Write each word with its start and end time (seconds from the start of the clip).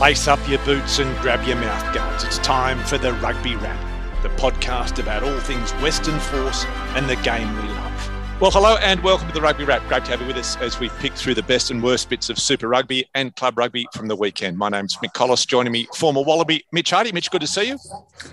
Lace 0.00 0.28
up 0.28 0.40
your 0.48 0.58
boots 0.60 0.98
and 0.98 1.14
grab 1.20 1.46
your 1.46 1.58
mouthguards. 1.58 2.24
It's 2.24 2.38
time 2.38 2.78
for 2.84 2.96
the 2.96 3.12
Rugby 3.12 3.54
Wrap, 3.56 3.78
the 4.22 4.30
podcast 4.30 4.98
about 4.98 5.22
all 5.22 5.38
things 5.40 5.72
Western 5.72 6.18
Force 6.18 6.64
and 6.94 7.06
the 7.06 7.16
game 7.16 7.54
we 7.56 7.68
love. 7.68 8.40
Well, 8.40 8.50
hello 8.50 8.78
and 8.78 9.02
welcome 9.02 9.28
to 9.28 9.34
the 9.34 9.42
Rugby 9.42 9.64
Wrap. 9.64 9.86
Great 9.88 10.06
to 10.06 10.12
have 10.12 10.22
you 10.22 10.26
with 10.26 10.38
us 10.38 10.56
as 10.56 10.80
we 10.80 10.88
pick 11.00 11.12
through 11.12 11.34
the 11.34 11.42
best 11.42 11.70
and 11.70 11.82
worst 11.82 12.08
bits 12.08 12.30
of 12.30 12.38
Super 12.38 12.66
Rugby 12.66 13.04
and 13.14 13.36
Club 13.36 13.58
Rugby 13.58 13.86
from 13.92 14.08
the 14.08 14.16
weekend. 14.16 14.56
My 14.56 14.70
name's 14.70 14.96
Mick 14.96 15.12
Collis. 15.12 15.44
Joining 15.44 15.70
me, 15.70 15.86
former 15.94 16.22
Wallaby 16.22 16.64
Mitch 16.72 16.88
Hardy. 16.88 17.12
Mitch, 17.12 17.30
good 17.30 17.42
to 17.42 17.46
see 17.46 17.68
you. 17.68 17.78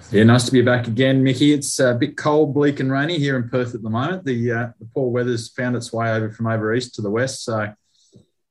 Yeah, 0.09 0.23
nice 0.23 0.45
to 0.45 0.53
be 0.53 0.61
back 0.61 0.87
again, 0.87 1.21
Mickey. 1.21 1.51
It's 1.51 1.81
a 1.81 1.95
bit 1.95 2.15
cold, 2.15 2.53
bleak, 2.53 2.79
and 2.79 2.89
rainy 2.89 3.19
here 3.19 3.35
in 3.35 3.49
Perth 3.49 3.75
at 3.75 3.83
the 3.83 3.89
moment. 3.89 4.23
The, 4.23 4.51
uh, 4.53 4.67
the 4.79 4.87
poor 4.93 5.11
weather's 5.11 5.49
found 5.49 5.75
its 5.75 5.91
way 5.91 6.13
over 6.13 6.31
from 6.31 6.47
over 6.47 6.73
east 6.73 6.95
to 6.95 7.01
the 7.01 7.11
west, 7.11 7.43
so 7.43 7.73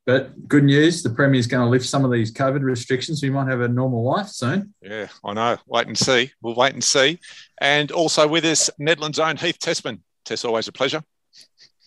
but 0.06 0.48
good 0.48 0.62
news, 0.62 1.02
the 1.02 1.10
Premier 1.10 1.38
is 1.38 1.48
going 1.48 1.64
to 1.64 1.68
lift 1.68 1.84
some 1.84 2.04
of 2.04 2.12
these 2.12 2.32
COVID 2.32 2.62
restrictions. 2.62 3.22
We 3.22 3.30
might 3.30 3.48
have 3.48 3.60
a 3.60 3.68
normal 3.68 4.04
life 4.04 4.28
soon. 4.28 4.72
Yeah, 4.80 5.08
I 5.24 5.32
know. 5.34 5.58
Wait 5.66 5.88
and 5.88 5.98
see. 5.98 6.30
We'll 6.40 6.54
wait 6.54 6.74
and 6.74 6.84
see. 6.84 7.18
And 7.60 7.90
also 7.90 8.28
with 8.28 8.44
us, 8.44 8.70
Nedland's 8.80 9.18
own 9.18 9.36
Heath 9.36 9.58
Tessmann. 9.58 10.00
Tess, 10.24 10.44
always 10.44 10.68
a 10.68 10.72
pleasure. 10.72 11.02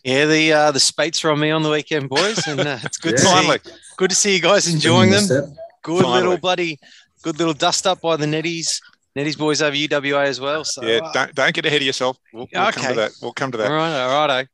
Yeah, 0.03 0.25
the 0.25 0.53
uh, 0.53 0.71
the 0.71 0.79
Spates 0.79 1.23
are 1.23 1.31
on 1.31 1.39
me 1.39 1.51
on 1.51 1.63
the 1.63 1.69
weekend, 1.69 2.09
boys, 2.09 2.45
and 2.47 2.59
uh, 2.59 2.79
it's 2.83 2.97
good 2.97 3.15
yeah. 3.17 3.41
to 3.41 3.59
see. 3.59 3.71
Good 3.97 4.09
to 4.09 4.15
see 4.15 4.35
you 4.35 4.41
guys 4.41 4.71
enjoying 4.73 5.11
them. 5.11 5.55
Good 5.81 6.03
Finally. 6.03 6.21
little 6.21 6.37
bloody, 6.37 6.79
good 7.21 7.37
little 7.37 7.53
dust 7.53 7.87
up 7.87 8.01
by 8.01 8.17
the 8.17 8.25
Netties. 8.25 8.81
Netties 9.17 9.37
boys 9.37 9.61
over 9.61 9.75
UWA 9.75 10.25
as 10.25 10.39
well. 10.39 10.63
So 10.63 10.83
yeah, 10.83 10.99
uh, 11.03 11.11
don't, 11.11 11.35
don't 11.35 11.53
get 11.53 11.65
ahead 11.65 11.81
of 11.81 11.85
yourself. 11.85 12.17
We'll, 12.33 12.47
we'll 12.53 12.67
okay. 12.67 12.81
come 12.81 12.89
to 12.89 12.99
that. 12.99 13.11
We'll 13.21 13.33
come 13.33 13.51
to 13.51 13.57
that. 13.57 13.67
All 13.69 13.75
right, 13.75 14.01
all 14.01 14.27
right. 14.27 14.47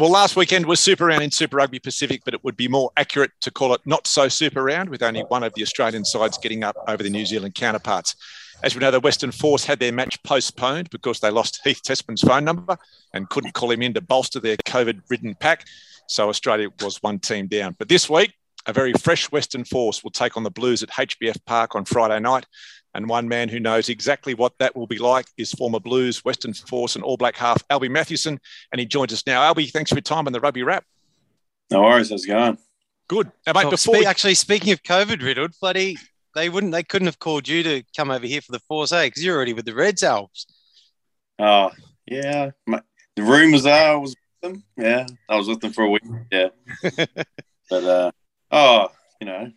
Well, 0.00 0.08
last 0.08 0.34
weekend 0.34 0.64
was 0.64 0.80
Super 0.80 1.04
Round 1.04 1.22
in 1.22 1.30
Super 1.30 1.58
Rugby 1.58 1.78
Pacific, 1.78 2.22
but 2.24 2.32
it 2.32 2.42
would 2.42 2.56
be 2.56 2.68
more 2.68 2.90
accurate 2.96 3.32
to 3.42 3.50
call 3.50 3.74
it 3.74 3.82
not 3.84 4.06
so 4.06 4.28
Super 4.28 4.64
Round, 4.64 4.88
with 4.88 5.02
only 5.02 5.20
one 5.24 5.42
of 5.42 5.52
the 5.52 5.60
Australian 5.60 6.06
sides 6.06 6.38
getting 6.38 6.64
up 6.64 6.74
over 6.88 7.02
the 7.02 7.10
New 7.10 7.26
Zealand 7.26 7.54
counterparts. 7.54 8.16
As 8.62 8.74
we 8.74 8.80
know, 8.80 8.90
the 8.90 8.98
Western 8.98 9.30
Force 9.30 9.66
had 9.66 9.78
their 9.78 9.92
match 9.92 10.22
postponed 10.22 10.88
because 10.88 11.20
they 11.20 11.30
lost 11.30 11.60
Heath 11.64 11.82
Tessmann's 11.82 12.22
phone 12.22 12.46
number 12.46 12.78
and 13.12 13.28
couldn't 13.28 13.52
call 13.52 13.70
him 13.70 13.82
in 13.82 13.92
to 13.92 14.00
bolster 14.00 14.40
their 14.40 14.56
COVID 14.56 15.02
ridden 15.10 15.34
pack. 15.34 15.66
So 16.08 16.30
Australia 16.30 16.70
was 16.80 17.02
one 17.02 17.18
team 17.18 17.46
down. 17.46 17.76
But 17.78 17.90
this 17.90 18.08
week, 18.08 18.32
a 18.64 18.72
very 18.72 18.94
fresh 18.94 19.30
Western 19.30 19.64
Force 19.64 20.02
will 20.02 20.12
take 20.12 20.34
on 20.34 20.44
the 20.44 20.50
Blues 20.50 20.82
at 20.82 20.88
HBF 20.88 21.44
Park 21.44 21.74
on 21.74 21.84
Friday 21.84 22.20
night. 22.20 22.46
And 22.94 23.08
one 23.08 23.28
man 23.28 23.48
who 23.48 23.60
knows 23.60 23.88
exactly 23.88 24.34
what 24.34 24.52
that 24.58 24.74
will 24.76 24.86
be 24.86 24.98
like 24.98 25.26
is 25.36 25.52
former 25.52 25.78
Blues, 25.78 26.24
Western 26.24 26.52
Force, 26.54 26.96
and 26.96 27.04
All 27.04 27.16
Black 27.16 27.36
half, 27.36 27.62
Alby 27.70 27.88
Mathewson. 27.88 28.40
And 28.72 28.80
he 28.80 28.86
joins 28.86 29.12
us 29.12 29.26
now. 29.26 29.42
Alby, 29.42 29.66
thanks 29.66 29.90
for 29.90 29.96
your 29.96 30.02
time 30.02 30.26
on 30.26 30.32
the 30.32 30.40
Rugby 30.40 30.62
Wrap. 30.62 30.84
No 31.70 31.82
worries. 31.82 32.10
How's 32.10 32.24
it 32.24 32.28
going? 32.28 32.58
Good. 33.08 33.30
Now, 33.46 33.52
mate, 33.52 33.64
well, 33.64 33.70
before 33.70 33.94
spe- 33.94 34.00
we- 34.00 34.06
actually, 34.06 34.34
speaking 34.34 34.72
of 34.72 34.82
COVID 34.82 35.22
riddled, 35.22 35.52
bloody, 35.60 35.98
they 36.34 36.48
wouldn't, 36.48 36.72
they 36.72 36.82
couldn't 36.82 37.06
have 37.06 37.18
called 37.18 37.46
you 37.46 37.62
to 37.62 37.82
come 37.96 38.10
over 38.10 38.26
here 38.26 38.40
for 38.40 38.52
the 38.52 38.60
Force 38.60 38.92
A 38.92 39.06
because 39.06 39.24
you're 39.24 39.36
already 39.36 39.52
with 39.52 39.64
the 39.64 39.74
Reds, 39.74 40.02
Alps. 40.02 40.46
Oh, 41.38 41.70
yeah. 42.06 42.50
My, 42.66 42.80
the 43.16 43.22
rumors 43.22 43.66
are 43.66 43.92
I 43.92 43.94
was 43.94 44.16
with 44.42 44.52
them. 44.52 44.64
Yeah. 44.76 45.06
I 45.28 45.36
was 45.36 45.48
with 45.48 45.60
them 45.60 45.72
for 45.72 45.84
a 45.84 45.90
week. 45.90 46.02
Yeah. 46.30 46.48
but, 47.70 47.84
uh, 47.84 48.10
oh, 48.50 48.88
you 49.20 49.26
know, 49.26 49.50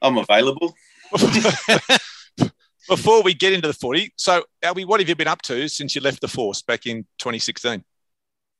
I'm 0.00 0.18
available. 0.18 0.74
Before 2.88 3.22
we 3.22 3.34
get 3.34 3.52
into 3.52 3.68
the 3.68 3.74
footy, 3.74 4.12
so 4.16 4.44
Alby, 4.62 4.84
what 4.84 5.00
have 5.00 5.08
you 5.08 5.14
been 5.14 5.28
up 5.28 5.42
to 5.42 5.68
since 5.68 5.94
you 5.94 6.00
left 6.00 6.20
the 6.20 6.28
force 6.28 6.62
back 6.62 6.86
in 6.86 7.04
2016? 7.18 7.84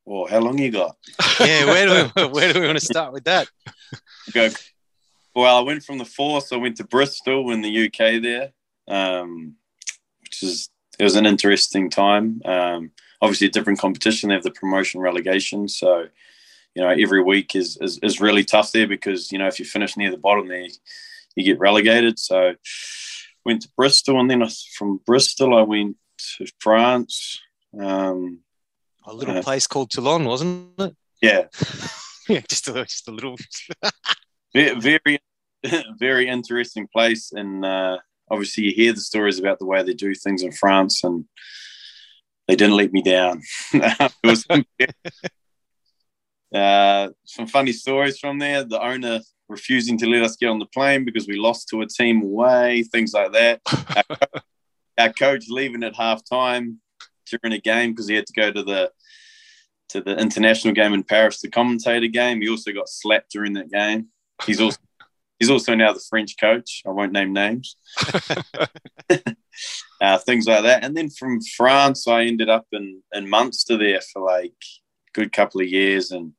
Well, 0.04 0.26
how 0.26 0.40
long 0.40 0.58
you 0.58 0.70
got? 0.70 0.96
yeah, 1.40 1.64
where 1.64 1.86
do 1.86 2.12
we, 2.14 2.24
where 2.28 2.52
do 2.52 2.60
we 2.60 2.66
want 2.66 2.78
to 2.78 2.84
start 2.84 3.12
with 3.12 3.24
that? 3.24 3.48
Go. 4.32 4.48
Well, 5.34 5.56
I 5.56 5.60
went 5.60 5.82
from 5.82 5.98
the 5.98 6.04
force. 6.04 6.52
I 6.52 6.56
went 6.56 6.76
to 6.76 6.84
Bristol 6.84 7.50
in 7.52 7.62
the 7.62 7.86
UK 7.86 8.22
there, 8.22 8.52
um, 8.88 9.56
which 10.20 10.42
is 10.42 10.68
it 10.98 11.04
was 11.04 11.16
an 11.16 11.26
interesting 11.26 11.88
time. 11.88 12.42
Um, 12.44 12.90
obviously, 13.20 13.46
a 13.46 13.50
different 13.50 13.78
competition. 13.78 14.28
They 14.28 14.34
have 14.34 14.44
the 14.44 14.50
promotion 14.50 15.00
relegation, 15.00 15.68
so 15.68 16.06
you 16.74 16.82
know 16.82 16.90
every 16.90 17.22
week 17.22 17.54
is, 17.54 17.76
is 17.80 17.98
is 18.02 18.20
really 18.20 18.44
tough 18.44 18.72
there 18.72 18.86
because 18.86 19.32
you 19.32 19.38
know 19.38 19.46
if 19.46 19.58
you 19.58 19.64
finish 19.64 19.96
near 19.96 20.10
the 20.10 20.16
bottom 20.16 20.48
there 20.48 20.68
you 21.36 21.44
get 21.44 21.58
relegated. 21.58 22.18
So 22.18 22.54
went 23.44 23.62
to 23.62 23.68
Bristol, 23.76 24.20
and 24.20 24.30
then 24.30 24.44
from 24.76 25.00
Bristol 25.06 25.56
I 25.56 25.62
went 25.62 25.96
to 26.38 26.46
France. 26.60 27.40
Um, 27.78 28.40
a 29.06 29.12
little 29.12 29.38
uh, 29.38 29.42
place 29.42 29.66
called 29.66 29.90
Toulon, 29.90 30.24
wasn't 30.24 30.80
it? 30.80 30.96
Yeah, 31.20 31.46
yeah, 32.28 32.40
just 32.48 32.68
a 32.68 32.72
just 32.84 33.08
a 33.08 33.12
little. 33.12 33.36
very, 34.54 35.18
very 35.98 36.28
interesting 36.28 36.88
place, 36.92 37.32
and 37.32 37.64
uh, 37.64 37.98
obviously 38.30 38.64
you 38.64 38.72
hear 38.72 38.92
the 38.92 39.00
stories 39.00 39.38
about 39.38 39.58
the 39.58 39.66
way 39.66 39.82
they 39.82 39.94
do 39.94 40.14
things 40.14 40.42
in 40.42 40.52
France, 40.52 41.02
and 41.04 41.24
they 42.46 42.56
didn't 42.56 42.76
let 42.76 42.92
me 42.92 43.02
down. 43.02 43.42
it 43.72 44.12
was. 44.24 44.46
Uh, 46.52 47.08
some 47.24 47.46
funny 47.46 47.72
stories 47.72 48.18
from 48.18 48.38
there. 48.38 48.64
The 48.64 48.82
owner 48.82 49.20
refusing 49.48 49.98
to 49.98 50.06
let 50.06 50.22
us 50.22 50.36
get 50.36 50.48
on 50.48 50.58
the 50.58 50.66
plane 50.66 51.04
because 51.04 51.26
we 51.26 51.36
lost 51.38 51.68
to 51.68 51.82
a 51.82 51.86
team 51.86 52.22
away, 52.22 52.82
things 52.82 53.12
like 53.12 53.32
that. 53.32 53.60
our, 53.96 54.18
our, 54.98 55.12
coach 55.12 55.44
leaving 55.48 55.82
at 55.82 55.96
half 55.96 56.22
time 56.28 56.80
during 57.30 57.56
a 57.56 57.60
game 57.60 57.92
because 57.92 58.08
he 58.08 58.14
had 58.14 58.26
to 58.26 58.32
go 58.32 58.50
to 58.50 58.62
the 58.62 58.90
to 59.90 60.00
the 60.00 60.16
international 60.16 60.74
game 60.74 60.94
in 60.94 61.04
Paris 61.04 61.40
to 61.40 61.50
commentate 61.50 62.04
a 62.04 62.08
game. 62.08 62.40
He 62.40 62.48
also 62.48 62.72
got 62.72 62.88
slapped 62.88 63.30
during 63.30 63.52
that 63.54 63.70
game. 63.70 64.08
He's 64.44 64.60
also 64.60 64.78
he's 65.38 65.50
also 65.50 65.74
now 65.74 65.92
the 65.92 66.04
French 66.08 66.36
coach. 66.38 66.82
I 66.86 66.90
won't 66.90 67.12
name 67.12 67.32
names. 67.32 67.76
uh, 70.00 70.18
things 70.18 70.46
like 70.46 70.62
that. 70.64 70.84
And 70.84 70.96
then 70.96 71.10
from 71.10 71.40
France, 71.56 72.08
I 72.08 72.24
ended 72.24 72.48
up 72.48 72.66
in 72.72 73.02
in 73.12 73.28
Munster 73.28 73.76
there 73.76 74.00
for 74.00 74.22
like 74.22 74.50
a 74.50 75.12
good 75.12 75.32
couple 75.32 75.60
of 75.60 75.68
years 75.68 76.10
and 76.10 76.32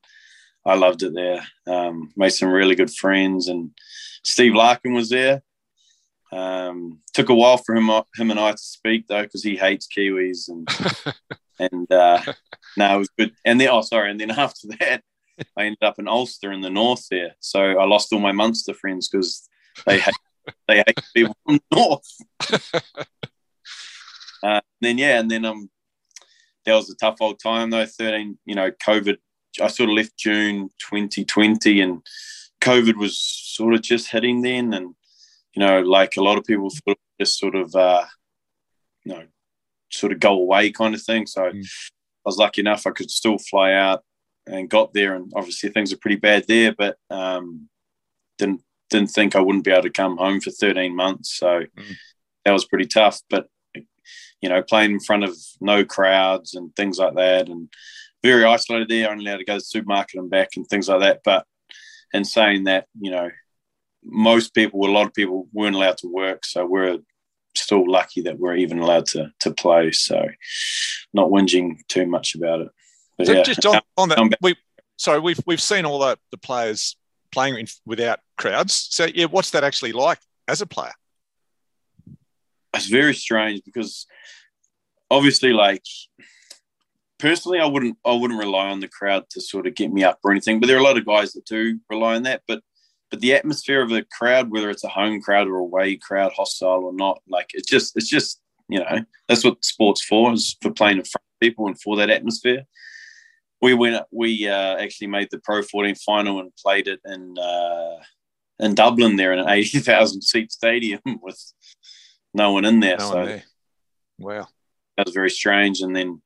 I 0.66 0.76
loved 0.76 1.04
it 1.04 1.14
there. 1.14 1.46
Um, 1.68 2.12
made 2.16 2.30
some 2.30 2.50
really 2.50 2.76
good 2.76 2.92
friends, 2.92 3.48
and 3.48 3.72
Steve 4.24 4.54
Larkham 4.54 4.96
was 4.96 5.10
there. 5.10 5.44
Um, 6.32 7.00
took 7.14 7.30
a 7.30 7.36
while 7.36 7.58
for 7.58 7.76
him, 7.76 7.90
him 8.16 8.32
and 8.32 8.40
I 8.40 8.52
to 8.52 8.58
speak 8.58 9.08
though, 9.08 9.24
because 9.24 9.44
he 9.44 9.56
hates 9.56 9.88
Kiwis, 9.88 10.50
and 10.50 10.68
and 11.60 11.92
uh, 11.92 12.22
no, 12.78 12.96
it 12.96 12.98
was 12.98 13.10
good. 13.18 13.34
And 13.46 13.60
then, 13.60 13.70
oh, 13.70 13.82
sorry, 13.82 14.12
and 14.12 14.20
then 14.20 14.32
after 14.38 14.68
that, 14.80 15.04
I 15.58 15.64
ended 15.64 15.84
up 15.84 16.00
in 16.00 16.08
Ulster 16.08 16.52
in 16.52 16.62
the 16.62 16.70
north 16.70 17.08
there. 17.10 17.36
So 17.40 17.60
I 17.62 17.86
lost 17.86 18.14
all 18.14 18.20
my 18.20 18.32
Munster 18.32 18.74
friends 18.74 19.10
because 19.10 19.48
they 19.86 20.00
hate 20.00 20.16
they 20.68 20.78
hate 20.78 21.00
people 21.16 21.36
from 21.46 21.60
the 21.70 21.76
north. 21.76 22.74
uh, 24.44 24.62
then 24.82 24.98
yeah, 24.98 25.20
and 25.20 25.30
then 25.30 25.46
um, 25.46 25.70
that 26.66 26.76
was 26.76 26.90
a 26.90 26.96
tough 26.96 27.18
old 27.20 27.40
time 27.40 27.70
though. 27.70 27.86
Thirteen, 27.86 28.38
you 28.46 28.56
know, 28.56 28.72
COVID 28.72 29.18
I 29.62 29.68
sort 29.68 29.90
of 29.90 29.96
left 29.96 30.18
June 30.18 30.70
2020 30.80 31.82
and 31.82 32.02
COVID 32.62 32.96
was 32.96 33.20
sort 33.20 33.74
of 33.74 33.82
just 33.82 34.12
hitting 34.12 34.42
then. 34.42 34.74
And, 34.74 34.96
you 35.54 35.60
know, 35.60 35.82
like 35.82 36.18
a 36.18 36.24
lot 36.24 36.38
of 36.38 36.46
people 36.46 36.70
thought 36.70 36.98
just 37.20 37.38
sort 37.38 37.56
of, 37.56 37.76
uh, 37.76 38.06
you 39.04 39.14
know, 39.14 39.24
sort 39.92 40.12
of 40.12 40.20
go 40.20 40.34
away 40.34 40.72
kind 40.72 40.96
of 40.96 41.02
thing. 41.02 41.28
So 41.28 41.42
mm. 41.42 41.64
I 41.64 42.26
was 42.26 42.38
lucky 42.38 42.62
enough 42.62 42.88
I 42.88 42.92
could 42.92 43.12
still 43.12 43.38
fly 43.38 43.74
out 43.74 44.04
and 44.48 44.70
got 44.70 44.94
there. 44.94 45.16
And 45.16 45.32
obviously 45.36 45.70
things 45.70 45.94
are 45.94 45.98
pretty 45.98 46.18
bad 46.18 46.46
there, 46.48 46.74
but 46.78 46.98
um, 47.10 47.70
didn't 48.38 48.62
didn't 48.90 49.10
think 49.10 49.36
I 49.36 49.40
wouldn't 49.40 49.64
be 49.64 49.72
able 49.72 49.84
to 49.84 49.90
come 49.90 50.18
home 50.18 50.40
for 50.40 50.52
13 50.52 50.96
months. 50.96 51.38
So 51.38 51.48
mm. 51.48 51.96
that 52.46 52.52
was 52.52 52.66
pretty 52.66 52.86
tough. 52.86 53.22
But 53.30 53.48
you 54.42 54.50
know, 54.50 54.62
playing 54.62 54.92
in 54.92 55.00
front 55.00 55.24
of 55.24 55.36
no 55.62 55.86
crowds 55.86 56.54
and 56.54 56.76
things 56.76 57.00
like 57.00 57.16
that, 57.16 57.48
and 57.48 57.70
very 58.24 58.46
isolated 58.46 58.90
there, 58.90 59.12
only 59.12 59.26
allowed 59.26 59.38
to 59.38 59.46
go 59.46 59.54
to 59.54 59.60
the 59.60 59.66
supermarket 59.66 60.20
and 60.20 60.30
back 60.30 60.50
and 60.56 60.66
things 60.68 60.88
like 60.88 61.02
that. 61.02 61.22
But 61.24 61.46
in 62.14 62.24
saying 62.24 62.64
that, 62.66 62.88
you 63.00 63.12
know, 63.12 63.30
most 64.04 64.54
people, 64.54 64.86
a 64.86 64.92
lot 64.92 65.08
of 65.08 65.14
people 65.14 65.48
weren't 65.52 65.76
allowed 65.76 65.98
to 66.00 66.08
work. 66.08 66.46
So 66.46 66.66
we're 66.66 67.00
still 67.56 67.90
lucky 67.90 68.22
that 68.22 68.40
we're 68.40 68.56
even 68.56 68.80
allowed 68.80 69.06
to, 69.08 69.32
to 69.42 69.52
play. 69.52 69.92
So 69.92 70.28
not 71.14 71.30
whinging 71.30 71.78
too 71.88 72.08
much 72.08 72.36
about 72.36 72.62
it. 72.62 72.70
But 73.18 73.28
so 73.28 73.34
yeah, 73.34 73.44
just 73.44 73.66
on, 73.66 73.82
on 73.98 74.10
that, 74.10 74.38
we, 74.42 74.56
sorry, 74.98 75.20
we've, 75.20 75.40
we've 75.46 75.62
seen 75.62 75.86
all 75.86 76.00
the, 76.00 76.18
the 76.32 76.38
players 76.38 76.96
playing 77.32 77.58
in, 77.58 77.68
without 77.86 78.20
crowds. 78.38 78.88
So 78.90 79.06
yeah, 79.06 79.26
what's 79.26 79.52
that 79.52 79.64
actually 79.64 79.92
like 79.92 80.20
as 80.48 80.62
a 80.62 80.66
player? 80.66 80.94
It's 82.74 82.88
very 82.88 83.14
strange 83.14 83.62
because 83.64 84.08
obviously 85.12 85.54
like 85.54 85.84
personally, 87.24 87.60
I 87.60 87.66
wouldn't 87.66 87.98
I 88.06 88.12
wouldn't 88.12 88.40
rely 88.40 88.68
on 88.68 88.82
the 88.82 88.90
crowd 88.90 89.24
to 89.32 89.42
sort 89.42 89.66
of 89.66 89.76
get 89.76 89.94
me 89.94 90.04
up 90.04 90.20
or 90.24 90.32
anything. 90.32 90.60
But 90.60 90.68
there 90.68 90.76
are 90.76 90.82
a 90.82 90.84
lot 90.84 90.98
of 90.98 91.06
guys 91.06 91.32
that 91.34 91.46
do 91.46 91.80
rely 91.90 92.16
on 92.16 92.24
that. 92.24 92.42
But 92.48 92.62
but 93.10 93.22
the 93.22 93.34
atmosphere 93.34 93.82
of 93.82 93.92
a 93.92 94.04
crowd, 94.04 94.52
whether 94.52 94.70
it's 94.70 94.84
a 94.84 94.90
home 94.90 95.22
crowd 95.22 95.48
or 95.48 95.56
a 95.56 95.62
away 95.62 95.96
crowd, 95.96 96.34
hostile 96.34 96.84
or 96.84 96.94
not, 96.94 97.22
like 97.28 97.48
it's 97.54 97.70
just 97.70 97.96
it's 97.96 98.10
just 98.10 98.42
you 98.68 98.80
know 98.80 99.00
that's 99.30 99.46
what 99.46 99.64
sports 99.64 100.04
for 100.04 100.34
is 100.34 100.58
for 100.62 100.72
playing 100.72 100.98
in 100.98 101.06
front 101.06 101.24
of 101.24 101.40
people 101.40 101.68
and 101.68 101.80
for 101.82 101.96
that 101.96 102.10
atmosphere. 102.10 102.64
We 103.62 103.74
went 103.74 104.04
we 104.12 104.50
uh, 104.50 104.76
actually 104.76 105.08
made 105.08 105.30
the 105.32 105.40
Pro 105.40 105.62
14 105.62 105.96
final 105.96 106.42
and 106.42 106.52
played 106.62 106.90
it 106.90 107.00
in 107.06 107.38
uh, 107.40 108.04
in 108.60 108.76
Dublin 108.76 109.16
there 109.16 109.32
in 109.32 109.40
an 109.40 109.50
eighty 109.50 109.80
thousand 109.80 110.24
seat 110.24 110.52
stadium 110.52 111.00
with 111.22 111.42
no 112.34 112.52
one 112.52 112.66
in 112.66 112.82
there. 112.82 112.98
No 112.98 113.10
so 113.10 113.26
there. 113.26 113.44
wow, 114.20 114.48
that 114.98 115.06
was 115.06 115.16
very 115.16 115.30
strange. 115.30 115.80
And 115.80 115.96
then 115.96 116.22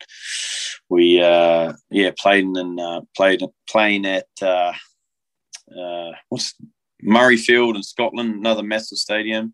we 0.89 1.21
uh, 1.21 1.73
yeah 1.89 2.11
played 2.17 2.45
in 2.45 2.79
uh, 2.79 3.01
played 3.15 3.41
playing 3.69 4.05
at 4.05 4.27
uh, 4.41 4.73
uh, 5.77 6.11
what's 6.29 6.55
Murrayfield 7.03 7.75
in 7.75 7.83
Scotland, 7.83 8.35
another 8.35 8.63
massive 8.63 8.97
stadium. 8.97 9.53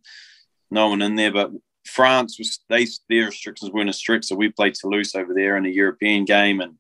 No 0.72 0.90
one 0.90 1.02
in 1.02 1.16
there, 1.16 1.32
but 1.32 1.52
France 1.86 2.38
was 2.38 2.60
they 2.70 2.88
their 3.10 3.26
restrictions 3.26 3.72
weren't 3.72 3.90
as 3.90 3.98
strict, 3.98 4.26
so 4.26 4.36
we 4.36 4.50
played 4.50 4.76
Toulouse 4.76 5.16
over 5.16 5.34
there 5.34 5.58
in 5.58 5.66
a 5.66 5.70
European 5.70 6.26
game, 6.26 6.62
and 6.62 6.76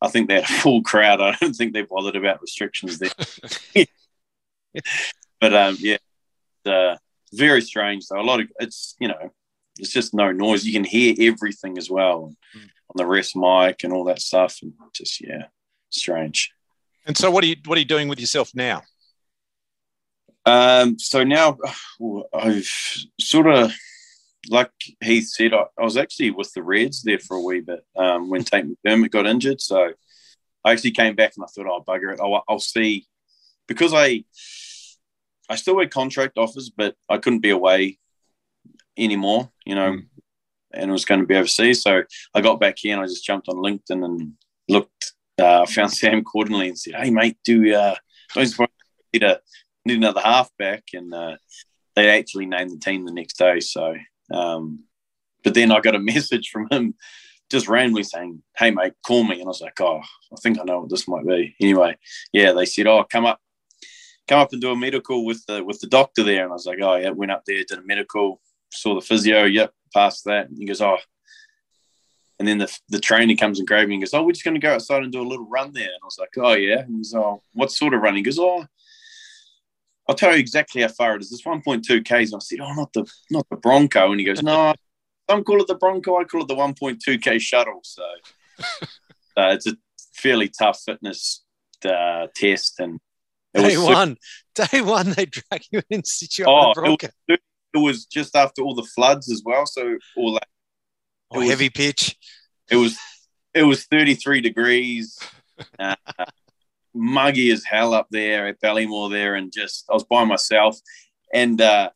I 0.00 0.08
think 0.08 0.28
they 0.28 0.40
had 0.40 0.44
a 0.44 0.62
full 0.62 0.82
crowd. 0.82 1.20
I 1.20 1.36
don't 1.40 1.54
think 1.54 1.72
they 1.72 1.82
bothered 1.82 2.16
about 2.16 2.40
restrictions 2.40 2.98
there. 2.98 3.84
but 5.40 5.54
um, 5.54 5.76
yeah, 5.80 5.98
uh, 6.64 6.96
very 7.32 7.60
strange. 7.60 8.04
So 8.04 8.18
a 8.18 8.22
lot 8.22 8.40
of 8.40 8.48
it's 8.58 8.96
you 8.98 9.08
know 9.08 9.32
it's 9.78 9.92
just 9.92 10.14
no 10.14 10.32
noise. 10.32 10.64
You 10.64 10.72
can 10.72 10.84
hear 10.84 11.14
everything 11.18 11.78
as 11.78 11.90
well 11.90 12.34
mm. 12.56 12.60
on 12.62 12.94
the 12.96 13.06
rest 13.06 13.36
mic 13.36 13.84
and 13.84 13.92
all 13.92 14.04
that 14.04 14.20
stuff, 14.20 14.58
and 14.62 14.72
just 14.92 15.20
yeah, 15.20 15.46
strange. 15.90 16.52
And 17.06 17.16
so, 17.16 17.30
what 17.30 17.44
are 17.44 17.46
you 17.46 17.56
what 17.64 17.76
are 17.76 17.80
you 17.80 17.86
doing 17.86 18.08
with 18.08 18.20
yourself 18.20 18.50
now? 18.54 18.82
Um, 20.48 20.98
so 20.98 21.24
now 21.24 21.58
I've 22.34 22.70
sort 23.20 23.48
of, 23.48 23.72
like 24.48 24.70
Heath 25.02 25.28
said, 25.28 25.52
I, 25.52 25.64
I, 25.78 25.84
was 25.84 25.98
actually 25.98 26.30
with 26.30 26.50
the 26.54 26.62
Reds 26.62 27.02
there 27.02 27.18
for 27.18 27.36
a 27.36 27.42
wee 27.42 27.60
bit 27.60 27.84
um, 27.96 28.30
when 28.30 28.44
Tate 28.44 28.64
McDermott 28.64 29.10
got 29.10 29.26
injured. 29.26 29.60
So 29.60 29.92
I 30.64 30.72
actually 30.72 30.92
came 30.92 31.14
back 31.14 31.32
and 31.36 31.44
I 31.44 31.48
thought, 31.48 31.66
oh, 31.66 31.84
bugger 31.86 32.14
it. 32.14 32.20
I'll, 32.20 32.42
I'll 32.48 32.58
see. 32.58 33.06
Because 33.66 33.92
I, 33.92 34.24
I 35.50 35.56
still 35.56 35.78
had 35.78 35.90
contract 35.90 36.38
offers, 36.38 36.70
but 36.74 36.94
I 37.10 37.18
couldn't 37.18 37.40
be 37.40 37.50
away 37.50 37.98
anymore, 38.98 39.50
you 39.64 39.74
know, 39.74 39.92
mm. 39.92 40.06
and 40.72 40.90
it 40.90 40.92
was 40.92 41.04
going 41.04 41.20
to 41.20 41.26
be 41.26 41.36
overseas. 41.36 41.82
So 41.82 42.02
I 42.34 42.40
got 42.40 42.60
back 42.60 42.76
here 42.78 42.94
and 42.94 43.02
I 43.02 43.06
just 43.06 43.24
jumped 43.24 43.48
on 43.48 43.56
LinkedIn 43.56 44.04
and 44.04 44.32
looked, 44.68 45.12
uh, 45.38 45.66
found 45.68 45.92
Sam 45.92 46.24
Cordingley 46.24 46.68
and 46.68 46.78
said, 46.78 46.94
hey, 46.94 47.10
mate, 47.10 47.36
do, 47.44 47.74
uh, 47.74 47.94
need, 48.36 49.22
a, 49.22 49.40
need 49.84 49.98
another 49.98 50.20
halfback. 50.20 50.84
And 50.92 51.14
uh, 51.14 51.36
they 51.94 52.18
actually 52.18 52.46
named 52.46 52.70
the 52.70 52.78
team 52.78 53.04
the 53.04 53.12
next 53.12 53.38
day. 53.38 53.60
So, 53.60 53.94
um, 54.32 54.84
but 55.44 55.54
then 55.54 55.72
I 55.72 55.80
got 55.80 55.94
a 55.94 55.98
message 56.14 56.50
from 56.50 56.68
him 56.70 56.94
just 57.50 57.68
randomly 57.68 58.02
saying, 58.02 58.42
"Hey 58.56 58.70
mate, 58.70 58.94
call 59.04 59.24
me," 59.24 59.36
and 59.36 59.44
I 59.44 59.48
was 59.48 59.60
like, 59.60 59.80
"Oh, 59.80 60.00
I 60.32 60.36
think 60.42 60.58
I 60.58 60.64
know 60.64 60.80
what 60.80 60.90
this 60.90 61.08
might 61.08 61.26
be." 61.26 61.54
Anyway, 61.60 61.96
yeah, 62.32 62.52
they 62.52 62.66
said, 62.66 62.86
"Oh, 62.86 63.04
come 63.10 63.26
up, 63.26 63.40
come 64.26 64.40
up 64.40 64.52
and 64.52 64.60
do 64.60 64.70
a 64.70 64.76
medical 64.76 65.24
with 65.24 65.44
the 65.46 65.64
with 65.64 65.80
the 65.80 65.86
doctor 65.86 66.22
there," 66.22 66.44
and 66.44 66.50
I 66.50 66.54
was 66.54 66.66
like, 66.66 66.78
"Oh 66.82 66.96
yeah," 66.96 67.10
went 67.10 67.32
up 67.32 67.44
there, 67.46 67.64
did 67.64 67.78
a 67.78 67.82
medical, 67.82 68.40
saw 68.70 68.94
the 68.94 69.00
physio, 69.00 69.44
yep, 69.44 69.72
passed 69.94 70.24
that. 70.24 70.48
And 70.48 70.58
he 70.58 70.64
goes, 70.64 70.80
"Oh," 70.80 70.98
and 72.38 72.46
then 72.46 72.58
the 72.58 72.78
the 72.88 73.00
trainer 73.00 73.34
comes 73.34 73.58
and 73.58 73.68
grabs 73.68 73.88
me 73.88 73.94
and 73.94 74.02
goes, 74.02 74.14
"Oh, 74.14 74.22
we're 74.22 74.32
just 74.32 74.44
going 74.44 74.54
to 74.54 74.60
go 74.60 74.74
outside 74.74 75.02
and 75.02 75.12
do 75.12 75.22
a 75.22 75.28
little 75.28 75.48
run 75.48 75.72
there," 75.72 75.84
and 75.84 76.00
I 76.02 76.06
was 76.06 76.18
like, 76.18 76.36
"Oh 76.36 76.54
yeah," 76.54 76.80
and 76.80 76.96
he's, 76.96 77.14
"Oh, 77.14 77.40
what 77.54 77.72
sort 77.72 77.94
of 77.94 78.00
running?" 78.00 78.18
He 78.18 78.22
goes, 78.22 78.38
"Oh." 78.38 78.64
I'll 80.08 80.14
tell 80.14 80.32
you 80.32 80.38
exactly 80.38 80.80
how 80.80 80.88
far 80.88 81.16
it 81.16 81.20
is. 81.20 81.30
It's 81.30 81.42
1.2 81.42 82.02
Ks. 82.02 82.32
And 82.32 82.36
I 82.36 82.38
said, 82.38 82.60
Oh, 82.62 82.72
not 82.72 82.90
the 82.94 83.04
not 83.30 83.46
the 83.50 83.56
Bronco. 83.56 84.10
And 84.10 84.18
he 84.18 84.24
goes, 84.24 84.42
No, 84.42 84.72
some 85.28 85.44
call 85.44 85.60
it 85.60 85.66
the 85.66 85.74
Bronco. 85.74 86.18
I 86.18 86.24
call 86.24 86.42
it 86.42 86.48
the 86.48 86.54
1.2k 86.54 87.40
shuttle. 87.40 87.80
So 87.82 88.02
uh, 89.36 89.52
it's 89.52 89.66
a 89.66 89.76
fairly 90.14 90.48
tough 90.48 90.80
fitness 90.84 91.44
uh, 91.84 92.28
test. 92.34 92.80
And 92.80 93.00
day 93.54 93.76
one, 93.76 94.16
super- 94.54 94.68
day 94.70 94.80
one, 94.80 95.10
they 95.10 95.26
drag 95.26 95.62
you 95.70 95.80
in 95.90 95.98
and 95.98 96.06
sit 96.06 96.38
you 96.38 96.46
oh, 96.46 96.52
on 96.52 96.72
the 96.74 96.80
Bronco. 96.80 97.06
It 97.06 97.12
was, 97.28 97.38
it 97.78 97.82
was, 97.82 98.06
just 98.06 98.36
after 98.36 98.62
all 98.62 98.74
the 98.74 98.88
floods 98.94 99.30
as 99.30 99.42
well. 99.44 99.66
So 99.66 99.98
all 100.16 100.34
that. 100.34 100.46
Oh, 101.30 101.40
was, 101.40 101.48
heavy 101.48 101.70
pitch. 101.70 102.16
It 102.70 102.76
was 102.76 102.98
it 103.54 103.64
was 103.64 103.84
33 103.84 104.40
degrees. 104.40 105.18
Uh, 105.80 105.96
muggy 106.94 107.50
as 107.50 107.64
hell 107.64 107.92
up 107.92 108.06
there 108.12 108.46
at 108.46 108.60
Ballymore 108.60 109.10
there 109.10 109.34
and 109.34 109.52
just 109.52 109.84
I 109.90 109.94
was 109.94 110.04
by 110.04 110.22
myself 110.24 110.78
and 111.32 111.60
uh, 111.60 111.90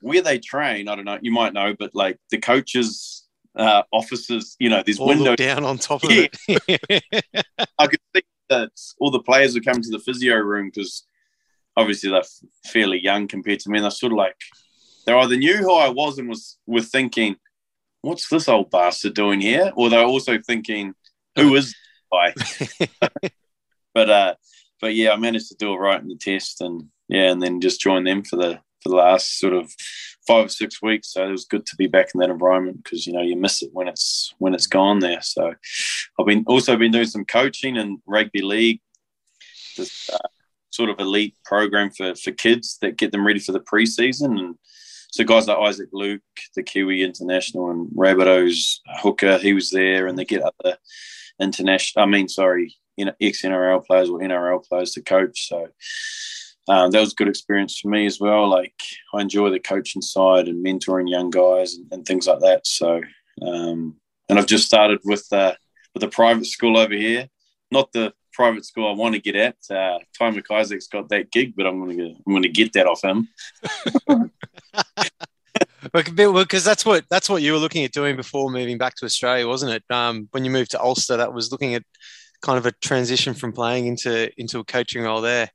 where 0.00 0.22
they 0.22 0.38
train, 0.38 0.88
I 0.88 0.94
don't 0.94 1.04
know, 1.04 1.18
you 1.20 1.32
might 1.32 1.52
know, 1.52 1.74
but 1.78 1.94
like 1.94 2.18
the 2.30 2.38
coaches' 2.38 3.26
uh, 3.56 3.82
offices, 3.92 4.56
you 4.58 4.70
know, 4.70 4.82
there's 4.84 5.00
windows 5.00 5.36
down 5.36 5.64
on 5.64 5.78
top 5.78 6.04
of 6.04 6.10
yeah. 6.10 6.26
it. 6.48 7.04
I 7.78 7.86
could 7.86 8.00
see 8.14 8.22
that 8.48 8.70
all 8.98 9.10
the 9.10 9.20
players 9.20 9.54
would 9.54 9.64
come 9.64 9.80
to 9.80 9.90
the 9.90 9.98
physio 9.98 10.36
room 10.36 10.70
because 10.72 11.04
obviously 11.76 12.10
they're 12.10 12.22
fairly 12.66 13.00
young 13.02 13.28
compared 13.28 13.60
to 13.60 13.70
me. 13.70 13.78
And 13.78 13.84
they're 13.84 13.90
sort 13.90 14.12
of 14.12 14.18
like, 14.18 14.36
they 15.08 15.14
either 15.14 15.36
knew 15.36 15.56
who 15.56 15.72
I 15.72 15.88
was 15.88 16.18
and 16.18 16.28
was 16.28 16.58
were 16.66 16.82
thinking, 16.82 17.36
what's 18.02 18.28
this 18.28 18.46
old 18.46 18.70
bastard 18.70 19.14
doing 19.14 19.40
here? 19.40 19.72
Or 19.74 19.88
they're 19.88 20.04
also 20.04 20.38
thinking, 20.38 20.92
who 21.34 21.54
is 21.56 21.74
I? 22.12 22.34
but 23.94 24.10
uh, 24.10 24.34
but 24.82 24.94
yeah, 24.94 25.12
I 25.12 25.16
managed 25.16 25.48
to 25.48 25.56
do 25.56 25.72
it 25.72 25.78
right 25.78 25.98
in 25.98 26.08
the 26.08 26.16
test, 26.16 26.60
and 26.60 26.88
yeah, 27.08 27.30
and 27.30 27.40
then 27.40 27.62
just 27.62 27.80
join 27.80 28.04
them 28.04 28.22
for 28.22 28.36
the 28.36 28.60
for 28.82 28.90
the 28.90 28.96
last 28.96 29.38
sort 29.38 29.54
of 29.54 29.72
five 30.26 30.44
or 30.44 30.50
six 30.50 30.82
weeks. 30.82 31.14
So 31.14 31.26
it 31.26 31.30
was 31.30 31.46
good 31.46 31.64
to 31.64 31.76
be 31.76 31.86
back 31.86 32.08
in 32.14 32.20
that 32.20 32.28
environment 32.28 32.84
because 32.84 33.06
you 33.06 33.14
know 33.14 33.22
you 33.22 33.34
miss 33.34 33.62
it 33.62 33.70
when 33.72 33.88
it's 33.88 34.34
when 34.36 34.52
it's 34.54 34.66
gone 34.66 34.98
there. 34.98 35.22
So 35.22 35.54
I've 36.20 36.26
been 36.26 36.44
also 36.46 36.76
been 36.76 36.92
doing 36.92 37.06
some 37.06 37.24
coaching 37.24 37.78
and 37.78 37.98
rugby 38.06 38.42
league, 38.42 38.82
this 39.78 40.10
uh, 40.12 40.28
sort 40.68 40.90
of 40.90 41.00
elite 41.00 41.34
program 41.46 41.92
for 41.92 42.14
for 42.14 42.30
kids 42.30 42.76
that 42.82 42.98
get 42.98 43.10
them 43.10 43.26
ready 43.26 43.40
for 43.40 43.52
the 43.52 43.60
preseason 43.60 44.38
and. 44.38 44.56
So 45.10 45.24
guys 45.24 45.48
like 45.48 45.58
Isaac 45.58 45.88
Luke, 45.92 46.20
the 46.54 46.62
Kiwi 46.62 47.02
international, 47.02 47.70
and 47.70 47.88
Rabbitohs 47.90 48.80
hooker, 49.00 49.38
he 49.38 49.54
was 49.54 49.70
there, 49.70 50.06
and 50.06 50.18
they 50.18 50.24
get 50.24 50.42
other 50.42 50.76
international. 51.40 52.04
I 52.04 52.06
mean, 52.06 52.28
sorry, 52.28 52.76
ex 53.20 53.42
NRL 53.42 53.84
players 53.86 54.10
or 54.10 54.18
NRL 54.18 54.66
players 54.66 54.92
to 54.92 55.02
coach. 55.02 55.48
So 55.48 55.68
um, 56.68 56.90
that 56.90 57.00
was 57.00 57.12
a 57.12 57.16
good 57.16 57.28
experience 57.28 57.78
for 57.78 57.88
me 57.88 58.06
as 58.06 58.20
well. 58.20 58.48
Like 58.48 58.74
I 59.14 59.22
enjoy 59.22 59.50
the 59.50 59.60
coaching 59.60 60.02
side 60.02 60.48
and 60.48 60.64
mentoring 60.64 61.08
young 61.08 61.30
guys 61.30 61.74
and, 61.74 61.86
and 61.92 62.06
things 62.06 62.26
like 62.26 62.40
that. 62.40 62.66
So, 62.66 63.00
um, 63.42 63.96
and 64.28 64.38
I've 64.38 64.46
just 64.46 64.66
started 64.66 65.00
with 65.04 65.26
uh, 65.32 65.54
with 65.94 66.02
a 66.02 66.08
private 66.08 66.46
school 66.46 66.76
over 66.76 66.94
here, 66.94 67.28
not 67.70 67.92
the 67.92 68.12
private 68.34 68.64
school 68.64 68.88
I 68.88 68.92
want 68.92 69.14
to 69.14 69.20
get 69.20 69.34
at. 69.34 69.56
Uh, 69.70 69.98
Ty 70.16 70.30
McIsaac's 70.30 70.88
got 70.88 71.08
that 71.08 71.32
gig, 71.32 71.54
but 71.56 71.66
I'm 71.66 71.82
going 71.82 71.96
to 71.96 72.10
I'm 72.10 72.32
going 72.32 72.42
to 72.42 72.48
get 72.48 72.72
that 72.74 72.86
off 72.86 73.02
him. 73.02 73.28
because 75.92 76.64
that's 76.64 76.84
what 76.84 77.04
that's 77.10 77.28
what 77.30 77.42
you 77.42 77.52
were 77.52 77.58
looking 77.58 77.84
at 77.84 77.92
doing 77.92 78.16
before 78.16 78.50
moving 78.50 78.78
back 78.78 78.94
to 78.96 79.04
Australia, 79.04 79.46
wasn't 79.46 79.72
it? 79.72 79.84
Um, 79.90 80.28
when 80.32 80.44
you 80.44 80.50
moved 80.50 80.72
to 80.72 80.80
Ulster, 80.80 81.16
that 81.16 81.32
was 81.32 81.52
looking 81.52 81.74
at 81.74 81.82
kind 82.42 82.58
of 82.58 82.66
a 82.66 82.72
transition 82.72 83.34
from 83.34 83.52
playing 83.52 83.86
into 83.86 84.30
into 84.40 84.58
a 84.58 84.64
coaching 84.64 85.02
role 85.02 85.20
there. 85.20 85.50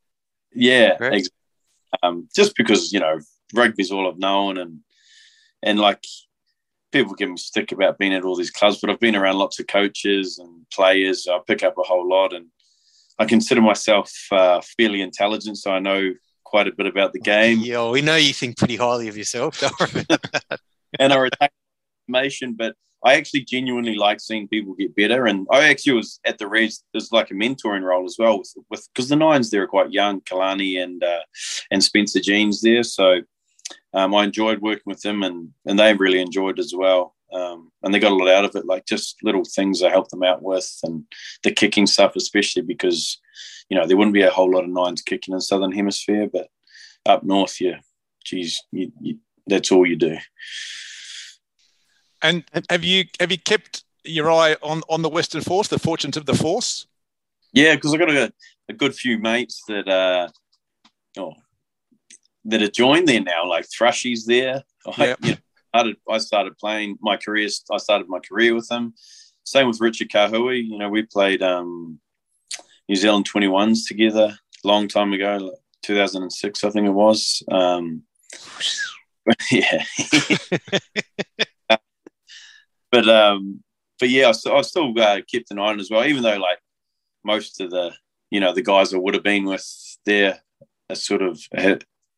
Yeah, 0.53 0.94
exactly. 1.01 1.24
um, 2.01 2.27
just 2.36 2.56
because 2.56 2.92
you 2.92 3.00
know 3.00 3.20
rugby's 3.53 3.92
all 3.92 4.08
I've 4.08 4.20
known, 4.20 4.58
and 4.58 4.80
and 5.62 5.80
like 5.80 6.03
people 6.92 7.13
give 7.15 7.30
me 7.30 7.38
stick 7.38 7.72
about 7.72 7.98
being 7.98 8.13
at 8.13 8.24
all 8.24 8.36
these 8.36 8.51
clubs, 8.51 8.80
but 8.80 8.89
I've 8.89 9.00
been 9.00 9.15
around 9.15 9.38
lots 9.38 9.60
of 9.60 9.68
coaches 9.68 10.38
and 10.38 10.65
players. 10.72 11.24
So 11.24 11.36
I 11.36 11.39
pick 11.46 11.63
up 11.63 11.77
a 11.77 11.84
whole 11.84 12.08
lot, 12.08 12.34
and 12.34 12.48
I 13.20 13.25
consider 13.25 13.62
myself 13.62 14.12
uh, 14.32 14.62
fairly 14.77 15.01
intelligent, 15.01 15.58
so 15.58 15.72
I 15.72 15.80
know 15.80 16.13
quite 16.54 16.68
a 16.68 16.72
bit 16.72 16.86
about 16.86 17.14
the 17.14 17.20
game. 17.20 17.62
Yeah, 17.62 17.90
we 17.90 18.04
know 18.04 18.16
you 18.16 18.32
think 18.32 18.58
pretty 18.58 18.76
highly 18.76 19.08
of 19.08 19.18
yourself. 19.18 19.60
and 21.00 21.12
I 21.12 21.18
retain 21.18 21.50
information, 22.08 22.54
but 22.54 22.76
I 23.04 23.16
actually 23.16 23.46
genuinely 23.46 23.96
like 23.96 24.20
seeing 24.20 24.48
people 24.48 24.76
get 24.76 24.96
better. 24.96 25.26
And 25.26 25.48
I 25.50 25.68
actually 25.68 25.94
was 25.94 26.20
at 26.26 26.38
the 26.38 26.48
Reds 26.48 26.84
as 26.96 27.12
like 27.12 27.32
a 27.32 27.34
mentoring 27.34 27.82
role 27.82 28.06
as 28.06 28.18
well 28.20 28.38
with 28.70 28.88
because 28.94 29.10
the 29.10 29.16
Nines 29.16 29.50
there 29.50 29.64
are 29.64 29.68
quite 29.68 29.92
young, 29.92 30.22
Kalani 30.22 30.80
and 30.80 31.04
uh, 31.04 31.22
and 31.72 31.84
Spencer 31.84 32.20
Jeans 32.20 32.62
there. 32.62 32.84
So 32.84 33.22
um, 33.96 34.14
I 34.14 34.24
enjoyed 34.24 34.62
working 34.62 34.84
with 34.86 35.02
them, 35.02 35.24
and 35.24 35.50
and 35.66 35.80
they 35.80 35.96
really 35.96 36.22
enjoyed 36.22 36.60
as 36.60 36.72
well. 36.78 37.16
Um, 37.34 37.72
and 37.82 37.92
they 37.92 38.00
got 38.00 38.12
a 38.12 38.16
lot 38.16 38.30
out 38.30 38.46
of 38.46 38.56
it, 38.56 38.68
like 38.68 38.86
just 38.86 39.18
little 39.24 39.44
things 39.44 39.82
I 39.82 39.90
helped 39.90 40.12
them 40.12 40.22
out 40.22 40.44
with, 40.44 40.72
and 40.84 41.04
the 41.42 41.52
kicking 41.52 41.88
stuff, 41.88 42.16
especially 42.16 42.62
because 42.62 43.20
you 43.70 43.78
know 43.78 43.88
there 43.88 43.98
wouldn't 43.98 44.13
be 44.13 44.22
a 44.22 44.30
whole 44.30 44.52
lot 44.52 44.63
of 44.63 44.70
nines 44.70 45.02
kicking 45.02 45.34
in 45.34 45.38
the 45.38 45.42
Southern 45.42 45.72
Hemisphere, 45.72 46.28
but 46.32 46.48
up 47.06 47.24
north, 47.24 47.60
yeah, 47.60 47.80
geez, 48.24 48.62
you, 48.72 48.92
you, 49.02 49.18
that's 49.48 49.72
all 49.72 49.86
you 49.86 49.96
do. 49.96 50.18
And 52.22 52.44
have 52.70 52.84
you 52.84 53.06
have 53.20 53.32
you 53.32 53.38
kept 53.38 53.84
your 54.04 54.32
eye 54.32 54.56
on 54.62 54.82
on 54.90 55.02
the 55.02 55.10
Western 55.10 55.42
Force, 55.42 55.68
the 55.68 55.80
fortunes 55.80 56.18
of 56.18 56.25
the 56.25 56.34
Force? 56.34 56.88
Yeah, 57.52 57.75
because 57.75 57.94
I've 57.94 58.00
got 58.00 58.10
a, 58.10 58.34
a, 58.70 58.74
good 58.74 58.96
few 58.96 59.20
mates 59.20 59.62
that 59.68 59.88
uh, 59.88 60.30
oh, 61.18 61.34
that 62.46 62.62
are 62.62 62.70
joined 62.70 63.08
there 63.08 63.22
now. 63.22 63.48
Like 63.48 63.66
Thrushy's 63.66 64.25
there. 64.25 64.63
I, 64.98 65.16
you 65.22 65.32
know, 65.32 65.38
started, 65.74 65.96
I 66.10 66.18
started 66.18 66.58
playing 66.58 66.98
my 67.02 67.18
career. 67.18 67.50
I 67.72 67.78
started 67.78 68.08
my 68.08 68.20
career 68.20 68.56
with 68.56 68.68
them. 68.70 68.94
Same 69.44 69.68
with 69.68 69.82
Richard 69.82 70.10
Kahui. 70.10 70.66
You 70.66 70.78
know, 70.78 70.90
we 70.90 71.04
played 71.04 71.44
um, 71.44 72.00
New 72.90 72.96
Zealand 72.96 73.28
21s 73.30 73.88
together 73.88 74.38
a 74.63 74.68
long 74.68 74.88
time 74.88 75.13
ago. 75.13 75.56
2006, 75.84 76.63
I 76.63 76.70
think 76.70 76.88
it 76.88 76.92
was. 76.92 77.44
Um, 77.52 78.04
yeah. 79.52 79.84
but 82.92 83.10
um, 83.10 83.63
but 84.00 84.10
yeah, 84.10 84.28
I, 84.28 84.50
I 84.50 84.62
still 84.62 84.94
uh, 85.00 85.22
kept 85.32 85.52
an 85.52 85.60
eye 85.60 85.68
on 85.68 85.80
as 85.80 85.90
well, 85.90 86.06
even 86.06 86.24
though 86.24 86.38
like 86.38 86.60
most 87.24 87.62
of 87.62 87.72
the 87.72 87.94
you 88.30 88.40
know 88.40 88.54
the 88.54 88.62
guys 88.62 88.94
I 88.94 88.98
would 88.98 89.13
have 89.13 89.24
been 89.24 89.46
with 89.46 89.66
there 90.06 90.40
are 90.90 90.96
sort 90.96 91.22
of 91.22 91.40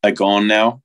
are 0.03 0.11
gone 0.11 0.47
now. 0.47 0.81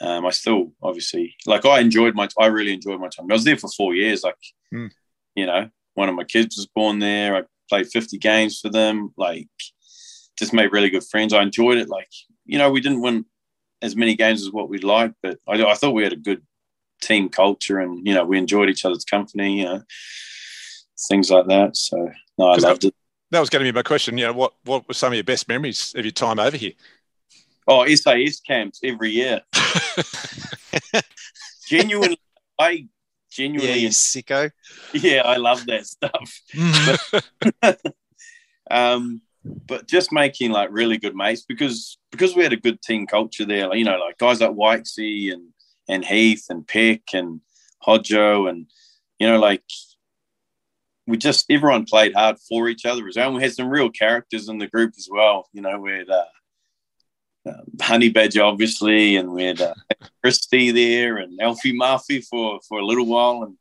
Um, 0.00 0.26
I 0.26 0.30
still 0.30 0.72
obviously 0.82 1.36
like 1.46 1.64
I 1.64 1.80
enjoyed 1.80 2.14
my 2.14 2.28
I 2.38 2.46
really 2.46 2.74
enjoyed 2.74 3.00
my 3.00 3.08
time. 3.08 3.26
I 3.30 3.34
was 3.34 3.44
there 3.44 3.56
for 3.56 3.68
four 3.68 3.94
years. 3.94 4.22
Like 4.22 4.36
mm. 4.74 4.90
you 5.34 5.46
know, 5.46 5.70
one 5.94 6.08
of 6.08 6.14
my 6.14 6.24
kids 6.24 6.56
was 6.56 6.66
born 6.66 6.98
there. 6.98 7.36
I 7.36 7.42
played 7.72 7.86
50 7.86 8.18
games 8.18 8.60
for 8.60 8.68
them. 8.68 9.14
Like 9.16 9.48
just 10.38 10.52
made 10.52 10.72
really 10.72 10.90
good 10.90 11.04
friends. 11.04 11.32
I 11.32 11.42
enjoyed 11.42 11.78
it. 11.78 11.88
Like 11.88 12.10
you 12.44 12.58
know, 12.58 12.70
we 12.70 12.82
didn't 12.82 13.00
win 13.00 13.24
as 13.80 13.96
many 13.96 14.14
games 14.14 14.42
as 14.42 14.52
what 14.52 14.68
we'd 14.68 14.84
like, 14.84 15.12
but 15.22 15.38
I, 15.48 15.62
I 15.64 15.74
thought 15.74 15.94
we 15.94 16.02
had 16.02 16.12
a 16.12 16.16
good 16.16 16.42
team 17.00 17.30
culture, 17.30 17.78
and 17.78 18.06
you 18.06 18.12
know, 18.14 18.24
we 18.24 18.36
enjoyed 18.36 18.68
each 18.68 18.84
other's 18.84 19.06
company. 19.06 19.60
You 19.60 19.64
know, 19.64 19.82
things 21.08 21.30
like 21.30 21.46
that. 21.46 21.76
So 21.78 21.96
no, 22.36 22.48
I 22.48 22.56
loved 22.56 22.82
that, 22.82 22.88
it. 22.88 22.94
That 23.30 23.40
was 23.40 23.48
going 23.48 23.64
to 23.64 23.72
be 23.72 23.74
my 23.74 23.82
question. 23.82 24.18
You 24.18 24.26
know, 24.26 24.34
what 24.34 24.52
what 24.64 24.86
were 24.86 24.94
some 24.94 25.12
of 25.12 25.14
your 25.14 25.24
best 25.24 25.48
memories 25.48 25.94
of 25.96 26.04
your 26.04 26.12
time 26.12 26.38
over 26.38 26.56
here? 26.58 26.72
Oh, 27.66 27.86
SAS 27.86 28.40
camps 28.40 28.80
every 28.84 29.12
year. 29.12 29.40
genuinely, 31.68 32.18
I 32.58 32.88
genuinely 33.32 33.80
yeah, 33.80 33.88
sicko. 33.88 34.50
Yeah, 34.94 35.22
I 35.24 35.36
love 35.36 35.66
that 35.66 35.86
stuff. 35.86 36.40
but, 37.60 37.80
um, 38.70 39.22
but 39.44 39.88
just 39.88 40.12
making 40.12 40.52
like 40.52 40.68
really 40.70 40.98
good 40.98 41.16
mates 41.16 41.42
because 41.42 41.98
because 42.10 42.36
we 42.36 42.42
had 42.42 42.52
a 42.52 42.56
good 42.56 42.80
team 42.82 43.06
culture 43.06 43.44
there. 43.44 43.68
Like, 43.68 43.78
you 43.78 43.84
know, 43.84 43.98
like 43.98 44.18
guys 44.18 44.40
like 44.40 44.50
Wykesy 44.50 45.32
and 45.32 45.48
and 45.88 46.04
Heath 46.04 46.46
and 46.48 46.66
Peck 46.66 47.02
and 47.12 47.40
Hodjo 47.86 48.48
and 48.48 48.66
you 49.18 49.26
know, 49.28 49.38
like 49.38 49.62
we 51.06 51.16
just 51.16 51.46
everyone 51.50 51.84
played 51.84 52.14
hard 52.14 52.36
for 52.48 52.68
each 52.68 52.84
other 52.84 53.06
as 53.08 53.16
well. 53.16 53.28
And 53.28 53.36
we 53.36 53.42
had 53.42 53.52
some 53.52 53.68
real 53.68 53.90
characters 53.90 54.48
in 54.48 54.58
the 54.58 54.68
group 54.68 54.94
as 54.96 55.08
well. 55.10 55.48
You 55.52 55.62
know, 55.62 55.78
we 55.78 55.92
had 55.92 56.10
uh, 56.10 56.24
uh, 57.46 57.52
Honey 57.80 58.08
Badger 58.08 58.42
obviously, 58.42 59.16
and 59.16 59.32
we 59.32 59.44
had 59.44 59.60
uh, 59.60 59.74
Christy 60.22 60.70
there 60.70 61.18
and 61.18 61.40
Alfie 61.40 61.76
Murphy 61.76 62.20
for 62.20 62.60
for 62.68 62.78
a 62.78 62.86
little 62.86 63.06
while 63.06 63.54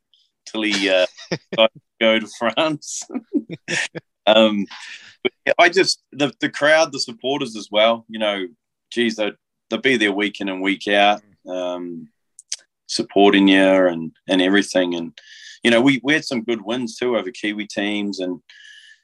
until 0.46 0.62
he 0.62 0.90
uh, 0.90 1.06
got 1.58 1.72
to 1.74 1.82
go 2.00 2.20
to 2.20 2.28
France. 2.40 3.04
um, 4.28 4.66
I 5.58 5.70
just 5.70 6.04
the 6.12 6.32
the 6.40 6.50
crowd, 6.50 6.92
the 6.92 7.00
supporters 7.00 7.56
as 7.56 7.70
well. 7.72 8.06
You 8.08 8.20
know, 8.20 8.48
geez, 8.92 9.16
they 9.16 9.32
they'll 9.70 9.82
be 9.82 9.98
there 9.98 10.12
week 10.12 10.42
in 10.42 10.50
and 10.50 10.62
week 10.62 10.88
out, 10.88 11.22
um, 11.48 12.10
supporting 12.88 13.48
you 13.48 13.88
and 13.88 14.12
and 14.28 14.42
everything. 14.42 14.96
And 14.96 15.18
you 15.64 15.72
know, 15.72 15.82
we 15.82 16.00
we 16.04 16.14
had 16.14 16.26
some 16.26 16.44
good 16.44 16.62
wins 16.62 16.98
too 16.98 17.18
over 17.18 17.32
Kiwi 17.32 17.68
teams, 17.68 18.20
and 18.20 18.42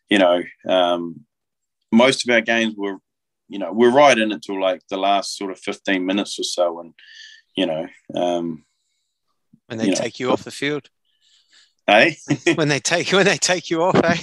you 0.09 0.19
know, 0.19 0.43
um, 0.67 1.25
most 1.91 2.27
of 2.27 2.33
our 2.33 2.41
games 2.41 2.75
were, 2.77 2.97
you 3.47 3.59
know, 3.59 3.71
we're 3.71 3.91
right 3.91 4.17
in 4.17 4.31
it 4.31 4.41
till 4.41 4.59
like 4.59 4.81
the 4.89 4.97
last 4.97 5.37
sort 5.37 5.51
of 5.51 5.59
fifteen 5.59 6.05
minutes 6.05 6.39
or 6.39 6.43
so, 6.43 6.79
and 6.79 6.93
you 7.55 7.65
know, 7.65 7.87
um, 8.15 8.65
when 9.67 9.77
they 9.77 9.87
you 9.87 9.95
take 9.95 10.19
know, 10.19 10.27
you 10.27 10.31
off 10.31 10.43
the 10.43 10.51
field. 10.51 10.89
Hey, 11.85 12.17
when 12.55 12.67
they 12.67 12.79
take 12.79 13.11
when 13.11 13.25
they 13.25 13.37
take 13.37 13.69
you 13.69 13.83
off, 13.83 13.95
eh? 14.03 14.17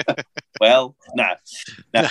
well, 0.60 0.96
no, 1.14 1.28
no. 1.94 2.08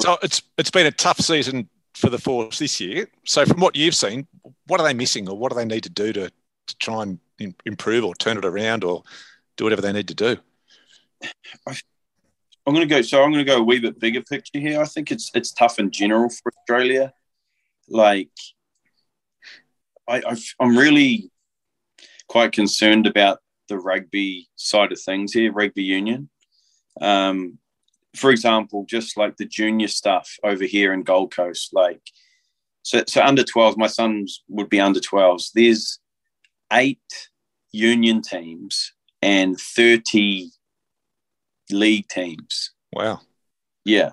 So 0.00 0.18
it's 0.22 0.42
it's 0.58 0.70
been 0.70 0.86
a 0.86 0.90
tough 0.90 1.20
season 1.20 1.68
for 1.94 2.10
the 2.10 2.18
Force 2.18 2.58
this 2.58 2.80
year. 2.80 3.08
So 3.24 3.46
from 3.46 3.60
what 3.60 3.76
you've 3.76 3.94
seen, 3.94 4.26
what 4.66 4.80
are 4.80 4.86
they 4.86 4.94
missing, 4.94 5.28
or 5.28 5.38
what 5.38 5.52
do 5.52 5.56
they 5.56 5.64
need 5.64 5.84
to 5.84 5.90
do 5.90 6.12
to, 6.12 6.30
to 6.66 6.76
try 6.78 7.02
and 7.02 7.18
improve, 7.64 8.04
or 8.04 8.14
turn 8.16 8.36
it 8.36 8.44
around, 8.44 8.82
or 8.82 9.04
do 9.56 9.64
whatever 9.64 9.82
they 9.82 9.92
need 9.92 10.08
to 10.08 10.14
do? 10.14 10.36
I'm 12.66 12.74
going 12.74 12.88
to 12.88 12.94
go. 12.94 13.02
So 13.02 13.22
I'm 13.22 13.32
going 13.32 13.44
to 13.44 13.50
go 13.50 13.58
a 13.58 13.62
wee 13.62 13.80
bit 13.80 14.00
bigger 14.00 14.22
picture 14.22 14.58
here. 14.58 14.80
I 14.80 14.86
think 14.86 15.10
it's 15.10 15.30
it's 15.34 15.52
tough 15.52 15.78
in 15.78 15.90
general 15.90 16.30
for 16.30 16.52
Australia. 16.58 17.12
Like, 17.88 18.30
I 20.08 20.22
i 20.26 20.64
am 20.64 20.76
really 20.76 21.30
quite 22.28 22.52
concerned 22.52 23.06
about 23.06 23.38
the 23.68 23.78
rugby 23.78 24.48
side 24.56 24.92
of 24.92 25.00
things 25.00 25.32
here, 25.32 25.52
rugby 25.52 25.82
union. 25.82 26.30
Um, 27.00 27.58
for 28.16 28.30
example, 28.30 28.86
just 28.88 29.16
like 29.16 29.36
the 29.36 29.46
junior 29.46 29.88
stuff 29.88 30.36
over 30.42 30.64
here 30.64 30.92
in 30.92 31.02
Gold 31.02 31.34
Coast, 31.34 31.70
like 31.72 32.00
so, 32.82 33.02
so 33.06 33.22
under 33.22 33.42
12, 33.42 33.76
my 33.76 33.86
sons 33.86 34.42
would 34.48 34.68
be 34.68 34.80
under 34.80 35.00
12s. 35.00 35.50
There's 35.54 35.98
eight 36.72 37.30
union 37.72 38.22
teams 38.22 38.92
and 39.22 39.58
30 39.58 40.50
league 41.70 42.08
teams. 42.08 42.72
Wow. 42.92 43.20
Yeah. 43.84 44.12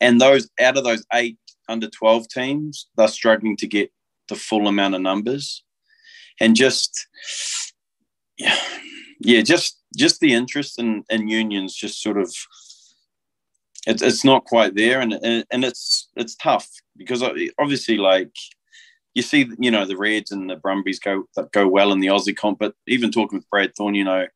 And 0.00 0.20
those 0.20 0.48
out 0.60 0.76
of 0.76 0.84
those 0.84 1.04
eight 1.12 1.38
under 1.68 1.88
12 1.88 2.28
teams, 2.28 2.88
they're 2.96 3.08
struggling 3.08 3.56
to 3.58 3.66
get 3.66 3.90
the 4.28 4.36
full 4.36 4.68
amount 4.68 4.94
of 4.94 5.00
numbers. 5.00 5.62
And 6.40 6.54
just 6.54 7.06
yeah, 8.36 8.58
yeah, 9.20 9.40
just 9.40 9.80
just 9.96 10.20
the 10.20 10.34
interest 10.34 10.78
in, 10.78 11.04
in 11.08 11.28
unions 11.28 11.74
just 11.74 12.02
sort 12.02 12.18
of 12.18 12.34
it's 13.86 14.02
it's 14.02 14.24
not 14.24 14.44
quite 14.44 14.74
there, 14.74 15.00
and 15.00 15.14
and, 15.14 15.44
and 15.50 15.64
it's 15.64 16.08
it's 16.16 16.34
tough 16.34 16.68
because 16.96 17.22
obviously 17.58 17.96
like 17.96 18.32
you 19.14 19.22
see 19.22 19.48
you 19.58 19.70
know 19.70 19.86
the 19.86 19.96
Reds 19.96 20.32
and 20.32 20.50
the 20.50 20.56
Brumbies 20.56 20.98
go 20.98 21.24
that 21.36 21.52
go 21.52 21.66
well 21.66 21.92
in 21.92 22.00
the 22.00 22.08
Aussie 22.08 22.36
comp, 22.36 22.58
but 22.58 22.74
even 22.86 23.10
talking 23.10 23.38
with 23.38 23.48
Brad 23.48 23.72
Thorn, 23.76 23.94
you 23.94 24.04
know 24.04 24.26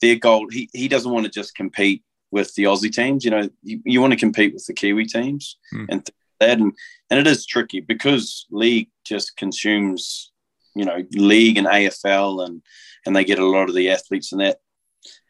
their 0.00 0.16
goal 0.16 0.48
he 0.50 0.68
he 0.72 0.88
doesn't 0.88 1.12
want 1.12 1.24
to 1.24 1.30
just 1.30 1.54
compete 1.54 2.02
with 2.30 2.54
the 2.54 2.64
Aussie 2.64 2.92
teams. 2.92 3.24
You 3.24 3.30
know 3.30 3.48
you, 3.62 3.80
you 3.84 4.00
want 4.00 4.12
to 4.12 4.18
compete 4.18 4.54
with 4.54 4.66
the 4.66 4.74
Kiwi 4.74 5.06
teams 5.06 5.56
hmm. 5.70 5.86
and 5.88 6.08
that 6.40 6.58
and 6.58 6.72
and 7.10 7.20
it 7.20 7.26
is 7.26 7.46
tricky 7.46 7.80
because 7.80 8.46
league 8.50 8.90
just 9.04 9.36
consumes 9.36 10.32
you 10.74 10.84
know 10.84 11.04
league 11.12 11.58
and 11.58 11.66
AFL 11.66 12.46
and 12.46 12.62
and 13.06 13.14
they 13.14 13.24
get 13.24 13.38
a 13.38 13.46
lot 13.46 13.68
of 13.68 13.74
the 13.74 13.90
athletes 13.90 14.32
in 14.32 14.38
that. 14.38 14.58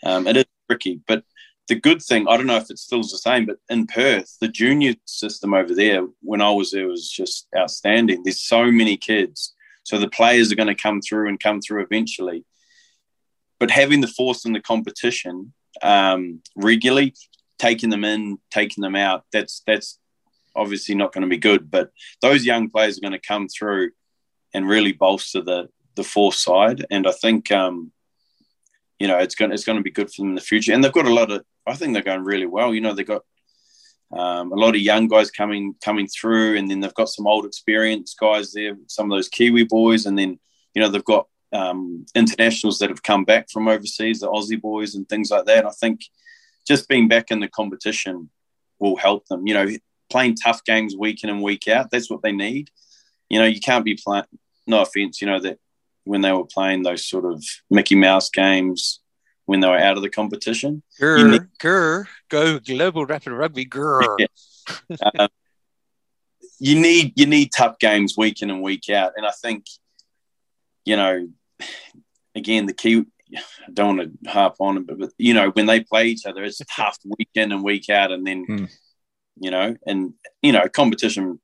Um, 0.05 0.27
it 0.27 0.37
is 0.37 0.45
tricky, 0.69 1.01
but 1.07 1.25
the 1.69 1.75
good 1.75 2.03
thing, 2.03 2.27
I 2.27 2.37
don't 2.37 2.47
know 2.47 2.57
if 2.57 2.71
it 2.71 2.79
still 2.79 3.01
is 3.01 3.13
the 3.13 3.19
same, 3.19 3.47
but 3.47 3.59
in 3.69 3.87
Perth, 3.87 4.37
the 4.41 4.49
junior 4.49 4.95
system 5.05 5.53
over 5.55 5.75
there, 5.75 6.07
when 6.23 6.41
I 6.41 6.51
was 6.51 6.71
there, 6.71 6.89
was 6.89 7.09
just 7.09 7.47
outstanding. 7.57 8.23
There's 8.23 8.41
so 8.41 8.71
many 8.73 8.97
kids. 8.97 9.55
So 9.85 9.99
the 9.99 10.09
players 10.09 10.51
are 10.51 10.57
going 10.57 10.75
to 10.75 10.83
come 10.83 11.01
through 11.01 11.29
and 11.29 11.39
come 11.39 11.61
through 11.61 11.83
eventually. 11.83 12.45
But 13.61 13.71
having 13.71 14.01
the 14.01 14.07
force 14.07 14.45
in 14.45 14.53
the 14.53 14.61
competition 14.61 15.53
um, 15.83 16.43
regularly, 16.57 17.15
taking 17.59 17.91
them 17.91 18.05
in, 18.05 18.39
taking 18.51 18.83
them 18.83 18.97
out, 18.97 19.25
that's 19.33 19.63
that's 19.67 19.99
obviously 20.55 20.95
not 20.95 21.13
going 21.13 21.23
to 21.23 21.29
be 21.29 21.39
good. 21.39 21.71
But 21.71 21.91
those 22.23 22.45
young 22.45 22.71
players 22.71 22.99
are 22.99 23.03
going 23.03 23.13
to 23.13 23.27
come 23.27 23.49
through 23.49 23.91
and 24.55 24.69
really 24.69 24.93
bolster 24.93 25.43
the 25.43 25.69
the 25.97 26.05
force 26.05 26.43
side. 26.43 26.87
And 26.91 27.07
I 27.07 27.13
think 27.13 27.51
um, 27.53 27.93
you 28.99 29.09
know 29.09 29.19
it's 29.19 29.35
going 29.35 29.53
it's 29.53 29.65
going 29.65 29.79
to 29.79 29.85
be 29.85 29.91
good 29.91 30.11
for 30.11 30.23
them 30.23 30.31
in 30.31 30.35
the 30.35 30.41
future. 30.41 30.73
And 30.73 30.83
they've 30.83 30.93
got 30.93 31.07
a 31.07 31.15
lot 31.15 31.31
of 31.31 31.45
I 31.67 31.75
think 31.75 31.93
they're 31.93 32.03
going 32.03 32.25
really 32.25 32.47
well. 32.47 32.75
You 32.75 32.81
know 32.81 32.95
they've 32.95 33.07
got 33.07 33.23
um, 34.11 34.53
a 34.53 34.57
lot 34.57 34.75
of 34.75 34.81
young 34.81 35.07
guys 35.07 35.31
coming 35.31 35.75
coming 35.83 36.07
through, 36.07 36.57
and 36.57 36.71
then 36.71 36.81
they've 36.81 36.95
got 36.95 37.11
some 37.11 37.27
old 37.27 37.45
experienced 37.45 38.19
guys 38.19 38.53
there, 38.53 38.77
some 38.87 39.11
of 39.11 39.17
those 39.17 39.29
Kiwi 39.29 39.65
boys, 39.65 40.07
and 40.07 40.19
then 40.19 40.39
you 40.75 40.83
know 40.83 40.89
they've 40.89 41.05
got 41.05 41.27
um, 41.53 42.07
internationals 42.15 42.79
that 42.79 42.91
have 42.91 43.03
come 43.03 43.25
back 43.25 43.51
from 43.51 43.69
overseas, 43.69 44.21
the 44.21 44.29
Aussie 44.29 44.61
boys 44.61 44.95
and 44.95 45.09
things 45.09 45.31
like 45.31 45.47
that. 45.47 45.67
I 45.67 45.71
think 45.71 46.03
just 46.67 46.89
being 46.89 47.09
back 47.09 47.31
in 47.31 47.41
the 47.41 47.49
competition 47.49 48.31
will 48.79 48.97
help 48.97 49.27
them. 49.27 49.47
You 49.47 49.55
know, 49.55 49.69
playing 50.11 50.37
tough 50.37 50.65
games 50.65 50.97
week 50.97 51.25
in 51.25 51.31
and 51.31 51.43
week 51.43 51.69
out, 51.69 51.91
that's 51.91 52.11
what 52.11 52.23
they 52.23 52.33
need. 52.33 52.71
You 53.29 53.39
know, 53.39 53.47
you 53.47 53.61
can't 53.61 53.85
be 53.85 53.99
playing. 54.03 54.25
No 54.67 54.83
offense, 54.83 55.21
you 55.23 55.27
know 55.27 55.41
that 55.41 55.59
when 56.05 56.21
they 56.21 56.33
were 56.33 56.45
playing 56.45 56.83
those 56.83 57.05
sort 57.05 57.25
of 57.25 57.43
Mickey 57.71 57.95
Mouse 57.95 58.31
games 58.31 59.01
when 59.47 59.61
they 59.61 59.69
were 59.69 59.79
out 59.79 59.97
of 59.97 60.03
the 60.03 60.11
competition. 60.11 60.83
Grr, 61.01 61.31
need- 61.31 61.49
grr, 61.59 62.07
go 62.29 62.59
global 62.59 63.07
rapid 63.07 63.33
rugby, 63.33 63.65
grr. 63.65 64.05
Yeah. 64.91 65.09
um, 65.19 65.29
you 66.59 66.79
need 66.79 67.19
you 67.19 67.25
need 67.25 67.53
tough 67.57 67.79
games 67.79 68.19
week 68.19 68.43
in 68.43 68.51
and 68.51 68.61
week 68.61 68.91
out, 68.91 69.13
and 69.17 69.25
I 69.25 69.31
think 69.31 69.65
you 70.89 70.97
know, 70.97 71.29
again 72.35 72.67
the 72.67 72.75
key. 72.75 73.05
I 73.37 73.71
don't 73.73 73.99
want 73.99 74.23
to 74.25 74.31
harp 74.31 74.57
on 74.59 74.79
it, 74.79 74.87
but, 74.87 74.99
but 74.99 75.11
you 75.19 75.35
know 75.35 75.51
when 75.51 75.67
they 75.67 75.81
play 75.81 76.07
each 76.07 76.25
other, 76.25 76.43
it's 76.43 76.61
tough 76.75 76.99
week 77.19 77.29
in 77.35 77.53
and 77.53 77.63
week 77.63 77.91
out, 77.91 78.13
and 78.13 78.27
then 78.27 78.47
mm. 78.47 78.71
you 79.39 79.51
know, 79.51 79.77
and 79.87 80.15
you 80.43 80.53
know, 80.53 80.69
competition 80.69 81.41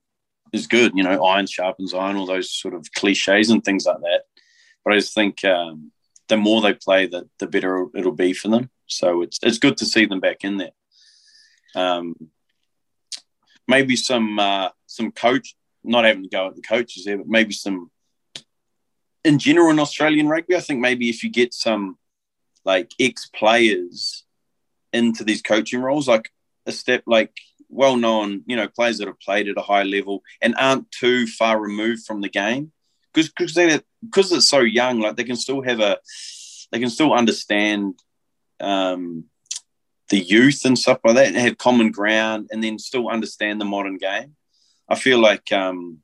is 0.52 0.66
good. 0.66 0.92
You 0.94 1.02
know, 1.02 1.24
iron 1.24 1.46
sharpens 1.46 1.92
iron, 1.92 2.16
all 2.16 2.26
those 2.26 2.50
sort 2.50 2.74
of 2.74 2.90
cliches 2.92 3.50
and 3.50 3.62
things 3.62 3.86
like 3.86 4.00
that. 4.00 4.22
But 4.84 4.94
I 4.94 4.96
just 4.96 5.14
think 5.14 5.44
um, 5.44 5.92
the 6.28 6.36
more 6.36 6.60
they 6.62 6.74
play, 6.74 7.06
the 7.06 7.28
the 7.38 7.46
better 7.46 7.86
it'll 7.94 8.12
be 8.12 8.32
for 8.32 8.48
them. 8.48 8.70
So 8.86 9.22
it's 9.22 9.38
it's 9.42 9.58
good 9.58 9.76
to 9.78 9.86
see 9.86 10.06
them 10.06 10.20
back 10.20 10.38
in 10.44 10.56
there. 10.56 10.72
Um, 11.74 12.14
maybe 13.66 13.96
some 13.96 14.38
uh, 14.38 14.70
some 14.86 15.12
coach, 15.12 15.54
not 15.82 16.04
having 16.04 16.24
to 16.24 16.28
go 16.28 16.48
at 16.48 16.56
the 16.56 16.62
coaches 16.62 17.04
there, 17.04 17.18
but 17.18 17.28
maybe 17.28 17.52
some 17.52 17.90
in 19.24 19.38
general 19.38 19.70
in 19.70 19.78
Australian 19.78 20.28
rugby. 20.28 20.56
I 20.56 20.60
think 20.60 20.80
maybe 20.80 21.08
if 21.08 21.22
you 21.22 21.30
get 21.30 21.54
some 21.54 21.98
like 22.64 22.92
ex 23.00 23.28
players 23.34 24.24
into 24.92 25.24
these 25.24 25.42
coaching 25.42 25.80
roles, 25.80 26.06
like 26.08 26.30
a 26.66 26.72
step 26.72 27.02
like 27.06 27.32
well 27.68 27.96
known, 27.96 28.42
you 28.46 28.56
know, 28.56 28.68
players 28.68 28.98
that 28.98 29.08
have 29.08 29.18
played 29.20 29.48
at 29.48 29.58
a 29.58 29.62
high 29.62 29.82
level 29.82 30.22
and 30.40 30.54
aren't 30.58 30.90
too 30.90 31.26
far 31.26 31.60
removed 31.60 32.04
from 32.06 32.20
the 32.20 32.28
game, 32.28 32.72
because 33.12 33.30
because 33.30 33.54
they 33.54 33.80
because 34.04 34.32
it's 34.32 34.48
so 34.48 34.60
young, 34.60 35.00
like 35.00 35.16
they 35.16 35.24
can 35.24 35.36
still 35.36 35.62
have 35.62 35.80
a 35.80 35.98
they 36.70 36.78
can 36.78 36.90
still 36.90 37.12
understand 37.12 37.98
um, 38.60 39.24
the 40.10 40.18
youth 40.18 40.64
and 40.64 40.78
stuff 40.78 41.00
like 41.04 41.16
that, 41.16 41.26
and 41.28 41.36
have 41.36 41.58
common 41.58 41.90
ground, 41.90 42.48
and 42.50 42.62
then 42.62 42.78
still 42.78 43.08
understand 43.08 43.60
the 43.60 43.64
modern 43.64 43.96
game. 43.96 44.36
I 44.88 44.96
feel 44.96 45.18
like 45.18 45.50
um, 45.52 45.98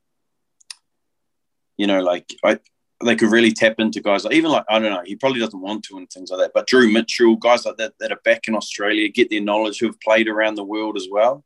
you 1.77 1.87
know, 1.87 2.01
like 2.01 2.25
I, 2.43 2.59
they 3.05 3.15
could 3.15 3.31
really 3.31 3.51
tap 3.51 3.75
into 3.79 4.01
guys 4.01 4.23
like 4.23 4.33
even 4.33 4.51
like 4.51 4.65
I 4.69 4.79
don't 4.79 4.91
know, 4.91 5.03
he 5.05 5.15
probably 5.15 5.39
doesn't 5.39 5.59
want 5.59 5.83
to 5.85 5.97
and 5.97 6.09
things 6.09 6.31
like 6.31 6.39
that. 6.39 6.51
But 6.53 6.67
Drew 6.67 6.91
Mitchell, 6.91 7.35
guys 7.35 7.65
like 7.65 7.77
that 7.77 7.93
that 7.99 8.11
are 8.11 8.21
back 8.23 8.47
in 8.47 8.55
Australia, 8.55 9.07
get 9.09 9.29
their 9.29 9.41
knowledge 9.41 9.79
who 9.79 9.87
have 9.87 9.99
played 9.99 10.27
around 10.27 10.55
the 10.55 10.63
world 10.63 10.97
as 10.97 11.07
well. 11.09 11.43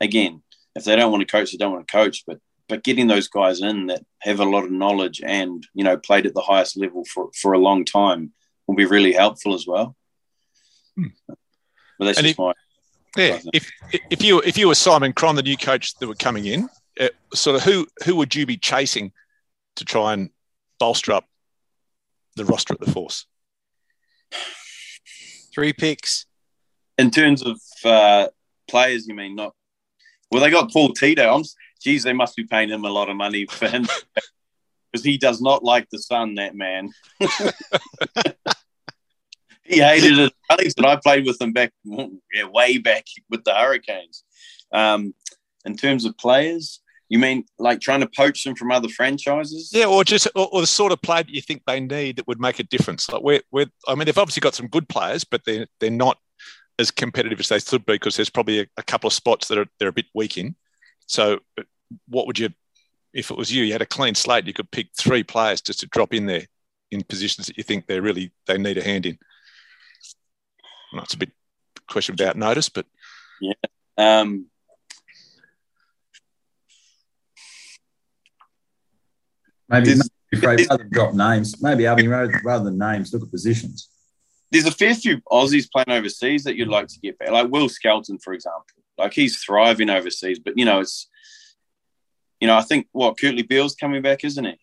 Again, 0.00 0.42
if 0.74 0.84
they 0.84 0.96
don't 0.96 1.10
want 1.10 1.26
to 1.26 1.30
coach, 1.30 1.52
they 1.52 1.58
don't 1.58 1.72
want 1.72 1.86
to 1.86 1.92
coach. 1.92 2.24
But 2.26 2.38
but 2.68 2.84
getting 2.84 3.06
those 3.06 3.28
guys 3.28 3.60
in 3.60 3.86
that 3.86 4.04
have 4.20 4.40
a 4.40 4.44
lot 4.44 4.64
of 4.64 4.70
knowledge 4.70 5.20
and 5.24 5.66
you 5.74 5.84
know 5.84 5.96
played 5.96 6.26
at 6.26 6.34
the 6.34 6.40
highest 6.40 6.76
level 6.76 7.04
for 7.04 7.30
for 7.40 7.52
a 7.52 7.58
long 7.58 7.84
time 7.84 8.32
will 8.66 8.76
be 8.76 8.86
really 8.86 9.12
helpful 9.12 9.54
as 9.54 9.66
well. 9.66 9.96
Hmm. 10.96 11.08
But 11.98 12.06
that's 12.06 12.18
and 12.18 12.26
just 12.26 12.34
if, 12.34 12.38
my 12.38 12.52
yeah. 13.16 13.38
If 13.52 13.70
if 14.10 14.22
you 14.22 14.40
if 14.40 14.58
you 14.58 14.68
were 14.68 14.74
Simon 14.74 15.12
Cron, 15.12 15.36
the 15.36 15.42
new 15.42 15.56
coach 15.56 15.96
that 15.98 16.06
were 16.06 16.14
coming 16.14 16.46
in, 16.46 16.68
uh, 17.00 17.08
sort 17.34 17.56
of 17.56 17.62
who 17.62 17.86
who 18.04 18.16
would 18.16 18.34
you 18.34 18.46
be 18.46 18.56
chasing 18.56 19.12
to 19.76 19.84
try 19.84 20.12
and 20.12 20.30
bolster 20.78 21.12
up 21.12 21.24
the 22.36 22.44
roster 22.44 22.74
at 22.74 22.80
the 22.80 22.90
Force? 22.90 23.26
Three 25.54 25.72
picks. 25.72 26.26
In 26.98 27.10
terms 27.10 27.42
of 27.42 27.60
uh, 27.84 28.28
players, 28.68 29.06
you 29.06 29.14
mean 29.14 29.36
not? 29.36 29.54
Well, 30.30 30.42
they 30.42 30.50
got 30.50 30.70
Paul 30.72 30.92
Tito. 30.92 31.34
I'm, 31.34 31.44
geez, 31.82 32.02
they 32.02 32.12
must 32.12 32.36
be 32.36 32.44
paying 32.44 32.68
him 32.68 32.84
a 32.84 32.90
lot 32.90 33.08
of 33.08 33.16
money 33.16 33.46
for 33.46 33.68
him 33.68 33.86
because 34.92 35.04
he 35.04 35.18
does 35.18 35.40
not 35.40 35.64
like 35.64 35.88
the 35.90 35.98
sun. 35.98 36.34
That 36.34 36.54
man. 36.54 36.90
he 39.62 39.78
hated 39.80 40.18
it. 40.18 40.32
I 40.50 40.56
think 40.56 40.74
that 40.74 40.86
I 40.86 40.96
played 40.96 41.26
with 41.26 41.40
him 41.40 41.52
back, 41.52 41.72
yeah, 41.84 42.44
way 42.44 42.78
back 42.78 43.04
with 43.30 43.44
the 43.44 43.54
Hurricanes. 43.54 44.24
Um, 44.72 45.14
in 45.64 45.76
terms 45.76 46.04
of 46.04 46.18
players, 46.18 46.80
you 47.08 47.18
mean 47.18 47.44
like 47.58 47.80
trying 47.80 48.00
to 48.00 48.08
poach 48.08 48.44
them 48.44 48.56
from 48.56 48.72
other 48.72 48.88
franchises? 48.88 49.70
Yeah, 49.72 49.86
or 49.86 50.04
just 50.04 50.28
or, 50.34 50.48
or, 50.52 50.60
the 50.60 50.66
sort 50.66 50.92
of 50.92 51.00
player 51.02 51.22
that 51.22 51.34
you 51.34 51.40
think 51.40 51.62
they 51.66 51.80
need 51.80 52.16
that 52.16 52.26
would 52.26 52.40
make 52.40 52.58
a 52.58 52.64
difference. 52.64 53.08
Like 53.08 53.22
we're, 53.22 53.42
we're 53.50 53.66
I 53.86 53.94
mean, 53.94 54.06
they've 54.06 54.18
obviously 54.18 54.40
got 54.40 54.54
some 54.54 54.66
good 54.66 54.88
players, 54.88 55.24
but 55.24 55.42
they're 55.44 55.66
they're 55.80 55.90
not 55.90 56.18
as 56.78 56.90
competitive 56.90 57.40
as 57.40 57.48
they 57.48 57.58
should 57.58 57.86
be 57.86 57.94
because 57.94 58.16
there's 58.16 58.30
probably 58.30 58.60
a, 58.60 58.66
a 58.76 58.82
couple 58.82 59.08
of 59.08 59.14
spots 59.14 59.48
that 59.48 59.58
are 59.58 59.66
they're 59.78 59.88
a 59.88 59.92
bit 59.92 60.06
weak 60.14 60.36
in. 60.36 60.56
So, 61.06 61.38
what 62.08 62.26
would 62.26 62.38
you, 62.38 62.50
if 63.14 63.30
it 63.30 63.36
was 63.36 63.52
you, 63.52 63.64
you 63.64 63.72
had 63.72 63.82
a 63.82 63.86
clean 63.86 64.14
slate, 64.14 64.46
you 64.46 64.52
could 64.52 64.70
pick 64.70 64.88
three 64.98 65.22
players 65.22 65.60
just 65.60 65.80
to 65.80 65.86
drop 65.86 66.12
in 66.12 66.26
there 66.26 66.46
in 66.90 67.02
positions 67.02 67.46
that 67.46 67.56
you 67.56 67.62
think 67.62 67.86
they 67.86 68.00
really 68.00 68.32
they 68.46 68.58
need 68.58 68.78
a 68.78 68.82
hand 68.82 69.06
in. 69.06 69.18
Well, 70.92 71.02
it's 71.02 71.14
a 71.14 71.18
bit 71.18 71.30
question 71.88 72.14
without 72.14 72.36
notice, 72.36 72.68
but 72.68 72.86
yeah. 73.40 73.54
Um, 73.96 74.46
Maybe, 79.68 79.94
maybe 80.32 80.46
rather 80.46 80.78
than 80.78 80.90
drop 80.90 81.14
names, 81.14 81.60
maybe 81.62 81.88
I 81.88 81.94
mean 81.94 82.08
rather 82.08 82.64
than 82.64 82.78
names, 82.78 83.12
look 83.12 83.22
at 83.22 83.30
positions. 83.30 83.88
There's 84.52 84.66
a 84.66 84.70
fair 84.70 84.94
few 84.94 85.20
Aussies 85.30 85.68
playing 85.70 85.98
overseas 85.98 86.44
that 86.44 86.56
you'd 86.56 86.68
like 86.68 86.86
to 86.88 87.00
get 87.00 87.18
back, 87.18 87.30
like 87.30 87.50
Will 87.50 87.68
Skelton, 87.68 88.18
for 88.18 88.32
example. 88.32 88.64
Like 88.96 89.12
he's 89.12 89.38
thriving 89.38 89.90
overseas, 89.90 90.38
but 90.38 90.56
you 90.56 90.64
know 90.64 90.80
it's, 90.80 91.08
you 92.40 92.46
know, 92.46 92.56
I 92.56 92.62
think 92.62 92.86
what 92.92 93.16
Kurtley 93.16 93.46
Beale's 93.46 93.74
coming 93.74 94.02
back, 94.02 94.24
isn't 94.24 94.44
he? 94.44 94.56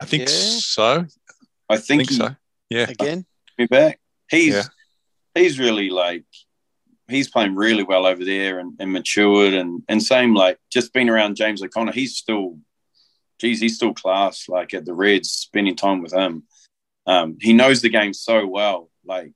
I 0.00 0.04
think 0.04 0.22
yeah. 0.22 0.28
so. 0.28 1.06
I 1.68 1.76
think, 1.78 2.02
I 2.02 2.04
think 2.04 2.10
he, 2.10 2.14
so. 2.14 2.36
Yeah, 2.70 2.90
again, 2.90 3.26
be 3.56 3.66
back. 3.66 3.98
He's 4.30 4.54
yeah. 4.54 4.62
he's 5.34 5.58
really 5.58 5.90
like 5.90 6.24
he's 7.08 7.28
playing 7.28 7.54
really 7.54 7.82
well 7.82 8.06
over 8.06 8.24
there 8.24 8.58
and, 8.58 8.74
and 8.78 8.92
matured 8.92 9.54
and 9.54 9.82
and 9.88 10.02
same 10.02 10.34
like 10.34 10.58
just 10.70 10.92
being 10.92 11.08
around 11.08 11.36
James 11.36 11.62
O'Connor. 11.62 11.92
He's 11.92 12.16
still 12.16 12.58
geez, 13.38 13.60
he's 13.60 13.76
still 13.76 13.94
class. 13.94 14.48
Like 14.48 14.74
at 14.74 14.84
the 14.84 14.94
Reds, 14.94 15.30
spending 15.30 15.76
time 15.76 16.02
with 16.02 16.12
him, 16.12 16.44
um, 17.06 17.36
he 17.40 17.52
knows 17.52 17.82
the 17.82 17.88
game 17.88 18.12
so 18.12 18.46
well. 18.46 18.90
Like 19.04 19.32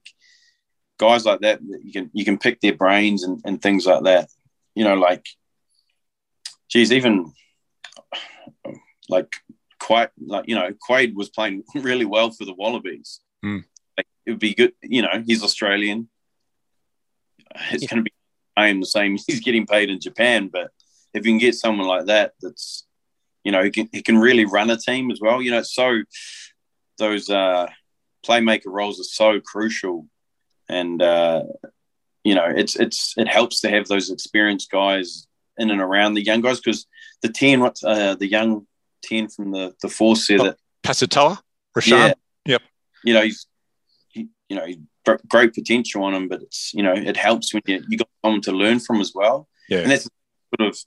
guys 0.98 1.24
like 1.24 1.40
that, 1.40 1.60
you 1.62 1.92
can 1.92 2.10
you 2.12 2.24
can 2.24 2.38
pick 2.38 2.60
their 2.60 2.74
brains 2.74 3.24
and, 3.24 3.40
and 3.44 3.60
things 3.60 3.86
like 3.86 4.04
that. 4.04 4.28
You 4.74 4.84
know, 4.84 4.94
like 4.94 5.26
geez, 6.68 6.92
even 6.92 7.32
like 9.08 9.34
quite 9.78 10.10
like 10.24 10.46
you 10.48 10.54
know, 10.54 10.72
Quade 10.80 11.14
was 11.14 11.30
playing 11.30 11.64
really 11.74 12.04
well 12.04 12.30
for 12.30 12.44
the 12.44 12.54
Wallabies. 12.54 13.20
Mm. 13.44 13.64
Like, 13.96 14.06
it 14.26 14.30
would 14.30 14.40
be 14.40 14.54
good. 14.54 14.72
You 14.82 15.02
know, 15.02 15.22
he's 15.26 15.42
Australian. 15.42 16.08
It's 17.72 17.82
yeah. 17.82 17.88
going 17.88 18.04
to 18.04 18.10
be 18.10 18.12
the 18.80 18.86
same. 18.86 19.16
He's 19.26 19.40
getting 19.40 19.66
paid 19.66 19.90
in 19.90 20.00
Japan, 20.00 20.48
but 20.52 20.70
if 21.14 21.26
you 21.26 21.32
can 21.32 21.38
get 21.38 21.54
someone 21.54 21.88
like 21.88 22.06
that, 22.06 22.34
that's 22.40 22.86
you 23.44 23.53
know, 23.53 23.62
he 23.62 23.70
can 23.70 23.88
he 23.92 24.03
can 24.03 24.18
really 24.18 24.44
run 24.44 24.70
a 24.70 24.76
team 24.76 25.11
as 25.11 25.20
well. 25.20 25.40
You 25.40 25.50
know, 25.53 25.62
so 25.62 26.03
those 26.98 27.31
uh, 27.31 27.68
playmaker 28.26 28.66
roles 28.66 29.00
are 29.00 29.05
so 29.05 29.40
crucial, 29.40 30.07
and 30.68 31.00
uh, 31.00 31.44
you 32.22 32.35
know, 32.35 32.46
it's 32.46 32.76
it's 32.76 33.14
it 33.16 33.29
helps 33.29 33.61
to 33.61 33.70
have 33.70 33.87
those 33.88 34.11
experienced 34.11 34.70
guys 34.70 35.26
in 35.59 35.70
and 35.70 35.81
around 35.81 36.14
the 36.14 36.24
young 36.24 36.40
guys 36.40 36.61
because 36.61 36.87
the 37.22 37.29
ten, 37.29 37.61
what 37.61 37.76
uh, 37.85 38.14
the 38.14 38.29
young 38.29 38.66
ten 39.03 39.29
from 39.29 39.53
the 39.53 39.74
the 39.83 39.88
force 39.88 40.26
there, 40.26 40.38
that 40.38 40.57
Pasitoa, 40.83 41.38
Rashad, 41.76 41.88
yeah, 41.88 42.12
yep, 42.44 42.62
you 43.05 43.14
know, 43.14 43.22
he's 43.22 43.46
he, 44.09 44.29
you 44.48 44.57
know, 44.57 44.66
great 45.29 45.55
potential 45.55 46.05
on 46.05 46.14
him, 46.14 46.29
but 46.29 46.42
it's 46.42 46.74
you 46.74 46.83
know, 46.83 46.92
it 46.92 47.16
helps 47.16 47.55
when 47.55 47.62
you 47.66 47.83
you 47.88 47.96
got 47.96 48.09
someone 48.22 48.42
to 48.42 48.53
learn 48.53 48.81
from 48.81 49.00
as 49.00 49.12
well, 49.14 49.48
yeah, 49.70 49.79
and 49.79 49.90
that's 49.90 50.09
sort 50.59 50.68
of 50.68 50.79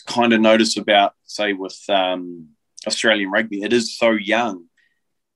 kind 0.00 0.32
of 0.32 0.40
notice 0.40 0.76
about, 0.76 1.14
say, 1.24 1.52
with 1.52 1.78
um, 1.88 2.48
Australian 2.86 3.30
rugby, 3.30 3.62
it 3.62 3.72
is 3.72 3.96
so 3.96 4.10
young 4.10 4.66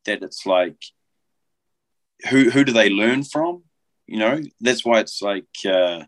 that 0.05 0.23
it's 0.23 0.47
like, 0.47 0.83
who 2.31 2.51
who 2.51 2.65
do 2.65 2.73
they 2.73 2.91
learn 2.91 3.23
from? 3.23 3.63
You 4.07 4.19
know, 4.19 4.43
that's 4.61 4.85
why 4.85 5.01
it's 5.01 5.23
like 5.23 5.47
uh, 5.67 6.05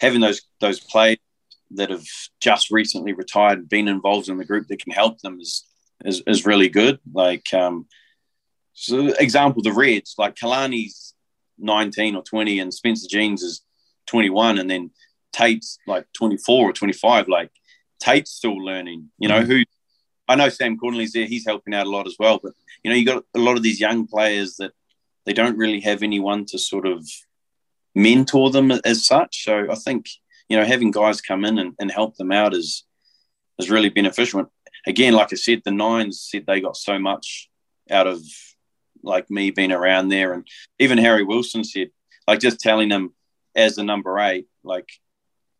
having 0.00 0.20
those 0.20 0.42
those 0.60 0.80
players 0.80 1.18
that 1.72 1.90
have 1.90 2.04
just 2.40 2.70
recently 2.70 3.12
retired, 3.12 3.68
been 3.68 3.88
involved 3.88 4.28
in 4.28 4.36
the 4.36 4.44
group 4.44 4.68
that 4.68 4.82
can 4.82 4.92
help 4.92 5.18
them 5.20 5.40
is 5.40 5.64
is, 6.04 6.22
is 6.26 6.46
really 6.46 6.68
good. 6.68 6.98
Like, 7.12 7.52
um, 7.54 7.86
so 8.74 9.08
example, 9.18 9.62
the 9.62 9.72
Reds, 9.72 10.14
like 10.18 10.34
Kalani's 10.34 11.14
19 11.58 12.16
or 12.16 12.22
20 12.22 12.58
and 12.58 12.74
Spencer 12.74 13.06
Jeans 13.08 13.42
is 13.42 13.62
21 14.06 14.58
and 14.58 14.68
then 14.68 14.90
Tate's 15.32 15.78
like 15.86 16.06
24 16.16 16.70
or 16.70 16.72
25. 16.72 17.28
Like 17.28 17.50
Tate's 18.00 18.30
still 18.30 18.56
learning. 18.56 19.10
You 19.18 19.28
know, 19.28 19.40
mm-hmm. 19.40 19.50
who 19.50 19.64
I 20.28 20.34
know 20.34 20.48
Sam 20.48 20.78
Cordingley's 20.78 21.12
there, 21.12 21.26
he's 21.26 21.46
helping 21.46 21.74
out 21.74 21.86
a 21.86 21.90
lot 21.90 22.06
as 22.06 22.16
well. 22.18 22.38
But 22.42 22.52
you 22.82 22.90
know, 22.90 22.96
you 22.96 23.04
got 23.04 23.24
a 23.34 23.38
lot 23.38 23.56
of 23.56 23.62
these 23.62 23.80
young 23.80 24.06
players 24.06 24.56
that 24.56 24.72
they 25.26 25.32
don't 25.32 25.58
really 25.58 25.80
have 25.80 26.02
anyone 26.02 26.44
to 26.46 26.58
sort 26.58 26.86
of 26.86 27.06
mentor 27.94 28.50
them 28.50 28.70
as 28.70 29.06
such. 29.06 29.44
So 29.44 29.70
I 29.70 29.74
think, 29.74 30.06
you 30.48 30.56
know, 30.56 30.64
having 30.64 30.90
guys 30.90 31.20
come 31.20 31.44
in 31.44 31.58
and, 31.58 31.74
and 31.78 31.90
help 31.90 32.16
them 32.16 32.32
out 32.32 32.54
is 32.54 32.84
is 33.58 33.70
really 33.70 33.90
beneficial. 33.90 34.50
Again, 34.86 35.12
like 35.14 35.32
I 35.32 35.36
said, 35.36 35.62
the 35.64 35.70
nines 35.70 36.26
said 36.28 36.44
they 36.46 36.60
got 36.60 36.76
so 36.76 36.98
much 36.98 37.50
out 37.90 38.06
of 38.06 38.22
like 39.02 39.30
me 39.30 39.50
being 39.50 39.72
around 39.72 40.08
there. 40.08 40.32
And 40.32 40.46
even 40.78 40.98
Harry 40.98 41.22
Wilson 41.22 41.64
said, 41.64 41.90
like 42.26 42.40
just 42.40 42.60
telling 42.60 42.88
them 42.88 43.14
as 43.54 43.76
the 43.76 43.84
number 43.84 44.18
eight, 44.18 44.46
like 44.64 44.88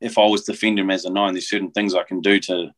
if 0.03 0.19
I 0.19 0.27
was 0.27 0.45
defending 0.45 0.85
him 0.85 0.91
as 0.91 1.05
a 1.05 1.11
nine, 1.11 1.35
there's 1.35 1.49
certain 1.49 1.71
things 1.71 1.95
I 1.95 2.03
can 2.03 2.21
do 2.21 2.39
to 2.41 2.71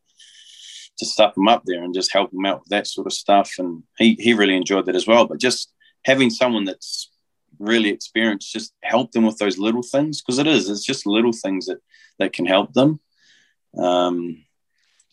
to 0.97 1.05
stuff 1.05 1.37
him 1.37 1.49
up 1.49 1.63
there 1.65 1.83
and 1.83 1.93
just 1.93 2.13
help 2.13 2.33
him 2.33 2.47
out 2.47 2.61
with 2.61 2.69
that 2.69 2.87
sort 2.87 3.09
of 3.09 3.13
stuff. 3.13 3.53
And 3.59 3.83
he 3.99 4.15
he 4.19 4.35
really 4.35 4.57
enjoyed 4.57 4.87
that 4.87 4.97
as 4.97 5.07
well. 5.07 5.27
But 5.27 5.41
just 5.41 5.73
having 6.05 6.31
someone 6.31 6.65
that's 6.65 7.11
really 7.59 7.89
experienced 7.89 8.53
just 8.53 8.75
help 8.83 9.13
them 9.13 9.25
with 9.25 9.39
those 9.39 9.59
little 9.59 9.83
things 9.83 10.21
because 10.21 10.39
it 10.39 10.47
is 10.47 10.69
it's 10.69 10.85
just 10.85 11.07
little 11.07 11.33
things 11.33 11.67
that 11.67 11.79
that 12.19 12.33
can 12.33 12.47
help 12.47 12.73
them. 12.75 13.01
Um, 13.77 14.45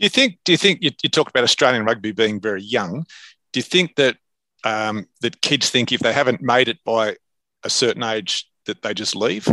you 0.02 0.10
think? 0.10 0.40
Do 0.44 0.52
you 0.52 0.58
think 0.58 0.82
you, 0.82 0.92
you 1.04 1.10
talk 1.10 1.30
about 1.30 1.44
Australian 1.44 1.86
rugby 1.86 2.12
being 2.12 2.42
very 2.42 2.64
young? 2.64 3.06
Do 3.54 3.60
you 3.60 3.64
think 3.64 3.96
that 3.96 4.18
um, 4.64 5.08
that 5.22 5.42
kids 5.42 5.70
think 5.70 5.92
if 5.92 6.02
they 6.02 6.14
haven't 6.14 6.42
made 6.42 6.68
it 6.68 6.84
by 6.84 7.18
a 7.64 7.70
certain 7.70 8.04
age 8.04 8.50
that 8.66 8.82
they 8.82 8.94
just 8.94 9.16
leave? 9.16 9.48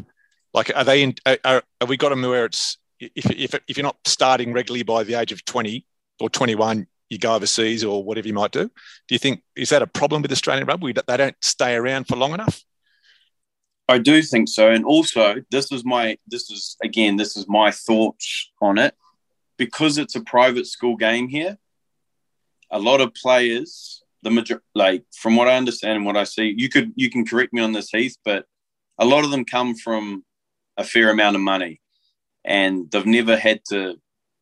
Like, 0.55 0.73
are 0.75 0.85
they 0.85 1.03
in? 1.03 1.15
Are, 1.27 1.63
have 1.81 1.89
we 1.89 1.97
got 1.97 2.11
them 2.11 2.23
where 2.23 2.47
it's 2.47 2.79
if, 3.01 3.31
if 3.31 3.55
if 3.69 3.77
you're 3.77 3.85
not 3.85 3.99
starting 4.05 4.53
regularly 4.53 4.83
by 4.83 5.05
the 5.05 5.15
age 5.15 5.33
of 5.33 5.45
twenty 5.45 5.87
or 6.21 6.31
twenty 6.31 6.55
one, 6.55 6.87
you 7.09 7.19
go 7.19 7.35
overseas 7.35 7.85
or 7.85 8.03
whatever 8.03 8.29
you 8.29 8.35
might 8.35 8.53
do. 8.53 8.65
Do 8.65 9.15
you 9.15 9.19
think 9.19 9.43
is 9.57 9.71
that 9.71 9.83
a 9.83 9.87
problem 9.87 10.23
with 10.23 10.33
Australian 10.33 10.67
rugby? 10.67 10.93
that 10.93 11.07
They 11.07 11.17
don't 11.17 11.37
stay 11.43 11.75
around 11.75 12.09
for 12.09 12.17
long 12.17 12.33
enough. 12.33 12.63
I 13.89 13.99
do 13.99 14.21
think 14.23 14.49
so, 14.49 14.71
and 14.71 14.85
also 14.85 15.37
this 15.51 15.73
is 15.73 15.85
my 15.85 16.19
this 16.27 16.51
is 16.51 16.77
again 16.83 17.17
this 17.17 17.37
is 17.37 17.47
my 17.49 17.71
thoughts 17.71 18.51
on 18.61 18.79
it 18.79 18.95
because 19.57 19.99
it's 19.99 20.15
a 20.15 20.21
private 20.21 20.67
school 20.67 20.97
game 20.97 21.29
here. 21.29 21.59
A 22.71 22.79
lot 22.79 23.01
of 23.01 23.15
players, 23.15 24.03
the 24.23 24.31
major, 24.31 24.63
like 24.75 25.05
from 25.17 25.37
what 25.37 25.49
I 25.49 25.57
understand 25.57 25.97
and 25.97 26.05
what 26.05 26.19
I 26.19 26.25
see, 26.25 26.55
you 26.57 26.69
could 26.69 26.93
you 26.97 27.11
can 27.11 27.25
correct 27.25 27.55
me 27.55 27.63
on 27.63 27.73
this, 27.73 27.91
Heath, 27.91 28.17
but 28.25 28.45
a 28.99 29.07
lot 29.07 29.25
of 29.25 29.31
them 29.31 29.47
come 29.47 29.75
from 29.75 30.25
a 30.79 30.85
fair 30.85 31.11
amount 31.11 31.37
of 31.37 31.43
money 31.43 31.81
and 32.45 32.91
they've 32.91 33.05
never 33.05 33.37
had 33.37 33.61
to 33.69 34.01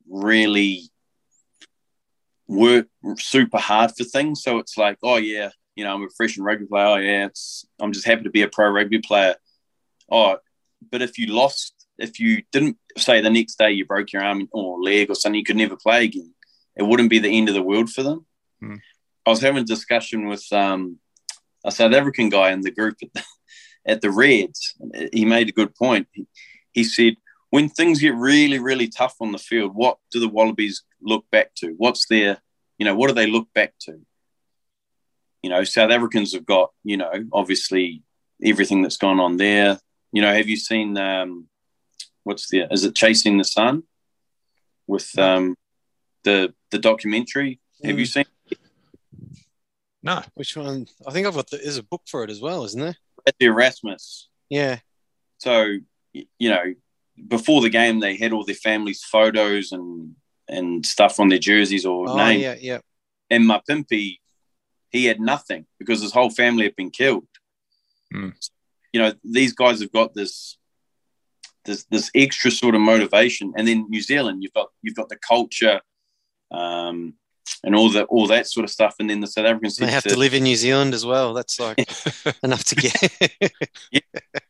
really 0.09 0.83
work 2.46 2.87
super 3.18 3.59
hard 3.59 3.90
for 3.96 4.05
things. 4.05 4.42
So 4.42 4.59
it's 4.59 4.77
like, 4.77 4.99
oh 5.03 5.16
yeah, 5.16 5.51
you 5.75 5.85
know, 5.85 5.94
I'm 5.94 6.05
a 6.05 6.09
fresh 6.16 6.37
and 6.37 6.46
rugby 6.46 6.66
player. 6.66 6.87
Oh 6.87 6.96
yeah, 6.96 7.27
it's 7.27 7.66
I'm 7.81 7.92
just 7.92 8.07
happy 8.07 8.22
to 8.22 8.31
be 8.31 8.42
a 8.42 8.49
pro 8.49 8.70
rugby 8.70 9.01
player. 9.01 9.35
Oh, 10.11 10.38
but 10.90 11.03
if 11.03 11.18
you 11.18 11.27
lost, 11.27 11.75
if 11.99 12.20
you 12.20 12.42
didn't 12.53 12.77
say 12.96 13.20
the 13.20 13.31
next 13.31 13.57
day 13.57 13.72
you 13.72 13.85
broke 13.85 14.12
your 14.12 14.22
arm 14.22 14.49
or 14.53 14.81
leg 14.81 15.11
or 15.11 15.14
something, 15.14 15.38
you 15.38 15.44
could 15.44 15.57
never 15.57 15.77
play 15.77 16.05
again. 16.05 16.33
It 16.77 16.85
wouldn't 16.85 17.11
be 17.11 17.18
the 17.18 17.37
end 17.37 17.49
of 17.49 17.55
the 17.55 17.62
world 17.62 17.90
for 17.90 18.03
them. 18.03 18.27
Hmm. 18.61 18.77
I 19.25 19.31
was 19.31 19.40
having 19.40 19.62
a 19.62 19.66
discussion 19.66 20.29
with 20.29 20.46
um, 20.53 20.99
a 21.64 21.72
South 21.72 21.92
African 21.92 22.29
guy 22.29 22.53
in 22.53 22.61
the 22.61 22.70
group 22.70 22.96
at 23.87 24.01
the, 24.01 24.11
Reds. 24.11 24.75
He 25.12 25.25
made 25.25 25.49
a 25.49 25.53
good 25.53 25.75
point. 25.75 26.09
He, 26.12 26.27
he 26.72 26.85
said, 26.85 27.16
when 27.51 27.68
things 27.68 28.01
get 28.01 28.14
really, 28.14 28.59
really 28.59 28.88
tough 28.88 29.16
on 29.20 29.33
the 29.33 29.38
field, 29.38 29.75
what 29.75 29.99
do 30.11 30.20
the 30.20 30.29
Wallabies 30.29 30.83
look 31.01 31.25
back 31.31 31.55
to? 31.57 31.75
What's 31.77 32.07
their, 32.07 32.38
you 32.79 32.85
know, 32.85 32.94
what 32.94 33.09
do 33.09 33.14
they 33.14 33.27
look 33.27 33.49
back 33.55 33.75
to? 33.83 34.01
You 35.42 35.51
know, 35.51 35.64
South 35.64 35.90
Africans 35.90 36.35
have 36.35 36.44
got, 36.44 36.72
you 36.83 36.96
know, 36.96 37.12
obviously 37.33 38.03
everything 38.44 38.83
that's 38.83 38.96
gone 38.96 39.20
on 39.20 39.37
there. 39.37 39.79
You 40.12 40.22
know, 40.22 40.35
have 40.35 40.49
you 40.49 40.57
seen 40.57 40.99
um, 40.99 41.49
what's 42.25 42.49
the 42.49 42.66
is 42.70 42.85
it 42.85 42.94
Chasing 42.94 43.38
the 43.38 43.44
Sun 43.44 43.85
with 44.87 45.16
um, 45.18 45.57
the 46.25 46.53
the 46.70 46.79
documentary? 46.79 47.61
Mm. 47.83 47.88
Have 47.88 47.99
you 47.99 48.07
mm. 48.07 48.12
seen? 48.12 48.25
No. 50.03 50.22
Which 50.35 50.57
one? 50.57 50.87
I 51.07 51.12
think 51.12 51.27
I've 51.27 51.35
got 51.35 51.51
the, 51.51 51.59
there's 51.59 51.79
a 51.79 51.83
book 51.83 52.03
for 52.07 52.25
it 52.25 52.31
as 52.31 52.40
well, 52.40 52.64
isn't 52.64 52.81
there? 52.81 52.96
At 53.27 53.35
the 53.39 53.47
Erasmus. 53.47 54.29
Yeah. 54.49 54.79
So 55.39 55.79
you 56.12 56.51
know, 56.51 56.75
before 57.29 57.61
the 57.61 57.71
game, 57.71 58.01
they 58.01 58.17
had 58.17 58.33
all 58.33 58.45
their 58.45 58.55
families' 58.55 59.03
photos 59.05 59.73
and 59.73 60.15
and 60.49 60.87
stuff 60.87 61.19
on 61.19 61.29
their 61.29 61.39
jerseys 61.39 61.85
or 61.85 62.09
oh, 62.09 62.17
name. 62.17 62.41
Yeah, 62.41 62.57
yeah. 62.61 62.79
And 63.31 63.45
Mapimpi, 63.45 64.19
he 64.91 65.05
had 65.07 65.21
nothing 65.21 65.67
because 65.79 66.01
his 66.01 66.12
whole 66.12 66.31
family 66.31 66.65
had 66.65 66.77
been 66.77 66.91
killed. 66.91 67.27
Mm. 68.15 68.33
You 68.93 69.01
know, 69.01 69.12
these 69.25 69.53
guys 69.53 69.81
have 69.81 69.93
got 69.93 70.15
this 70.15 70.57
this 71.65 71.85
this 71.91 72.11
extra 72.15 72.51
sort 72.51 72.75
of 72.75 72.81
motivation. 72.81 73.53
And 73.57 73.67
then 73.67 73.87
New 73.89 74.01
Zealand, 74.01 74.43
you've 74.43 74.53
got 74.53 74.69
you've 74.83 74.95
got 74.95 75.09
the 75.09 75.19
culture. 75.19 75.81
Um, 76.51 77.15
and 77.64 77.74
all 77.74 77.90
that 77.90 78.06
all 78.06 78.26
that 78.28 78.46
sort 78.46 78.64
of 78.64 78.70
stuff. 78.70 78.96
And 78.98 79.11
then 79.11 79.20
the 79.20 79.26
South 79.26 79.46
Africans 79.46 79.76
they 79.76 79.90
have 79.90 80.02
to, 80.04 80.11
to, 80.11 80.18
live 80.18 80.35
in 80.35 80.42
New 80.44 80.56
Zealand 80.56 80.94
as 80.94 81.04
well. 81.04 81.35
That's 81.35 81.59
like 81.61 81.78
enough 82.42 82.64
to 82.64 82.74
get. 82.76 83.32
yeah, 83.90 84.00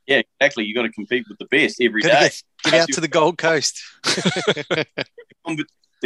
yeah, 0.06 0.22
exactly. 0.40 0.64
You 0.64 0.74
got 0.74 0.82
to 0.82 0.92
compete 0.92 1.26
with 1.28 1.38
the 1.38 1.46
best 1.46 1.80
every 1.80 2.02
day. 2.02 2.09
Get, 2.09 2.42
get 2.64 2.74
out 2.74 2.88
to 2.88 3.00
the 3.00 3.09
Gold 3.09 3.38
Coast. 3.38 3.80
the 4.04 4.87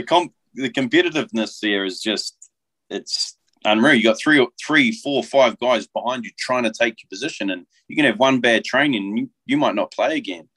comp, 0.06 0.32
the 0.54 0.70
competitiveness 0.70 1.60
there 1.60 1.84
is 1.84 2.00
just 2.00 2.50
it's 2.88 3.36
unreal. 3.64 3.94
You 3.94 4.04
got 4.04 4.18
three, 4.18 4.46
three, 4.64 4.92
four, 4.92 5.22
five 5.22 5.58
guys 5.58 5.86
behind 5.86 6.24
you 6.24 6.30
trying 6.38 6.64
to 6.64 6.72
take 6.72 7.02
your 7.02 7.08
position, 7.08 7.50
and 7.50 7.66
you 7.88 7.96
can 7.96 8.04
have 8.04 8.18
one 8.18 8.40
bad 8.40 8.64
training, 8.64 9.04
and 9.04 9.18
you, 9.18 9.30
you 9.46 9.56
might 9.56 9.74
not 9.74 9.92
play 9.92 10.16
again. 10.16 10.48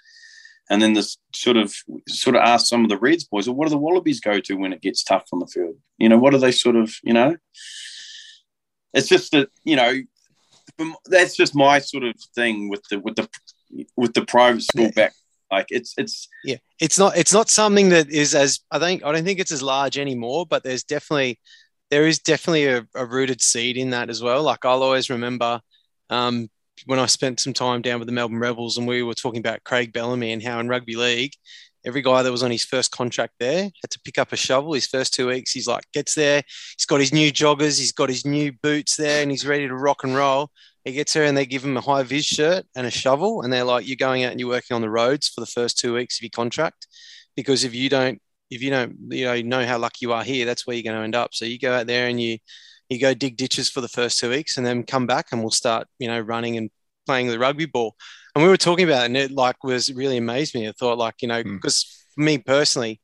And 0.69 0.81
then 0.81 0.93
this 0.93 1.17
sort 1.35 1.57
of 1.57 1.73
sort 2.07 2.35
of 2.35 2.41
ask 2.41 2.67
some 2.67 2.83
of 2.83 2.89
the 2.89 2.97
Reds 2.97 3.25
boys, 3.25 3.47
well, 3.47 3.55
what 3.55 3.67
do 3.67 3.71
the 3.71 3.77
Wallabies 3.77 4.21
go 4.21 4.39
to 4.39 4.53
when 4.55 4.73
it 4.73 4.81
gets 4.81 5.03
tough 5.03 5.25
on 5.33 5.39
the 5.39 5.47
field? 5.47 5.75
You 5.97 6.09
know, 6.09 6.17
what 6.17 6.31
do 6.31 6.37
they 6.37 6.51
sort 6.51 6.75
of, 6.75 6.93
you 7.03 7.13
know? 7.13 7.35
It's 8.93 9.09
just 9.09 9.31
that, 9.33 9.49
you 9.63 9.75
know, 9.75 9.93
that's 11.05 11.35
just 11.35 11.55
my 11.55 11.79
sort 11.79 12.03
of 12.03 12.15
thing 12.35 12.69
with 12.69 12.83
the 12.89 12.99
with 12.99 13.15
the 13.15 13.27
with 13.95 14.13
the 14.13 14.25
private 14.25 14.63
school 14.63 14.91
back. 14.91 15.13
Like 15.51 15.67
it's 15.69 15.93
it's 15.97 16.27
yeah, 16.43 16.57
it's 16.79 16.97
not 16.97 17.15
it's 17.17 17.33
not 17.33 17.49
something 17.49 17.89
that 17.89 18.09
is 18.09 18.33
as 18.33 18.59
I 18.71 18.79
think 18.79 19.03
I 19.03 19.11
don't 19.11 19.23
think 19.23 19.39
it's 19.39 19.51
as 19.51 19.61
large 19.61 19.97
anymore, 19.97 20.45
but 20.47 20.63
there's 20.63 20.83
definitely 20.83 21.39
there 21.91 22.07
is 22.07 22.19
definitely 22.19 22.65
a, 22.65 22.87
a 22.95 23.05
rooted 23.05 23.41
seed 23.41 23.77
in 23.77 23.91
that 23.91 24.09
as 24.09 24.23
well. 24.23 24.41
Like 24.41 24.65
I'll 24.65 24.81
always 24.81 25.11
remember 25.11 25.61
um, 26.09 26.49
when 26.85 26.99
I 26.99 27.05
spent 27.05 27.39
some 27.39 27.53
time 27.53 27.81
down 27.81 27.99
with 27.99 28.07
the 28.07 28.13
Melbourne 28.13 28.39
Rebels 28.39 28.77
and 28.77 28.87
we 28.87 29.03
were 29.03 29.13
talking 29.13 29.39
about 29.39 29.63
Craig 29.63 29.93
Bellamy 29.93 30.31
and 30.31 30.43
how 30.43 30.59
in 30.59 30.67
rugby 30.67 30.95
league, 30.95 31.33
every 31.85 32.01
guy 32.01 32.23
that 32.23 32.31
was 32.31 32.43
on 32.43 32.51
his 32.51 32.63
first 32.63 32.91
contract 32.91 33.33
there 33.39 33.63
had 33.63 33.89
to 33.91 33.99
pick 34.05 34.17
up 34.17 34.31
a 34.31 34.37
shovel 34.37 34.73
his 34.73 34.87
first 34.87 35.13
two 35.13 35.27
weeks. 35.27 35.51
He's 35.51 35.67
like, 35.67 35.83
gets 35.93 36.15
there, 36.15 36.41
he's 36.77 36.85
got 36.85 36.99
his 36.99 37.13
new 37.13 37.31
joggers, 37.31 37.79
he's 37.79 37.91
got 37.91 38.09
his 38.09 38.25
new 38.25 38.51
boots 38.61 38.95
there, 38.95 39.21
and 39.21 39.31
he's 39.31 39.45
ready 39.45 39.67
to 39.67 39.75
rock 39.75 40.03
and 40.03 40.15
roll. 40.15 40.49
He 40.83 40.93
gets 40.93 41.13
there 41.13 41.23
and 41.23 41.37
they 41.37 41.45
give 41.45 41.63
him 41.63 41.77
a 41.77 41.81
high 41.81 42.03
vis 42.03 42.25
shirt 42.25 42.65
and 42.75 42.85
a 42.85 42.91
shovel, 42.91 43.41
and 43.41 43.51
they're 43.51 43.63
like, 43.63 43.87
You're 43.87 43.95
going 43.95 44.23
out 44.23 44.31
and 44.31 44.39
you're 44.39 44.49
working 44.49 44.75
on 44.75 44.81
the 44.81 44.89
roads 44.89 45.29
for 45.29 45.41
the 45.41 45.47
first 45.47 45.77
two 45.77 45.93
weeks 45.93 46.19
of 46.19 46.23
your 46.23 46.29
contract. 46.31 46.87
Because 47.35 47.63
if 47.63 47.73
you 47.73 47.89
don't, 47.89 48.21
if 48.49 48.61
you 48.61 48.69
don't, 48.69 48.95
you 49.09 49.25
know, 49.25 49.41
know 49.41 49.65
how 49.65 49.77
lucky 49.77 49.99
you 50.01 50.13
are 50.13 50.23
here, 50.23 50.45
that's 50.45 50.67
where 50.67 50.75
you're 50.75 50.83
going 50.83 50.97
to 50.97 51.03
end 51.03 51.15
up. 51.15 51.33
So 51.33 51.45
you 51.45 51.57
go 51.57 51.73
out 51.73 51.87
there 51.87 52.07
and 52.07 52.21
you 52.21 52.37
you 52.93 52.99
go 52.99 53.13
dig 53.13 53.37
ditches 53.37 53.69
for 53.69 53.81
the 53.81 53.87
first 53.87 54.19
two 54.19 54.29
weeks 54.29 54.57
and 54.57 54.65
then 54.65 54.83
come 54.83 55.07
back 55.07 55.27
and 55.31 55.41
we'll 55.41 55.51
start, 55.51 55.87
you 55.99 56.07
know, 56.07 56.19
running 56.19 56.57
and 56.57 56.69
playing 57.05 57.27
the 57.27 57.39
rugby 57.39 57.65
ball. 57.65 57.95
And 58.35 58.43
we 58.43 58.49
were 58.49 58.57
talking 58.57 58.85
about 58.85 59.03
it 59.03 59.05
and 59.07 59.17
it 59.17 59.31
like 59.31 59.63
was 59.63 59.93
really 59.93 60.17
amazed 60.17 60.55
me. 60.55 60.67
I 60.67 60.71
thought 60.71 60.97
like, 60.97 61.15
you 61.21 61.27
know, 61.27 61.43
because 61.43 61.83
mm. 61.83 62.13
for 62.15 62.21
me 62.21 62.37
personally, 62.37 63.01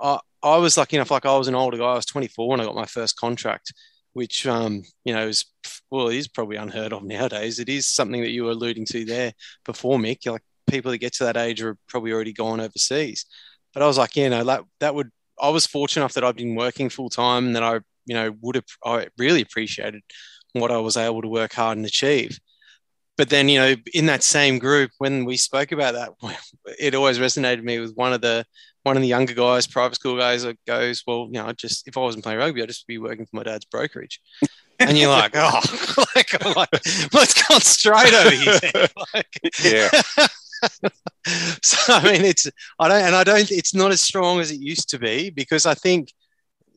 I, 0.00 0.18
I 0.42 0.56
was 0.56 0.76
lucky 0.76 0.96
enough, 0.96 1.10
like 1.10 1.26
I 1.26 1.36
was 1.36 1.48
an 1.48 1.54
older 1.54 1.76
guy. 1.76 1.84
I 1.84 1.94
was 1.94 2.06
24 2.06 2.48
when 2.48 2.60
I 2.60 2.64
got 2.64 2.74
my 2.74 2.86
first 2.86 3.16
contract, 3.16 3.72
which, 4.12 4.46
um, 4.46 4.82
you 5.04 5.12
know, 5.12 5.28
is, 5.28 5.44
well, 5.90 6.08
it 6.08 6.16
is 6.16 6.28
probably 6.28 6.56
unheard 6.56 6.92
of 6.92 7.04
nowadays. 7.04 7.58
It 7.58 7.68
is 7.68 7.86
something 7.86 8.20
that 8.22 8.30
you 8.30 8.44
were 8.44 8.50
alluding 8.50 8.86
to 8.86 9.04
there 9.04 9.32
before, 9.64 9.98
Mick. 9.98 10.26
Like 10.30 10.42
people 10.68 10.90
that 10.90 10.98
get 10.98 11.14
to 11.14 11.24
that 11.24 11.36
age 11.36 11.62
are 11.62 11.76
probably 11.88 12.12
already 12.12 12.32
gone 12.32 12.60
overseas. 12.60 13.26
But 13.74 13.82
I 13.82 13.86
was 13.86 13.98
like, 13.98 14.16
you 14.16 14.30
know, 14.30 14.44
that, 14.44 14.64
that 14.80 14.94
would, 14.94 15.10
I 15.40 15.50
was 15.50 15.66
fortunate 15.66 16.02
enough 16.02 16.14
that 16.14 16.24
I've 16.24 16.36
been 16.36 16.54
working 16.54 16.88
full 16.88 17.08
time 17.08 17.46
and 17.46 17.56
that 17.56 17.62
I 17.62 17.80
you 18.06 18.14
know 18.14 18.34
would 18.40 18.56
have 18.56 18.64
I 18.84 19.08
really 19.18 19.42
appreciated 19.42 20.02
what 20.52 20.70
I 20.70 20.78
was 20.78 20.96
able 20.96 21.22
to 21.22 21.28
work 21.28 21.52
hard 21.52 21.78
and 21.78 21.86
achieve. 21.86 22.38
But 23.16 23.28
then 23.28 23.48
you 23.48 23.58
know 23.58 23.74
in 23.94 24.06
that 24.06 24.22
same 24.22 24.58
group 24.58 24.90
when 24.98 25.24
we 25.24 25.36
spoke 25.36 25.72
about 25.72 25.94
that, 25.94 26.12
it 26.78 26.94
always 26.94 27.18
resonated 27.18 27.62
me 27.62 27.78
with 27.78 27.94
one 27.94 28.12
of 28.12 28.20
the 28.20 28.44
one 28.82 28.96
of 28.96 29.02
the 29.02 29.08
younger 29.08 29.34
guys, 29.34 29.66
private 29.66 29.94
school 29.94 30.16
guys, 30.16 30.42
that 30.42 30.58
goes, 30.66 31.04
well, 31.06 31.26
you 31.26 31.34
know, 31.34 31.46
I 31.46 31.52
just 31.52 31.86
if 31.86 31.96
I 31.96 32.00
wasn't 32.00 32.24
playing 32.24 32.38
rugby, 32.38 32.62
I'd 32.62 32.68
just 32.68 32.86
be 32.86 32.98
working 32.98 33.26
for 33.26 33.36
my 33.36 33.42
dad's 33.44 33.64
brokerage. 33.64 34.20
and 34.80 34.98
you're 34.98 35.08
like, 35.08 35.32
oh, 35.34 35.60
like, 36.16 36.44
I'm 36.44 36.52
like, 36.54 36.70
let's 37.12 37.48
go 37.48 37.58
straight 37.58 38.12
over 38.12 38.30
here. 38.30 38.88
Like, 39.14 39.40
yeah. 39.62 39.90
so 41.62 41.94
I 41.94 42.02
mean, 42.12 42.24
it's 42.24 42.48
I 42.78 42.88
don't, 42.88 43.02
and 43.02 43.14
I 43.14 43.24
don't. 43.24 43.50
It's 43.50 43.74
not 43.74 43.92
as 43.92 44.00
strong 44.00 44.40
as 44.40 44.50
it 44.50 44.60
used 44.60 44.88
to 44.90 44.98
be 44.98 45.30
because 45.30 45.66
I 45.66 45.74
think 45.74 46.12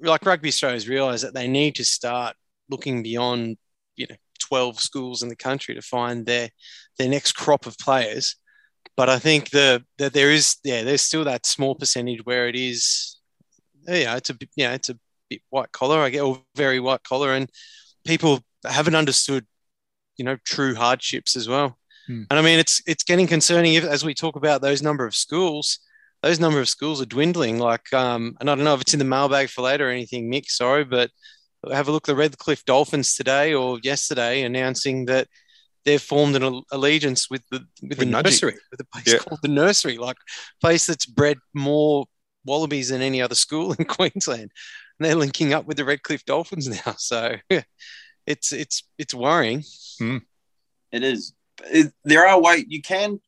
like 0.02 0.26
Rugby 0.26 0.50
Australia's 0.50 0.88
realised 0.88 1.24
that 1.24 1.34
they 1.34 1.48
need 1.48 1.76
to 1.76 1.86
start 1.86 2.36
looking 2.70 3.04
beyond, 3.04 3.58
you 3.96 4.08
know, 4.10 4.16
12 4.40 4.80
schools 4.80 5.24
in 5.24 5.30
the 5.30 5.36
country 5.36 5.76
to 5.76 5.82
find 5.82 6.26
their 6.26 6.50
their 6.98 7.10
next 7.10 7.34
crop 7.34 7.66
of 7.66 7.78
players. 7.78 8.36
But 8.98 9.10
I 9.10 9.20
think 9.20 9.50
the 9.50 9.84
that 9.98 10.14
there 10.14 10.32
is 10.32 10.58
yeah, 10.64 10.84
there's 10.84 11.02
still 11.02 11.24
that 11.26 11.46
small 11.46 11.76
percentage 11.76 12.26
where 12.26 12.48
it 12.48 12.56
is, 12.56 13.18
yeah, 13.88 14.16
it's 14.16 14.30
a 14.30 14.38
yeah, 14.56 14.74
it's 14.74 14.90
a 14.90 14.98
bit 15.30 15.42
white 15.50 15.72
collar, 15.72 16.00
I 16.00 16.10
get, 16.10 16.22
or 16.22 16.42
very 16.56 16.80
white 16.80 17.04
collar, 17.04 17.34
and 17.34 17.50
people 18.06 18.44
haven't 18.66 18.96
understood, 18.96 19.46
you 20.18 20.26
know, 20.26 20.38
true 20.46 20.76
hardships 20.76 21.36
as 21.36 21.48
well. 21.48 21.78
Hmm. 22.08 22.24
And 22.30 22.40
I 22.40 22.42
mean, 22.42 22.60
it's 22.60 22.82
it's 22.88 23.04
getting 23.04 23.28
concerning 23.28 23.74
if, 23.74 23.84
as 23.84 24.06
we 24.06 24.14
talk 24.14 24.36
about 24.36 24.62
those 24.62 24.82
number 24.82 25.06
of 25.06 25.16
schools 25.16 25.80
those 26.26 26.40
number 26.40 26.60
of 26.60 26.68
schools 26.68 27.00
are 27.00 27.06
dwindling. 27.06 27.60
Like, 27.60 27.94
um, 27.94 28.36
and 28.40 28.50
I 28.50 28.56
don't 28.56 28.64
know 28.64 28.74
if 28.74 28.82
it's 28.82 28.94
in 28.94 29.00
the 29.00 29.06
mailbag 29.06 29.50
for 29.50 29.62
later 29.62 29.88
or 29.88 29.92
anything, 29.92 30.30
Mick. 30.32 30.48
Sorry, 30.48 30.84
but 30.84 31.12
have 31.72 31.88
a 31.88 31.92
look 31.92 32.10
at 32.10 32.12
the 32.12 32.16
Redcliffe 32.16 32.66
Dolphins 32.66 33.14
today 33.14 33.54
or 33.54 33.78
yesterday 33.84 34.42
announcing 34.42 35.06
that 35.06 35.28
they've 35.84 36.02
formed 36.02 36.36
an 36.36 36.64
allegiance 36.72 37.30
with 37.30 37.44
the 37.52 37.64
with, 37.80 37.90
with 37.90 37.98
the 38.00 38.06
nursery, 38.08 38.56
with 38.72 38.80
a 38.80 38.86
place 38.86 39.14
yeah. 39.14 39.20
called 39.20 39.42
the 39.44 39.48
nursery, 39.50 40.00
like 40.00 40.18
place 40.62 40.88
that's 40.88 41.06
bred 41.06 41.38
more 41.54 42.08
wallabies 42.44 42.90
than 42.90 43.04
any 43.04 43.22
other 43.22 43.36
school 43.36 43.74
in 43.80 43.86
Queensland. 43.86 44.52
And 44.98 45.06
they're 45.06 45.14
linking 45.14 45.54
up 45.54 45.68
with 45.68 45.78
the 45.78 45.86
Redcliffe 45.86 46.26
Dolphins 46.26 46.68
now. 46.68 46.96
So 46.98 47.36
it's 48.26 48.52
it's 48.52 48.82
it's 48.98 49.14
worrying. 49.14 49.64
Mm. 50.02 50.22
It 50.92 51.04
is. 51.04 51.34
It, 51.66 51.94
there 52.04 52.28
are 52.28 52.42
ways 52.42 52.66
you 52.68 52.82
can 52.82 53.20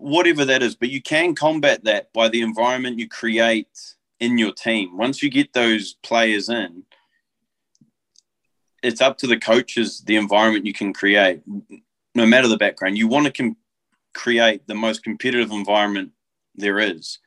whatever 0.00 0.44
that 0.44 0.62
is, 0.62 0.74
but 0.74 0.90
you 0.90 1.02
can 1.02 1.34
combat 1.34 1.84
that 1.84 2.12
by 2.12 2.28
the 2.28 2.42
environment 2.42 2.98
you 2.98 3.08
create 3.08 3.68
in 4.18 4.38
your 4.38 4.52
team. 4.52 4.96
Once 4.96 5.22
you 5.22 5.30
get 5.30 5.52
those 5.52 5.94
players 6.02 6.48
in, 6.48 6.84
it's 8.82 9.00
up 9.00 9.18
to 9.18 9.26
the 9.26 9.38
coaches 9.38 10.02
the 10.06 10.16
environment 10.16 10.66
you 10.66 10.72
can 10.72 10.92
create, 10.92 11.42
no 12.14 12.26
matter 12.26 12.48
the 12.48 12.56
background. 12.56 12.96
You 12.96 13.08
want 13.08 13.26
to 13.26 13.32
com- 13.32 13.56
create 14.14 14.66
the 14.66 14.74
most 14.74 15.02
competitive 15.02 15.50
environment 15.50 16.12
there 16.54 16.78
is. 16.78 17.18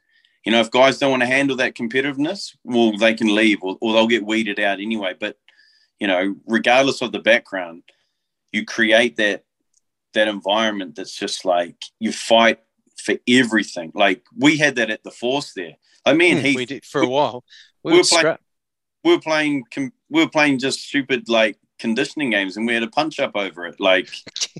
You 0.45 0.51
know, 0.51 0.59
if 0.59 0.71
guys 0.71 0.97
don't 0.97 1.11
want 1.11 1.21
to 1.21 1.27
handle 1.27 1.55
that 1.57 1.75
competitiveness, 1.75 2.55
well, 2.63 2.97
they 2.97 3.13
can 3.13 3.33
leave 3.33 3.59
or, 3.61 3.77
or 3.81 3.93
they'll 3.93 4.07
get 4.07 4.25
weeded 4.25 4.59
out 4.59 4.79
anyway. 4.79 5.13
But 5.17 5.37
you 5.99 6.07
know, 6.07 6.35
regardless 6.47 7.01
of 7.01 7.11
the 7.11 7.19
background, 7.19 7.83
you 8.51 8.65
create 8.65 9.15
that 9.17 9.45
that 10.13 10.27
environment 10.27 10.95
that's 10.95 11.15
just 11.17 11.45
like 11.45 11.75
you 11.99 12.11
fight 12.11 12.59
for 13.03 13.15
everything. 13.27 13.91
Like 13.93 14.23
we 14.37 14.57
had 14.57 14.75
that 14.75 14.89
at 14.89 15.03
the 15.03 15.11
Force 15.11 15.53
there. 15.55 15.73
I 16.05 16.13
mean, 16.13 16.37
he 16.37 16.55
we 16.55 16.65
did 16.65 16.85
for 16.85 17.01
a 17.01 17.07
while. 17.07 17.43
We, 17.83 17.93
we 17.93 17.97
were 17.99 18.03
playing. 18.03 18.37
We 19.03 19.11
were 19.11 19.21
playing. 19.21 19.63
We 19.77 19.91
were 20.09 20.29
playing 20.29 20.59
just 20.59 20.79
stupid 20.81 21.29
like 21.29 21.57
conditioning 21.79 22.29
games, 22.29 22.57
and 22.57 22.65
we 22.65 22.73
had 22.73 22.83
a 22.83 22.89
punch 22.89 23.19
up 23.19 23.31
over 23.35 23.65
it. 23.65 23.79
Like 23.79 24.09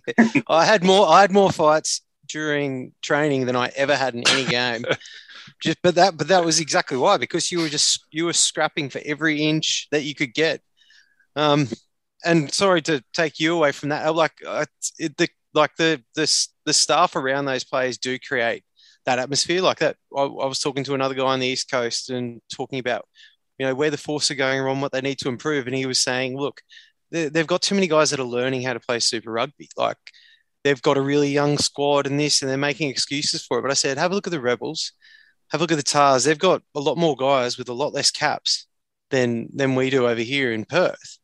I 0.47 0.65
had 0.65 0.83
more. 0.83 1.07
I 1.07 1.21
had 1.21 1.31
more 1.31 1.51
fights 1.51 2.01
during 2.27 2.93
training 3.01 3.45
than 3.45 3.55
I 3.55 3.71
ever 3.75 3.95
had 3.95 4.15
in 4.15 4.27
any 4.29 4.45
game. 4.45 4.85
just, 5.61 5.77
but 5.83 5.95
that, 5.95 6.17
but 6.17 6.29
that 6.29 6.43
was 6.43 6.59
exactly 6.59 6.97
why 6.97 7.17
because 7.17 7.51
you 7.51 7.59
were 7.59 7.69
just 7.69 8.05
you 8.11 8.25
were 8.25 8.33
scrapping 8.33 8.89
for 8.89 9.01
every 9.05 9.41
inch 9.41 9.87
that 9.91 10.03
you 10.03 10.15
could 10.15 10.33
get. 10.33 10.61
Um, 11.35 11.67
and 12.25 12.51
sorry 12.53 12.81
to 12.83 13.03
take 13.13 13.39
you 13.39 13.55
away 13.55 13.71
from 13.71 13.89
that. 13.89 14.15
Like 14.15 14.33
uh, 14.45 14.65
it, 14.97 15.17
the 15.17 15.27
like 15.53 15.75
the 15.77 16.01
the 16.15 16.47
the 16.65 16.73
staff 16.73 17.15
around 17.15 17.45
those 17.45 17.63
players 17.63 17.97
do 17.97 18.17
create 18.19 18.63
that 19.05 19.19
atmosphere 19.19 19.61
like 19.61 19.79
that. 19.79 19.97
I, 20.15 20.21
I, 20.21 20.45
was 20.45 20.59
talking 20.59 20.83
to 20.85 20.93
another 20.93 21.15
guy 21.15 21.23
on 21.23 21.39
the 21.39 21.47
East 21.47 21.69
Coast 21.69 22.09
and 22.09 22.41
talking 22.53 22.79
about 22.79 23.05
you 23.57 23.65
know 23.65 23.75
where 23.75 23.91
the 23.91 23.97
force 23.97 24.31
are 24.31 24.35
going 24.35 24.61
wrong, 24.61 24.81
what 24.81 24.91
they 24.91 25.01
need 25.01 25.19
to 25.19 25.29
improve, 25.29 25.67
and 25.67 25.75
he 25.75 25.85
was 25.85 25.99
saying, 25.99 26.37
look, 26.37 26.61
they've 27.11 27.47
got 27.47 27.61
too 27.61 27.75
many 27.75 27.87
guys 27.87 28.09
that 28.09 28.19
are 28.19 28.23
learning 28.23 28.63
how 28.63 28.73
to 28.73 28.79
play 28.79 28.99
Super 28.99 29.31
Rugby. 29.31 29.69
Like 29.77 29.97
they've 30.63 30.81
got 30.81 30.97
a 30.97 31.01
really 31.01 31.29
young 31.29 31.57
squad 31.57 32.07
and 32.07 32.19
this, 32.19 32.41
and 32.41 32.49
they're 32.49 32.57
making 32.57 32.89
excuses 32.89 33.45
for 33.45 33.59
it. 33.59 33.61
But 33.61 33.71
I 33.71 33.75
said, 33.75 33.97
have 33.97 34.11
a 34.11 34.15
look 34.15 34.27
at 34.27 34.31
the 34.31 34.41
Rebels, 34.41 34.93
have 35.51 35.61
a 35.61 35.63
look 35.63 35.71
at 35.71 35.77
the 35.77 35.83
Tahs. 35.83 36.23
They've 36.23 36.37
got 36.37 36.61
a 36.75 36.79
lot 36.79 36.97
more 36.97 37.15
guys 37.15 37.57
with 37.57 37.69
a 37.69 37.73
lot 37.73 37.93
less 37.93 38.11
caps 38.11 38.67
than 39.09 39.49
than 39.53 39.75
we 39.75 39.89
do 39.89 40.07
over 40.07 40.21
here 40.21 40.51
in 40.51 40.65
Perth. 40.65 41.19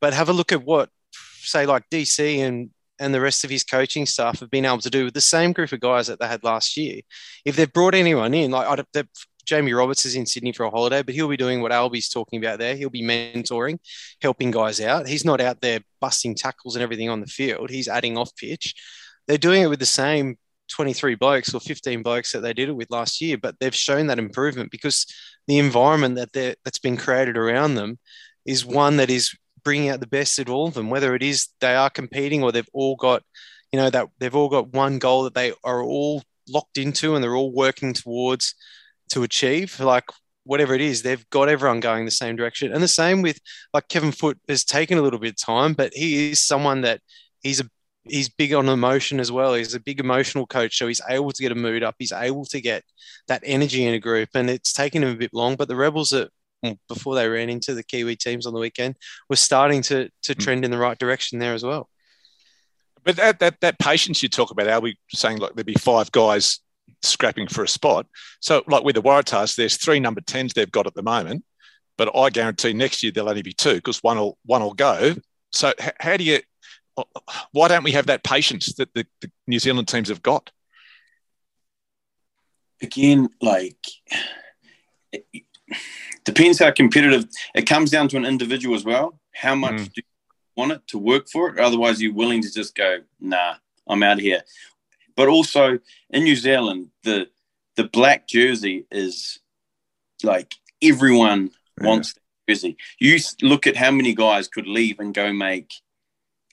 But 0.00 0.12
have 0.12 0.28
a 0.28 0.34
look 0.34 0.52
at 0.52 0.62
what, 0.62 0.90
say, 1.38 1.64
like 1.64 1.88
DC 1.90 2.38
and 2.38 2.70
and 2.98 3.14
the 3.14 3.20
rest 3.20 3.44
of 3.44 3.50
his 3.50 3.64
coaching 3.64 4.06
staff 4.06 4.40
have 4.40 4.50
been 4.50 4.64
able 4.64 4.78
to 4.78 4.90
do 4.90 5.04
with 5.04 5.14
the 5.14 5.20
same 5.20 5.52
group 5.52 5.72
of 5.72 5.80
guys 5.80 6.06
that 6.06 6.18
they 6.18 6.26
had 6.26 6.44
last 6.44 6.76
year. 6.76 7.00
If 7.44 7.56
they've 7.56 7.72
brought 7.72 7.94
anyone 7.94 8.34
in, 8.34 8.50
like 8.50 8.80
Jamie 9.44 9.72
Roberts 9.72 10.04
is 10.04 10.16
in 10.16 10.26
Sydney 10.26 10.52
for 10.52 10.64
a 10.64 10.70
holiday, 10.70 11.02
but 11.02 11.14
he'll 11.14 11.28
be 11.28 11.36
doing 11.36 11.62
what 11.62 11.72
Alby's 11.72 12.08
talking 12.08 12.44
about 12.44 12.58
there. 12.58 12.76
He'll 12.76 12.90
be 12.90 13.02
mentoring, 13.02 13.78
helping 14.20 14.50
guys 14.50 14.80
out. 14.80 15.06
He's 15.06 15.24
not 15.24 15.40
out 15.40 15.60
there 15.60 15.80
busting 16.00 16.34
tackles 16.34 16.74
and 16.74 16.82
everything 16.82 17.08
on 17.08 17.20
the 17.20 17.26
field. 17.26 17.70
He's 17.70 17.88
adding 17.88 18.18
off 18.18 18.34
pitch. 18.36 18.74
They're 19.28 19.38
doing 19.38 19.62
it 19.62 19.68
with 19.68 19.78
the 19.78 19.86
same 19.86 20.36
23 20.72 21.14
blokes 21.14 21.54
or 21.54 21.60
15 21.60 22.02
blokes 22.02 22.32
that 22.32 22.40
they 22.40 22.52
did 22.52 22.68
it 22.68 22.76
with 22.76 22.90
last 22.90 23.20
year, 23.20 23.38
but 23.38 23.54
they've 23.60 23.74
shown 23.74 24.08
that 24.08 24.18
improvement 24.18 24.70
because 24.70 25.06
the 25.46 25.58
environment 25.58 26.16
that 26.16 26.56
that's 26.64 26.80
been 26.80 26.96
created 26.96 27.36
around 27.36 27.76
them 27.76 27.98
is 28.44 28.66
one 28.66 28.96
that 28.96 29.10
is 29.10 29.36
bringing 29.66 29.88
out 29.88 29.98
the 29.98 30.06
best 30.06 30.38
at 30.38 30.48
all 30.48 30.68
of 30.68 30.74
them, 30.74 30.90
whether 30.90 31.16
it 31.16 31.24
is 31.24 31.48
they 31.60 31.74
are 31.74 31.90
competing 31.90 32.40
or 32.44 32.52
they've 32.52 32.70
all 32.72 32.94
got, 32.94 33.24
you 33.72 33.80
know, 33.80 33.90
that 33.90 34.06
they've 34.20 34.36
all 34.36 34.48
got 34.48 34.72
one 34.72 35.00
goal 35.00 35.24
that 35.24 35.34
they 35.34 35.52
are 35.64 35.82
all 35.82 36.22
locked 36.48 36.78
into 36.78 37.16
and 37.16 37.24
they're 37.24 37.34
all 37.34 37.52
working 37.52 37.92
towards 37.92 38.54
to 39.08 39.24
achieve. 39.24 39.80
Like 39.80 40.04
whatever 40.44 40.72
it 40.72 40.80
is, 40.80 41.02
they've 41.02 41.28
got 41.30 41.48
everyone 41.48 41.80
going 41.80 42.04
the 42.04 42.12
same 42.12 42.36
direction. 42.36 42.72
And 42.72 42.80
the 42.80 42.86
same 42.86 43.22
with 43.22 43.40
like 43.74 43.88
Kevin 43.88 44.12
Foote 44.12 44.38
has 44.48 44.64
taken 44.64 44.98
a 44.98 45.02
little 45.02 45.18
bit 45.18 45.30
of 45.30 45.44
time, 45.44 45.74
but 45.74 45.92
he 45.92 46.30
is 46.30 46.38
someone 46.38 46.82
that 46.82 47.00
he's 47.42 47.58
a 47.60 47.68
he's 48.04 48.28
big 48.28 48.54
on 48.54 48.68
emotion 48.68 49.18
as 49.18 49.32
well. 49.32 49.54
He's 49.54 49.74
a 49.74 49.80
big 49.80 49.98
emotional 49.98 50.46
coach, 50.46 50.78
so 50.78 50.86
he's 50.86 51.02
able 51.10 51.32
to 51.32 51.42
get 51.42 51.50
a 51.50 51.56
mood 51.56 51.82
up. 51.82 51.96
He's 51.98 52.12
able 52.12 52.44
to 52.44 52.60
get 52.60 52.84
that 53.26 53.42
energy 53.44 53.84
in 53.84 53.94
a 53.94 53.98
group, 53.98 54.28
and 54.32 54.48
it's 54.48 54.72
taken 54.72 55.02
him 55.02 55.10
a 55.10 55.16
bit 55.16 55.34
long. 55.34 55.56
But 55.56 55.66
the 55.66 55.74
Rebels 55.74 56.12
are 56.12 56.28
before 56.88 57.14
they 57.14 57.28
ran 57.28 57.48
into 57.48 57.74
the 57.74 57.82
Kiwi 57.82 58.16
teams 58.16 58.46
on 58.46 58.54
the 58.54 58.60
weekend, 58.60 58.96
was 59.28 59.40
starting 59.40 59.82
to 59.82 60.08
to 60.22 60.34
mm. 60.34 60.38
trend 60.38 60.64
in 60.64 60.70
the 60.70 60.78
right 60.78 60.98
direction 60.98 61.38
there 61.38 61.54
as 61.54 61.62
well. 61.62 61.88
But 63.04 63.16
that 63.16 63.38
that, 63.38 63.60
that 63.60 63.78
patience 63.78 64.22
you 64.22 64.28
talk 64.28 64.50
about, 64.50 64.68
are 64.68 64.80
we 64.80 64.98
saying 65.14 65.38
like 65.38 65.54
there'd 65.54 65.66
be 65.66 65.74
five 65.74 66.10
guys 66.12 66.60
scrapping 67.02 67.46
for 67.46 67.62
a 67.62 67.68
spot? 67.68 68.06
So 68.40 68.64
like 68.66 68.84
with 68.84 68.96
the 68.96 69.02
Waratahs, 69.02 69.56
there's 69.56 69.76
three 69.76 70.00
number 70.00 70.20
tens 70.20 70.52
they've 70.52 70.70
got 70.70 70.86
at 70.86 70.94
the 70.94 71.02
moment, 71.02 71.44
but 71.96 72.14
I 72.16 72.30
guarantee 72.30 72.72
next 72.72 73.02
year 73.02 73.12
there'll 73.12 73.30
only 73.30 73.42
be 73.42 73.52
two 73.52 73.76
because 73.76 74.02
one 74.02 74.18
will 74.18 74.38
one 74.44 74.62
will 74.62 74.74
go. 74.74 75.14
So 75.52 75.72
how 76.00 76.16
do 76.16 76.24
you? 76.24 76.40
Why 77.52 77.68
don't 77.68 77.84
we 77.84 77.92
have 77.92 78.06
that 78.06 78.24
patience 78.24 78.74
that 78.74 78.92
the, 78.94 79.06
the 79.20 79.30
New 79.46 79.58
Zealand 79.58 79.86
teams 79.86 80.08
have 80.08 80.22
got? 80.22 80.50
Again, 82.82 83.28
like 83.40 83.78
depends 86.26 86.58
how 86.58 86.70
competitive 86.70 87.26
it 87.54 87.62
comes 87.62 87.90
down 87.90 88.08
to 88.08 88.16
an 88.16 88.26
individual 88.26 88.74
as 88.74 88.84
well. 88.84 89.18
How 89.32 89.54
much 89.54 89.74
mm. 89.74 89.92
do 89.92 90.02
you 90.02 90.02
want 90.56 90.72
it 90.72 90.86
to 90.88 90.98
work 90.98 91.28
for 91.28 91.48
it? 91.48 91.58
Otherwise, 91.58 92.02
you're 92.02 92.12
willing 92.12 92.42
to 92.42 92.52
just 92.52 92.74
go, 92.74 92.98
nah, 93.18 93.54
I'm 93.88 94.02
out 94.02 94.18
of 94.18 94.22
here. 94.22 94.42
But 95.14 95.28
also 95.28 95.78
in 96.10 96.24
New 96.24 96.36
Zealand, 96.36 96.90
the 97.04 97.28
the 97.76 97.84
black 97.84 98.26
jersey 98.26 98.86
is 98.90 99.38
like 100.22 100.54
everyone 100.82 101.50
yeah. 101.80 101.86
wants 101.86 102.14
the 102.14 102.20
jersey. 102.52 102.76
You 102.98 103.18
look 103.42 103.66
at 103.66 103.76
how 103.76 103.90
many 103.90 104.14
guys 104.14 104.48
could 104.48 104.66
leave 104.66 104.98
and 104.98 105.14
go 105.14 105.32
make 105.32 105.74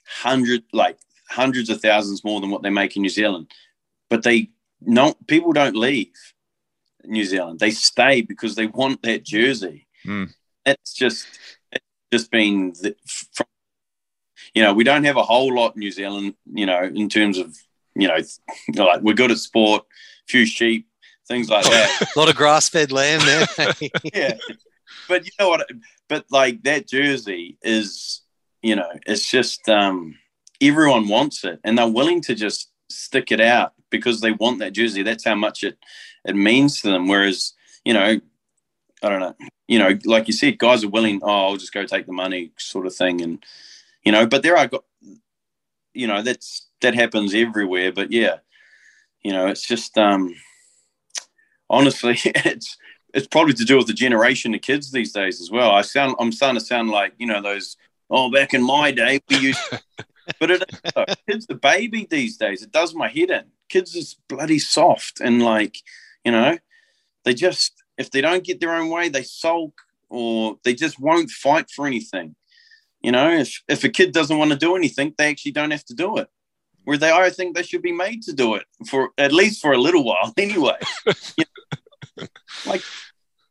hundred 0.05 0.63
like 0.71 0.97
hundreds 1.29 1.69
of 1.69 1.81
thousands 1.81 2.23
more 2.23 2.39
than 2.39 2.51
what 2.51 2.61
they 2.61 2.69
make 2.69 2.95
in 2.95 3.01
New 3.01 3.09
Zealand, 3.09 3.51
but 4.09 4.23
they 4.23 4.49
no 4.81 5.13
people 5.27 5.51
don't 5.51 5.75
leave 5.75 6.13
New 7.05 7.25
Zealand. 7.25 7.59
They 7.59 7.71
stay 7.71 8.21
because 8.21 8.55
they 8.55 8.67
want 8.67 9.01
that 9.03 9.23
jersey. 9.23 9.87
Mm. 10.05 10.33
That's 10.65 10.93
just 10.93 11.27
it's 11.71 11.85
just 12.11 12.31
been 12.31 12.73
the, 12.81 12.95
from, 13.05 13.47
you 14.53 14.61
know 14.61 14.73
we 14.73 14.83
don't 14.83 15.03
have 15.03 15.17
a 15.17 15.23
whole 15.23 15.53
lot 15.53 15.75
in 15.75 15.79
New 15.79 15.91
Zealand. 15.91 16.35
You 16.45 16.65
know 16.65 16.83
in 16.83 17.09
terms 17.09 17.37
of 17.37 17.55
you 17.95 18.07
know 18.07 18.17
like 18.83 19.01
we're 19.01 19.13
good 19.13 19.31
at 19.31 19.37
sport, 19.37 19.85
few 20.27 20.45
sheep, 20.45 20.87
things 21.27 21.49
like 21.49 21.65
that. 21.65 22.11
a 22.15 22.19
lot 22.19 22.29
of 22.29 22.35
grass 22.35 22.69
fed 22.69 22.91
land 22.91 23.21
there. 23.23 23.73
yeah, 24.13 24.37
but 25.07 25.25
you 25.25 25.31
know 25.39 25.49
what? 25.49 25.67
But 26.07 26.25
like 26.29 26.63
that 26.63 26.87
jersey 26.87 27.57
is 27.61 28.21
you 28.61 28.75
know 28.75 28.89
it's 29.05 29.29
just 29.29 29.67
um 29.69 30.15
everyone 30.61 31.07
wants 31.07 31.43
it 31.43 31.59
and 31.63 31.77
they're 31.77 31.87
willing 31.87 32.21
to 32.21 32.35
just 32.35 32.71
stick 32.89 33.31
it 33.31 33.41
out 33.41 33.73
because 33.89 34.21
they 34.21 34.31
want 34.31 34.59
that 34.59 34.73
jersey. 34.73 35.03
That's 35.03 35.25
how 35.25 35.35
much 35.35 35.63
it 35.63 35.77
it 36.25 36.35
means 36.35 36.81
to 36.81 36.91
them. 36.91 37.07
Whereas, 37.07 37.53
you 37.83 37.93
know, 37.93 38.19
I 39.03 39.09
don't 39.09 39.19
know, 39.19 39.35
you 39.67 39.79
know, 39.79 39.97
like 40.05 40.27
you 40.27 40.33
said, 40.33 40.57
guys 40.57 40.83
are 40.83 40.89
willing, 40.89 41.19
oh, 41.23 41.49
I'll 41.49 41.57
just 41.57 41.73
go 41.73 41.85
take 41.85 42.05
the 42.05 42.13
money 42.13 42.51
sort 42.57 42.85
of 42.85 42.95
thing. 42.95 43.21
And, 43.21 43.43
you 44.03 44.11
know, 44.11 44.25
but 44.25 44.43
there 44.43 44.57
are, 44.57 44.67
got 44.67 44.83
you 45.93 46.07
know, 46.07 46.21
that's, 46.21 46.67
that 46.81 46.95
happens 46.95 47.35
everywhere. 47.35 47.91
But 47.91 48.11
yeah, 48.11 48.37
you 49.21 49.31
know, 49.31 49.47
it's 49.47 49.67
just, 49.67 49.97
um, 49.97 50.35
honestly, 51.69 52.17
it's, 52.25 52.77
it's 53.13 53.27
probably 53.27 53.53
to 53.53 53.65
do 53.65 53.77
with 53.77 53.87
the 53.87 53.93
generation 53.93 54.55
of 54.55 54.61
kids 54.61 54.91
these 54.91 55.11
days 55.11 55.41
as 55.41 55.51
well. 55.51 55.71
I 55.71 55.81
sound, 55.81 56.15
I'm 56.19 56.31
starting 56.31 56.59
to 56.59 56.65
sound 56.65 56.89
like, 56.89 57.13
you 57.17 57.27
know, 57.27 57.41
those, 57.41 57.77
oh, 58.09 58.31
back 58.31 58.53
in 58.53 58.63
my 58.63 58.91
day, 58.91 59.19
we 59.29 59.37
used, 59.37 59.59
but 60.39 60.49
it 60.49 60.63
is, 60.95 61.05
kids 61.29 61.45
the 61.45 61.55
baby 61.55 62.07
these 62.09 62.37
days. 62.37 62.63
It 62.63 62.71
does 62.71 62.95
my 62.95 63.07
head 63.07 63.29
in. 63.31 63.45
Kids 63.69 63.95
is 63.95 64.15
bloody 64.27 64.59
soft 64.59 65.19
and 65.19 65.43
like, 65.43 65.77
you 66.23 66.31
know, 66.31 66.57
they 67.25 67.33
just 67.33 67.83
if 67.97 68.11
they 68.11 68.21
don't 68.21 68.43
get 68.43 68.59
their 68.59 68.75
own 68.75 68.89
way, 68.89 69.09
they 69.09 69.23
sulk 69.23 69.73
or 70.09 70.57
they 70.63 70.73
just 70.73 70.99
won't 70.99 71.29
fight 71.29 71.69
for 71.69 71.87
anything. 71.87 72.35
You 73.01 73.11
know, 73.11 73.31
if 73.31 73.61
if 73.67 73.83
a 73.83 73.89
kid 73.89 74.13
doesn't 74.13 74.37
want 74.37 74.51
to 74.51 74.57
do 74.57 74.75
anything, 74.75 75.13
they 75.17 75.29
actually 75.29 75.51
don't 75.51 75.71
have 75.71 75.85
to 75.85 75.93
do 75.93 76.17
it. 76.17 76.27
Where 76.85 76.97
they, 76.97 77.11
I 77.11 77.29
think 77.29 77.55
they 77.55 77.63
should 77.63 77.81
be 77.81 77.93
made 77.93 78.23
to 78.23 78.33
do 78.33 78.55
it 78.55 78.65
for 78.87 79.11
at 79.17 79.31
least 79.31 79.61
for 79.61 79.73
a 79.73 79.77
little 79.77 80.03
while, 80.03 80.33
anyway. 80.37 80.77
you 81.37 81.45
know, 82.17 82.27
like 82.65 82.81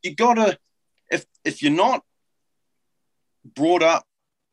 you 0.03 0.15
gotta, 0.15 0.59
if 1.11 1.27
if 1.45 1.63
you're 1.63 1.73
not 1.73 2.03
brought 3.45 3.83
up 3.83 4.05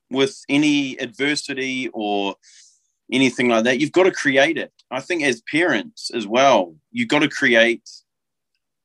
with 0.10 0.44
any 0.50 0.98
adversity 0.98 1.90
or 1.94 2.36
anything 3.12 3.50
like 3.50 3.64
that, 3.66 3.80
you've 3.80 3.92
got 3.92 4.04
to 4.04 4.12
create 4.12 4.58
it. 4.58 4.72
I 4.92 5.00
think 5.02 5.24
as 5.24 5.42
parents 5.42 6.12
as 6.14 6.26
well, 6.28 6.76
you've 6.92 7.08
got 7.08 7.20
to 7.20 7.30
create 7.30 7.88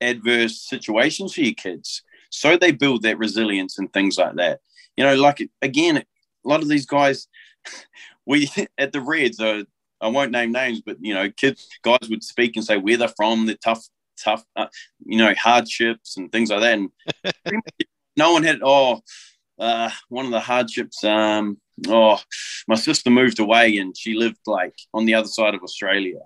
adverse 0.04 0.60
situations 0.68 1.34
for 1.34 1.40
your 1.40 1.54
kids 1.54 2.02
so 2.30 2.56
they 2.56 2.72
build 2.72 3.02
that 3.02 3.18
resilience 3.18 3.78
and 3.78 3.92
things 3.92 4.18
like 4.18 4.34
that 4.36 4.60
you 4.96 5.04
know 5.04 5.14
like 5.16 5.48
again 5.62 5.98
a 5.98 6.04
lot 6.48 6.62
of 6.62 6.68
these 6.68 6.86
guys 6.86 7.28
we 8.26 8.48
at 8.78 8.92
the 8.92 9.00
reds 9.00 9.40
are 9.40 9.64
I 10.04 10.08
won't 10.08 10.32
name 10.32 10.52
names, 10.52 10.82
but 10.84 10.98
you 11.00 11.14
know, 11.14 11.30
kids, 11.30 11.66
guys 11.82 12.08
would 12.10 12.22
speak 12.22 12.56
and 12.56 12.64
say 12.64 12.76
where 12.76 12.98
they're 12.98 13.08
from, 13.08 13.46
the 13.46 13.54
tough, 13.54 13.86
tough, 14.22 14.44
uh, 14.54 14.66
you 15.04 15.16
know, 15.16 15.34
hardships 15.34 16.18
and 16.18 16.30
things 16.30 16.50
like 16.50 16.60
that. 16.60 16.78
And 16.78 16.90
no 18.16 18.32
one 18.32 18.42
had. 18.42 18.60
Oh, 18.62 19.00
uh, 19.58 19.90
one 20.08 20.26
of 20.26 20.32
the 20.32 20.40
hardships. 20.40 21.02
Um, 21.04 21.58
oh, 21.88 22.20
my 22.68 22.74
sister 22.74 23.08
moved 23.08 23.38
away 23.38 23.78
and 23.78 23.96
she 23.96 24.14
lived 24.14 24.40
like 24.46 24.74
on 24.92 25.06
the 25.06 25.14
other 25.14 25.28
side 25.28 25.54
of 25.54 25.62
Australia. 25.62 26.20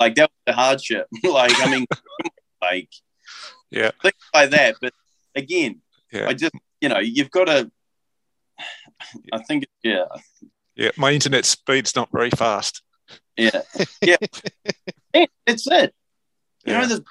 like 0.00 0.14
that 0.14 0.30
was 0.30 0.54
a 0.54 0.56
hardship. 0.56 1.06
like 1.22 1.52
I 1.60 1.70
mean, 1.70 1.86
like 2.70 2.90
yeah, 3.70 3.90
things 4.02 4.14
like 4.34 4.50
that. 4.50 4.76
But 4.80 4.92
again, 5.34 5.80
yeah. 6.12 6.28
I 6.28 6.34
just 6.34 6.54
you 6.80 6.88
know 6.88 6.98
you've 6.98 7.30
got 7.30 7.46
to. 7.46 7.70
I 9.32 9.42
think 9.42 9.66
yeah. 9.82 10.04
Yeah, 10.74 10.90
my 10.96 11.10
internet 11.12 11.44
speed's 11.46 11.96
not 11.96 12.10
very 12.12 12.30
fast. 12.30 12.82
Yeah, 13.36 13.62
yeah, 14.02 14.16
it's 15.46 15.66
it. 15.66 15.94
You 16.64 16.72
Yeah. 16.72 16.80
know 16.80 16.86
the 16.88 17.04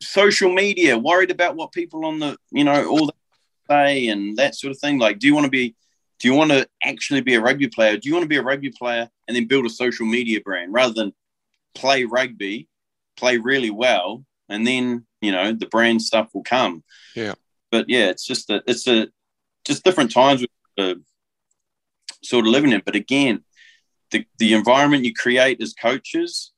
social 0.00 0.52
media, 0.52 0.98
worried 0.98 1.30
about 1.30 1.56
what 1.56 1.72
people 1.72 2.04
on 2.04 2.18
the 2.18 2.36
you 2.50 2.64
know 2.64 2.86
all 2.88 3.06
that 3.06 3.14
say 3.70 4.08
and 4.08 4.36
that 4.36 4.54
sort 4.54 4.70
of 4.72 4.78
thing. 4.78 4.98
Like, 4.98 5.18
do 5.18 5.26
you 5.26 5.34
want 5.34 5.44
to 5.44 5.50
be? 5.50 5.74
Do 6.18 6.28
you 6.28 6.34
want 6.34 6.50
to 6.50 6.66
actually 6.84 7.20
be 7.20 7.34
a 7.34 7.40
rugby 7.40 7.68
player? 7.68 7.96
Do 7.98 8.08
you 8.08 8.14
want 8.14 8.24
to 8.24 8.28
be 8.28 8.36
a 8.38 8.42
rugby 8.42 8.70
player 8.70 9.10
and 9.28 9.36
then 9.36 9.46
build 9.46 9.66
a 9.66 9.70
social 9.70 10.06
media 10.06 10.40
brand 10.40 10.72
rather 10.72 10.94
than 10.94 11.12
play 11.74 12.04
rugby, 12.04 12.68
play 13.18 13.36
really 13.36 13.70
well, 13.70 14.24
and 14.48 14.66
then 14.66 15.06
you 15.20 15.32
know 15.32 15.52
the 15.52 15.66
brand 15.66 16.02
stuff 16.02 16.30
will 16.34 16.44
come. 16.44 16.84
Yeah. 17.14 17.34
But 17.70 17.88
yeah, 17.88 18.08
it's 18.08 18.26
just 18.26 18.50
a 18.50 18.62
it's 18.66 18.86
a 18.86 19.08
just 19.64 19.84
different 19.84 20.12
times 20.12 20.44
we're 20.78 20.96
sort 22.22 22.46
of 22.46 22.52
living 22.52 22.72
in. 22.72 22.82
But 22.84 22.96
again, 22.96 23.44
the 24.10 24.24
the 24.38 24.54
environment 24.54 25.04
you 25.04 25.14
create 25.14 25.60
as 25.60 25.74
coaches 25.74 26.52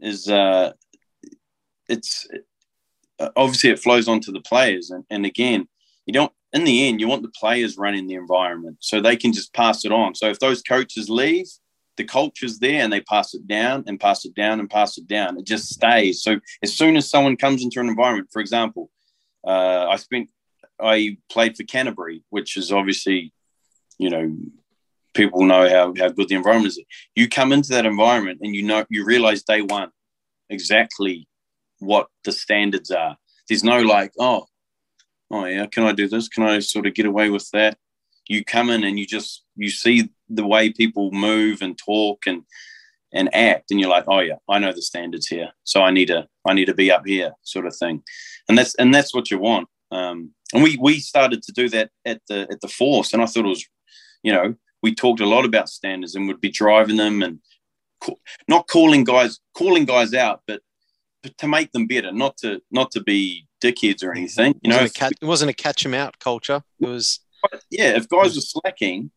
is 0.00 0.28
uh 0.28 0.72
it's 1.88 2.26
obviously 3.36 3.70
it 3.70 3.78
flows 3.78 4.08
onto 4.08 4.32
the 4.32 4.40
players 4.40 4.90
and, 4.90 5.04
and 5.10 5.26
again 5.26 5.68
you 6.06 6.12
don't 6.12 6.32
in 6.52 6.64
the 6.64 6.88
end 6.88 7.00
you 7.00 7.08
want 7.08 7.22
the 7.22 7.32
players 7.38 7.76
running 7.76 8.06
the 8.06 8.14
environment 8.14 8.76
so 8.80 9.00
they 9.00 9.16
can 9.16 9.32
just 9.32 9.52
pass 9.52 9.84
it 9.84 9.92
on 9.92 10.14
so 10.14 10.28
if 10.28 10.38
those 10.38 10.62
coaches 10.62 11.10
leave 11.10 11.46
the 12.00 12.04
culture's 12.04 12.58
there 12.58 12.82
and 12.82 12.90
they 12.92 13.02
pass 13.02 13.34
it 13.34 13.46
down 13.46 13.84
and 13.86 14.00
pass 14.00 14.24
it 14.24 14.34
down 14.34 14.58
and 14.58 14.70
pass 14.70 14.96
it 14.96 15.06
down. 15.06 15.38
It 15.38 15.46
just 15.46 15.68
stays. 15.68 16.22
So 16.22 16.40
as 16.62 16.74
soon 16.74 16.96
as 16.96 17.10
someone 17.10 17.36
comes 17.36 17.62
into 17.62 17.78
an 17.80 17.88
environment 17.88 18.28
for 18.32 18.40
example 18.40 18.90
uh, 19.46 19.86
i 19.94 19.96
spent 19.96 20.28
i 20.80 21.16
played 21.30 21.56
for 21.56 21.64
canterbury 21.64 22.22
which 22.30 22.56
is 22.56 22.72
obviously 22.72 23.32
you 23.98 24.10
know 24.10 24.24
people 25.14 25.44
know 25.44 25.68
how, 25.68 25.92
how 25.98 26.08
good 26.08 26.28
the 26.28 26.34
environment 26.34 26.68
is. 26.68 26.80
You 27.14 27.28
come 27.28 27.52
into 27.52 27.70
that 27.70 27.86
environment 27.86 28.38
and 28.42 28.54
you 28.54 28.62
know 28.62 28.84
you 28.88 29.04
realize 29.04 29.42
day 29.42 29.60
one 29.60 29.90
exactly 30.48 31.28
what 31.78 32.08
the 32.24 32.32
standards 32.32 32.90
are. 32.90 33.16
There's 33.48 33.64
no 33.64 33.80
like 33.82 34.12
oh 34.18 34.46
oh 35.30 35.44
yeah 35.44 35.66
can 35.66 35.84
i 35.84 35.92
do 35.92 36.08
this? 36.08 36.28
Can 36.28 36.44
i 36.44 36.60
sort 36.60 36.86
of 36.86 36.94
get 36.94 37.06
away 37.06 37.30
with 37.30 37.48
that? 37.52 37.76
You 38.28 38.44
come 38.44 38.70
in 38.70 38.84
and 38.84 38.98
you 38.98 39.06
just 39.06 39.44
you 39.60 39.70
see 39.70 40.10
the 40.28 40.46
way 40.46 40.72
people 40.72 41.12
move 41.12 41.62
and 41.62 41.78
talk 41.78 42.26
and 42.26 42.42
and 43.12 43.32
act 43.34 43.70
and 43.70 43.80
you're 43.80 43.90
like 43.90 44.04
oh 44.06 44.20
yeah 44.20 44.36
i 44.48 44.58
know 44.58 44.72
the 44.72 44.82
standards 44.82 45.26
here. 45.26 45.50
So 45.64 45.82
i 45.82 45.90
need 45.90 46.06
to 46.06 46.26
i 46.48 46.54
need 46.54 46.66
to 46.66 46.74
be 46.74 46.90
up 46.90 47.06
here 47.06 47.32
sort 47.42 47.66
of 47.66 47.76
thing. 47.76 48.02
And 48.48 48.56
that's 48.56 48.74
and 48.76 48.94
that's 48.94 49.14
what 49.14 49.30
you 49.30 49.38
want. 49.38 49.68
Um 49.90 50.30
and 50.54 50.62
we 50.62 50.76
we 50.80 50.98
started 50.98 51.42
to 51.42 51.52
do 51.52 51.68
that 51.70 51.90
at 52.04 52.20
the 52.28 52.48
at 52.50 52.60
the 52.60 52.68
force. 52.68 53.12
And 53.12 53.22
i 53.22 53.26
thought 53.26 53.44
it 53.44 53.48
was 53.48 53.66
you 54.22 54.32
know 54.32 54.54
we 54.82 54.94
talked 54.94 55.20
a 55.20 55.26
lot 55.26 55.44
about 55.44 55.68
standards 55.68 56.14
and 56.14 56.26
would 56.26 56.40
be 56.40 56.50
driving 56.50 56.96
them 56.96 57.22
and 57.22 57.40
ca- 58.02 58.14
not 58.48 58.66
calling 58.66 59.04
guys 59.04 59.40
calling 59.54 59.84
guys 59.84 60.14
out 60.14 60.40
but 60.46 60.62
but 61.22 61.36
to 61.36 61.46
make 61.46 61.70
them 61.72 61.86
better 61.86 62.12
not 62.12 62.36
to 62.38 62.62
not 62.70 62.90
to 62.92 63.02
be 63.02 63.46
dickheads 63.62 64.02
or 64.02 64.12
anything 64.12 64.54
you 64.62 64.70
know. 64.70 64.76
it, 64.76 64.78
know? 64.78 64.82
wasn't 64.82 64.96
a 64.96 64.98
catch, 64.98 65.12
it 65.20 65.26
wasn't 65.26 65.50
a 65.50 65.54
catch 65.54 65.84
'em 65.84 65.94
out 65.94 66.18
culture. 66.18 66.62
It 66.80 66.88
was 66.88 67.20
yeah, 67.70 67.96
if 67.96 68.08
guys 68.08 68.34
were 68.34 68.40
slacking, 68.40 69.10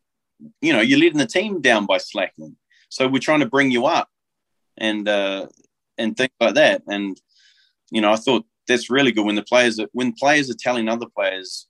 you 0.62 0.74
know, 0.74 0.82
you're 0.82 1.00
letting 1.00 1.17
the 1.17 1.26
team 1.26 1.62
down 1.62 1.86
by 1.86 1.98
slacking. 1.98 2.56
So 2.89 3.08
we're 3.08 3.19
trying 3.19 3.39
to 3.39 3.50
bring 3.50 3.72
you 3.72 3.86
up 3.86 4.10
and 4.78 5.08
uh 5.08 5.48
and 5.98 6.15
things 6.17 6.32
like 6.39 6.56
that. 6.56 6.84
And 6.88 7.19
you 7.91 8.02
know, 8.02 8.12
I 8.12 8.15
thought 8.15 8.46
that's 8.67 8.89
really 8.89 9.12
good 9.12 9.26
when 9.26 9.36
the 9.36 9.43
players 9.43 9.80
are 9.80 9.88
when 9.93 10.13
players 10.13 10.50
are 10.50 10.58
telling 10.60 10.89
other 10.89 11.08
players, 11.15 11.67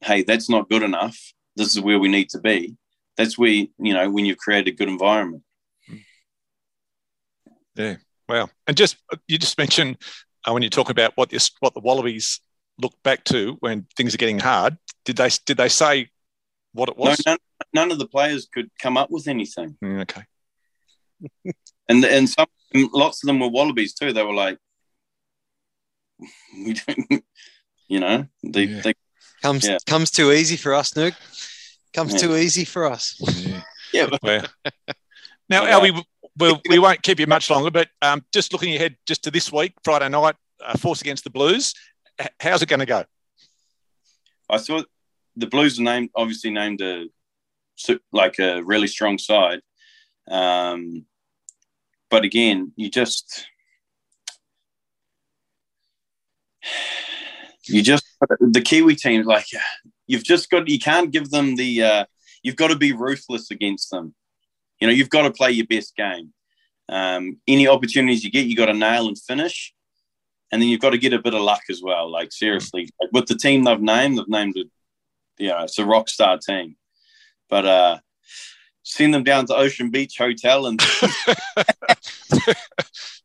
hey, 0.00 0.22
that's 0.22 0.48
not 0.48 0.68
good 0.68 0.82
enough. 0.82 1.18
This 1.56 1.74
is 1.74 1.80
where 1.80 1.98
we 1.98 2.08
need 2.08 2.28
to 2.30 2.40
be. 2.40 2.76
That's 3.16 3.38
where, 3.38 3.50
you 3.50 3.68
know, 3.78 4.10
when 4.10 4.24
you've 4.24 4.38
created 4.38 4.74
a 4.74 4.76
good 4.76 4.88
environment. 4.88 5.42
Yeah. 7.76 7.96
Wow. 8.28 8.48
And 8.66 8.76
just 8.76 8.96
you 9.28 9.38
just 9.38 9.58
mentioned 9.58 9.98
uh, 10.44 10.52
when 10.52 10.62
you 10.62 10.70
talk 10.70 10.90
about 10.90 11.12
what 11.16 11.30
this 11.30 11.50
what 11.60 11.74
the 11.74 11.80
Wallabies 11.80 12.40
look 12.80 12.94
back 13.02 13.24
to 13.24 13.56
when 13.60 13.86
things 13.96 14.14
are 14.14 14.18
getting 14.18 14.38
hard. 14.38 14.76
Did 15.04 15.16
they 15.16 15.30
did 15.44 15.56
they 15.56 15.68
say 15.68 16.10
what 16.72 16.88
it 16.88 16.98
No, 16.98 17.10
was? 17.10 17.22
None, 17.74 17.88
none 17.88 17.92
of 17.92 17.98
the 17.98 18.06
players 18.06 18.46
could 18.52 18.70
come 18.80 18.96
up 18.96 19.10
with 19.10 19.26
anything. 19.28 19.76
Mm, 19.82 20.02
okay. 20.02 20.22
And 21.88 22.02
and 22.04 22.28
some 22.28 22.46
lots 22.72 23.22
of 23.22 23.26
them 23.26 23.40
were 23.40 23.48
wallabies 23.48 23.92
too. 23.94 24.12
They 24.14 24.22
were 24.22 24.32
like 24.32 24.58
we 26.66 26.72
don't 26.74 27.24
you 27.88 28.00
know, 28.00 28.26
they, 28.42 28.64
Yeah. 28.64 28.80
they 28.80 28.94
comes 29.42 29.66
Yeah. 29.68 29.78
comes 29.86 30.10
too 30.10 30.32
easy 30.32 30.56
for 30.56 30.72
us, 30.74 30.92
Nuke. 30.94 31.14
Comes 31.92 32.12
Yeah. 32.14 32.18
too 32.20 32.36
easy 32.36 32.64
for 32.64 32.90
us. 32.90 33.16
Yeah. 33.20 33.62
yeah, 33.92 34.06
but 34.10 34.22
now, 35.50 35.64
Yeah. 35.64 35.74
Alby, 35.74 35.92
we'll, 36.38 36.60
we 36.70 36.78
won't 36.78 37.02
keep 37.02 37.20
you 37.20 37.26
much 37.26 37.50
longer, 37.50 37.70
but 37.70 37.88
um, 38.00 38.24
just 38.32 38.52
looking 38.52 38.74
ahead 38.74 38.96
just 39.06 39.22
to 39.24 39.30
this 39.30 39.52
week, 39.52 39.74
Friday 39.84 40.08
night, 40.08 40.36
uh, 40.64 40.78
Force 40.78 41.02
against 41.02 41.24
the 41.24 41.30
Blues. 41.30 41.74
How's 42.40 42.62
it 42.62 42.68
going 42.70 42.80
to 42.80 42.86
go? 42.86 43.04
I 44.48 44.56
saw 44.56 44.82
the 45.36 45.46
Blues 45.46 45.78
are 45.78 45.82
named 45.82 46.10
obviously 46.14 46.50
named 46.50 46.80
a 46.80 47.04
su- 47.04 47.10
like 48.12 48.38
a 48.38 48.62
really 48.62 48.86
strong 48.86 49.18
side, 49.18 49.60
um, 50.30 51.04
but 52.10 52.24
again, 52.24 52.72
you 52.76 52.90
just 52.90 53.46
you 57.66 57.82
just 57.82 58.04
the 58.40 58.60
Kiwi 58.60 58.94
teams 58.96 59.26
like 59.26 59.46
you've 60.06 60.24
just 60.24 60.50
got 60.50 60.68
you 60.68 60.78
can't 60.78 61.10
give 61.10 61.30
them 61.30 61.56
the 61.56 61.82
uh, 61.82 62.04
you've 62.42 62.56
got 62.56 62.68
to 62.68 62.76
be 62.76 62.92
ruthless 62.92 63.50
against 63.50 63.90
them. 63.90 64.14
You 64.80 64.86
know 64.86 64.92
you've 64.92 65.10
got 65.10 65.22
to 65.22 65.30
play 65.30 65.50
your 65.50 65.66
best 65.66 65.96
game. 65.96 66.32
Um, 66.88 67.38
any 67.48 67.66
opportunities 67.66 68.24
you 68.24 68.30
get, 68.30 68.46
you 68.46 68.56
got 68.56 68.66
to 68.66 68.74
nail 68.74 69.08
and 69.08 69.18
finish 69.18 69.74
and 70.54 70.62
then 70.62 70.68
you've 70.68 70.80
got 70.80 70.90
to 70.90 70.98
get 70.98 71.12
a 71.12 71.18
bit 71.18 71.34
of 71.34 71.40
luck 71.40 71.62
as 71.68 71.82
well. 71.82 72.08
Like 72.08 72.30
seriously, 72.30 72.88
like 73.00 73.10
with 73.12 73.26
the 73.26 73.34
team 73.34 73.64
they've 73.64 73.80
named, 73.80 74.18
they've 74.18 74.28
named 74.28 74.56
it. 74.56 74.68
You 75.36 75.48
know, 75.48 75.64
it's 75.64 75.80
a 75.80 75.84
rock 75.84 76.08
star 76.08 76.38
team. 76.38 76.76
But 77.48 77.66
uh, 77.66 77.98
send 78.82 79.14
them 79.14 79.24
down 79.24 79.46
to 79.46 79.56
Ocean 79.56 79.90
Beach 79.90 80.16
Hotel 80.18 80.66
and 80.66 80.80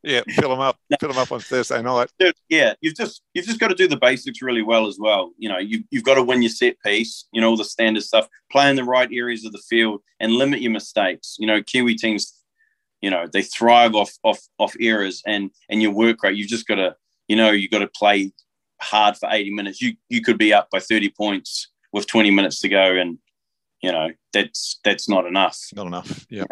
yeah, 0.03 0.21
fill 0.29 0.49
them 0.49 0.59
up, 0.59 0.77
fill 0.99 1.09
them 1.09 1.17
up 1.17 1.31
on 1.31 1.39
Thursday 1.39 1.81
night. 1.81 2.09
yeah, 2.49 2.73
you've 2.81 2.95
just 2.95 3.21
you've 3.33 3.45
just 3.45 3.59
got 3.59 3.67
to 3.67 3.75
do 3.75 3.87
the 3.87 3.97
basics 3.97 4.41
really 4.41 4.61
well 4.61 4.87
as 4.87 4.97
well. 4.99 5.31
You 5.37 5.49
know, 5.49 5.57
you 5.57 5.83
you've 5.91 6.03
got 6.03 6.15
to 6.15 6.23
win 6.23 6.41
your 6.41 6.49
set 6.49 6.77
piece. 6.85 7.25
You 7.31 7.41
know, 7.41 7.49
all 7.49 7.57
the 7.57 7.65
standard 7.65 8.03
stuff, 8.03 8.27
play 8.51 8.69
in 8.69 8.75
the 8.75 8.83
right 8.83 9.09
areas 9.11 9.45
of 9.45 9.51
the 9.51 9.61
field, 9.69 10.01
and 10.19 10.33
limit 10.33 10.61
your 10.61 10.71
mistakes. 10.71 11.35
You 11.39 11.47
know, 11.47 11.61
Kiwi 11.61 11.95
teams, 11.95 12.33
you 13.01 13.09
know, 13.09 13.27
they 13.31 13.41
thrive 13.41 13.95
off 13.95 14.11
off 14.23 14.39
off 14.57 14.73
errors 14.79 15.21
and 15.27 15.51
and 15.69 15.81
your 15.81 15.91
work 15.91 16.23
rate. 16.23 16.37
You've 16.37 16.47
just 16.47 16.67
got 16.67 16.75
to, 16.75 16.95
you 17.27 17.35
know, 17.35 17.51
you've 17.51 17.71
got 17.71 17.79
to 17.79 17.87
play 17.87 18.31
hard 18.81 19.17
for 19.17 19.29
80 19.29 19.53
minutes. 19.53 19.81
You 19.81 19.95
you 20.07 20.21
could 20.21 20.37
be 20.37 20.53
up 20.53 20.69
by 20.71 20.79
30 20.79 21.09
points 21.09 21.69
with 21.91 22.07
20 22.07 22.31
minutes 22.31 22.59
to 22.61 22.69
go, 22.69 22.95
and 22.95 23.17
you 23.81 23.91
know 23.91 24.09
that's 24.33 24.79
that's 24.83 25.09
not 25.09 25.25
enough. 25.25 25.59
Not 25.75 25.87
enough. 25.87 26.25
Yeah. 26.29 26.45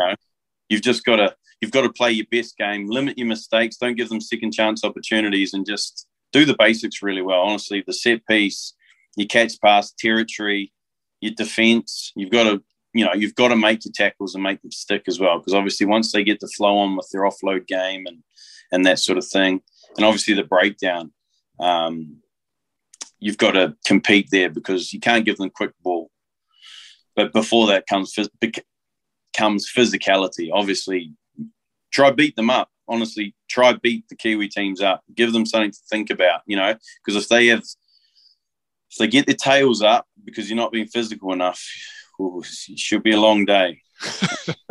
You've 0.70 0.82
just 0.82 1.06
got 1.06 1.18
to 1.18 1.36
you've 1.62 1.72
got 1.72 1.82
to 1.82 1.90
play 1.92 2.12
your 2.12 2.26
best 2.32 2.58
game, 2.58 2.88
limit 2.90 3.18
your 3.18 3.28
mistakes, 3.28 3.78
don't 3.78 3.96
give 3.96 4.10
them 4.10 4.22
second 4.22 4.54
chance 4.54 4.84
opportunities, 4.84 5.54
and 5.54 5.66
just 5.66 6.08
do 6.32 6.46
the 6.46 6.56
basics 6.58 7.02
really 7.02 7.22
well. 7.22 7.42
Honestly, 7.42 7.84
the 7.86 7.94
set 7.94 8.26
piece, 8.28 8.74
your 9.16 9.28
catch 9.28 9.60
pass 9.62 9.92
territory, 9.92 10.74
your 11.22 11.34
defense, 11.36 12.12
you've 12.16 12.32
got 12.32 12.44
to 12.44 12.64
you 12.94 13.06
know 13.06 13.14
you've 13.14 13.36
got 13.36 13.50
to 13.50 13.56
make 13.56 13.86
your 13.86 13.94
tackles 13.94 14.36
and 14.36 14.44
make 14.44 14.62
them 14.62 14.72
stick 14.72 15.04
as 15.08 15.20
well 15.20 15.40
because 15.40 15.54
obviously 15.54 15.86
once 15.86 16.12
they 16.12 16.24
get 16.24 16.40
the 16.40 16.48
flow 16.48 16.78
on 16.78 16.96
with 16.96 17.10
their 17.12 17.24
offload 17.24 17.68
game 17.68 18.06
and 18.08 18.24
and 18.72 18.86
that 18.86 19.00
sort 19.00 19.18
of 19.18 19.26
thing, 19.26 19.62
and 19.96 20.06
obviously 20.06 20.34
the 20.34 20.44
breakdown. 20.44 21.12
Um, 21.60 22.22
You've 23.20 23.38
got 23.38 23.52
to 23.52 23.76
compete 23.86 24.30
there 24.32 24.50
because 24.50 24.94
you 24.94 25.00
can't 25.00 25.26
give 25.26 25.38
them 25.38 25.50
quick 25.50 25.72
ball. 25.82 26.12
But 27.18 27.34
before 27.34 27.68
that 27.68 27.88
comes 27.88 28.14
phys- 28.14 28.64
comes 29.36 29.70
physicality. 29.70 30.50
Obviously, 30.54 31.14
try 31.92 32.12
beat 32.12 32.36
them 32.38 32.50
up. 32.50 32.70
Honestly, 32.88 33.36
try 33.50 33.74
beat 33.74 34.08
the 34.08 34.16
Kiwi 34.16 34.48
teams 34.48 34.82
up. 34.82 35.04
Give 35.14 35.34
them 35.34 35.46
something 35.46 35.72
to 35.72 35.80
think 35.90 36.10
about. 36.12 36.42
You 36.46 36.56
know, 36.56 36.76
because 37.04 37.22
if 37.22 37.28
they 37.28 37.48
have, 37.48 37.64
if 37.64 38.98
they 39.00 39.08
get 39.08 39.26
their 39.26 39.36
tails 39.36 39.82
up 39.82 40.08
because 40.24 40.50
you're 40.50 40.56
not 40.56 40.72
being 40.72 40.88
physical 40.88 41.34
enough, 41.34 41.62
ooh, 42.22 42.44
it 42.70 42.80
should 42.80 43.04
be 43.04 43.12
a 43.12 43.20
long 43.20 43.46
day. 43.46 43.82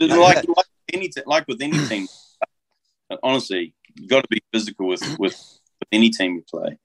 like, 0.00 0.48
like 0.48 0.66
any 0.92 1.10
like 1.26 1.46
with 1.46 1.60
any 1.60 1.86
team, 1.86 2.08
honestly, 3.22 3.74
you've 3.94 4.08
got 4.08 4.22
to 4.22 4.28
be 4.28 4.42
physical 4.52 4.88
with, 4.88 5.02
with 5.18 5.34
with 5.82 5.88
any 5.92 6.10
team 6.10 6.36
you 6.36 6.44
play. 6.50 6.78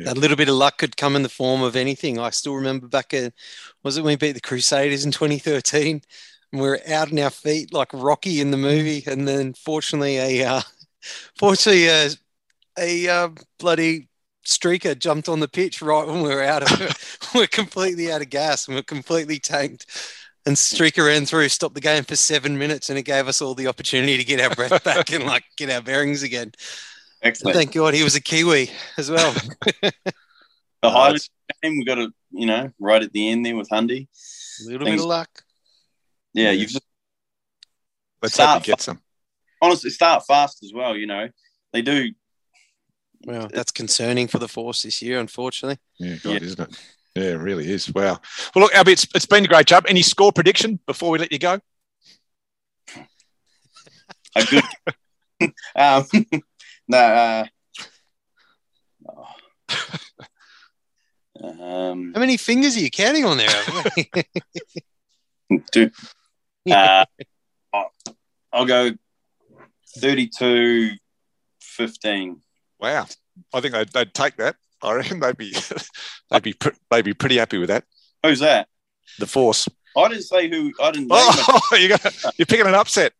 Yeah. 0.00 0.12
A 0.12 0.14
little 0.14 0.36
bit 0.36 0.48
of 0.48 0.54
luck 0.54 0.78
could 0.78 0.96
come 0.96 1.14
in 1.14 1.22
the 1.22 1.28
form 1.28 1.62
of 1.62 1.76
anything. 1.76 2.18
I 2.18 2.30
still 2.30 2.54
remember 2.54 2.88
back 2.88 3.12
at 3.12 3.34
was 3.82 3.96
it 3.96 4.02
when 4.02 4.12
we 4.12 4.16
beat 4.16 4.32
the 4.32 4.40
Crusaders 4.40 5.04
in 5.04 5.12
2013, 5.12 6.00
and 6.52 6.60
we 6.60 6.68
are 6.68 6.80
out 6.88 7.12
on 7.12 7.18
our 7.18 7.30
feet 7.30 7.72
like 7.72 7.92
Rocky 7.92 8.40
in 8.40 8.50
the 8.50 8.56
movie, 8.56 9.04
and 9.06 9.28
then 9.28 9.52
fortunately 9.52 10.16
a 10.16 10.44
uh, 10.46 10.62
fortunately 11.38 11.88
a, 11.88 12.10
a 12.78 13.08
uh, 13.08 13.28
bloody 13.58 14.08
streaker 14.46 14.98
jumped 14.98 15.28
on 15.28 15.40
the 15.40 15.48
pitch 15.48 15.82
right 15.82 16.06
when 16.06 16.22
we 16.22 16.34
were 16.34 16.42
out 16.42 16.62
of 16.62 16.80
it. 16.80 16.96
we're 17.34 17.46
completely 17.46 18.10
out 18.10 18.22
of 18.22 18.30
gas 18.30 18.66
and 18.66 18.76
we're 18.76 18.82
completely 18.82 19.38
tanked. 19.38 19.86
And 20.46 20.56
Streaker 20.56 21.06
ran 21.06 21.26
through, 21.26 21.50
stopped 21.50 21.74
the 21.74 21.82
game 21.82 22.02
for 22.02 22.16
seven 22.16 22.56
minutes, 22.56 22.88
and 22.88 22.98
it 22.98 23.02
gave 23.02 23.28
us 23.28 23.42
all 23.42 23.54
the 23.54 23.66
opportunity 23.66 24.16
to 24.16 24.24
get 24.24 24.40
our 24.40 24.54
breath 24.54 24.82
back 24.82 25.12
and 25.12 25.24
like 25.24 25.44
get 25.58 25.68
our 25.68 25.82
bearings 25.82 26.22
again. 26.22 26.52
Excellent. 27.22 27.56
Thank 27.56 27.72
God 27.72 27.94
he 27.94 28.02
was 28.02 28.14
a 28.14 28.20
Kiwi 28.20 28.70
as 28.96 29.10
well. 29.10 29.32
the 29.82 30.90
Highland 30.90 31.28
game, 31.62 31.78
we 31.78 31.84
got 31.84 31.96
to, 31.96 32.12
you 32.30 32.46
know, 32.46 32.72
right 32.78 33.02
at 33.02 33.12
the 33.12 33.28
end 33.28 33.44
there 33.44 33.56
with 33.56 33.68
Hundy. 33.68 34.08
A 34.62 34.70
little 34.70 34.86
Things, 34.86 35.00
bit 35.00 35.04
of 35.04 35.08
luck. 35.08 35.28
Yeah, 36.32 36.50
you've 36.52 36.70
just. 36.70 36.84
Let's 38.22 38.38
hope 38.38 38.64
he 38.64 38.72
gets 38.72 38.84
some. 38.84 39.00
Honestly, 39.62 39.90
start 39.90 40.24
fast 40.26 40.62
as 40.62 40.72
well. 40.74 40.96
You 40.96 41.06
know, 41.06 41.28
they 41.72 41.82
do. 41.82 42.12
Well, 43.26 43.48
that's 43.52 43.70
concerning 43.70 44.28
for 44.28 44.38
the 44.38 44.48
Force 44.48 44.82
this 44.82 45.02
year, 45.02 45.20
unfortunately. 45.20 45.78
Yeah, 45.98 46.16
God, 46.22 46.32
yeah. 46.32 46.46
isn't 46.46 46.60
it? 46.60 46.80
Yeah, 47.14 47.30
it 47.32 47.38
really 47.38 47.70
is. 47.70 47.92
Wow. 47.92 48.20
Well, 48.54 48.64
look, 48.64 48.74
Alby, 48.74 48.92
it's, 48.92 49.06
it's 49.14 49.26
been 49.26 49.44
a 49.44 49.48
great 49.48 49.66
job. 49.66 49.84
Any 49.88 50.02
score 50.02 50.32
prediction 50.32 50.78
before 50.86 51.10
we 51.10 51.18
let 51.18 51.32
you 51.32 51.38
go? 51.38 51.60
A 54.36 54.44
good. 54.44 54.64
um, 55.76 56.04
no. 56.90 56.98
Uh, 56.98 57.46
um, 61.42 62.12
How 62.14 62.20
many 62.20 62.36
fingers 62.36 62.76
are 62.76 62.80
you 62.80 62.90
counting 62.90 63.24
on 63.24 63.38
there? 63.38 63.48
Two. 65.72 65.90
Uh, 66.70 67.04
I'll 68.52 68.66
go 68.66 68.92
32 69.98 70.90
15. 71.60 72.40
Wow. 72.80 73.06
I 73.54 73.60
think 73.60 73.74
they'd, 73.74 73.88
they'd 73.88 74.14
take 74.14 74.36
that. 74.36 74.56
I 74.82 74.94
reckon 74.94 75.20
they'd 75.20 75.36
be 75.36 75.54
they'd 76.30 76.42
be 76.42 76.54
they'd 76.90 77.04
be 77.04 77.12
pretty 77.14 77.36
happy 77.36 77.58
with 77.58 77.68
that. 77.68 77.84
Who's 78.22 78.40
that? 78.40 78.66
The 79.18 79.26
Force. 79.26 79.68
I 79.96 80.08
didn't 80.08 80.22
say 80.22 80.48
who. 80.48 80.72
I 80.80 80.90
didn't. 80.90 81.08
Oh, 81.10 81.76
you 81.78 81.88
got, 81.88 82.02
you're 82.38 82.46
picking 82.46 82.66
an 82.66 82.74
upset. 82.74 83.12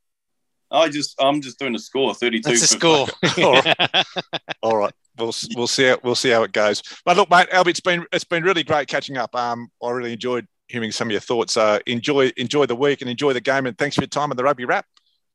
I 0.71 0.89
just 0.89 1.21
I'm 1.21 1.41
just 1.41 1.59
doing 1.59 1.75
a 1.75 1.79
score. 1.79 2.15
Thirty 2.15 2.41
two. 2.41 2.51
That's 2.51 2.63
a 2.63 2.67
score. 2.67 3.07
All 3.45 3.53
right. 3.53 3.77
All 4.63 4.77
right. 4.77 4.95
We'll 5.19 5.35
we'll 5.57 5.67
see 5.67 5.87
how 5.87 5.99
we'll 6.03 6.15
see 6.15 6.31
how 6.31 6.43
it 6.43 6.53
goes. 6.53 6.83
But 7.05 7.17
look, 7.17 7.31
mate, 7.31 7.49
Alby, 7.53 7.71
it's 7.71 7.81
been 7.81 8.07
it's 8.13 8.25
been 8.25 8.43
really 8.43 8.63
great 8.63 8.89
catching 8.89 9.17
up. 9.17 9.35
Um, 9.35 9.71
I 9.83 9.91
really 9.91 10.13
enjoyed 10.13 10.47
hearing 10.69 10.93
some 10.93 11.09
of 11.09 11.13
your 11.13 11.21
thoughts. 11.21 11.57
Uh, 11.57 11.81
enjoy 11.87 12.31
enjoy 12.37 12.67
the 12.67 12.77
week 12.77 13.01
and 13.01 13.11
enjoy 13.11 13.33
the 13.33 13.41
game. 13.41 13.67
And 13.67 13.77
thanks 13.77 13.97
for 13.97 14.03
your 14.03 14.09
time 14.09 14.31
on 14.31 14.37
the 14.37 14.45
rugby 14.45 14.65
wrap. 14.65 14.87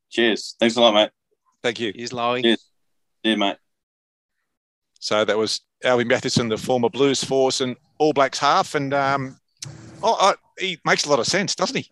Cheers. 0.09 0.55
Thanks 0.59 0.75
a 0.77 0.81
lot, 0.81 0.93
mate. 0.93 1.11
Thank 1.61 1.79
you. 1.79 1.91
Here's 1.95 2.11
Lowy. 2.11 2.43
Cheers. 2.43 2.69
Yeah, 3.23 3.35
mate. 3.35 3.57
So 4.99 5.25
that 5.25 5.37
was 5.37 5.61
Alby 5.83 6.05
Mathewson, 6.05 6.47
the 6.47 6.57
former 6.57 6.89
Blues 6.89 7.23
Force 7.23 7.61
and 7.61 7.75
All 7.99 8.13
Blacks 8.13 8.39
half, 8.39 8.75
and 8.75 8.93
um, 8.93 9.37
oh, 10.01 10.17
oh, 10.19 10.35
he 10.57 10.79
makes 10.85 11.05
a 11.05 11.09
lot 11.09 11.19
of 11.19 11.27
sense, 11.27 11.53
doesn't 11.53 11.75
he? 11.75 11.91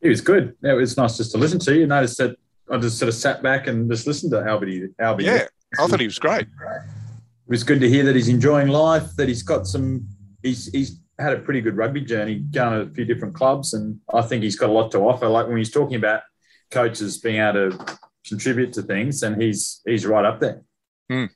He 0.00 0.08
was 0.08 0.20
good. 0.20 0.54
It 0.62 0.72
was 0.72 0.96
nice 0.96 1.16
just 1.16 1.32
to 1.32 1.38
listen 1.38 1.58
to. 1.60 1.74
You 1.74 1.86
notice 1.86 2.16
that 2.18 2.36
I 2.70 2.78
just 2.78 2.98
sort 2.98 3.08
of 3.08 3.14
sat 3.14 3.42
back 3.42 3.66
and 3.66 3.90
just 3.90 4.06
listened 4.06 4.32
to 4.32 4.44
Alby. 4.46 4.88
Alby. 4.98 5.24
Yeah, 5.24 5.46
I 5.78 5.86
thought 5.86 6.00
he 6.00 6.06
was 6.06 6.18
great. 6.18 6.42
It 6.42 7.48
was 7.48 7.64
good 7.64 7.80
to 7.80 7.88
hear 7.88 8.04
that 8.04 8.14
he's 8.14 8.28
enjoying 8.28 8.68
life. 8.68 9.14
That 9.16 9.28
he's 9.28 9.42
got 9.42 9.66
some. 9.66 10.06
He's 10.42 10.66
he's 10.66 11.00
had 11.18 11.32
a 11.32 11.38
pretty 11.38 11.60
good 11.60 11.76
rugby 11.76 12.02
journey, 12.02 12.36
going 12.36 12.72
to 12.72 12.90
a 12.90 12.94
few 12.94 13.04
different 13.04 13.34
clubs, 13.34 13.72
and 13.74 14.00
I 14.12 14.22
think 14.22 14.42
he's 14.42 14.56
got 14.56 14.68
a 14.68 14.72
lot 14.72 14.90
to 14.92 14.98
offer. 14.98 15.28
Like 15.28 15.48
when 15.48 15.56
he's 15.56 15.70
talking 15.70 15.96
about 15.96 16.22
coaches 16.70 17.18
being 17.18 17.40
able 17.40 17.70
to 17.70 17.98
contribute 18.26 18.72
to 18.74 18.82
things, 18.82 19.22
and 19.22 19.40
he's 19.40 19.80
he's 19.86 20.04
right 20.06 20.24
up 20.24 20.40
there. 20.40 20.62
Mm 21.10 21.30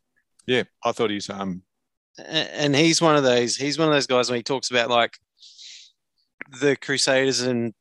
yeah, 0.50 0.64
I 0.84 0.90
thought 0.90 1.10
he's 1.10 1.30
um, 1.30 1.62
and 2.18 2.74
he's 2.74 3.00
one 3.00 3.16
of 3.16 3.22
those. 3.22 3.56
He's 3.56 3.78
one 3.78 3.86
of 3.86 3.94
those 3.94 4.08
guys 4.08 4.28
when 4.28 4.38
he 4.38 4.42
talks 4.42 4.70
about 4.70 4.90
like 4.90 5.16
the 6.60 6.74
Crusaders 6.74 7.42
and 7.42 7.72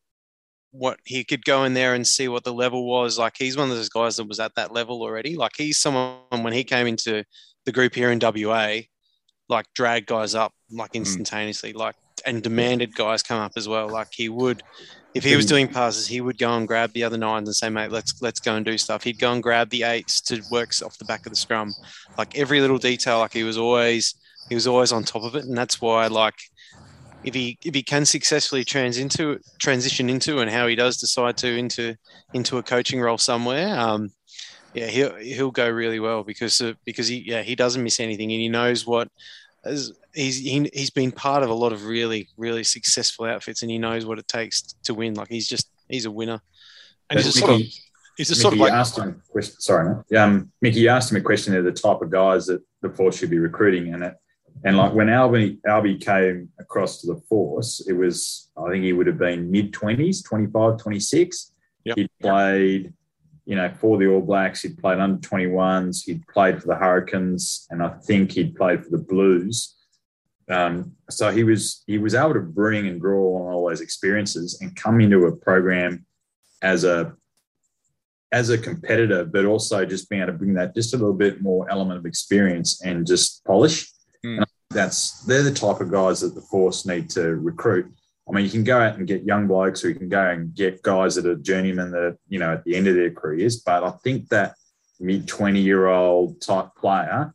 what 0.72 1.00
he 1.04 1.24
could 1.24 1.44
go 1.44 1.64
in 1.64 1.74
there 1.74 1.96
and 1.96 2.06
see 2.06 2.28
what 2.28 2.44
the 2.44 2.54
level 2.54 2.86
was. 2.86 3.18
Like 3.18 3.36
he's 3.38 3.58
one 3.58 3.70
of 3.70 3.76
those 3.76 3.90
guys 3.90 4.18
that 4.18 4.28
was 4.28 4.40
at 4.40 4.56
that 4.56 4.72
level 4.72 5.02
already. 5.02 5.36
Like 5.36 5.54
he's 5.58 5.80
someone 5.80 6.20
when 6.30 6.54
he 6.54 6.64
came 6.64 6.88
into 6.88 7.24
the 7.66 7.72
group 7.72 7.96
here 7.96 8.12
in 8.12 8.20
WA, 8.20 8.82
like 9.48 9.66
dragged 9.74 10.08
guys 10.08 10.36
up 10.36 10.54
like 10.72 10.92
mm. 10.92 10.98
instantaneously, 10.98 11.74
mm. 11.74 11.78
like 11.78 11.96
and 12.26 12.44
demanded 12.44 12.94
guys 12.96 13.24
come 13.24 13.40
up 13.40 13.54
as 13.56 13.68
well. 13.68 13.90
Like 13.90 14.10
he 14.12 14.30
would 14.30 14.64
if 15.16 15.24
he 15.24 15.36
was 15.36 15.46
doing 15.46 15.68
passes, 15.68 16.08
he 16.08 16.22
would 16.22 16.38
go 16.38 16.56
and 16.56 16.68
grab 16.68 16.94
the 16.94 17.04
other 17.04 17.18
nines 17.18 17.48
and 17.48 17.56
say, 17.56 17.70
"Mate, 17.70 17.92
let's 17.92 18.22
let's 18.22 18.40
go 18.40 18.56
and 18.56 18.66
do 18.66 18.78
stuff." 18.78 19.04
He'd 19.04 19.20
go 19.20 19.34
and 19.34 19.42
grab 19.42 19.70
the 19.70 19.84
eights 19.84 20.22
to 20.22 20.42
work 20.52 20.72
off 20.84 20.98
the 20.98 21.06
back 21.06 21.26
of 21.26 21.32
the 21.32 21.36
scrum, 21.36 21.74
like 22.18 22.38
every 22.38 22.62
little 22.62 22.78
detail. 22.78 23.20
Like 23.20 23.34
he 23.34 23.44
was 23.44 23.58
always 23.58 24.16
he 24.50 24.56
was 24.56 24.68
always 24.68 24.92
on 24.92 25.04
top 25.04 25.24
of 25.24 25.36
it, 25.36 25.46
and 25.46 25.58
that's 25.58 25.82
why 25.82 26.08
like 26.08 26.36
if 27.24 27.34
he 27.34 27.58
if 27.64 27.76
he 27.76 27.84
can 27.84 28.06
successfully 28.06 28.64
trans 28.64 28.98
into 28.98 29.40
transition 29.60 30.10
into 30.10 30.40
and 30.40 30.50
how 30.50 30.68
he 30.68 30.76
does 30.76 30.98
decide 30.98 31.38
to 31.38 31.48
into 31.48 31.96
into 32.34 32.58
a 32.58 32.64
coaching 32.64 33.02
role 33.02 33.18
somewhere, 33.18 33.78
um, 33.78 34.10
yeah, 34.74 34.88
he'll 34.88 35.16
he'll 35.16 35.52
go 35.52 35.70
really 35.70 36.00
well 36.00 36.24
because 36.24 36.62
uh, 36.62 36.74
because 36.86 37.08
he 37.08 37.24
yeah 37.26 37.42
he 37.42 37.56
doesn't 37.56 37.84
miss 37.84 38.00
anything 38.00 38.32
and 38.32 38.42
he 38.42 38.50
knows 38.50 38.86
what 38.86 39.10
as 39.66 39.92
he's 40.14 40.38
he, 40.38 40.70
he's 40.74 40.90
been 40.90 41.12
part 41.12 41.44
of 41.44 41.50
a 41.50 41.54
lot 41.54 41.74
of 41.74 41.86
really 41.86 42.30
really 42.38 42.64
successful 42.64 43.26
outfits 43.26 43.62
and 43.62 43.72
he 43.72 43.78
knows 43.78 44.06
what 44.06 44.20
it 44.20 44.28
takes 44.28 44.62
to 44.84 44.94
win. 44.94 45.16
Like 45.16 45.30
he's 45.30 45.48
just 45.48 45.70
he's 45.90 46.06
a 46.06 46.12
winner. 46.12 46.42
And 47.10 47.20
he's 47.20 47.36
a 47.36 47.40
sort 47.40 47.52
of 47.52 47.62
he's 48.18 48.32
a 48.32 48.36
sort 48.36 48.54
of 48.54 48.60
like 48.60 48.72
asked 48.72 48.98
him 48.98 49.22
question, 49.30 49.60
sorry 49.60 49.96
um 50.16 50.52
Mickey 50.62 50.88
asked 50.88 51.12
him 51.12 51.18
a 51.18 51.22
question 51.22 51.56
of 51.56 51.66
the 51.66 51.72
type 51.72 52.02
of 52.02 52.12
guys 52.12 52.46
that 52.46 52.62
the 52.82 52.90
force 52.90 53.18
should 53.18 53.32
be 53.32 53.40
recruiting 53.40 53.94
and 53.94 54.04
it 54.04 54.16
and 54.64 54.78
like 54.78 54.94
when 54.94 55.10
Alby 55.10 55.60
Alby 55.68 55.98
came 55.98 56.50
across 56.60 57.02
to 57.02 57.08
the 57.08 57.22
force 57.30 57.86
it 57.88 57.94
was 57.94 58.50
I 58.58 58.70
think 58.70 58.84
he 58.84 58.94
would 58.94 59.08
have 59.08 59.18
been 59.18 59.50
mid 59.50 59.72
20s 59.72 60.24
25 60.24 60.78
26 60.78 61.52
yep. 61.86 61.98
he 61.98 62.10
played 62.22 62.94
you 63.50 63.56
know, 63.56 63.68
for 63.80 63.98
the 63.98 64.06
All 64.06 64.22
Blacks. 64.22 64.62
He'd 64.62 64.78
played 64.78 65.00
under 65.00 65.20
21s. 65.28 66.06
He'd 66.06 66.26
played 66.28 66.62
for 66.62 66.68
the 66.68 66.76
Hurricanes, 66.76 67.66
and 67.72 67.82
I 67.82 67.90
think 67.90 68.34
he'd 68.34 68.56
played 68.56 68.84
for 68.84 68.92
the 68.92 69.00
Blues. 69.00 69.76
Um, 70.52 70.92
so 71.10 71.32
he 71.32 71.44
was 71.44 71.84
he 71.88 71.98
was 71.98 72.14
able 72.14 72.36
to 72.36 72.42
bring 72.42 72.88
and 72.88 73.02
draw 73.02 73.40
on 73.40 73.52
all 73.52 73.68
those 73.68 73.82
experiences 73.82 74.60
and 74.62 74.76
come 74.76 75.02
into 75.02 75.26
a 75.26 75.36
program 75.36 76.06
as 76.62 76.84
a 76.84 77.16
as 78.32 78.52
a 78.52 78.58
competitor, 78.58 79.26
but 79.26 79.46
also 79.46 79.84
just 79.84 80.12
being 80.12 80.22
able 80.22 80.34
to 80.34 80.38
bring 80.38 80.54
that 80.54 80.76
just 80.76 80.94
a 80.94 80.98
little 80.98 81.16
bit 81.16 81.42
more 81.42 81.68
element 81.72 81.98
of 81.98 82.06
experience 82.06 82.84
and 82.84 83.08
just 83.08 83.44
polish. 83.46 83.92
Mm. 84.26 84.44
That's 84.70 85.22
they're 85.22 85.44
the 85.44 85.54
type 85.54 85.82
of 85.82 85.92
guys 85.92 86.22
that 86.22 86.36
the 86.36 86.42
Force 86.42 86.86
need 86.86 87.10
to 87.12 87.36
recruit. 87.36 87.92
I 88.28 88.32
mean, 88.32 88.46
you 88.46 88.52
can 88.52 88.64
go 88.64 88.80
out 88.80 88.98
and 88.98 89.08
get 89.08 89.24
young 89.24 89.48
blokes, 89.48 89.84
or 89.84 89.90
you 89.90 89.96
can 89.96 90.10
go 90.10 90.30
and 90.30 90.54
get 90.54 90.84
guys 90.84 91.16
that 91.16 91.26
are 91.26 91.36
journeymen 91.36 91.92
that 91.92 92.02
are, 92.02 92.18
you 92.28 92.38
know, 92.38 92.54
at 92.54 92.64
the 92.64 92.76
end 92.76 92.88
of 92.88 92.96
their 92.96 93.10
careers. 93.10 93.58
But 93.58 93.84
I 93.84 93.90
think 94.04 94.30
that 94.30 94.56
mid 95.00 95.28
20 95.28 95.60
year 95.60 95.88
old 95.88 96.40
type 96.42 96.76
player 96.76 97.34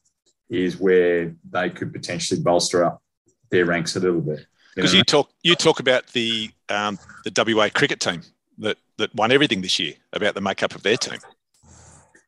is 0.49 0.79
where 0.79 1.35
they 1.51 1.71
could 1.71 1.93
potentially 1.93 2.41
bolster 2.41 2.85
up 2.85 3.03
their 3.51 3.65
ranks 3.65 3.97
a 3.97 4.01
little 4.01 4.21
bit. 4.21 4.47
Because 4.77 4.93
you, 4.93 4.99
know? 4.99 5.01
you, 5.01 5.05
talk 5.05 5.31
you 5.43 5.55
talk 5.57 5.81
about 5.81 6.07
the 6.09 6.51
um, 6.69 6.99
the 7.25 7.55
WA 7.57 7.69
cricket 7.73 8.01
team 8.01 8.23
that 8.59 8.77
that 8.99 9.13
won 9.15 9.33
everything 9.33 9.63
this 9.63 9.79
year 9.79 9.95
about 10.13 10.35
the 10.35 10.41
makeup 10.41 10.75
of 10.75 10.83
their 10.83 10.97
team. 10.97 11.19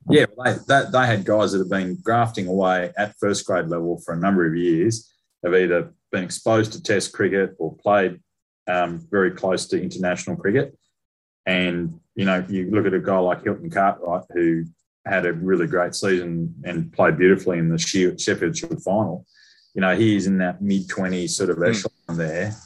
Yeah, 0.08 0.26
they, 0.44 0.54
that, 0.68 0.92
they 0.92 1.06
had 1.06 1.24
guys 1.24 1.52
that 1.52 1.58
have 1.58 1.70
been 1.70 1.96
grafting 2.02 2.46
away 2.46 2.92
at 2.96 3.16
first 3.18 3.44
grade 3.44 3.66
level 3.66 4.00
for 4.04 4.14
a 4.14 4.18
number 4.18 4.46
of 4.46 4.56
years, 4.56 5.12
have 5.44 5.54
either 5.54 5.92
been 6.12 6.24
exposed 6.24 6.72
to 6.72 6.82
Test 6.82 7.12
cricket 7.12 7.54
or 7.58 7.76
played 7.76 8.20
um, 8.68 9.06
very 9.10 9.32
close 9.32 9.66
to 9.66 9.82
international 9.82 10.36
cricket. 10.36 10.76
And, 11.44 12.00
you 12.14 12.24
know, 12.24 12.44
you 12.48 12.70
look 12.70 12.86
at 12.86 12.94
a 12.94 13.00
guy 13.00 13.18
like 13.18 13.44
Hilton 13.44 13.70
Cartwright, 13.70 14.24
who 14.30 14.64
had 15.04 15.26
a 15.26 15.32
really 15.32 15.66
great 15.66 15.94
season 15.94 16.54
and 16.64 16.92
played 16.92 17.16
beautifully 17.16 17.58
in 17.58 17.68
the 17.68 17.78
Sheffield 17.78 18.56
Shield 18.56 18.82
final. 18.82 19.24
You 19.74 19.80
know, 19.80 19.96
he's 19.96 20.26
in 20.26 20.38
that 20.38 20.62
mid 20.62 20.88
20s 20.88 21.30
sort 21.30 21.50
of 21.50 21.58
hmm. 21.58 21.64
echelon 21.64 21.92
mm. 22.08 22.16
there 22.16 22.56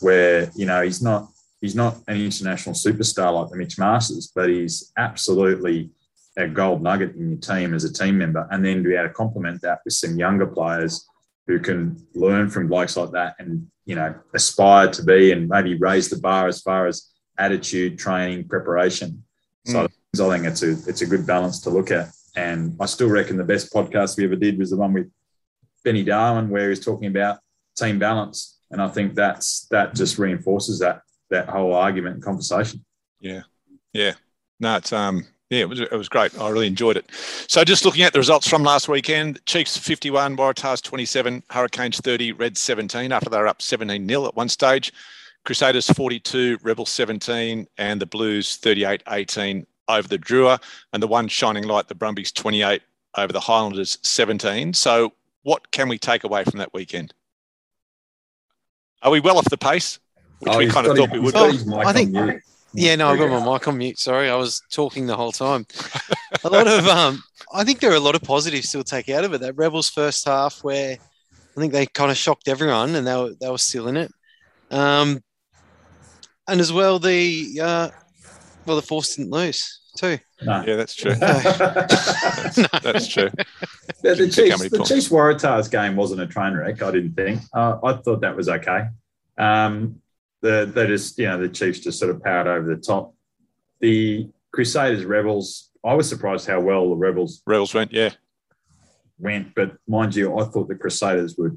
where, 0.00 0.50
you 0.54 0.66
know, 0.66 0.82
he's 0.82 1.02
not 1.02 1.28
he's 1.60 1.74
not 1.74 1.98
an 2.08 2.16
international 2.16 2.74
superstar 2.74 3.34
like 3.34 3.50
the 3.50 3.56
Mitch 3.56 3.78
Masters, 3.78 4.32
but 4.34 4.48
he's 4.48 4.92
absolutely 4.96 5.90
a 6.36 6.48
gold 6.48 6.82
nugget 6.82 7.16
in 7.16 7.30
your 7.30 7.38
team 7.38 7.74
as 7.74 7.84
a 7.84 7.92
team 7.92 8.18
member. 8.18 8.46
And 8.50 8.64
then 8.64 8.82
to 8.82 8.88
be 8.88 8.94
able 8.94 9.08
to 9.08 9.14
complement 9.14 9.62
that 9.62 9.80
with 9.84 9.94
some 9.94 10.18
younger 10.18 10.46
players 10.46 11.06
who 11.46 11.58
can 11.58 11.96
learn 12.14 12.48
from 12.48 12.68
blokes 12.68 12.96
like 12.96 13.10
that 13.12 13.34
and 13.38 13.66
you 13.84 13.96
know 13.96 14.14
aspire 14.34 14.88
to 14.88 15.02
be 15.02 15.32
and 15.32 15.48
maybe 15.48 15.74
raise 15.74 16.08
the 16.08 16.20
bar 16.20 16.46
as 16.46 16.60
far 16.60 16.86
as 16.86 17.10
attitude, 17.38 17.98
training, 17.98 18.46
preparation. 18.46 19.24
So 19.66 19.88
mm. 19.88 20.32
I 20.32 20.36
think 20.36 20.46
it's 20.46 20.62
a 20.62 20.70
it's 20.88 21.02
a 21.02 21.06
good 21.06 21.26
balance 21.26 21.60
to 21.62 21.70
look 21.70 21.90
at. 21.90 22.08
And 22.36 22.76
I 22.80 22.86
still 22.86 23.08
reckon 23.08 23.36
the 23.36 23.44
best 23.44 23.72
podcast 23.72 24.16
we 24.16 24.24
ever 24.24 24.36
did 24.36 24.58
was 24.58 24.70
the 24.70 24.76
one 24.76 24.92
with 24.92 25.10
Benny 25.84 26.04
Darwin, 26.04 26.48
where 26.48 26.68
he's 26.68 26.84
talking 26.84 27.08
about 27.08 27.38
team 27.76 27.98
balance. 27.98 28.60
And 28.70 28.80
I 28.80 28.88
think 28.88 29.14
that's 29.14 29.66
that 29.70 29.94
just 29.94 30.18
reinforces 30.18 30.78
that 30.78 31.02
that 31.30 31.48
whole 31.48 31.74
argument 31.74 32.16
and 32.16 32.24
conversation. 32.24 32.84
Yeah, 33.20 33.42
yeah. 33.92 34.14
No, 34.60 34.76
it's 34.76 34.92
um, 34.92 35.26
yeah, 35.50 35.62
it 35.62 35.68
was, 35.68 35.80
it 35.80 35.92
was 35.92 36.08
great. 36.08 36.38
I 36.40 36.48
really 36.48 36.68
enjoyed 36.68 36.96
it. 36.96 37.10
So, 37.48 37.64
just 37.64 37.84
looking 37.84 38.04
at 38.04 38.12
the 38.12 38.20
results 38.20 38.48
from 38.48 38.62
last 38.62 38.88
weekend 38.88 39.44
Chiefs 39.46 39.76
51, 39.76 40.36
Waratahs 40.36 40.80
27, 40.80 41.42
Hurricanes 41.50 41.98
30, 41.98 42.32
Reds 42.32 42.60
17 42.60 43.10
after 43.10 43.28
they 43.28 43.36
were 43.36 43.48
up 43.48 43.60
17 43.60 44.08
0 44.08 44.26
at 44.26 44.36
one 44.36 44.48
stage. 44.48 44.92
Crusaders 45.44 45.88
42, 45.90 46.58
Rebels 46.62 46.90
17, 46.90 47.66
and 47.78 48.00
the 48.00 48.06
Blues 48.06 48.56
38 48.58 49.02
18 49.08 49.66
over 49.88 50.06
the 50.06 50.18
Drua. 50.18 50.62
And 50.92 51.02
the 51.02 51.08
one 51.08 51.26
shining 51.26 51.64
light, 51.64 51.88
the 51.88 51.96
Brumbies 51.96 52.30
28 52.30 52.82
over 53.16 53.32
the 53.32 53.40
Highlanders 53.40 53.98
17. 54.02 54.72
So, 54.72 55.12
what 55.42 55.72
can 55.72 55.88
we 55.88 55.98
take 55.98 56.22
away 56.22 56.44
from 56.44 56.58
that 56.58 56.72
weekend? 56.72 57.12
Are 59.02 59.10
we 59.10 59.18
well 59.18 59.38
off 59.38 59.46
the 59.46 59.58
pace? 59.58 59.98
Which 60.38 60.52
oh, 60.52 60.58
we 60.58 60.68
kind 60.68 60.86
of 60.86 60.96
thought 60.96 61.10
we 61.10 61.18
would. 61.18 61.34
Oh, 61.34 61.80
I 61.80 61.92
think. 61.92 62.14
Yeah, 62.72 62.96
no, 62.96 63.08
I've 63.08 63.18
got 63.18 63.30
my 63.30 63.52
mic 63.52 63.66
on 63.66 63.78
mute. 63.78 63.98
Sorry, 63.98 64.30
I 64.30 64.36
was 64.36 64.62
talking 64.70 65.06
the 65.06 65.16
whole 65.16 65.32
time. 65.32 65.66
a 66.44 66.48
lot 66.48 66.68
of, 66.68 66.86
um, 66.86 67.22
I 67.52 67.64
think 67.64 67.80
there 67.80 67.90
are 67.90 67.96
a 67.96 68.00
lot 68.00 68.14
of 68.14 68.22
positives 68.22 68.68
still 68.68 68.84
take 68.84 69.08
out 69.08 69.24
of 69.24 69.32
it. 69.34 69.40
That 69.40 69.56
Rebels 69.56 69.88
first 69.88 70.24
half, 70.26 70.62
where 70.62 70.96
I 71.56 71.60
think 71.60 71.72
they 71.72 71.86
kind 71.86 72.10
of 72.10 72.16
shocked 72.16 72.48
everyone, 72.48 72.94
and 72.94 73.06
they 73.06 73.16
were 73.16 73.32
they 73.40 73.50
were 73.50 73.58
still 73.58 73.88
in 73.88 73.96
it. 73.96 74.12
Um, 74.70 75.22
and 76.46 76.60
as 76.60 76.72
well, 76.72 76.98
the 76.98 77.60
uh, 77.60 77.90
well, 78.66 78.76
the 78.76 78.82
Force 78.82 79.16
didn't 79.16 79.32
lose 79.32 79.80
too. 79.96 80.18
No. 80.42 80.62
Yeah, 80.66 80.76
that's 80.76 80.94
true. 80.94 81.14
that's, 81.14 82.56
no. 82.58 82.66
that's, 82.82 83.08
true. 83.08 83.30
The, 84.02 84.14
the 84.14 84.28
Chiefs, 84.28 84.70
the 84.70 84.84
Chiefs 84.84 85.08
Waratahs 85.08 85.70
game 85.70 85.96
wasn't 85.96 86.20
a 86.20 86.26
train 86.26 86.54
wreck. 86.54 86.82
I 86.82 86.90
didn't 86.90 87.14
think. 87.14 87.40
Uh, 87.52 87.78
I 87.82 87.94
thought 87.94 88.20
that 88.20 88.36
was 88.36 88.48
okay. 88.48 88.86
Um, 89.36 89.99
the 90.42 90.70
they 90.72 90.86
just 90.86 91.18
you 91.18 91.26
know 91.26 91.40
the 91.40 91.48
Chiefs 91.48 91.80
just 91.80 91.98
sort 91.98 92.14
of 92.14 92.22
powered 92.22 92.46
over 92.46 92.74
the 92.74 92.80
top. 92.80 93.14
The 93.80 94.28
Crusaders 94.52 95.04
Rebels. 95.04 95.70
I 95.84 95.94
was 95.94 96.08
surprised 96.08 96.46
how 96.46 96.60
well 96.60 96.90
the 96.90 96.96
Rebels 96.96 97.42
Rebels 97.46 97.74
went. 97.74 97.92
Yeah, 97.92 98.10
went. 99.18 99.54
But 99.54 99.76
mind 99.88 100.14
you, 100.14 100.38
I 100.38 100.44
thought 100.44 100.68
the 100.68 100.74
Crusaders 100.74 101.36
were 101.36 101.56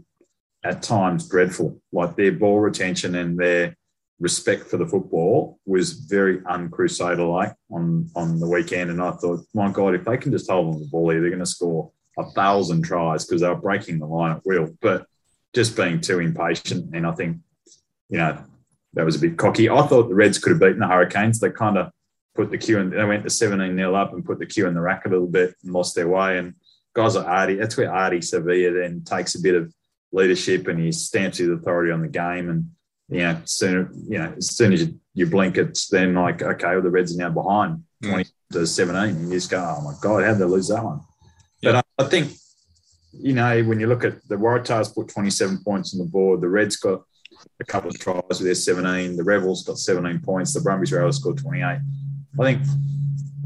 at 0.64 0.82
times 0.82 1.28
dreadful. 1.28 1.82
Like 1.92 2.16
their 2.16 2.32
ball 2.32 2.60
retention 2.60 3.16
and 3.16 3.38
their 3.38 3.76
respect 4.20 4.68
for 4.68 4.78
the 4.78 4.88
football 4.88 5.60
was 5.66 5.94
very 5.94 6.40
uncrusader 6.40 7.30
like 7.30 7.54
on 7.72 8.10
on 8.16 8.40
the 8.40 8.48
weekend. 8.48 8.90
And 8.92 9.02
I 9.02 9.12
thought, 9.12 9.46
my 9.54 9.72
God, 9.72 9.96
if 9.96 10.06
they 10.06 10.18
can 10.18 10.32
just 10.32 10.50
hold 10.50 10.74
on 10.74 10.80
the 10.80 10.88
ball 10.88 11.10
here, 11.10 11.20
they're 11.22 11.30
going 11.30 11.40
to 11.40 11.46
score 11.46 11.92
a 12.18 12.30
thousand 12.32 12.84
tries 12.84 13.26
because 13.26 13.42
they 13.42 13.50
were 13.50 13.56
breaking 13.56 14.00
the 14.00 14.06
line 14.06 14.36
at 14.36 14.46
will. 14.46 14.70
But 14.82 15.08
just 15.54 15.76
being 15.76 16.02
too 16.02 16.20
impatient, 16.20 16.96
and 16.96 17.06
I 17.06 17.12
think 17.12 17.38
you 18.10 18.18
know 18.18 18.44
that 18.94 19.06
was 19.06 19.16
a 19.16 19.20
bit 19.20 19.38
cocky. 19.38 19.70
I 19.70 19.86
thought 19.88 20.10
the 20.10 20.16
Reds 20.16 20.38
could 20.38 20.52
have 20.52 20.60
beaten 20.60 20.80
the 20.80 20.88
Hurricanes. 20.88 21.39
They 21.39 21.50
kind 21.50 21.78
of 21.78 21.91
put 22.36 22.52
the 22.52 22.58
queue 22.58 22.80
and 22.80 22.91
they 22.91 23.04
went 23.04 23.24
to 23.24 23.30
17 23.30 23.76
nil 23.76 23.96
up 23.96 24.14
and 24.14 24.26
put 24.26 24.39
the 24.39 24.46
queue 24.46 24.68
in 24.68 24.74
the 24.74 24.82
rack 24.82 25.06
a 25.06 25.10
little 25.10 25.28
bit 25.28 25.56
and 25.64 25.74
lost 25.74 25.96
their 25.96 26.08
way. 26.08 26.38
And 26.38 26.56
guys 26.94 27.16
like 27.16 27.26
Ardie, 27.26 27.60
that's 27.60 27.78
where 27.78 27.89
Ardie 27.89 28.18
Savea 28.18 28.82
then 28.82 29.04
takes 29.04 29.36
a 29.36 29.41
bit 29.41 29.56
of 29.56 29.74
leadership 30.12 30.68
and 30.68 30.80
he 30.80 30.91
stamps 30.91 31.38
his 31.38 31.50
authority 31.50 31.91
on 31.91 32.02
the 32.02 32.08
game. 32.08 32.50
And 32.50 32.72
you 33.10 33.20
know, 33.20 33.41
soon 33.46 34.06
you 34.08 34.18
know, 34.18 34.34
as 34.38 34.56
soon 34.56 34.74
as 34.74 34.84
you, 34.84 35.00
you 35.14 35.26
blink, 35.28 35.58
it's 35.58 35.88
then 35.88 36.14
like, 36.14 36.41
okay, 36.41 36.70
well, 36.70 36.82
the 36.82 36.89
Reds 36.89 37.16
are 37.16 37.20
now 37.20 37.30
behind 37.30 37.84
mm. 38.04 38.10
20 38.10 38.30
to 38.54 38.68
17. 38.68 39.16
And 39.16 39.28
you 39.28 39.36
just 39.36 39.52
go, 39.52 39.60
oh 39.60 39.82
my 39.82 39.94
God, 40.02 40.24
how 40.24 40.32
did 40.32 40.39
they 40.39 40.46
lose 40.46 40.70
that 40.70 40.84
one? 40.84 41.02
Yeah. 41.62 41.72
But 41.74 41.86
I, 42.00 42.06
I 42.06 42.08
think, 42.08 42.32
you 43.12 43.34
know, 43.34 43.64
when 43.64 43.80
you 43.80 43.88
look 43.88 44.04
at 44.04 44.28
the 44.28 44.36
Waratahs 44.36 44.94
put 44.94 45.10
27 45.10 45.60
points 45.64 45.94
on 45.94 46.00
the 46.00 46.12
board, 46.12 46.41
the 46.41 46.50
Reds 46.50 46.78
got 46.78 47.04
a 47.60 47.66
couple 47.66 47.89
of 47.89 48.00
tries 48.00 48.24
with 48.30 48.44
their 48.44 48.56
17. 48.56 49.16
The 49.16 49.24
Rebels 49.24 49.64
got 49.64 49.78
17 49.78 50.20
points. 50.22 50.54
The 50.54 50.62
Brumbies 50.62 50.91
Rails 50.91 51.18
scored 51.18 51.38
28. 51.38 51.64
I 51.64 51.80
think 52.39 52.62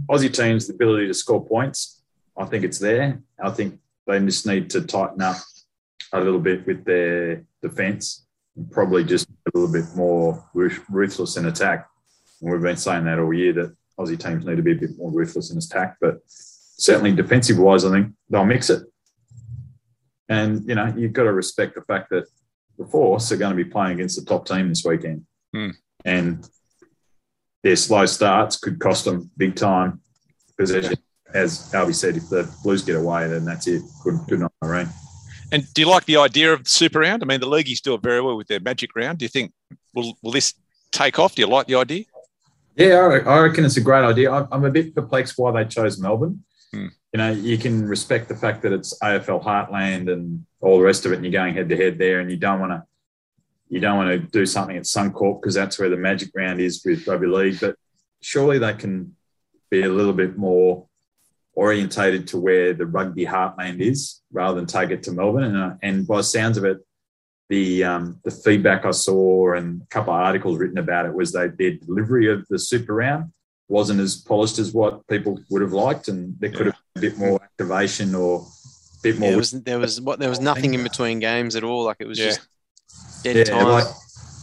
Aussie 0.09 0.33
teams, 0.33 0.67
the 0.67 0.73
ability 0.73 1.07
to 1.07 1.13
score 1.13 1.45
points, 1.45 2.01
I 2.37 2.45
think 2.45 2.63
it's 2.63 2.79
there. 2.79 3.21
I 3.43 3.49
think 3.51 3.79
they 4.05 4.19
just 4.19 4.45
need 4.45 4.69
to 4.71 4.81
tighten 4.81 5.21
up 5.21 5.37
a 6.13 6.21
little 6.21 6.39
bit 6.39 6.65
with 6.65 6.85
their 6.85 7.43
defence 7.61 8.27
probably 8.71 9.03
just 9.03 9.29
a 9.29 9.57
little 9.57 9.71
bit 9.71 9.85
more 9.95 10.43
ruthless 10.53 11.37
in 11.37 11.45
attack. 11.45 11.87
And 12.41 12.51
we've 12.51 12.61
been 12.61 12.77
saying 12.77 13.05
that 13.05 13.19
all 13.19 13.33
year 13.33 13.53
that 13.53 13.75
Aussie 13.99 14.19
teams 14.19 14.45
need 14.45 14.57
to 14.57 14.63
be 14.63 14.73
a 14.73 14.75
bit 14.75 14.97
more 14.97 15.11
ruthless 15.11 15.51
in 15.51 15.57
attack, 15.57 15.97
but 16.01 16.19
certainly 16.25 17.11
defensive 17.11 17.57
wise, 17.57 17.85
I 17.85 17.91
think 17.91 18.13
they'll 18.29 18.45
mix 18.45 18.69
it. 18.69 18.83
And 20.29 20.67
you 20.67 20.75
know, 20.75 20.93
you've 20.95 21.13
got 21.13 21.23
to 21.23 21.33
respect 21.33 21.75
the 21.75 21.81
fact 21.81 22.09
that 22.09 22.25
the 22.77 22.85
Force 22.85 23.31
are 23.31 23.37
going 23.37 23.55
to 23.55 23.63
be 23.63 23.69
playing 23.69 23.93
against 23.93 24.19
the 24.19 24.25
top 24.25 24.47
team 24.47 24.69
this 24.69 24.83
weekend, 24.85 25.25
mm. 25.55 25.73
and 26.05 26.47
their 27.63 27.75
slow 27.75 28.05
starts 28.05 28.57
could 28.57 28.79
cost 28.79 29.05
them 29.05 29.29
big 29.37 29.55
time 29.55 30.01
possession. 30.57 30.95
As 31.33 31.73
Alby 31.73 31.93
said, 31.93 32.15
if 32.15 32.29
the 32.29 32.49
Blues 32.63 32.83
get 32.83 32.95
away, 32.95 33.27
then 33.27 33.43
that's 33.43 33.67
it. 33.67 33.81
Good, 34.03 34.15
good 34.29 34.39
night, 34.39 34.51
Irene. 34.63 34.89
And 35.51 35.71
do 35.73 35.81
you 35.81 35.87
like 35.87 36.05
the 36.05 36.17
idea 36.17 36.53
of 36.53 36.63
the 36.63 36.69
super 36.69 36.99
round? 36.99 37.23
I 37.23 37.25
mean, 37.25 37.39
the 37.39 37.47
leagueies 37.47 37.81
do 37.81 37.93
it 37.93 38.01
very 38.01 38.21
well 38.21 38.37
with 38.37 38.47
their 38.47 38.59
magic 38.59 38.95
round. 38.95 39.17
Do 39.17 39.25
you 39.25 39.29
think 39.29 39.51
will 39.93 40.17
will 40.21 40.31
this 40.31 40.53
take 40.91 41.19
off? 41.19 41.35
Do 41.35 41.41
you 41.41 41.47
like 41.47 41.67
the 41.67 41.75
idea? 41.75 42.05
Yeah, 42.75 43.21
I 43.25 43.39
reckon 43.39 43.65
it's 43.65 43.77
a 43.77 43.81
great 43.81 44.03
idea. 44.03 44.31
I'm 44.31 44.63
a 44.63 44.69
bit 44.69 44.93
perplexed 44.93 45.37
why 45.37 45.51
they 45.51 45.67
chose 45.67 45.99
Melbourne. 45.99 46.43
Hmm. 46.73 46.87
You 47.13 47.19
know, 47.19 47.31
you 47.31 47.57
can 47.57 47.87
respect 47.87 48.27
the 48.27 48.35
fact 48.35 48.61
that 48.63 48.73
it's 48.73 48.97
AFL 48.99 49.43
heartland 49.43 50.11
and 50.11 50.45
all 50.59 50.77
the 50.77 50.83
rest 50.83 51.05
of 51.05 51.11
it, 51.11 51.15
and 51.15 51.23
you're 51.23 51.31
going 51.31 51.53
head 51.53 51.69
to 51.69 51.77
head 51.77 51.97
there, 51.97 52.19
and 52.19 52.29
you 52.29 52.37
don't 52.37 52.59
want 52.59 52.71
to 52.73 52.83
you 53.69 53.79
don't 53.79 53.97
want 53.97 54.09
to 54.09 54.19
do 54.19 54.45
something 54.45 54.77
at 54.77 54.83
Suncorp 54.83 55.41
because 55.41 55.53
that's 55.53 55.77
where 55.77 55.89
the 55.89 55.97
magic 55.97 56.29
round 56.33 56.61
is 56.61 56.81
with 56.85 57.05
rugby 57.07 57.27
league. 57.27 57.59
But 57.59 57.75
surely 58.21 58.59
they 58.59 58.73
can 58.73 59.15
be 59.69 59.83
a 59.83 59.89
little 59.89 60.13
bit 60.13 60.37
more 60.37 60.87
orientated 61.53 62.27
to 62.27 62.37
where 62.39 62.73
the 62.73 62.85
rugby 62.85 63.25
heartland 63.25 63.79
is 63.79 64.21
rather 64.31 64.55
than 64.55 64.67
take 64.67 64.91
it 64.91 65.03
to 65.03 65.11
Melbourne. 65.11 65.43
And, 65.43 65.57
uh, 65.57 65.75
and 65.81 66.07
by 66.07 66.17
the 66.17 66.23
sounds 66.23 66.57
of 66.57 66.63
it, 66.63 66.77
the 67.49 67.83
um, 67.83 68.19
the 68.23 68.31
feedback 68.31 68.85
I 68.85 68.91
saw 68.91 69.53
and 69.53 69.81
a 69.81 69.85
couple 69.87 70.13
of 70.13 70.19
articles 70.19 70.59
written 70.59 70.77
about 70.77 71.05
it 71.05 71.13
was 71.13 71.31
they 71.31 71.47
their 71.47 71.71
delivery 71.71 72.31
of 72.31 72.45
the 72.49 72.59
super 72.59 72.93
round 72.93 73.31
wasn't 73.69 73.99
as 73.99 74.15
polished 74.15 74.59
as 74.59 74.73
what 74.73 75.05
people 75.07 75.39
would 75.49 75.61
have 75.61 75.73
liked, 75.73 76.07
and 76.07 76.35
there 76.39 76.51
could 76.51 76.67
have 76.67 76.75
been 76.93 77.03
a 77.03 77.09
bit 77.09 77.17
more 77.17 77.41
activation 77.41 78.15
or 78.15 78.41
a 78.41 79.01
bit 79.03 79.19
more. 79.19 79.31
Yeah, 79.31 79.35
was, 79.35 79.51
there 79.51 79.79
was 79.79 80.01
what 80.01 80.19
there 80.19 80.29
was 80.29 80.39
nothing 80.39 80.73
in 80.73 80.83
between 80.83 81.19
games 81.19 81.55
at 81.55 81.63
all. 81.63 81.83
Like 81.83 81.97
it 81.99 82.07
was 82.07 82.19
yeah. 82.19 82.25
just 82.25 82.47
dead 83.23 83.35
yeah, 83.35 83.43
time, 83.43 83.67
like, 83.67 83.85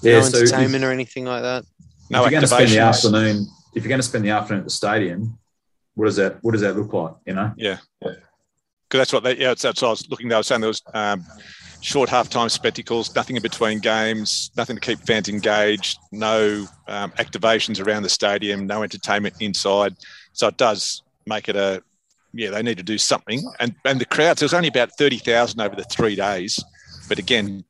yeah, 0.03 0.18
no 0.18 0.20
so 0.22 0.39
entertainment 0.39 0.85
if, 0.85 0.89
or 0.89 0.93
anything 0.93 1.25
like 1.25 1.43
that. 1.43 1.64
No 2.11 2.25
if 2.25 2.31
you're 2.31 2.41
going 2.41 2.43
to 2.43 2.49
spend 2.49 2.70
the 2.70 2.79
afternoon, 2.79 3.47
if 3.75 3.83
you're 3.83 3.89
going 3.89 3.99
to 4.01 4.07
spend 4.07 4.25
the 4.25 4.31
afternoon 4.31 4.61
at 4.61 4.66
the 4.66 4.70
stadium, 4.70 5.39
what 5.95 6.07
does 6.07 6.16
that 6.16 6.39
what 6.43 6.53
does 6.53 6.61
that 6.61 6.77
look 6.77 6.93
like? 6.93 7.14
You 7.27 7.35
know? 7.35 7.53
Yeah. 7.57 7.79
Because 8.01 8.18
that's 8.91 9.12
what 9.12 9.25
they, 9.25 9.37
yeah, 9.39 9.55
that's 9.55 9.64
what 9.64 9.83
I 9.83 9.91
was 9.91 10.09
looking. 10.11 10.29
They 10.29 10.37
were 10.37 10.43
saying 10.43 10.61
there 10.61 10.68
was 10.68 10.83
um, 10.93 11.25
short 11.85 12.09
halftime 12.09 12.51
spectacles, 12.51 13.14
nothing 13.14 13.37
in 13.37 13.43
between 13.43 13.78
games, 13.78 14.51
nothing 14.57 14.74
to 14.74 14.80
keep 14.80 14.99
fans 15.01 15.28
engaged, 15.28 15.99
no 16.12 16.66
um, 16.89 17.11
activations 17.12 17.85
around 17.85 18.03
the 18.03 18.09
stadium, 18.09 18.66
no 18.66 18.82
entertainment 18.82 19.35
inside. 19.39 19.95
So 20.32 20.49
it 20.49 20.57
does 20.57 21.03
make 21.26 21.49
it 21.49 21.57
a 21.57 21.82
yeah. 22.32 22.51
They 22.51 22.62
need 22.62 22.78
to 22.78 22.82
do 22.82 22.99
something, 22.99 23.43
and 23.61 23.74
and 23.85 24.01
the 24.01 24.07
crowds. 24.07 24.41
There 24.41 24.47
was 24.47 24.55
only 24.55 24.68
about 24.68 24.97
thirty 24.97 25.18
thousand 25.18 25.61
over 25.61 25.76
the 25.76 25.85
three 25.85 26.16
days, 26.16 26.59
but 27.07 27.18
again, 27.18 27.62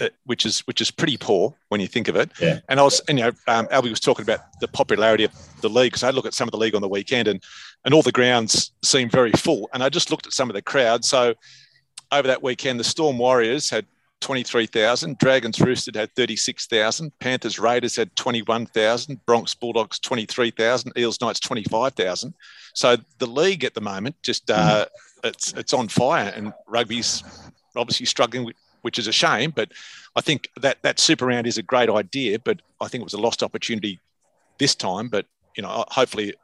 uh, 0.00 0.10
which 0.26 0.44
is 0.44 0.60
which 0.60 0.80
is 0.82 0.90
pretty 0.90 1.16
poor 1.16 1.54
when 1.70 1.80
you 1.80 1.88
think 1.88 2.08
of 2.08 2.14
it. 2.14 2.30
Yeah. 2.40 2.60
And 2.68 2.78
I 2.78 2.82
was, 2.82 3.00
and, 3.08 3.18
you 3.18 3.24
know, 3.24 3.32
um, 3.48 3.66
Alby 3.70 3.88
was 3.88 4.00
talking 4.00 4.22
about 4.22 4.40
the 4.60 4.68
popularity 4.68 5.24
of 5.24 5.32
the 5.62 5.70
league 5.70 5.92
because 5.92 6.04
I 6.04 6.10
look 6.10 6.26
at 6.26 6.34
some 6.34 6.46
of 6.46 6.52
the 6.52 6.58
league 6.58 6.74
on 6.74 6.82
the 6.82 6.88
weekend, 6.88 7.26
and 7.26 7.42
and 7.86 7.94
all 7.94 8.02
the 8.02 8.12
grounds 8.12 8.70
seem 8.82 9.08
very 9.08 9.32
full. 9.32 9.70
And 9.72 9.82
I 9.82 9.88
just 9.88 10.10
looked 10.10 10.26
at 10.26 10.34
some 10.34 10.50
of 10.50 10.54
the 10.54 10.62
crowds. 10.62 11.08
So 11.08 11.34
over 12.12 12.28
that 12.28 12.42
weekend, 12.42 12.78
the 12.78 12.84
Storm 12.84 13.18
Warriors 13.18 13.68
had 13.70 13.86
23,000, 14.20 15.18
Dragons 15.18 15.60
Roosters 15.60 15.96
had 15.96 16.14
36,000, 16.14 17.12
Panthers 17.18 17.58
Raiders 17.58 17.96
had 17.96 18.14
21,000, 18.14 19.24
Broncos 19.26 19.54
Bulldogs 19.54 19.98
23,000, 19.98 20.92
Eels 20.96 21.20
Knights 21.20 21.40
25,000. 21.40 22.32
So 22.74 22.96
the 23.18 23.26
league 23.26 23.64
at 23.64 23.74
the 23.74 23.80
moment 23.80 24.14
just 24.22 24.50
uh, 24.50 24.86
it's 25.24 25.52
it's 25.54 25.72
on 25.72 25.88
fire, 25.88 26.32
and 26.34 26.52
rugby's 26.66 27.22
obviously 27.76 28.06
struggling 28.06 28.44
with 28.44 28.56
which 28.82 28.98
is 28.98 29.06
a 29.06 29.12
shame. 29.12 29.52
But 29.54 29.72
I 30.16 30.20
think 30.20 30.50
that 30.60 30.82
that 30.82 30.98
super 30.98 31.26
round 31.26 31.46
is 31.46 31.58
a 31.58 31.62
great 31.62 31.88
idea, 31.88 32.38
but 32.38 32.60
I 32.80 32.88
think 32.88 33.02
it 33.02 33.04
was 33.04 33.14
a 33.14 33.20
lost 33.20 33.42
opportunity 33.42 34.00
this 34.58 34.74
time. 34.74 35.08
But 35.08 35.26
you 35.56 35.62
know, 35.62 35.84
hopefully 35.88 36.34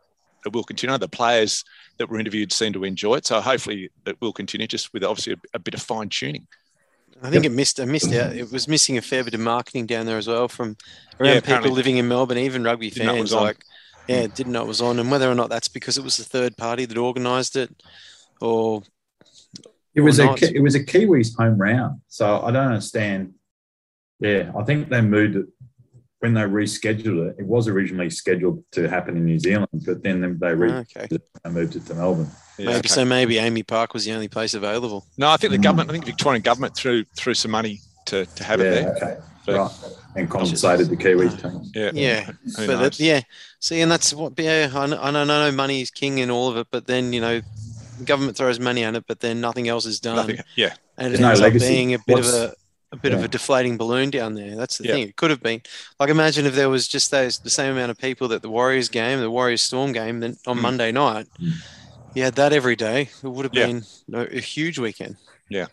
it 0.47 0.53
will 0.53 0.65
continue. 0.65 0.97
The 0.99 1.09
players 1.09 1.65
that 1.99 2.09
were 2.09 2.19
interviewed 2.21 2.53
seem 2.53 2.73
to 2.75 2.85
enjoy 2.85 3.17
it, 3.17 3.27
so 3.27 3.41
hopefully 3.41 3.91
it 4.07 4.17
will 4.21 4.33
continue, 4.33 4.67
just 4.67 4.93
with 4.93 5.05
obviously 5.05 5.35
a, 5.35 5.37
a 5.55 5.59
bit 5.59 5.75
of 5.75 5.83
fine 5.83 6.09
tuning. 6.09 6.47
I 7.23 7.31
think 7.31 7.45
it 7.45 7.51
missed. 7.51 7.81
I 7.81 7.85
missed 7.85 8.13
out. 8.13 8.33
It 8.37 8.53
was 8.53 8.69
missing 8.69 8.97
a 8.97 9.03
fair 9.03 9.25
bit 9.25 9.35
of 9.35 9.41
marketing 9.41 9.87
down 9.87 10.07
there 10.07 10.19
as 10.19 10.29
well 10.29 10.47
from 10.47 10.77
around 11.19 11.35
Yeah, 11.35 11.41
people 11.41 11.73
living 11.73 11.97
in 11.97 12.07
Melbourne, 12.07 12.39
even 12.39 12.63
rugby 12.63 12.91
Didn't 12.91 13.07
know 13.07 13.13
it 13.15 13.17
fans. 13.17 13.31
was 13.33 13.35
on. 13.35 13.43
Like, 13.43 13.65
yeah, 14.07 14.27
didn't 14.29 14.53
know 14.53 14.63
it 14.63 14.69
was 14.69 14.81
on, 14.81 14.99
and 15.01 15.11
whether 15.11 15.29
or 15.29 15.35
not 15.35 15.51
that's 15.51 15.69
because 15.69 15.99
it 15.99 16.05
was 16.05 16.17
the 16.17 16.25
third 16.25 16.57
party 16.57 16.85
that 16.85 16.97
organised 16.97 17.57
it, 17.57 17.75
or 18.41 18.83
It 19.95 20.01
was 20.03 20.21
Or 20.21 20.23
a 20.23 20.27
not. 20.27 20.43
It 20.43 20.63
was 20.63 20.77
a 20.77 20.85
Kiwis 20.85 21.37
home 21.37 21.59
round, 21.59 22.01
so 22.07 22.41
I 22.41 22.53
don't 22.53 22.67
understand. 22.69 23.35
Yeah, 24.21 24.53
I 24.57 24.63
think 24.65 24.89
they 24.89 25.01
moved 25.01 25.37
it 25.37 25.47
when 26.21 26.35
they 26.35 26.41
rescheduled 26.43 27.31
it. 27.31 27.37
It 27.39 27.47
was 27.47 27.69
originally 27.69 28.11
scheduled 28.11 28.65
to 28.73 28.89
happen 28.89 29.17
in 29.17 29.25
New 29.25 29.39
Zealand, 29.39 29.69
but 29.87 30.03
then 30.03 30.21
they 30.41 30.55
re- 30.55 30.73
okay, 30.73 31.07
they 31.11 31.51
moved 31.51 31.77
it 31.77 31.87
to 31.87 31.95
Melbourne. 31.95 32.31
Yeah, 32.59 32.67
maybe 32.67 32.79
okay. 32.79 32.89
so. 32.89 33.05
Maybe 33.05 33.35
AAMI 33.37 33.67
Park 33.67 33.95
was 33.95 34.05
the 34.05 34.13
only 34.13 34.29
place 34.29 34.55
available. 34.55 35.07
No, 35.17 35.29
I 35.29 35.37
think 35.37 35.53
the 35.53 35.59
Mm. 35.59 35.63
government, 35.63 35.91
I 35.91 35.93
think 35.93 36.05
the 36.05 36.11
Victorian 36.11 36.43
government 36.43 36.75
threw 36.77 37.05
threw 37.17 37.35
some 37.35 37.51
money 37.53 37.81
to, 38.07 38.27
to 38.27 38.45
have 38.45 38.61
it 38.61 38.65
there. 38.65 38.97
okay, 38.97 39.17
But- 39.47 39.57
right, 39.57 39.71
and 40.17 40.29
compensated 40.29 40.89
the 40.89 40.97
Kiwis 40.97 41.41
team. 41.41 41.71
Yeah. 41.75 41.91
Yeah, 41.95 42.25
Who 42.57 42.67
but 42.67 42.81
that, 42.81 42.99
yeah, 43.01 43.21
see, 43.61 43.81
and 43.81 43.91
that's 43.91 44.13
what. 44.13 44.33
Yeah, 44.39 44.71
I 44.75 44.87
know, 44.87 44.99
I 45.01 45.11
know, 45.13 45.21
I 45.23 45.25
know 45.25 45.53
money 45.53 45.83
is 45.83 45.91
king 45.91 46.19
in 46.19 46.31
all 46.31 46.49
of 46.49 46.57
it, 46.57 46.67
but 46.73 46.87
then 46.89 47.13
you 47.13 47.21
know, 47.21 47.41
the 47.99 48.05
government 48.05 48.37
throws 48.37 48.59
money 48.59 48.83
at 48.83 48.97
it, 48.97 49.05
but 49.07 49.21
then 49.21 49.41
nothing 49.41 49.69
else 49.69 49.87
is 49.87 50.01
done, 50.01 50.17
Nothing. 50.17 50.39
Yeah. 50.57 50.75
and 50.97 51.07
it 51.07 51.11
There's 51.11 51.21
no 51.21 51.29
ends 51.29 51.41
legacy. 51.41 51.65
up 51.67 51.69
being 51.71 51.95
a 51.95 51.99
bit 51.99 52.15
What's- 52.17 52.29
of 52.35 52.35
a 52.51 52.55
a 52.93 52.97
bit 52.97 53.13
of 53.13 53.23
a 53.23 53.29
deflating 53.29 53.77
balloon 53.77 54.11
down 54.11 54.35
there. 54.35 54.57
That's 54.57 54.79
the 54.79 54.85
Yeah. 54.89 54.93
thing. 54.95 55.03
It 55.09 55.17
could 55.17 55.31
have 55.31 55.43
been 55.43 55.61
like 56.01 56.09
imagine 56.11 56.47
if 56.47 56.55
there 56.55 56.71
was 56.71 56.89
just 56.89 57.11
those 57.11 57.39
the 57.39 57.51
same 57.51 57.73
amount 57.73 57.91
of 57.91 57.99
people 57.99 58.29
that 58.29 58.41
the 58.43 58.49
Warriors 58.49 58.89
game, 58.89 59.21
the 59.21 59.31
Warriors 59.31 59.63
Storm 59.63 59.93
game, 59.93 60.21
then 60.21 60.37
on 60.47 60.59
Mm. 60.59 60.63
Monday 60.63 60.93
night. 60.93 61.27
Mm. 61.41 61.53
You 62.15 62.23
had 62.25 62.35
that 62.37 62.53
every 62.53 62.77
day. 62.77 63.11
It 63.23 63.29
would 63.29 63.45
have 63.45 63.55
Yeah. 63.55 63.67
been 63.67 63.85
a, 64.15 64.39
a 64.39 64.41
huge 64.41 64.79
weekend. 64.79 65.17
Yeah. 65.51 65.67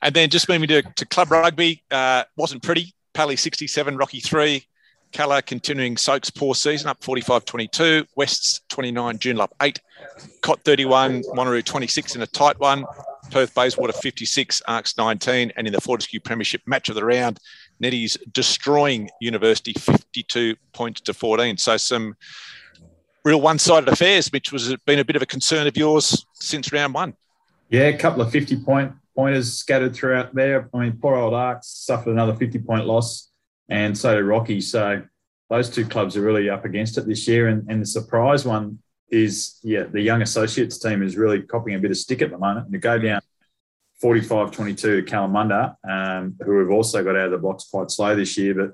And 0.00 0.14
then 0.14 0.30
just 0.30 0.48
moving 0.48 0.68
to, 0.68 0.82
to 0.82 1.06
club 1.06 1.30
rugby, 1.30 1.82
uh, 1.90 2.24
wasn't 2.36 2.62
pretty. 2.62 2.94
Pally 3.12 3.36
67, 3.36 3.96
Rocky 3.96 4.20
3. 4.20 4.66
Calla 5.12 5.42
continuing 5.42 5.98
Soak's 5.98 6.30
poor 6.30 6.54
season, 6.54 6.88
up 6.88 7.04
45 7.04 7.44
22. 7.44 8.06
West's 8.16 8.62
29, 8.70 9.18
Joondalup 9.18 9.50
8. 9.60 9.78
Cot 10.40 10.60
31, 10.64 11.22
Wanneroo 11.24 11.62
26 11.62 12.16
in 12.16 12.22
a 12.22 12.26
tight 12.26 12.58
one. 12.58 12.86
Perth 13.32 13.54
Bayswater 13.54 13.94
56, 13.94 14.62
Arcs 14.68 14.96
19. 14.98 15.52
And 15.56 15.66
in 15.66 15.72
the 15.72 15.80
Fortescue 15.80 16.20
Premiership 16.20 16.60
match 16.66 16.88
of 16.90 16.94
the 16.94 17.04
round, 17.04 17.40
Nettie's 17.80 18.16
destroying 18.30 19.10
University 19.20 19.72
52 19.72 20.54
points 20.72 21.00
to 21.00 21.14
14. 21.14 21.56
So 21.56 21.76
some 21.78 22.14
real 23.24 23.40
one 23.40 23.58
sided 23.58 23.88
affairs, 23.88 24.30
which 24.30 24.52
was 24.52 24.76
been 24.84 24.98
a 24.98 25.04
bit 25.04 25.16
of 25.16 25.22
a 25.22 25.26
concern 25.26 25.66
of 25.66 25.76
yours 25.76 26.26
since 26.34 26.72
round 26.72 26.92
one. 26.92 27.14
Yeah, 27.70 27.84
a 27.84 27.96
couple 27.96 28.20
of 28.20 28.30
50 28.30 28.62
point 28.62 28.92
pointers 29.16 29.54
scattered 29.54 29.94
throughout 29.94 30.34
there. 30.34 30.68
I 30.74 30.78
mean, 30.78 30.98
poor 31.00 31.16
old 31.16 31.34
Arcs 31.34 31.68
suffered 31.68 32.10
another 32.10 32.34
50 32.34 32.58
point 32.58 32.86
loss, 32.86 33.30
and 33.68 33.96
so 33.96 34.14
did 34.14 34.24
Rocky. 34.24 34.60
So 34.60 35.02
those 35.48 35.70
two 35.70 35.86
clubs 35.86 36.16
are 36.16 36.22
really 36.22 36.50
up 36.50 36.64
against 36.64 36.98
it 36.98 37.06
this 37.06 37.26
year. 37.26 37.48
And, 37.48 37.66
and 37.70 37.80
the 37.80 37.86
surprise 37.86 38.44
one 38.44 38.78
is, 39.12 39.60
yeah, 39.62 39.84
the 39.84 40.00
young 40.00 40.22
associates 40.22 40.78
team 40.78 41.02
is 41.02 41.16
really 41.16 41.42
copying 41.42 41.76
a 41.76 41.80
bit 41.80 41.90
of 41.90 41.98
stick 41.98 42.22
at 42.22 42.30
the 42.30 42.38
moment. 42.38 42.64
And 42.64 42.72
to 42.72 42.78
go 42.78 42.98
down 42.98 43.20
45 44.00 44.50
22 44.50 45.02
to 45.02 45.10
Kalamunda, 45.10 45.76
um, 45.88 46.34
who 46.44 46.58
have 46.58 46.70
also 46.70 47.04
got 47.04 47.14
out 47.14 47.26
of 47.26 47.30
the 47.32 47.38
blocks 47.38 47.68
quite 47.70 47.90
slow 47.90 48.16
this 48.16 48.36
year. 48.38 48.54
But 48.54 48.70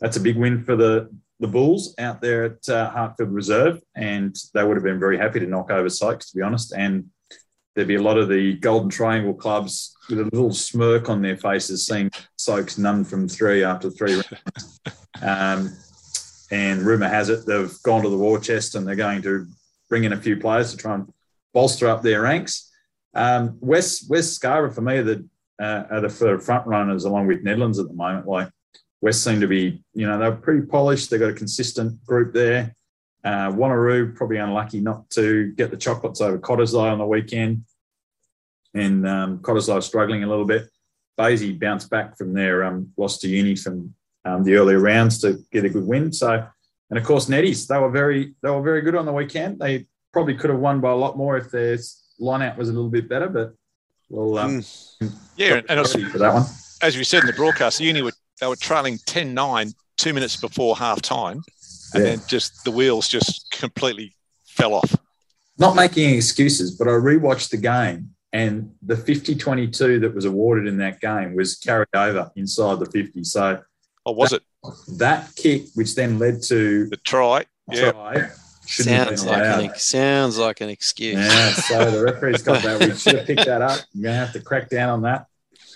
that's 0.00 0.18
a 0.18 0.20
big 0.20 0.36
win 0.36 0.62
for 0.62 0.76
the, 0.76 1.10
the 1.40 1.48
Bulls 1.48 1.94
out 1.98 2.20
there 2.20 2.44
at 2.44 2.68
uh, 2.68 2.90
Hartfield 2.90 3.32
Reserve. 3.32 3.80
And 3.96 4.36
they 4.52 4.62
would 4.62 4.76
have 4.76 4.84
been 4.84 5.00
very 5.00 5.16
happy 5.16 5.40
to 5.40 5.46
knock 5.46 5.70
over 5.70 5.88
Sykes, 5.88 6.30
to 6.30 6.36
be 6.36 6.42
honest. 6.42 6.74
And 6.76 7.06
there'd 7.74 7.88
be 7.88 7.94
a 7.94 8.02
lot 8.02 8.18
of 8.18 8.28
the 8.28 8.54
Golden 8.58 8.90
Triangle 8.90 9.34
clubs 9.34 9.96
with 10.10 10.20
a 10.20 10.24
little 10.24 10.52
smirk 10.52 11.08
on 11.08 11.22
their 11.22 11.38
faces, 11.38 11.86
seeing 11.86 12.10
Soaks 12.36 12.76
none 12.76 13.04
from 13.04 13.26
three 13.26 13.64
after 13.64 13.90
three 13.90 14.14
rounds. 14.14 14.80
Um, 15.24 15.76
and 16.50 16.82
rumour 16.82 17.08
has 17.08 17.28
it 17.28 17.46
they've 17.46 17.72
gone 17.82 18.02
to 18.02 18.08
the 18.08 18.16
war 18.16 18.40
chest 18.40 18.74
and 18.74 18.86
they're 18.86 18.96
going 18.96 19.22
to 19.22 19.46
bring 19.92 20.04
in 20.04 20.14
a 20.14 20.16
few 20.16 20.38
players 20.38 20.70
to 20.70 20.78
try 20.78 20.94
and 20.94 21.12
bolster 21.52 21.86
up 21.86 22.00
their 22.00 22.22
ranks. 22.22 22.72
Um, 23.12 23.58
West 23.60 24.08
West 24.08 24.32
Scarborough 24.32 24.72
for 24.72 24.80
me 24.80 24.96
are 24.96 25.02
the 25.02 25.28
uh, 25.60 25.82
are 25.90 26.00
the 26.00 26.08
front 26.42 26.66
runners 26.66 27.04
along 27.04 27.26
with 27.26 27.44
Nedlands 27.44 27.78
at 27.78 27.88
the 27.88 27.92
moment. 27.92 28.26
Like 28.26 28.48
West 29.02 29.22
seem 29.22 29.38
to 29.42 29.46
be, 29.46 29.84
you 29.92 30.06
know, 30.06 30.18
they're 30.18 30.32
pretty 30.32 30.66
polished. 30.66 31.10
They've 31.10 31.20
got 31.20 31.28
a 31.28 31.34
consistent 31.34 32.02
group 32.06 32.32
there. 32.32 32.74
Uh, 33.22 33.52
Wanneroo 33.52 34.16
probably 34.16 34.38
unlucky 34.38 34.80
not 34.80 35.10
to 35.10 35.52
get 35.52 35.70
the 35.70 35.76
chocolates 35.76 36.22
over 36.22 36.38
Cottesloe 36.38 36.90
on 36.90 36.98
the 36.98 37.06
weekend, 37.06 37.64
and 38.72 39.06
um, 39.06 39.40
Cottesloe 39.40 39.82
struggling 39.82 40.24
a 40.24 40.26
little 40.26 40.46
bit. 40.46 40.70
Basie 41.20 41.60
bounced 41.60 41.90
back 41.90 42.16
from 42.16 42.32
their 42.32 42.64
um, 42.64 42.90
loss 42.96 43.18
to 43.18 43.28
Uni 43.28 43.56
from 43.56 43.94
um, 44.24 44.42
the 44.42 44.54
earlier 44.54 44.78
rounds 44.78 45.20
to 45.20 45.38
get 45.52 45.66
a 45.66 45.68
good 45.68 45.84
win. 45.84 46.14
So, 46.14 46.48
and 46.90 46.98
of 46.98 47.04
course, 47.04 47.26
Netties 47.26 47.66
they 47.66 47.78
were 47.78 47.90
very 47.90 48.34
they 48.42 48.50
were 48.50 48.62
very 48.62 48.82
good 48.82 48.94
on 48.94 49.06
the 49.06 49.12
weekend. 49.12 49.58
They 49.58 49.86
probably 50.12 50.34
could 50.34 50.50
have 50.50 50.58
won 50.58 50.80
by 50.80 50.90
a 50.90 50.96
lot 50.96 51.16
more 51.16 51.36
if 51.36 51.50
their 51.50 51.76
lineout 52.20 52.56
was 52.56 52.68
a 52.68 52.72
little 52.72 52.90
bit 52.90 53.08
better, 53.08 53.28
but 53.28 53.54
well, 54.10 54.36
um, 54.38 54.62
Yeah, 55.36 55.62
and 55.68 55.78
also, 55.80 55.98
for 56.10 56.18
that 56.18 56.34
one. 56.34 56.44
as 56.82 56.96
we 56.96 57.04
said 57.04 57.20
in 57.22 57.26
the 57.26 57.32
broadcast, 57.32 57.78
the 57.78 57.84
Uni 57.84 58.02
were 58.02 58.12
they 58.40 58.46
were 58.46 58.56
trailing 58.56 58.98
10-9 58.98 59.72
two 59.96 60.12
minutes 60.12 60.36
before 60.36 60.76
half 60.76 61.00
time, 61.00 61.42
and 61.94 62.04
Yeah. 62.04 62.10
then 62.16 62.22
just 62.26 62.64
the 62.64 62.70
wheels 62.70 63.08
just 63.08 63.50
completely 63.52 64.14
fell 64.46 64.74
off. 64.74 64.96
not 65.58 65.76
making 65.76 66.04
any 66.08 66.16
excuses, 66.16 66.72
but 66.72 66.88
I 66.88 66.92
rewatched 66.92 67.50
the 67.50 67.56
game 67.58 68.10
and 68.32 68.72
the 68.82 68.96
50 68.96 69.34
22 69.36 70.00
that 70.00 70.14
was 70.14 70.24
awarded 70.24 70.66
in 70.66 70.78
that 70.78 71.00
game 71.00 71.36
was 71.36 71.56
carried 71.56 71.88
over 71.94 72.30
inside 72.36 72.80
the 72.80 72.86
50. 72.86 73.22
So 73.24 73.62
Or 74.04 74.14
was 74.14 74.32
it 74.32 74.42
that 74.96 75.34
kick, 75.36 75.64
which 75.74 75.94
then 75.94 76.18
led 76.18 76.42
to 76.44 76.86
the 76.88 76.96
try? 76.98 77.44
Yeah, 77.70 77.92
try, 77.92 78.28
shouldn't 78.66 79.08
Sounds 79.08 79.24
like 79.24 79.38
allowed. 79.38 79.58
an 79.60 79.70
ex- 79.70 79.84
sounds 79.84 80.38
like 80.38 80.60
an 80.60 80.68
excuse. 80.68 81.16
Yeah, 81.16 81.50
so 81.52 81.90
the 81.90 82.02
referee's 82.02 82.42
got 82.42 82.62
that. 82.62 82.80
We 82.80 82.94
should 82.94 83.16
have 83.18 83.26
picked 83.26 83.46
that 83.46 83.62
up. 83.62 83.80
You're 83.92 84.04
going 84.04 84.14
to 84.14 84.24
have 84.24 84.32
to 84.32 84.40
crack 84.40 84.68
down 84.68 84.90
on 84.90 85.02
that. 85.02 85.26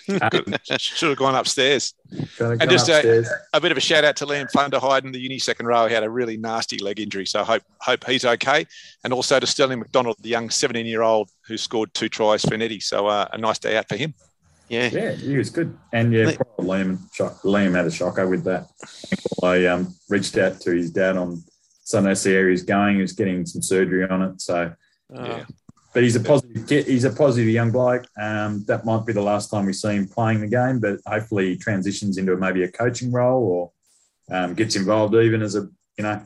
Um, 0.08 0.54
should 0.78 1.08
have 1.08 1.18
gone 1.18 1.34
upstairs. 1.34 1.94
gotta 2.38 2.52
And 2.52 2.60
go 2.60 2.66
just, 2.66 2.88
upstairs. 2.88 3.28
A 3.52 3.60
bit 3.60 3.72
of 3.72 3.78
a 3.78 3.80
shout 3.80 4.04
out 4.04 4.14
to 4.16 4.26
Liam 4.26 4.48
Thunderhide 4.52 5.04
in 5.04 5.10
the 5.10 5.18
Uni 5.18 5.38
second 5.40 5.66
row. 5.66 5.86
He 5.88 5.94
had 5.94 6.04
a 6.04 6.10
really 6.10 6.36
nasty 6.36 6.78
leg 6.78 7.00
injury, 7.00 7.26
so 7.26 7.42
hope 7.42 7.62
hope 7.80 8.04
he's 8.06 8.24
okay. 8.24 8.66
And 9.02 9.12
also 9.12 9.40
to 9.40 9.46
Sterling 9.46 9.80
McDonald, 9.80 10.16
the 10.20 10.28
young 10.28 10.48
17 10.48 10.86
year 10.86 11.02
old 11.02 11.30
who 11.48 11.56
scored 11.56 11.92
two 11.92 12.08
tries 12.08 12.44
for 12.44 12.56
Nettie. 12.56 12.78
So 12.80 13.08
uh, 13.08 13.26
a 13.32 13.38
nice 13.38 13.58
day 13.58 13.76
out 13.76 13.88
for 13.88 13.96
him. 13.96 14.14
Yeah. 14.68 14.88
Yeah, 14.92 15.12
he 15.12 15.36
was 15.36 15.50
good. 15.50 15.76
And 15.92 16.12
yeah, 16.12 16.26
Like- 16.26 16.38
Liam, 16.58 16.98
shock, 17.14 17.42
Liam 17.42 17.74
had 17.74 17.86
a 17.86 17.90
shocker 17.90 18.26
with 18.26 18.44
that. 18.44 18.68
I 19.42 19.66
um, 19.66 19.94
reached 20.08 20.36
out 20.38 20.60
to 20.62 20.70
his 20.72 20.90
dad 20.90 21.16
on 21.16 21.42
Sunday, 21.84 22.14
see 22.14 22.34
how 22.34 22.46
he's 22.46 22.62
going. 22.64 22.96
He 22.96 23.02
was 23.02 23.12
getting 23.12 23.46
some 23.46 23.62
surgery 23.62 24.08
on 24.08 24.22
it. 24.22 24.40
So, 24.40 24.72
Uh, 25.14 25.22
Yeah. 25.24 25.44
but 25.94 26.02
he's 26.02 26.16
a 26.16 26.20
positive 26.20 26.66
kid. 26.66 26.86
He's 26.86 27.04
a 27.04 27.10
positive 27.10 27.48
young 27.48 27.70
bloke. 27.70 28.06
Um, 28.20 28.64
that 28.66 28.84
might 28.84 29.06
be 29.06 29.12
the 29.12 29.22
last 29.22 29.50
time 29.50 29.66
we 29.66 29.72
see 29.72 29.94
him 29.94 30.08
playing 30.08 30.40
the 30.40 30.48
game, 30.48 30.80
but 30.80 30.98
hopefully 31.06 31.50
he 31.50 31.56
transitions 31.56 32.18
into 32.18 32.36
maybe 32.36 32.64
a 32.64 32.70
coaching 32.72 33.12
role 33.12 33.44
or 33.44 33.72
um, 34.36 34.54
gets 34.54 34.74
involved 34.74 35.14
even 35.14 35.42
as 35.42 35.54
a, 35.54 35.68
you 35.96 36.02
know, 36.02 36.20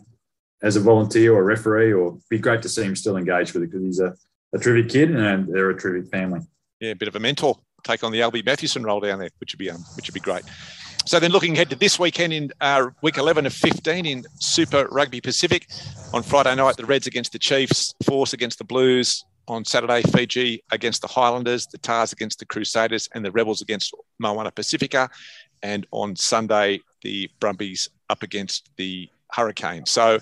as 0.62 0.76
a 0.76 0.80
volunteer 0.80 1.34
or 1.34 1.41
a 1.41 1.45
referee 1.45 1.93
or 1.93 2.18
be 2.30 2.38
great 2.38 2.62
to 2.62 2.68
see 2.70 2.82
him 2.84 2.97
still 2.97 3.18
engaged 3.18 3.53
with 3.53 3.62
it 3.64 3.66
because 3.70 3.84
he's 3.84 4.01
a, 4.01 4.14
a 4.55 4.59
terrific 4.59 4.91
kid 4.91 5.14
and 5.14 5.47
they're 5.53 5.68
a 5.70 5.78
terrific 5.78 6.11
family. 6.11 6.41
Yeah, 6.80 6.93
a 6.93 6.97
bit 6.97 7.09
of 7.09 7.14
a 7.16 7.20
mentor. 7.20 7.59
Take 7.82 8.04
on 8.04 8.12
the 8.12 8.22
Alby 8.22 8.42
Mathewson 8.42 8.82
role 8.82 9.00
down 9.00 9.18
there, 9.18 9.30
which 9.38 9.54
would 9.54 9.58
be 9.58 9.70
um, 9.70 9.84
which 9.96 10.08
would 10.08 10.14
be 10.14 10.20
great. 10.20 10.42
So 11.06 11.18
then, 11.18 11.32
looking 11.32 11.54
ahead 11.54 11.70
to 11.70 11.76
this 11.76 11.98
weekend 11.98 12.32
in 12.32 12.52
uh, 12.60 12.90
week 13.02 13.16
11 13.16 13.46
of 13.46 13.52
15 13.52 14.06
in 14.06 14.24
Super 14.38 14.86
Rugby 14.90 15.20
Pacific, 15.20 15.66
on 16.12 16.22
Friday 16.22 16.54
night 16.54 16.76
the 16.76 16.84
Reds 16.84 17.06
against 17.06 17.32
the 17.32 17.38
Chiefs, 17.38 17.94
Force 18.04 18.32
against 18.32 18.58
the 18.58 18.64
Blues. 18.64 19.24
On 19.48 19.64
Saturday, 19.64 20.02
Fiji 20.02 20.62
against 20.70 21.02
the 21.02 21.08
Highlanders, 21.08 21.66
the 21.66 21.78
Tars 21.78 22.12
against 22.12 22.38
the 22.38 22.46
Crusaders, 22.46 23.08
and 23.14 23.24
the 23.24 23.32
Rebels 23.32 23.62
against 23.62 23.92
Moana 24.20 24.52
Pacifica. 24.52 25.10
And 25.62 25.88
on 25.90 26.14
Sunday, 26.14 26.80
the 27.02 27.28
Brumbies 27.40 27.88
up 28.08 28.22
against 28.22 28.70
the 28.76 29.08
Hurricanes. 29.32 29.90
So 29.90 30.18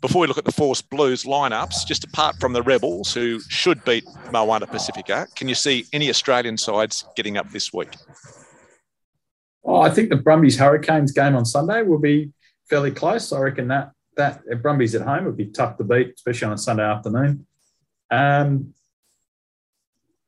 before 0.00 0.22
we 0.22 0.26
look 0.26 0.38
at 0.38 0.44
the 0.44 0.52
Force 0.52 0.82
Blues 0.82 1.24
lineups, 1.24 1.86
just 1.86 2.04
apart 2.04 2.36
from 2.40 2.52
the 2.52 2.62
Rebels, 2.62 3.12
who 3.12 3.40
should 3.48 3.84
beat 3.84 4.04
Moana 4.32 4.66
Pacifica, 4.66 5.26
can 5.34 5.48
you 5.48 5.54
see 5.54 5.86
any 5.92 6.08
Australian 6.10 6.56
sides 6.56 7.04
getting 7.16 7.36
up 7.36 7.50
this 7.50 7.72
week? 7.72 7.94
Oh, 9.64 9.80
I 9.80 9.90
think 9.90 10.08
the 10.08 10.16
Brumbies 10.16 10.58
Hurricanes 10.58 11.12
game 11.12 11.36
on 11.36 11.44
Sunday 11.44 11.82
will 11.82 11.98
be 11.98 12.32
fairly 12.68 12.90
close. 12.90 13.32
I 13.32 13.40
reckon 13.40 13.68
that 13.68 13.92
that 14.16 14.42
if 14.46 14.60
Brumbies 14.60 14.94
at 14.94 15.02
home 15.02 15.24
would 15.24 15.36
be 15.36 15.46
tough 15.46 15.76
to 15.78 15.84
beat, 15.84 16.14
especially 16.14 16.46
on 16.46 16.52
a 16.52 16.58
Sunday 16.58 16.82
afternoon. 16.82 17.46
Um, 18.10 18.74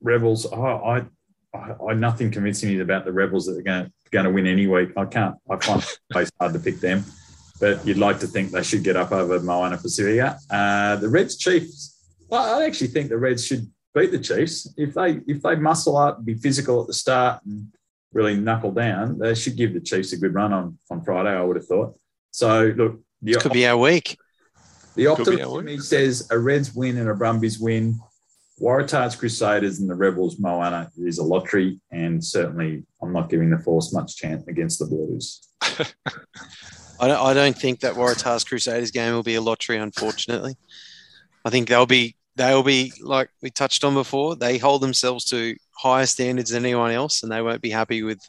Rebels, 0.00 0.46
oh, 0.50 0.62
I, 0.62 1.04
I, 1.54 1.74
I 1.90 1.94
nothing 1.94 2.30
convincing 2.30 2.70
me 2.70 2.80
about 2.80 3.04
the 3.04 3.12
Rebels 3.12 3.46
that 3.46 3.52
they're 3.52 3.62
going 3.62 3.86
to 3.86 3.92
going 4.12 4.26
to 4.26 4.30
win 4.30 4.46
any 4.46 4.66
week. 4.66 4.90
I 4.96 5.04
can't. 5.06 5.36
I 5.50 5.56
find 5.56 5.82
it's 6.14 6.30
hard 6.40 6.52
to 6.52 6.58
pick 6.58 6.80
them, 6.80 7.04
but 7.60 7.86
you'd 7.86 7.98
like 7.98 8.18
to 8.20 8.26
think 8.26 8.50
they 8.50 8.62
should 8.62 8.82
get 8.82 8.96
up 8.96 9.12
over 9.12 9.40
Moana 9.40 9.76
Pacifica. 9.76 10.38
Uh, 10.50 10.96
the 10.96 11.08
Reds 11.08 11.36
Chiefs. 11.36 11.98
Well, 12.28 12.60
I 12.60 12.64
actually 12.64 12.88
think 12.88 13.08
the 13.08 13.18
Reds 13.18 13.46
should 13.46 13.70
beat 13.94 14.10
the 14.10 14.18
Chiefs 14.18 14.72
if 14.76 14.94
they 14.94 15.20
if 15.26 15.42
they 15.42 15.54
muscle 15.56 15.96
up, 15.96 16.24
be 16.24 16.34
physical 16.34 16.80
at 16.80 16.86
the 16.86 16.94
start, 16.94 17.44
and 17.44 17.68
really 18.12 18.36
knuckle 18.36 18.72
down, 18.72 19.18
they 19.18 19.34
should 19.34 19.56
give 19.56 19.74
the 19.74 19.80
Chiefs 19.80 20.12
a 20.12 20.16
good 20.16 20.34
run 20.34 20.52
on, 20.52 20.78
on 20.90 21.02
Friday, 21.02 21.30
I 21.30 21.42
would 21.42 21.56
have 21.56 21.66
thought. 21.66 21.98
So, 22.30 22.72
look, 22.76 23.00
the, 23.20 23.34
could 23.34 23.52
be 23.52 23.66
our 23.66 23.76
week. 23.76 24.16
The 24.94 25.06
optimist 25.06 25.88
says 25.88 26.28
a 26.30 26.38
Reds 26.38 26.74
win 26.74 26.98
and 26.98 27.08
a 27.08 27.14
Brumbies 27.14 27.58
win. 27.58 27.98
Waratahs 28.60 29.18
Crusaders 29.18 29.80
and 29.80 29.88
the 29.88 29.94
Rebels 29.94 30.38
Moana 30.38 30.90
is 30.98 31.18
a 31.18 31.24
lottery, 31.24 31.80
and 31.90 32.22
certainly 32.22 32.84
I'm 33.02 33.12
not 33.12 33.30
giving 33.30 33.50
the 33.50 33.58
Force 33.58 33.92
much 33.92 34.16
chance 34.16 34.46
against 34.46 34.78
the 34.78 34.86
Blues. 34.86 35.48
I, 37.02 37.08
don't, 37.08 37.26
I 37.26 37.34
don't 37.34 37.58
think 37.58 37.80
that 37.80 37.94
Waratahs 37.94 38.46
Crusaders 38.46 38.92
game 38.92 39.12
will 39.12 39.24
be 39.24 39.34
a 39.34 39.40
lottery, 39.40 39.76
unfortunately. 39.76 40.56
I 41.44 41.50
think 41.50 41.68
they'll 41.68 41.84
be 41.84 42.14
they'll 42.36 42.62
be 42.62 42.92
like 43.02 43.28
we 43.42 43.50
touched 43.50 43.82
on 43.82 43.94
before. 43.94 44.36
They 44.36 44.56
hold 44.56 44.82
themselves 44.82 45.24
to 45.26 45.56
higher 45.76 46.06
standards 46.06 46.50
than 46.50 46.64
anyone 46.64 46.92
else, 46.92 47.24
and 47.24 47.32
they 47.32 47.42
won't 47.42 47.60
be 47.60 47.70
happy 47.70 48.04
with. 48.04 48.20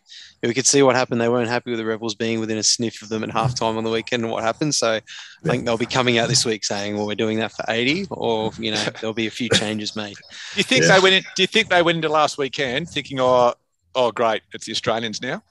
We 0.41 0.55
could 0.55 0.65
see 0.65 0.81
what 0.81 0.95
happened. 0.95 1.21
They 1.21 1.29
weren't 1.29 1.49
happy 1.49 1.69
with 1.69 1.79
the 1.79 1.85
Rebels 1.85 2.15
being 2.15 2.39
within 2.39 2.57
a 2.57 2.63
sniff 2.63 3.03
of 3.03 3.09
them 3.09 3.23
at 3.23 3.29
halftime 3.29 3.77
on 3.77 3.83
the 3.83 3.91
weekend, 3.91 4.23
and 4.23 4.31
what 4.31 4.43
happened. 4.43 4.73
So, 4.73 4.93
I 4.93 5.01
think 5.43 5.65
they'll 5.65 5.77
be 5.77 5.85
coming 5.85 6.17
out 6.17 6.27
this 6.27 6.43
week 6.43 6.65
saying, 6.65 6.97
"Well, 6.97 7.05
we're 7.05 7.13
doing 7.13 7.37
that 7.39 7.51
for 7.51 7.65
80," 7.67 8.07
or 8.09 8.51
you 8.57 8.71
know, 8.71 8.83
there'll 8.99 9.13
be 9.13 9.27
a 9.27 9.31
few 9.31 9.49
changes 9.49 9.95
made. 9.95 10.15
Do 10.15 10.57
you 10.57 10.63
think 10.63 10.83
yeah. 10.85 10.95
they 10.95 10.99
went? 10.99 11.15
In, 11.15 11.23
do 11.35 11.43
you 11.43 11.47
think 11.47 11.69
they 11.69 11.83
went 11.83 11.97
into 11.97 12.09
last 12.09 12.39
weekend 12.39 12.89
thinking, 12.89 13.19
"Oh, 13.19 13.53
oh, 13.93 14.11
great, 14.11 14.41
it's 14.51 14.65
the 14.65 14.71
Australians 14.71 15.21
now"? 15.21 15.43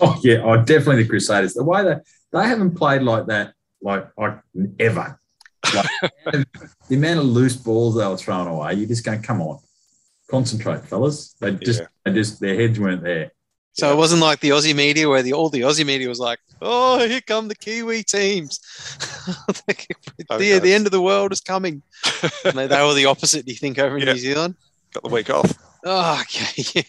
Oh 0.00 0.18
yeah, 0.22 0.42
oh 0.44 0.56
definitely 0.62 1.02
the 1.02 1.08
Crusaders. 1.08 1.54
The 1.54 1.64
way 1.64 1.82
they 1.82 1.96
they 2.32 2.46
haven't 2.46 2.74
played 2.74 3.02
like 3.02 3.26
that 3.26 3.54
like 3.82 4.08
like 4.16 4.38
ever. 4.78 5.18
Like, 5.74 5.86
the 6.88 6.96
amount 6.96 7.20
of 7.20 7.26
loose 7.26 7.56
balls 7.56 7.96
they 7.96 8.06
were 8.06 8.16
throwing 8.16 8.48
away, 8.48 8.74
you're 8.74 8.88
just 8.88 9.04
going, 9.04 9.22
come 9.22 9.40
on, 9.40 9.58
concentrate, 10.30 10.84
fellas. 10.86 11.34
They 11.40 11.52
just, 11.54 11.80
yeah. 11.80 11.86
they 12.04 12.12
just 12.12 12.40
their 12.40 12.54
heads 12.54 12.78
weren't 12.78 13.02
there. 13.02 13.32
So 13.72 13.86
yeah. 13.86 13.92
it 13.92 13.96
wasn't 13.96 14.22
like 14.22 14.40
the 14.40 14.50
Aussie 14.50 14.74
media 14.74 15.08
where 15.08 15.22
the 15.22 15.32
all 15.32 15.50
the 15.50 15.60
Aussie 15.60 15.86
media 15.86 16.08
was 16.08 16.18
like, 16.18 16.38
"Oh, 16.60 17.06
here 17.06 17.20
come 17.20 17.48
the 17.48 17.54
Kiwi 17.54 18.02
teams. 18.02 18.60
Oh, 19.30 19.52
the, 20.38 20.58
the 20.58 20.72
end 20.72 20.86
of 20.86 20.92
the 20.92 21.02
world 21.02 21.32
is 21.32 21.42
coming." 21.42 21.82
they, 22.44 22.66
they, 22.66 22.82
were 22.82 22.94
the 22.94 23.04
opposite. 23.04 23.44
Do 23.44 23.52
you 23.52 23.58
think 23.58 23.78
over 23.78 23.98
in 23.98 24.06
yeah. 24.06 24.14
New 24.14 24.18
Zealand? 24.18 24.54
Got 24.94 25.02
the 25.02 25.10
week 25.10 25.28
off. 25.28 25.52
Oh, 25.84 26.22
okay. 26.22 26.82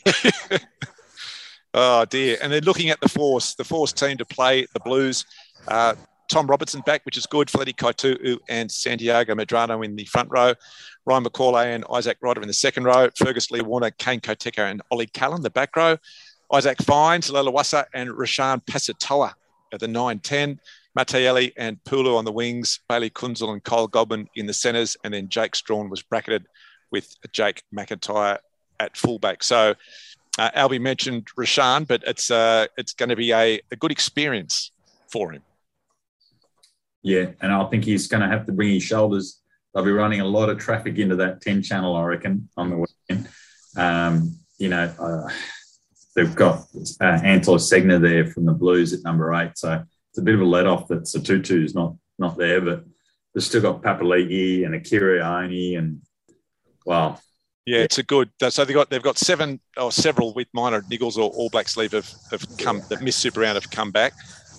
Oh 1.74 2.06
dear. 2.06 2.38
And 2.42 2.52
then 2.52 2.64
looking 2.64 2.90
at 2.90 3.00
the 3.00 3.10
force, 3.10 3.56
the 3.56 3.64
force 3.64 3.94
team 3.94 4.18
to 4.18 4.26
play 4.26 4.66
the 4.74 4.80
Blues. 4.80 5.26
Uh, 5.68 5.96
Tom 6.30 6.48
Robertson 6.48 6.82
back, 6.86 7.04
which 7.06 7.18
is 7.18 7.26
good. 7.26 7.48
Feleti 7.48 7.76
Kaitu'u 7.76 8.38
and 8.48 8.72
Santiago 8.72 9.34
Medrano 9.34 9.84
in 9.84 9.96
the 9.96 10.06
front 10.06 10.30
row. 10.32 10.54
Ryan 11.06 11.24
McCauley 11.24 11.76
and 11.76 11.84
Izack 11.86 12.16
Rodda 12.24 12.42
in 12.42 12.48
the 12.48 12.54
second 12.54 12.84
row. 12.84 13.10
Fergus 13.18 13.50
Lee 13.52 13.62
Warner, 13.62 13.92
Kane 13.92 14.20
Koteka 14.20 14.70
and 14.70 14.82
Ollie 14.92 15.08
Callan, 15.08 15.42
the 15.42 15.50
back 15.50 15.76
row. 15.76 15.98
Isaac 16.52 16.82
Fines, 16.84 17.30
Leleiwasa 17.30 17.86
and 17.94 18.10
Rashan 18.10 18.64
Pasitoa 18.66 19.34
at 19.74 19.80
the 19.80 19.88
9-10. 19.88 20.58
Mataele 20.98 21.52
and 21.58 21.84
Pulu 21.84 22.18
on 22.18 22.26
the 22.26 22.32
wings. 22.32 22.80
Bayley 22.88 23.10
Kuenzle 23.10 23.54
and 23.54 23.64
Kyle 23.64 23.88
Godwin 23.88 24.28
in 24.36 24.46
the 24.46 24.54
centres. 24.54 24.98
And 25.04 25.14
then 25.14 25.30
Jake 25.30 25.56
Strachan 25.56 25.90
was 25.90 26.02
bracketed 26.02 26.46
with 26.92 27.16
Jake 27.32 27.64
McIntyre 27.76 28.40
at 28.80 28.98
fullback. 28.98 29.44
So 29.44 29.76
uh, 30.40 30.50
Alby 30.54 30.80
mentioned 30.80 31.28
Rashan, 31.38 31.88
but 31.88 32.02
it's 32.08 32.32
uh, 32.32 32.68
it's 32.78 32.94
going 32.94 33.10
to 33.10 33.16
be 33.16 33.32
a, 33.32 33.60
a 33.72 33.76
good 33.76 33.92
experience 33.92 34.72
for 35.12 35.32
him. 35.32 35.42
Yeah, 37.04 37.32
and 37.42 37.52
I 37.52 37.64
think 37.66 37.84
he's 37.84 38.08
going 38.08 38.22
to 38.22 38.28
have 38.28 38.46
to 38.46 38.52
bring 38.52 38.70
his 38.70 38.84
shoulders. 38.84 39.42
They'll 39.74 39.86
be 39.86 39.92
running 39.92 40.22
a 40.22 40.26
lot 40.26 40.50
of 40.50 40.58
traffic 40.58 40.98
into 40.98 41.16
that 41.18 41.42
10 41.42 41.62
channel, 41.62 41.96
I 41.96 42.04
reckon, 42.04 42.50
on 42.58 42.70
the 42.70 42.86
weekend. 43.10 43.30
Um, 43.78 44.38
you 44.58 44.70
know, 44.70 44.94
uh, 45.00 45.30
they've 46.16 46.36
got 46.36 46.66
uh, 47.00 47.20
Anto 47.24 47.56
Segner 47.58 48.02
there 48.02 48.26
from 48.26 48.46
the 48.46 48.54
Blues 48.54 48.94
at 48.94 49.04
number 49.04 49.34
eight. 49.36 49.58
So 49.58 49.84
it's 50.10 50.18
a 50.18 50.22
bit 50.22 50.36
of 50.36 50.42
a 50.42 50.46
let 50.46 50.68
off 50.68 50.88
that 50.88 51.04
Sotutu 51.04 51.64
is 51.64 51.76
not 51.76 51.96
not 52.18 52.38
there, 52.38 52.60
but 52.60 52.84
they've 53.34 53.44
still 53.44 53.62
got 53.62 53.82
Papali'i 53.82 54.66
and 54.66 54.76
Akira 54.76 55.24
Ioane 55.24 55.78
and, 55.78 56.02
well, 56.86 57.22
yeah, 57.70 57.84
it's 57.84 58.00
a 58.00 58.04
good. 58.04 58.30
So 58.50 58.66
they've 58.66 58.74
got 58.74 58.90
they've 58.90 59.04
got 59.04 59.20
seven 59.20 59.60
or 59.78 59.92
several 59.92 60.34
with 60.34 60.48
minor 60.54 60.82
niggles 60.82 61.18
or 61.18 61.30
All 61.32 61.50
Black 61.50 61.70
sleeve 61.70 61.92
have, 61.92 62.12
have 62.32 62.46
come 62.58 62.82
that 62.90 63.02
missed 63.02 63.20
Super 63.20 63.42
Round 63.42 63.56
have 63.56 63.70
come 63.70 63.92
back. 63.92 64.14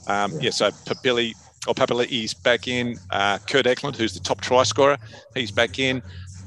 Um, 0.07 0.33
yeah. 0.41 0.51
so 0.51 0.71
Papili 0.71 1.33
or 1.67 1.75
Papali'i's 1.75 2.35
back 2.35 2.69
in. 2.69 2.97
Uh, 3.11 3.39
Kurt 3.39 3.67
Eklund, 3.67 3.97
who's 3.97 4.15
the 4.15 4.21
top 4.21 4.41
try 4.41 4.63
scorer, 4.63 4.97
he's 5.35 5.51
back 5.51 5.79
in. 5.79 6.03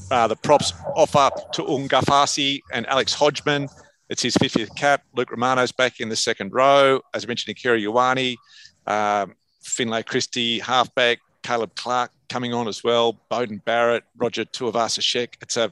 Uh, 0.10 0.28
the 0.28 0.36
props 0.38 0.74
off 0.96 1.16
up 1.16 1.52
to 1.54 1.64
Ungafasi 1.64 2.62
and 2.72 2.88
Alex 2.88 3.14
Hodgman. 3.14 3.68
It's 4.10 4.22
his 4.22 4.36
50th 4.36 4.76
cap. 4.76 5.04
Luke 5.16 5.32
Romano's 5.32 5.72
back 5.72 6.00
in 6.00 6.08
the 6.08 6.16
second 6.16 6.54
row. 6.54 7.02
As 7.14 7.26
I 7.26 7.28
mentioned, 7.28 7.58
Akira 7.58 7.80
Ioane, 7.80 8.36
um, 8.88 9.34
Finlay 9.62 10.04
Christie, 10.04 10.60
halfback, 10.60 11.20
Caleb 11.42 11.76
Clark 11.76 12.12
coming 12.30 12.54
on 12.54 12.68
as 12.68 12.84
well, 12.84 13.18
Beauden 13.32 13.64
Barrett, 13.64 14.04
Roger 14.18 14.46
Tuivasa-Sheck. 14.46 15.36
It's 15.42 15.58
a, 15.58 15.72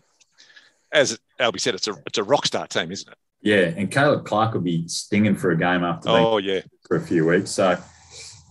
as 0.92 1.20
Alby 1.39 1.60
said, 1.60 1.76
it's 1.76 1.88
a 1.88 1.96
it's 2.06 2.18
a 2.18 2.24
rock 2.24 2.46
star 2.46 2.68
team, 2.68 2.92
isn't 2.92 3.12
it? 3.12 3.18
Yeah, 3.42 3.74
and 3.76 3.92
Caleb 3.92 4.26
Clark 4.26 4.54
will 4.54 4.62
be 4.62 4.88
stinging 4.88 5.36
for 5.36 5.52
a 5.52 5.58
game 5.58 5.84
after. 5.84 6.10
Oh 6.10 6.38
yeah, 6.38 6.62
for 6.88 6.98
a 6.98 7.02
few 7.02 7.26
weeks. 7.26 7.52
So 7.52 7.78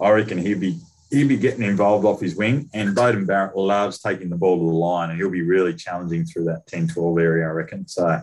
I 0.01 0.11
reckon 0.11 0.39
he'll 0.39 0.59
be 0.59 0.79
he'll 1.11 1.29
be 1.29 1.37
getting 1.37 1.63
involved 1.63 2.05
off 2.05 2.21
his 2.21 2.37
wing. 2.37 2.71
And 2.73 2.97
Beauden 2.97 3.27
Barrett 3.27 3.57
loves 3.57 4.01
taking 4.01 4.31
the 4.31 4.37
ball 4.37 4.59
to 4.59 4.65
the 4.65 4.79
line, 4.79 5.11
and 5.11 5.19
he'll 5.19 5.31
be 5.31 5.43
really 5.43 5.75
challenging 5.75 6.25
through 6.25 6.45
that 6.45 6.67
10-12 6.67 7.21
area, 7.21 7.47
I 7.47 7.51
reckon. 7.51 7.87
So, 7.89 8.21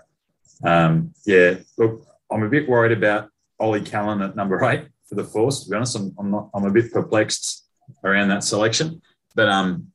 um, 0.63 1.13
yeah, 1.25 1.55
look, 1.77 2.07
I'm 2.31 2.43
a 2.43 2.49
bit 2.49 2.67
worried 2.67 2.97
about 2.97 3.29
Ollie 3.59 3.81
Callan 3.81 4.21
at 4.21 4.35
number 4.35 4.63
eight 4.65 4.87
for 5.07 5.15
the 5.15 5.23
Force. 5.23 5.63
To 5.63 5.69
be 5.69 5.75
honest, 5.75 5.95
I'm, 5.95 6.15
I'm 6.17 6.31
not. 6.31 6.49
I'm 6.53 6.65
a 6.65 6.71
bit 6.71 6.91
perplexed 6.91 7.65
around 8.03 8.29
that 8.29 8.43
selection. 8.43 9.01
But 9.35 9.49
um, 9.49 9.87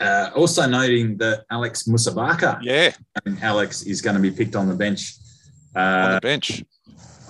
uh, 0.00 0.30
also 0.34 0.66
noting 0.66 1.16
that 1.18 1.44
Alex 1.50 1.84
Musabaka, 1.84 2.58
yeah, 2.62 2.92
Alex 3.42 3.82
is 3.82 4.00
going 4.00 4.16
to 4.16 4.22
be 4.22 4.30
picked 4.30 4.56
on 4.56 4.68
the 4.68 4.74
bench. 4.74 5.14
Uh, 5.76 5.80
on 5.80 6.14
the 6.14 6.20
bench 6.20 6.64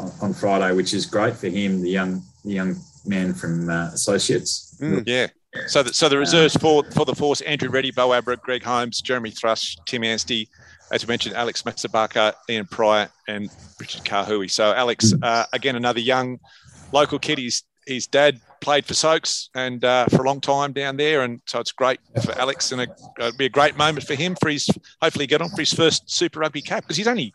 on, 0.01 0.13
on 0.23 0.35
Friday, 0.35 0.75
which 0.75 0.95
is 0.95 1.07
great 1.07 1.37
for 1.37 1.49
him, 1.49 1.83
the 1.83 1.91
young 1.91 2.23
the 2.45 2.53
young 2.53 2.77
man 3.07 3.35
from 3.35 3.69
uh, 3.69 3.91
Associates. 3.93 4.77
Mm, 4.81 5.05
yeah. 5.07 5.27
So 5.67 5.83
the, 5.83 5.93
so 5.93 6.09
the 6.09 6.17
reserves 6.17 6.55
for, 6.57 6.85
for 6.93 7.05
the 7.05 7.15
force, 7.15 7.41
Andrew 7.41 7.71
Ready, 7.71 7.91
Bo 7.91 8.13
Abra, 8.13 8.37
Greg 8.37 8.63
Holmes, 8.63 9.01
Jeremy 9.01 9.31
Thrush, 9.31 9.77
Tim 9.85 10.05
Anstey, 10.05 10.49
as 10.93 11.05
we 11.05 11.11
mentioned, 11.11 11.35
Alex 11.35 11.63
Musabaka, 11.63 12.35
Ian 12.49 12.67
Prior, 12.67 13.09
and 13.27 13.51
Richard 13.81 14.05
Kahui. 14.05 14.49
So 14.51 14.73
Alex, 14.73 15.13
mm. 15.13 15.25
uh, 15.25 15.47
again, 15.53 15.75
another 15.75 16.01
young 16.01 16.39
local 16.93 17.19
kid. 17.19 17.39
His, 17.39 17.65
his 17.87 18.07
dad 18.07 18.41
played 18.61 18.85
for 18.85 18.95
Soaks 18.95 19.49
and 19.55 19.85
uh, 19.85 20.07
for 20.07 20.23
a 20.23 20.27
long 20.27 20.41
time 20.41 20.73
down 20.73 20.97
there. 20.97 21.23
And 21.23 21.41
so 21.47 21.61
it's 21.61 21.73
great 21.73 22.01
for 22.23 22.33
Alex 22.39 22.73
and 22.73 22.83
a, 22.83 22.87
it'll 23.19 23.37
be 23.37 23.47
a 23.47 23.51
great 23.51 23.77
moment 23.77 24.07
for 24.07 24.15
him 24.15 24.37
for 24.41 24.51
his, 24.51 24.69
hopefully 25.01 25.27
get 25.27 25.43
on 25.43 25.49
for 25.51 25.61
his 25.61 25.73
first 25.73 26.11
Super 26.11 26.41
Rugby 26.41 26.63
cap 26.63 26.85
because 26.85 26.97
he's 26.97 27.09
only 27.09 27.33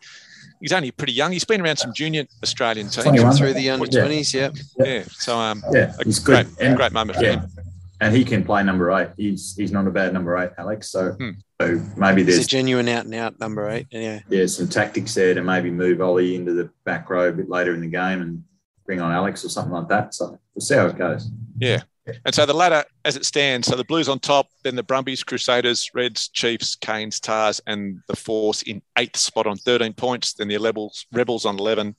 he's 0.60 0.72
only 0.72 0.90
pretty 0.90 1.12
young. 1.12 1.32
He's 1.32 1.44
been 1.44 1.60
around 1.60 1.76
some 1.76 1.92
junior 1.92 2.24
Australian 2.42 2.88
teams 2.88 3.38
through 3.38 3.54
the 3.54 3.70
under 3.70 3.86
twenties. 3.86 4.32
Yeah. 4.32 4.50
yeah. 4.78 4.86
yeah, 4.86 5.04
So 5.10 5.36
um, 5.36 5.62
yeah, 5.72 5.94
he's 6.04 6.18
good. 6.18 6.46
Great, 6.46 6.66
and, 6.66 6.76
great 6.76 6.92
moment 6.92 7.18
yeah. 7.20 7.34
for 7.34 7.40
him. 7.40 7.50
And 7.98 8.14
he 8.14 8.24
can 8.24 8.44
play 8.44 8.62
number 8.62 8.90
eight. 8.92 9.08
He's 9.16 9.56
he's 9.56 9.72
not 9.72 9.86
a 9.86 9.90
bad 9.90 10.12
number 10.12 10.36
eight, 10.36 10.50
Alex. 10.58 10.90
So 10.90 11.12
hmm. 11.12 11.30
so 11.60 11.80
maybe 11.96 12.22
there's 12.22 12.36
he's 12.38 12.46
a 12.46 12.48
genuine 12.48 12.88
out 12.88 13.06
and 13.06 13.14
out 13.14 13.40
number 13.40 13.68
eight. 13.70 13.86
Yeah. 13.90 14.20
Yeah, 14.28 14.46
some 14.46 14.68
tactics 14.68 15.14
there 15.14 15.34
to 15.34 15.42
maybe 15.42 15.70
move 15.70 16.00
Ollie 16.00 16.34
into 16.34 16.52
the 16.52 16.70
back 16.84 17.08
row 17.08 17.28
a 17.28 17.32
bit 17.32 17.48
later 17.48 17.72
in 17.72 17.80
the 17.80 17.88
game 17.88 18.20
and 18.20 18.44
bring 18.86 19.00
on 19.00 19.12
Alex 19.12 19.44
or 19.44 19.48
something 19.48 19.72
like 19.72 19.88
that. 19.88 20.14
So 20.14 20.38
we'll 20.54 20.64
see 20.64 20.74
how 20.74 20.86
it 20.86 20.96
goes. 20.96 21.30
Yeah. 21.58 21.82
And 22.24 22.32
so 22.32 22.46
the 22.46 22.54
ladder, 22.54 22.84
as 23.04 23.16
it 23.16 23.26
stands, 23.26 23.66
so 23.66 23.74
the 23.74 23.84
Blues 23.84 24.08
on 24.08 24.20
top, 24.20 24.48
then 24.62 24.76
the 24.76 24.82
Brumbies, 24.84 25.24
Crusaders, 25.24 25.90
Reds, 25.92 26.28
Chiefs, 26.28 26.76
Canes, 26.76 27.18
Tars, 27.18 27.60
and 27.66 28.00
the 28.06 28.14
Force 28.14 28.62
in 28.62 28.80
eighth 28.96 29.16
spot 29.16 29.46
on 29.46 29.56
13 29.56 29.92
points. 29.92 30.34
Then 30.34 30.46
the 30.46 30.56
Rebels, 30.58 31.06
Rebels 31.12 31.44
on 31.44 31.58
11, 31.58 31.96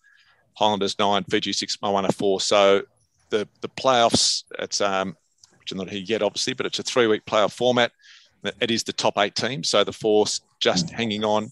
Highlanders 0.58 0.98
nine, 0.98 1.24
Fiji 1.26 1.54
six, 1.54 1.78
Moana 1.82 2.12
four. 2.12 2.42
So 2.42 2.82
the 3.30 3.48
the 3.62 3.70
playoffs, 3.70 4.44
it's 4.60 4.82
um, 4.82 5.16
which 5.60 5.72
are 5.72 5.76
not 5.76 5.90
here 5.90 6.02
yet, 6.02 6.24
obviously, 6.24 6.54
but 6.54 6.66
it's 6.66 6.80
a 6.80 6.84
three 6.84 7.08
week 7.08 7.26
playoff 7.26 7.52
format. 7.52 7.92
It 8.60 8.72
is 8.72 8.84
the 8.84 8.94
top 8.94 9.18
eight 9.18 9.36
teams. 9.36 9.70
So 9.70 9.84
the 9.84 9.94
Force 9.94 10.42
just 10.60 10.90
hanging 10.90 11.24
on 11.24 11.52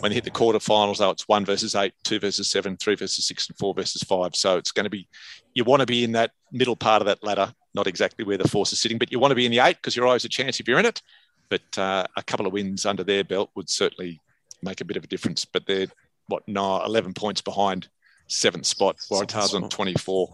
when 0.00 0.10
they 0.10 0.14
hit 0.14 0.24
the 0.24 0.30
quarterfinals, 0.30 0.98
though, 0.98 1.10
it's 1.10 1.28
one 1.28 1.44
versus 1.44 1.74
eight, 1.74 1.94
two 2.02 2.18
versus 2.18 2.50
seven, 2.50 2.76
three 2.76 2.94
versus 2.94 3.26
six, 3.26 3.48
and 3.48 3.56
four 3.58 3.74
versus 3.74 4.02
five. 4.02 4.34
So 4.34 4.56
it's 4.56 4.72
going 4.72 4.84
to 4.84 4.90
be, 4.90 5.08
you 5.54 5.64
want 5.64 5.80
to 5.80 5.86
be 5.86 6.04
in 6.04 6.12
that 6.12 6.32
middle 6.52 6.76
part 6.76 7.02
of 7.02 7.06
that 7.06 7.22
ladder, 7.24 7.52
not 7.74 7.86
exactly 7.86 8.24
where 8.24 8.38
the 8.38 8.48
force 8.48 8.72
is 8.72 8.80
sitting, 8.80 8.98
but 8.98 9.10
you 9.10 9.18
want 9.18 9.30
to 9.30 9.36
be 9.36 9.46
in 9.46 9.52
the 9.52 9.60
eight 9.60 9.76
because 9.76 9.96
you're 9.96 10.06
always 10.06 10.24
a 10.24 10.28
chance 10.28 10.60
if 10.60 10.68
you're 10.68 10.78
in 10.78 10.86
it. 10.86 11.00
But 11.48 11.78
uh, 11.78 12.06
a 12.16 12.22
couple 12.22 12.46
of 12.46 12.52
wins 12.52 12.84
under 12.86 13.04
their 13.04 13.24
belt 13.24 13.50
would 13.54 13.70
certainly 13.70 14.20
make 14.62 14.80
a 14.80 14.84
bit 14.84 14.96
of 14.96 15.04
a 15.04 15.08
difference. 15.08 15.44
But 15.44 15.66
they're, 15.66 15.86
what, 16.28 16.46
no, 16.46 16.82
11 16.84 17.14
points 17.14 17.40
behind 17.40 17.88
seventh 18.26 18.66
spot. 18.66 18.96
Waratahs 19.10 19.54
on 19.54 19.68
24 19.68 20.28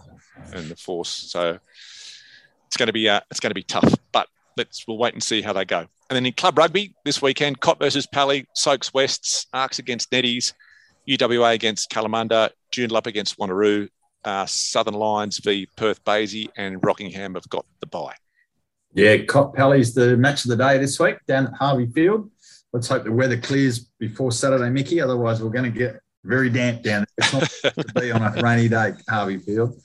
and 0.55 0.71
the 0.71 0.77
force. 0.77 1.11
So 1.11 1.59
it's 2.67 2.77
going 2.77 2.87
to 2.87 2.93
be, 2.93 3.09
uh, 3.09 3.21
it's 3.31 3.41
going 3.41 3.51
to 3.51 3.55
be 3.55 3.63
tough, 3.63 3.95
but 4.13 4.29
let's, 4.57 4.87
we'll 4.87 4.99
wait 4.99 5.15
and 5.15 5.23
see 5.23 5.43
how 5.43 5.53
they 5.53 5.65
go. 5.65 5.79
And 5.79 6.17
then 6.17 6.27
in 6.27 6.33
club 6.33 6.59
rugby 6.59 6.95
this 7.05 7.23
weekend, 7.23 7.61
Cot 7.61 7.79
versus 7.79 8.07
Pally, 8.07 8.47
Soaks 8.55 8.93
Wests, 8.93 9.47
Arcs 9.53 9.79
against 9.79 10.11
Netties, 10.11 10.53
UWA 11.09 11.55
against 11.55 11.91
Kalamunda, 11.91 12.51
Joondalup 12.73 13.07
against 13.07 13.39
Wanneroo, 13.39 13.89
uh, 14.25 14.47
Southern 14.47 14.95
Lions 14.95 15.39
v 15.39 15.67
Perth 15.77 16.05
Basie, 16.05 16.49
and 16.57 16.85
Rockingham 16.85 17.35
have 17.35 17.49
got 17.49 17.67
the 17.81 17.87
bye. 17.87 18.15
Yeah, 18.95 19.19
Cop 19.25 19.55
Pally's 19.57 19.95
the 19.95 20.17
match 20.17 20.45
of 20.45 20.51
the 20.51 20.57
day 20.57 20.79
this 20.79 21.01
week 21.01 21.17
down 21.27 21.47
at 21.47 21.55
Harvey 21.55 21.87
Field. 21.87 22.31
Let's 22.73 22.89
hope 22.89 23.05
the 23.05 23.13
weather 23.13 23.39
clears 23.39 23.81
before 23.99 24.33
Saturday, 24.33 24.71
Mickey. 24.71 25.01
Otherwise, 25.01 25.43
we're 25.43 25.51
going 25.51 25.71
to 25.71 25.79
get 25.79 26.01
very 26.25 26.51
damp 26.51 26.83
down 26.83 27.05
there. 27.17 27.43
It's 27.43 27.65
not 27.65 27.85
to 27.87 28.01
be 28.01 28.11
on 28.11 28.23
a 28.23 28.43
rainy 28.43 28.69
day, 28.69 28.93
Harvey 29.09 29.39
Field. 29.39 29.81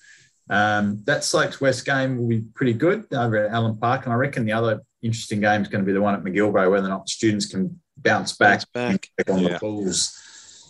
Um, 0.50 1.02
that 1.06 1.24
Slopes 1.24 1.60
West 1.60 1.86
game 1.86 2.18
will 2.18 2.28
be 2.28 2.42
pretty 2.56 2.74
good 2.74 3.06
over 3.14 3.38
at 3.46 3.52
Allen 3.52 3.78
Park, 3.78 4.06
and 4.06 4.14
I 4.14 4.16
reckon 4.16 4.46
the 4.46 4.54
other 4.54 4.82
interesting 5.02 5.42
game 5.42 5.62
is 5.62 5.68
going 5.68 5.84
to 5.84 5.86
be 5.86 5.94
the 5.94 6.02
one 6.02 6.14
at 6.14 6.22
McGillivray, 6.24 6.70
whether 6.72 6.88
or 6.88 6.90
not 6.90 7.06
the 7.06 7.12
students 7.12 7.46
can 7.46 7.80
bounce 7.98 8.36
back, 8.36 8.62
Bounce 8.74 8.98
back. 9.18 9.30
on 9.30 9.40
Yeah. 9.40 9.54
the 9.54 9.60
Bulls. 9.60 10.18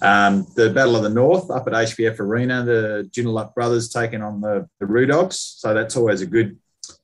Um, 0.01 0.45
the 0.55 0.69
Battle 0.69 0.95
of 0.95 1.03
the 1.03 1.09
North 1.09 1.49
up 1.49 1.65
at 1.67 1.73
HBF 1.73 2.19
Arena, 2.19 2.63
the 2.63 3.09
Joondalup 3.11 3.53
brothers 3.55 3.89
taking 3.89 4.21
on 4.21 4.41
the, 4.41 4.67
the 4.79 4.85
Roo 4.85 5.05
Dogs. 5.07 5.37
So 5.57 5.73
that's 5.73 5.95
always 5.95 6.21
a 6.21 6.25
good 6.27 6.57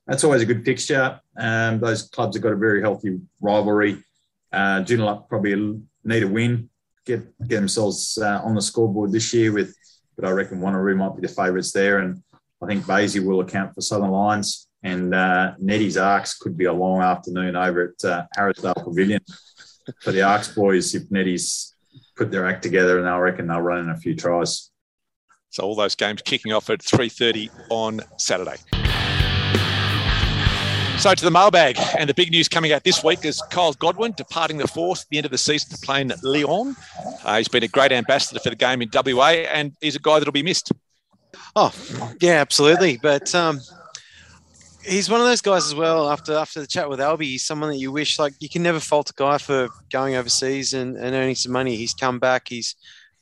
that's 0.06 0.22
always 0.24 0.42
a 0.42 0.46
good 0.46 0.64
fixture. 0.64 1.18
Um, 1.36 1.80
those 1.80 2.02
clubs 2.02 2.36
have 2.36 2.42
got 2.42 2.52
a 2.52 2.56
very 2.56 2.80
healthy 2.80 3.20
rivalry. 3.40 4.02
Uh, 4.52 4.84
probably 5.28 5.80
need 6.04 6.22
a 6.22 6.28
win, 6.28 6.68
get 7.04 7.20
get 7.48 7.56
themselves 7.56 8.18
uh, 8.20 8.40
on 8.44 8.54
the 8.54 8.62
scoreboard 8.62 9.12
this 9.12 9.32
year 9.34 9.52
with, 9.52 9.74
but 10.16 10.24
I 10.24 10.30
reckon 10.30 10.60
Wanneroo 10.60 10.96
might 10.96 11.16
be 11.16 11.26
the 11.26 11.32
favourites 11.32 11.72
there, 11.72 11.98
and 11.98 12.22
I 12.64 12.66
think 12.66 12.84
Basie 12.84 13.22
will 13.22 13.40
account 13.40 13.74
for 13.74 13.82
Southern 13.82 14.10
Lions, 14.10 14.68
and 14.82 15.14
uh, 15.14 15.52
Nettie's 15.58 15.98
Arcs 15.98 16.34
could 16.34 16.56
be 16.56 16.64
a 16.64 16.72
long 16.72 17.02
afternoon 17.02 17.56
over 17.56 17.92
at 17.92 18.08
uh, 18.08 18.24
Harrisdale 18.34 18.82
Pavilion 18.82 19.20
for 20.00 20.12
the 20.12 20.22
Arcs 20.22 20.48
boys 20.48 20.94
if 20.94 21.10
Nettie's 21.10 21.74
put 22.16 22.30
their 22.30 22.46
act 22.46 22.62
together, 22.62 22.98
and 22.98 23.06
I 23.06 23.18
reckon 23.18 23.48
they'll 23.48 23.60
run 23.60 23.80
in 23.80 23.90
a 23.90 23.98
few 23.98 24.16
tries. 24.16 24.70
So 25.50 25.62
all 25.62 25.74
those 25.74 25.94
games 25.94 26.22
kicking 26.22 26.52
off 26.52 26.70
at 26.70 26.78
3.30 26.78 27.50
on 27.68 28.00
Saturday. 28.16 28.56
So 30.98 31.12
to 31.12 31.24
the 31.24 31.30
mailbag, 31.30 31.78
and 31.98 32.08
the 32.08 32.14
big 32.14 32.30
news 32.30 32.48
coming 32.48 32.72
out 32.72 32.82
this 32.82 33.04
week 33.04 33.26
is 33.26 33.42
Kyle 33.50 33.74
Godwin 33.74 34.14
departing 34.16 34.56
the 34.56 34.66
force 34.66 35.02
at 35.02 35.08
the 35.10 35.18
end 35.18 35.26
of 35.26 35.32
the 35.32 35.38
season 35.38 35.68
to 35.76 35.78
play 35.84 36.00
in 36.00 36.14
Lyon. 36.22 36.74
Uh, 37.24 37.36
he's 37.36 37.48
been 37.48 37.62
a 37.62 37.68
great 37.68 37.92
ambassador 37.92 38.40
for 38.40 38.48
the 38.48 38.56
game 38.56 38.80
in 38.80 38.88
WA, 38.90 39.28
and 39.28 39.72
he's 39.82 39.96
a 39.96 40.00
guy 40.00 40.18
that'll 40.18 40.32
be 40.32 40.42
missed. 40.42 40.72
Oh, 41.56 41.72
yeah, 42.20 42.40
absolutely. 42.40 42.96
But 42.96 43.34
um, 43.34 43.60
he's 44.84 45.10
one 45.10 45.20
of 45.20 45.26
those 45.26 45.40
guys 45.40 45.66
as 45.66 45.74
well. 45.74 46.10
After 46.10 46.34
after 46.34 46.60
the 46.60 46.66
chat 46.66 46.88
with 46.88 47.00
Alby, 47.00 47.26
he's 47.26 47.44
someone 47.44 47.70
that 47.70 47.78
you 47.78 47.92
wish 47.92 48.18
like 48.18 48.34
you 48.40 48.48
can 48.48 48.62
never 48.62 48.80
fault 48.80 49.10
a 49.10 49.14
guy 49.14 49.38
for 49.38 49.68
going 49.90 50.16
overseas 50.16 50.72
and, 50.72 50.96
and 50.96 51.14
earning 51.14 51.34
some 51.34 51.52
money. 51.52 51.76
He's 51.76 51.94
come 51.94 52.18
back. 52.18 52.48
He's 52.48 52.74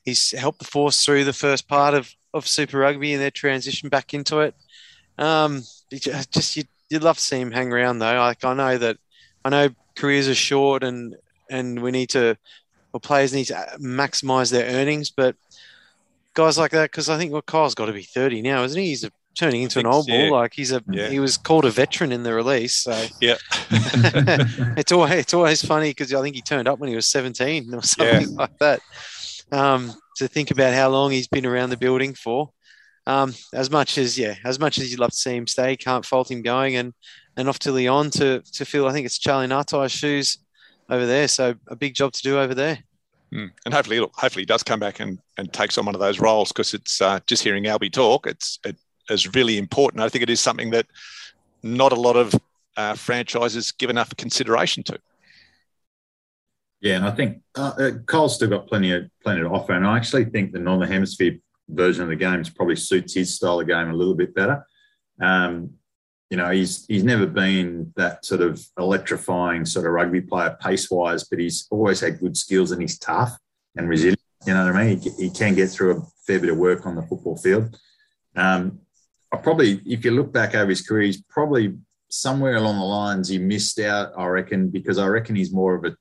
he's 0.05 0.33
helped 0.33 0.59
the 0.59 0.64
force 0.64 1.05
through 1.05 1.24
the 1.24 1.33
first 1.33 1.68
part 1.68 1.95
of, 1.95 2.12
of 2.35 2.47
Super 2.47 2.78
Rugby 2.78 3.12
and 3.12 3.22
their 3.22 3.30
transition 3.30 3.89
back 3.89 4.14
into 4.14 4.41
it. 4.41 4.55
Um, 5.18 5.62
just 5.91 6.57
you, 6.57 6.64
you'd 6.91 7.03
love 7.03 7.16
to 7.18 7.22
see 7.22 7.41
him 7.41 7.53
hang 7.53 7.72
around 7.72 7.99
though. 7.99 8.18
Like 8.18 8.45
I 8.45 8.55
know 8.55 8.78
that 8.78 8.97
I 9.45 9.51
know 9.51 9.68
careers 9.95 10.28
are 10.28 10.35
short 10.35 10.83
and 10.83 11.16
and 11.51 11.83
we 11.83 11.91
need 11.91 12.11
to 12.11 12.37
or 12.93 13.01
players 13.01 13.33
need 13.33 13.47
to 13.47 13.55
maximize 13.78 14.51
their 14.51 14.66
earnings, 14.66 15.11
but 15.11 15.37
guys 16.35 16.59
like 16.59 16.70
that 16.72 16.91
because 16.91 17.09
I 17.09 17.18
think 17.18 17.33
well, 17.33 17.43
Kyle's 17.43 17.74
got 17.74 17.87
to 17.87 17.93
be 17.93 18.03
thirty 18.03 18.43
now, 18.43 18.64
isn't 18.64 18.80
he? 18.80 18.89
He's 18.89 19.05
a, 19.05 19.11
turning 19.39 19.62
into 19.62 19.78
an 19.78 19.87
old 19.87 20.09
yeah. 20.09 20.28
bull. 20.28 20.39
Like 20.39 20.53
he's 20.55 20.72
a 20.72 20.83
Yeah. 20.91 21.09
he 21.09 21.20
was 21.20 21.37
called 21.37 21.64
a 21.64 21.70
veteran 21.70 22.12
in 22.12 22.22
the 22.22 22.35
release. 22.35 22.76
So 22.76 23.07
Yeah. 23.20 23.37
it's 23.70 24.93
always 24.93 25.12
it's 25.12 25.35
always 25.35 25.64
funny 25.64 25.91
because 25.91 26.12
I 26.12 26.22
think 26.22 26.37
he 26.37 26.43
turned 26.43 26.68
up 26.68 26.78
when 26.78 26.89
he 26.91 26.97
was 26.97 27.09
seventeen 27.09 27.72
or 27.74 27.83
something 27.83 28.35
like 28.35 28.57
that. 28.59 28.80
Um, 29.51 29.95
to 30.16 30.28
think 30.28 30.51
about 30.51 30.74
how 30.74 30.89
long 30.89 31.11
he's 31.11 31.28
been 31.28 31.47
around 31.47 31.70
the 31.70 31.76
building 31.76 32.14
for. 32.14 32.51
Um, 33.07 33.35
as 33.53 33.70
much 33.70 33.99
as 33.99 34.18
yeah, 34.18 34.37
as 34.45 34.61
much 34.61 34.78
as 34.78 34.91
you'd 34.91 35.01
love 35.01 35.11
to 35.11 35.16
see 35.16 35.35
him 35.35 35.47
stay, 35.47 35.76
can't 35.76 36.07
fault 36.07 36.30
him 36.30 36.43
going 36.43 36.76
and 36.76 36.95
and 37.37 37.49
off 37.49 37.59
to 37.61 37.72
Lyon 37.72 38.11
to 38.12 38.43
to 38.53 38.64
fill. 38.64 38.87
I 38.87 38.93
think 38.93 39.07
it's 39.07 39.18
Charlie 39.18 39.49
Ngatai's 39.49 39.93
shoes 39.93 40.39
over 40.89 41.07
there. 41.07 41.26
So 41.28 41.55
a 41.68 41.76
big 41.76 41.95
job 41.95 42.12
to 42.12 42.22
do 42.22 42.39
over 42.39 42.55
there. 42.55 42.78
Mm. 43.33 43.51
And 43.64 43.72
hopefully, 43.72 44.01
look, 44.01 44.12
hopefully 44.14 44.43
he 44.43 44.47
does 44.47 44.62
come 44.62 44.80
back 44.80 45.01
and, 45.01 45.18
and 45.39 45.53
takes 45.53 45.78
on 45.78 45.87
one 45.87 45.95
of 45.95 46.01
those 46.01 46.20
roles 46.20 46.53
because 46.53 46.74
it's 46.74 47.01
uh, 47.01 47.20
just 47.26 47.43
hearing 47.43 47.66
Alby 47.66 47.91
talk. 47.91 48.26
It's 48.26 48.59
it 48.64 48.76
is 49.09 49.35
really 49.35 49.59
important. 49.59 50.03
I 50.03 50.09
think 50.09 50.22
it 50.22 50.30
is 50.30 50.41
something 50.41 50.70
that 50.70 50.87
not 51.62 51.93
a 51.93 52.01
lot 52.01 52.16
of 52.16 52.35
uh, 52.76 52.95
franchises 52.95 53.72
give 53.72 53.91
enough 53.91 54.14
consideration 54.16 54.83
to. 54.85 54.99
Yeah, 56.80 56.97
and 56.97 57.07
I 57.07 57.12
think 57.12 57.43
uh, 57.57 57.72
uh, 57.78 57.91
Cole's 58.07 58.35
still 58.35 58.49
got 58.49 58.66
plenty 58.66 58.93
of 58.93 59.09
plenty 59.22 59.41
to 59.41 59.49
offer, 59.49 59.72
and 59.72 59.87
I 59.87 59.97
actually 59.97 60.26
think 60.26 60.53
the 60.53 60.59
Northern 60.59 60.91
Hemisphere 60.91 61.39
version 61.68 62.03
of 62.03 62.09
the 62.11 62.16
games 62.16 62.51
probably 62.51 62.76
suits 62.76 63.14
his 63.14 63.35
style 63.35 63.61
of 63.61 63.68
game 63.68 63.89
a 63.89 63.95
little 63.95 64.14
bit 64.14 64.35
better. 64.35 64.66
Um, 65.20 65.70
you 66.33 66.39
know, 66.39 66.49
he's 66.49 66.87
he's 66.87 67.05
never 67.05 67.26
been 67.26 67.93
that 67.97 68.24
sort 68.24 68.41
of 68.41 68.59
electrifying 68.78 69.66
sort 69.66 69.85
of 69.85 69.93
rugby 69.93 70.22
player 70.22 70.57
pace 70.62 70.91
wise, 70.91 71.24
but 71.24 71.39
he's 71.39 71.66
always 71.70 72.01
had 72.01 72.20
good 72.20 72.39
skills 72.39 72.70
and 72.70 72.80
he's 72.80 72.99
tough 72.99 73.37
and 73.76 73.87
resilient. 73.87 74.18
You 74.47 74.55
know 74.55 74.64
what 74.64 74.74
I 74.74 74.83
mean? 74.83 74.99
He, 74.99 75.11
he 75.11 75.30
can 75.30 75.55
get 75.55 75.68
through 75.68 75.99
a 75.99 76.03
fair 76.26 76.41
bit 76.41 76.49
of 76.49 76.57
work 76.57 76.87
on 76.87 76.95
the 76.95 77.03
football 77.03 77.37
field. 77.37 77.78
Um, 78.35 78.78
I 79.30 79.37
probably, 79.37 79.83
if 79.85 80.07
you 80.07 80.12
look 80.12 80.33
back 80.33 80.55
over 80.55 80.70
his 80.70 80.80
career, 80.80 81.03
he's 81.03 81.20
probably 81.20 81.76
somewhere 82.09 82.57
along 82.57 82.78
the 82.78 82.87
lines 82.87 83.28
he 83.28 83.37
missed 83.37 83.78
out, 83.80 84.14
I 84.16 84.24
reckon, 84.28 84.70
because 84.70 84.97
I 84.97 85.09
reckon 85.09 85.37
he's 85.37 85.53
more 85.53 85.74
of 85.74 85.85
a 85.85 85.95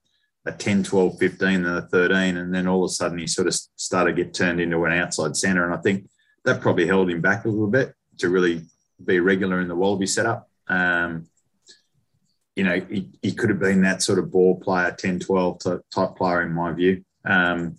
a 0.46 0.52
10, 0.54 0.84
12, 0.84 1.20
15 1.20 1.62
than 1.62 1.76
a 1.76 1.82
13. 1.82 2.38
And 2.38 2.56
then 2.56 2.68
all 2.68 2.86
of 2.86 2.90
a 2.90 2.94
sudden 2.94 3.18
he 3.18 3.28
sort 3.28 3.48
of 3.48 3.54
started 3.76 4.16
to 4.16 4.24
get 4.24 4.34
turned 4.34 4.62
into 4.62 4.86
an 4.86 4.94
outside 4.94 5.36
centre. 5.36 5.66
And 5.66 5.74
I 5.74 5.78
think 5.82 6.10
that 6.46 6.62
probably 6.62 6.88
held 6.88 7.12
him 7.12 7.22
back 7.22 7.44
a 7.44 7.50
little 7.50 7.68
bit 7.68 7.94
to 8.20 8.30
really 8.30 8.66
be 9.06 9.20
regular 9.20 9.60
in 9.62 9.68
the 9.68 9.76
Wallaby 9.76 10.08
setup. 10.08 10.50
Um, 10.68 11.28
you 12.56 12.64
know, 12.64 12.80
he, 12.80 13.10
he 13.22 13.34
could 13.34 13.50
have 13.50 13.60
been 13.60 13.82
that 13.84 14.02
sort 14.02 14.20
of 14.20 14.32
ball 14.32 14.60
player, 14.60 14.92
10, 14.92 15.20
12 15.20 15.60
type 15.60 16.16
player 16.16 16.42
in 16.42 16.52
my 16.52 16.72
view. 16.74 17.04
Um, 17.26 17.78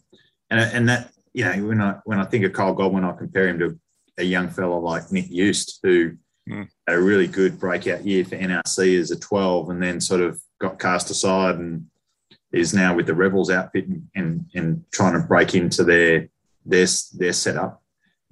and, 0.51 0.61
and 0.61 0.89
that, 0.89 1.13
you 1.33 1.45
know, 1.45 1.53
when 1.67 1.81
I, 1.81 1.97
when 2.05 2.19
I 2.19 2.25
think 2.25 2.45
of 2.45 2.53
Kyle 2.53 2.75
Godwin, 2.75 3.05
I 3.05 3.13
compare 3.13 3.49
him 3.49 3.59
to 3.59 3.79
a 4.19 4.25
young 4.25 4.49
fellow 4.49 4.79
like 4.79 5.11
Nick 5.13 5.31
Eust, 5.31 5.81
who 5.83 6.17
Mm. 6.49 6.69
had 6.89 6.97
a 6.97 7.01
really 7.01 7.29
good 7.29 7.61
breakout 7.61 8.05
year 8.05 8.25
for 8.25 8.37
NRC 8.37 8.99
as 8.99 9.13
a 9.13 9.19
12 9.19 9.71
and 9.71 9.81
then 9.81 10.01
sort 10.01 10.21
of 10.21 10.43
got 10.61 10.81
cast 10.81 11.09
aside 11.09 11.55
and 11.57 11.87
is 12.53 12.75
now 12.75 12.97
with 12.97 13.07
the 13.07 13.15
Rebels 13.15 13.49
outfit 13.49 13.87
and, 13.87 14.09
and, 14.17 14.47
and 14.55 14.85
trying 14.91 15.13
to 15.13 15.27
break 15.27 15.55
into 15.55 15.85
their, 15.85 16.29
their, 16.67 16.87
their 17.15 17.33
setup. 17.33 17.81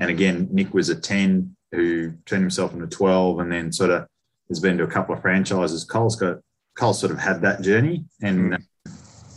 And 0.00 0.10
again, 0.10 0.48
Nick 0.50 0.74
was 0.74 0.88
a 0.88 1.00
10 1.00 1.54
who 1.72 2.12
turned 2.26 2.42
himself 2.42 2.72
into 2.72 2.86
12 2.86 3.40
and 3.40 3.52
then 3.52 3.72
sort 3.72 3.90
of 3.90 4.06
has 4.48 4.60
been 4.60 4.78
to 4.78 4.84
a 4.84 4.88
couple 4.88 5.14
of 5.14 5.22
franchises. 5.22 5.84
Cole's 5.84 6.16
got, 6.16 6.38
Cole 6.76 6.92
sort 6.92 7.12
of 7.12 7.18
had 7.18 7.40
that 7.42 7.62
journey. 7.62 8.04
And 8.22 8.54
uh, 8.54 8.58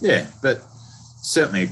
yeah, 0.01 0.27
but 0.41 0.61
certainly 1.21 1.69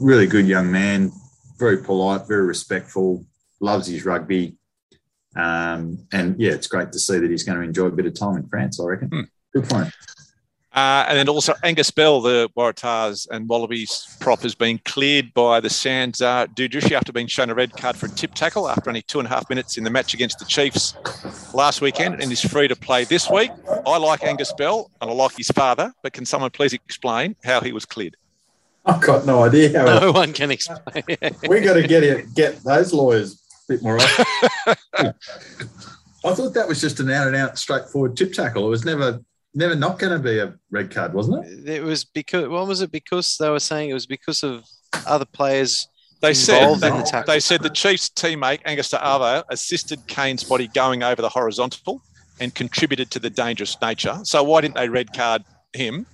really 0.00 0.26
good 0.26 0.46
young 0.46 0.70
man, 0.70 1.12
very 1.58 1.78
polite, 1.78 2.26
very 2.26 2.44
respectful, 2.44 3.24
loves 3.60 3.86
his 3.86 4.04
rugby. 4.04 4.56
Um, 5.36 6.06
and 6.12 6.38
yeah, 6.38 6.52
it's 6.52 6.66
great 6.66 6.92
to 6.92 6.98
see 6.98 7.18
that 7.18 7.30
he's 7.30 7.44
going 7.44 7.58
to 7.58 7.64
enjoy 7.64 7.86
a 7.86 7.90
bit 7.90 8.06
of 8.06 8.18
time 8.18 8.36
in 8.36 8.48
France, 8.48 8.80
I 8.80 8.84
reckon. 8.84 9.08
Hmm. 9.08 9.20
Good 9.52 9.70
him. 9.70 9.92
Uh, 10.74 11.06
and 11.08 11.16
then 11.16 11.28
also 11.28 11.54
Angus 11.62 11.92
Bell, 11.92 12.20
the 12.20 12.50
Waratahs 12.56 13.28
and 13.30 13.48
Wallabies 13.48 14.16
prop, 14.18 14.42
has 14.42 14.56
been 14.56 14.78
cleared 14.84 15.32
by 15.32 15.60
the 15.60 15.70
Sands 15.70 16.20
uh, 16.20 16.46
Dudushi 16.48 16.90
after 16.92 17.12
being 17.12 17.28
shown 17.28 17.48
a 17.48 17.54
red 17.54 17.76
card 17.76 17.96
for 17.96 18.06
a 18.06 18.08
tip 18.10 18.34
tackle 18.34 18.68
after 18.68 18.90
only 18.90 19.02
two 19.02 19.20
and 19.20 19.26
a 19.26 19.28
half 19.28 19.48
minutes 19.48 19.78
in 19.78 19.84
the 19.84 19.90
match 19.90 20.14
against 20.14 20.40
the 20.40 20.44
Chiefs 20.44 20.94
last 21.54 21.80
weekend 21.80 22.20
and 22.20 22.32
is 22.32 22.40
free 22.40 22.66
to 22.66 22.74
play 22.74 23.04
this 23.04 23.30
week. 23.30 23.52
I 23.86 23.98
like 23.98 24.24
Angus 24.24 24.52
Bell 24.52 24.90
and 25.00 25.08
I 25.08 25.14
like 25.14 25.36
his 25.36 25.48
father, 25.48 25.92
but 26.02 26.12
can 26.12 26.26
someone 26.26 26.50
please 26.50 26.72
explain 26.72 27.36
how 27.44 27.60
he 27.60 27.72
was 27.72 27.84
cleared? 27.84 28.16
I've 28.84 29.00
got 29.00 29.24
no 29.24 29.44
idea 29.44 29.78
how. 29.78 30.00
No 30.00 30.12
one 30.12 30.32
can 30.32 30.50
explain. 30.50 31.04
we 31.48 31.60
got 31.60 31.74
to 31.74 31.86
get 31.86 32.02
it, 32.02 32.34
get 32.34 32.62
those 32.64 32.92
lawyers 32.92 33.40
a 33.68 33.72
bit 33.74 33.82
more. 33.82 33.96
Often. 33.96 34.76
I 36.24 36.34
thought 36.34 36.54
that 36.54 36.66
was 36.66 36.80
just 36.80 37.00
an 37.00 37.10
out 37.10 37.26
and 37.26 37.36
out 37.36 37.58
straightforward 37.58 38.16
tip 38.16 38.32
tackle. 38.32 38.66
It 38.66 38.70
was 38.70 38.84
never, 38.84 39.20
never 39.54 39.74
not 39.74 39.98
going 39.98 40.12
to 40.12 40.18
be 40.18 40.38
a 40.38 40.54
red 40.70 40.90
card, 40.90 41.14
wasn't 41.14 41.44
it? 41.46 41.68
it 41.68 41.82
was 41.82 42.04
because 42.04 42.48
what 42.48 42.66
was 42.66 42.80
it? 42.80 42.90
Because 42.90 43.36
they 43.38 43.50
were 43.50 43.60
saying 43.60 43.90
it 43.90 43.94
was 43.94 44.06
because 44.06 44.42
of 44.42 44.64
other 45.06 45.24
players. 45.24 45.88
They 46.20 46.34
said 46.34 46.62
Involved 46.62 46.84
in 46.84 46.96
the 46.96 47.02
tackle. 47.02 47.32
they 47.32 47.40
said 47.40 47.62
the 47.62 47.70
Chiefs 47.70 48.08
teammate 48.08 48.60
Angus 48.64 48.90
Ta'avao 48.90 49.44
assisted 49.50 50.06
Kane's 50.08 50.44
body 50.44 50.68
going 50.68 51.02
over 51.02 51.20
the 51.20 51.28
horizontal 51.28 52.00
and 52.40 52.54
contributed 52.54 53.10
to 53.10 53.18
the 53.18 53.30
dangerous 53.30 53.76
nature. 53.82 54.18
So 54.24 54.42
why 54.42 54.62
didn't 54.62 54.74
they 54.76 54.88
red 54.88 55.12
card 55.12 55.42
him? 55.72 56.06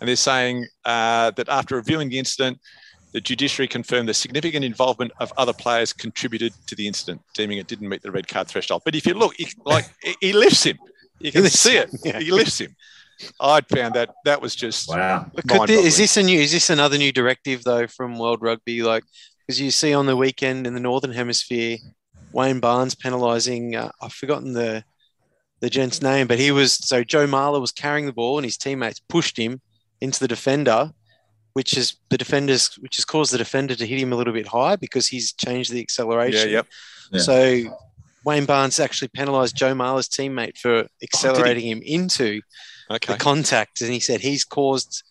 And 0.00 0.08
they're 0.08 0.16
saying 0.16 0.66
uh, 0.84 1.32
that 1.32 1.48
after 1.48 1.74
reviewing 1.74 2.10
the 2.10 2.18
incident, 2.18 2.58
the 3.12 3.20
judiciary 3.20 3.66
confirmed 3.66 4.08
the 4.08 4.14
significant 4.14 4.64
involvement 4.64 5.10
of 5.20 5.32
other 5.36 5.52
players 5.54 5.92
contributed 5.92 6.52
to 6.66 6.74
the 6.74 6.86
incident, 6.86 7.22
deeming 7.34 7.58
it 7.58 7.66
didn't 7.66 7.88
meet 7.88 8.02
the 8.02 8.10
red 8.10 8.28
card 8.28 8.46
threshold. 8.46 8.82
But 8.84 8.94
if 8.94 9.06
you 9.06 9.14
look, 9.14 9.34
he, 9.36 9.48
like 9.64 9.86
he- 10.02 10.16
he 10.20 10.32
lifts 10.32 10.64
him, 10.64 10.78
you 11.18 11.32
can 11.32 11.44
see 11.46 11.76
it. 11.76 11.90
yeah. 12.04 12.20
He 12.20 12.30
lifts 12.30 12.60
him. 12.60 12.74
I'd 13.40 13.66
found 13.68 13.94
that 13.94 14.10
that 14.24 14.42
was 14.42 14.54
just 14.54 14.88
Wow. 14.88 15.30
Could 15.48 15.68
the- 15.68 15.72
is 15.72 15.96
this 15.96 16.16
a 16.16 16.22
new? 16.22 16.38
Is 16.38 16.52
this 16.52 16.68
another 16.70 16.98
new 16.98 17.12
directive 17.12 17.64
though 17.64 17.86
from 17.86 18.18
World 18.18 18.42
Rugby? 18.42 18.82
Like 18.82 19.04
because 19.46 19.60
you 19.60 19.70
see 19.70 19.94
on 19.94 20.06
the 20.06 20.16
weekend 20.16 20.66
in 20.66 20.74
the 20.74 20.80
Northern 20.80 21.12
Hemisphere, 21.12 21.78
Wayne 22.32 22.60
Barnes 22.60 22.94
penalising. 22.94 23.74
Uh, 23.74 23.90
I've 24.02 24.12
forgotten 24.12 24.52
the 24.52 24.84
the 25.60 25.70
gent's 25.70 26.02
name, 26.02 26.26
but 26.26 26.38
he 26.38 26.50
was 26.50 26.74
so 26.74 27.02
Joe 27.02 27.26
Marler 27.26 27.60
was 27.60 27.72
carrying 27.72 28.04
the 28.06 28.12
ball 28.12 28.36
and 28.36 28.44
his 28.44 28.58
teammates 28.58 29.00
pushed 29.08 29.38
him 29.38 29.62
into 30.02 30.20
the 30.20 30.28
defender, 30.28 30.90
which 31.54 31.74
is 31.78 31.94
the 32.10 32.18
defenders, 32.18 32.74
which 32.80 32.96
has 32.96 33.06
caused 33.06 33.32
the 33.32 33.38
defender 33.38 33.74
to 33.74 33.86
hit 33.86 33.98
him 33.98 34.12
a 34.12 34.16
little 34.16 34.34
bit 34.34 34.46
high 34.48 34.76
because 34.76 35.06
he's 35.06 35.32
changed 35.32 35.72
the 35.72 35.80
acceleration. 35.80 36.50
Yeah, 36.50 36.56
yep. 36.56 36.66
Yeah. 37.12 37.20
So 37.20 37.78
Wayne 38.26 38.44
Barnes 38.44 38.80
actually 38.80 39.08
penalised 39.08 39.54
Joe 39.56 39.72
Marler's 39.72 40.08
teammate 40.08 40.58
for 40.58 40.86
accelerating 41.02 41.64
him 41.68 41.80
into 41.84 42.42
Okay. 42.90 43.12
the 43.12 43.18
contact, 43.18 43.80
and 43.80 43.90
he 43.92 44.00
said 44.00 44.20
he's 44.20 44.44
caused 44.44 45.04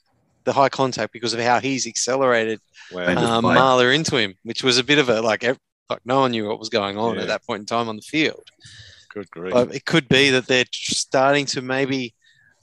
the 0.43 0.53
high 0.53 0.69
contact 0.69 1.11
because 1.13 1.33
of 1.33 1.39
how 1.39 1.59
he's 1.59 1.87
accelerated 1.87 2.59
Wow. 2.91 3.37
Um. 3.37 3.43
Marler 3.45 3.95
into 3.95 4.17
him, 4.17 4.35
which 4.43 4.63
was 4.63 4.77
a 4.77 4.83
bit 4.83 4.99
of 4.99 5.09
a 5.09 5.21
like, 5.21 5.43
like 5.43 6.05
no 6.05 6.19
one 6.19 6.31
knew 6.31 6.45
what 6.47 6.59
was 6.59 6.69
going 6.69 6.97
on 6.97 7.15
Yeah. 7.15 7.21
at 7.21 7.27
that 7.29 7.45
point 7.47 7.61
in 7.61 7.65
time 7.65 7.87
on 7.89 7.95
the 7.95 8.01
field. 8.03 8.43
Good 9.13 9.31
grief. 9.31 9.53
But 9.53 9.73
it 9.73 9.85
could 9.85 10.07
be 10.09 10.29
that 10.31 10.45
they're 10.47 10.65
starting 10.71 11.45
to 11.47 11.61
maybe 11.61 12.13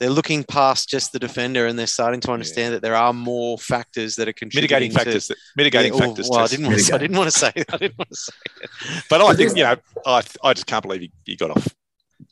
they're 0.03 0.09
looking 0.11 0.43
past 0.43 0.89
just 0.89 1.13
the 1.13 1.19
defender 1.19 1.65
and 1.65 1.79
they're 1.79 1.87
starting 1.87 2.19
to 2.19 2.31
understand 2.33 2.73
that 2.73 2.81
there 2.81 2.93
are 2.95 3.13
more 3.13 3.57
factors 3.57 4.17
that 4.17 4.27
are 4.27 4.33
contributing 4.33 4.63
mitigating 4.75 4.91
to- 4.91 4.97
factors. 4.97 5.27
That, 5.29 5.37
mitigating 5.55 5.93
Yeah, 5.93 5.99
oh, 6.03 6.07
factors. 6.07 6.27
well, 6.29 6.39
I 6.41 6.47
didn't, 6.47 6.65
want 6.65 6.77
to, 6.79 6.93
I 6.93 6.97
Mitigate. 6.97 6.99
didn't 6.99 7.17
want 7.17 7.31
to 7.31 7.39
say 7.39 7.47
I 7.69 7.77
didn't 7.77 7.97
want 7.97 8.09
to 8.09 8.15
say 8.15 8.31
it. 8.35 9.03
But 9.09 9.21
I 9.21 9.33
think 9.33 9.55
you 9.55 9.63
know, 9.63 9.75
I, 10.05 10.21
I 10.43 10.53
just 10.53 10.65
can't 10.67 10.81
believe 10.81 11.01
he, 11.01 11.11
he 11.23 11.35
got 11.37 11.51
off. 11.51 11.67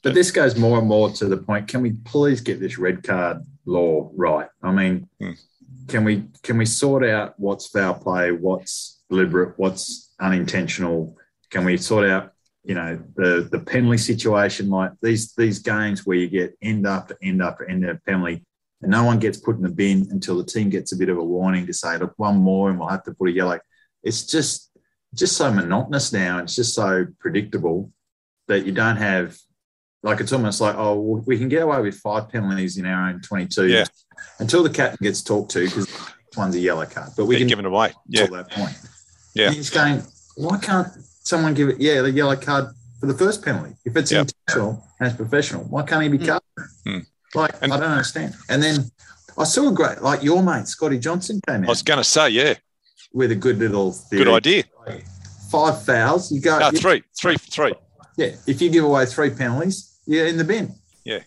But 0.04 0.14
this 0.14 0.32
goes 0.32 0.58
more 0.58 0.80
and 0.80 0.88
more 0.88 1.12
to 1.12 1.26
the 1.28 1.38
point. 1.38 1.70
Can 1.70 1.82
we 1.82 1.92
please 1.92 2.42
get 2.42 2.60
this 2.60 2.78
red 2.78 3.04
card 3.04 3.38
law 3.66 4.12
right? 4.16 4.50
I 4.62 4.72
mean, 4.72 5.08
Hmm. 5.22 5.32
can 5.88 6.04
we 6.04 6.26
can 6.44 6.58
we 6.58 6.66
sort 6.66 7.06
out 7.06 7.36
what's 7.40 7.68
foul 7.68 7.94
play, 7.94 8.32
what's 8.34 9.00
deliberate, 9.10 9.54
what's 9.58 10.12
unintentional? 10.20 11.16
Can 11.50 11.64
we 11.66 11.78
sort 11.78 12.10
out, 12.10 12.34
you 12.64 12.76
know, 12.76 13.00
the 13.16 13.48
the 13.52 13.60
penalty 13.60 13.98
situation 13.98 14.70
like 14.70 14.92
these 15.02 15.34
these 15.36 15.60
games 15.60 16.06
where 16.06 16.18
you 16.18 16.28
get 16.28 16.56
end 16.62 16.86
after 16.86 17.18
end 17.22 17.42
after 17.42 17.68
end 17.70 17.86
of 17.86 18.04
penalty, 18.06 18.46
and 18.82 18.92
no 18.92 19.04
one 19.04 19.20
gets 19.20 19.38
put 19.38 19.56
in 19.56 19.64
the 19.64 19.70
bin 19.70 20.08
until 20.12 20.38
the 20.38 20.44
team 20.46 20.70
gets 20.70 20.92
a 20.92 20.98
bit 20.98 21.10
of 21.10 21.18
a 21.18 21.24
warning 21.24 21.66
to 21.68 21.74
say, 21.74 21.98
look, 21.98 22.14
one 22.18 22.38
more 22.38 22.70
and 22.70 22.80
we'll 22.80 22.90
have 22.90 23.04
to 23.04 23.14
put 23.14 23.30
a 23.30 23.32
yellow. 23.32 23.60
It's 24.04 24.26
just 24.26 24.70
just 25.16 25.36
so 25.36 25.52
monotonous 25.52 26.14
now. 26.14 26.40
It's 26.40 26.56
just 26.56 26.74
so 26.76 27.06
predictable 27.20 27.92
that 28.48 28.66
you 28.66 28.72
don't 28.72 28.98
have 28.98 29.38
like 30.04 30.20
it's 30.20 30.34
almost 30.34 30.62
like 30.62 30.76
oh 30.78 31.00
well, 31.00 31.24
we 31.26 31.38
can 31.38 31.50
get 31.50 31.62
away 31.64 31.82
with 31.82 31.96
five 31.96 32.30
penalties 32.30 32.78
in 32.78 32.86
our 32.86 33.10
own 33.10 33.22
22 33.22 33.68
Yeah. 33.68 33.86
until 34.40 34.64
the 34.64 34.70
captain 34.70 34.98
gets 35.04 35.22
talked 35.22 35.52
to 35.52 35.66
because 35.66 35.88
one's 36.36 36.56
a 36.56 36.60
yellow 36.60 36.86
card 36.86 37.10
but 37.16 37.26
we 37.26 37.36
They're 37.36 37.42
can 37.42 37.48
giving 37.50 37.66
away. 37.66 37.94
Yeah. 38.08 38.22
until 38.22 38.38
that 38.38 38.52
point 38.52 38.76
Yeah. 39.36 39.52
He's 39.52 39.70
going 39.70 40.02
why 40.38 40.58
can't 40.58 40.88
someone 41.24 41.54
give 41.54 41.70
it 41.70 41.80
yeah 41.80 42.02
the 42.02 42.12
yellow 42.12 42.36
card 42.36 42.66
for 43.00 43.06
the 43.08 43.14
first 43.14 43.44
penalty 43.44 43.76
if 43.86 43.96
it's 43.96 44.12
Yeah. 44.12 44.22
intentional 44.22 44.84
and 45.00 45.08
it's 45.08 45.16
professional 45.18 45.64
why 45.66 45.84
can't 45.84 46.04
he 46.04 46.10
be 46.10 46.18
cut 46.26 46.44
Hmm. 46.86 47.00
like 47.36 47.54
And- 47.62 47.74
I 47.74 47.78
don't 47.80 47.92
understand 47.92 48.36
and 48.50 48.62
then 48.62 48.92
I 49.38 49.44
saw 49.46 49.70
a 49.70 49.74
great 49.74 50.02
like 50.02 50.24
your 50.24 50.44
mate 50.44 50.68
Scotty 50.68 51.00
Johnson 51.00 51.40
came 51.48 51.62
out. 51.64 51.68
I 51.68 51.72
was 51.72 51.84
going 51.84 51.98
to 52.00 52.04
say, 52.04 52.30
yeah, 52.30 52.56
with 53.14 53.32
a 53.32 53.36
good 53.36 53.60
little 53.60 53.92
theory. 53.94 54.26
good 54.26 54.34
idea. 54.34 54.64
five 55.52 55.84
fouls 55.84 56.32
you 56.32 56.40
go 56.42 56.60
No, 56.60 56.72
three, 56.72 57.04
three, 57.20 57.38
three. 57.38 57.74
yeah 58.18 58.36
if 58.48 58.62
you 58.62 58.70
give 58.70 58.84
away 58.86 59.06
three 59.06 59.30
penalties 59.30 59.98
you're 60.06 60.26
in 60.28 60.38
the 60.38 60.44
bin 60.44 60.74
Yeah. 61.06 61.20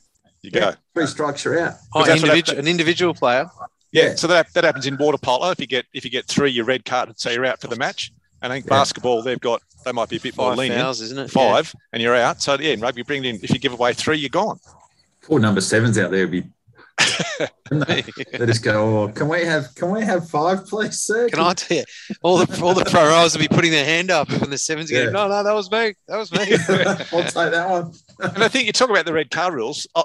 You 0.43 0.51
go. 0.51 0.75
three 0.95 1.07
strikes 1.07 1.47
are 1.47 1.59
out 1.59 1.75
Oh, 1.95 2.05
that's 2.05 2.23
individual, 2.23 2.59
an 2.59 2.69
individual 2.69 3.15
player. 3.15 3.47
Yeah. 3.93 4.15
So 4.17 4.27
that 4.27 4.53
that 4.55 4.65
happens 4.65 4.87
in 4.87 4.97
water 4.99 5.17
polo. 5.19 5.51
If 5.51 5.61
you 5.61 5.67
get 5.67 5.87
if 5.95 6.05
you 6.05 6.11
get 6.11 6.27
three, 6.27 6.51
you're 6.51 6.65
red 6.67 6.85
carded, 6.85 7.19
so 7.21 7.31
you're 7.31 7.47
out 7.47 7.61
for 7.61 7.69
the 7.69 7.77
match. 7.77 8.13
And 8.45 8.53
I 8.53 8.57
think 8.57 8.67
Yeah. 8.67 8.71
basketball, 8.79 9.23
they've 9.23 9.41
got 9.41 9.63
they 9.87 9.93
might 9.93 10.09
be 10.11 10.17
a 10.17 10.21
bit 10.21 10.37
more 10.37 10.51
Five 10.51 10.59
lenient. 10.59 10.81
fouls, 10.83 11.01
isn't 11.01 11.19
it? 11.19 11.31
Five, 11.31 11.75
and 11.93 12.03
you're 12.03 12.15
out. 12.15 12.41
So 12.43 12.59
yeah, 12.61 12.73
in 12.73 12.81
rugby, 12.81 13.03
bring 13.03 13.25
it 13.25 13.29
in. 13.29 13.41
If 13.43 13.51
you 13.51 13.59
give 13.59 13.73
away 13.73 13.95
three, 13.95 14.19
you're 14.19 14.29
gone. 14.29 14.61
Poor 15.23 15.39
number 15.41 15.61
sevens 15.63 15.97
out 15.99 16.11
there 16.11 16.21
would 16.29 16.31
be. 16.31 16.45
they 17.71 18.05
Yeah. 18.33 18.45
just 18.47 18.63
go, 18.63 19.05
oh, 19.05 19.09
can 19.09 19.29
we 19.29 19.45
have 19.45 19.75
can 19.75 19.91
we 19.91 20.03
have 20.03 20.29
five, 20.29 20.67
please, 20.67 21.01
sir? 21.01 21.29
Can 21.31 21.41
I 21.41 21.55
tell 21.55 21.79
you, 21.79 21.85
all 22.23 22.37
the 22.39 22.63
all 22.63 22.75
the 22.75 22.85
pro 22.85 23.05
rows 23.09 23.35
will 23.35 23.41
be 23.43 23.49
putting 23.49 23.71
their 23.73 23.85
hand 23.85 24.11
up 24.11 24.29
and 24.29 24.53
the 24.53 24.59
sevens 24.59 24.91
Yeah. 24.91 25.05
going, 25.05 25.13
no, 25.15 25.27
no, 25.29 25.43
that 25.43 25.55
was 25.55 25.71
me, 25.71 25.95
that 26.09 26.17
was 26.19 26.31
me. 26.31 26.39
I'll 27.19 27.25
take 27.25 27.33
that 27.53 27.69
one. 27.69 27.93
And 28.21 28.45
I 28.45 28.49
think 28.49 28.67
you 28.67 28.73
talk 28.73 28.91
about 28.91 29.07
the 29.07 29.13
red 29.15 29.31
card 29.31 29.55
rules. 29.55 29.87
uh, 29.95 30.03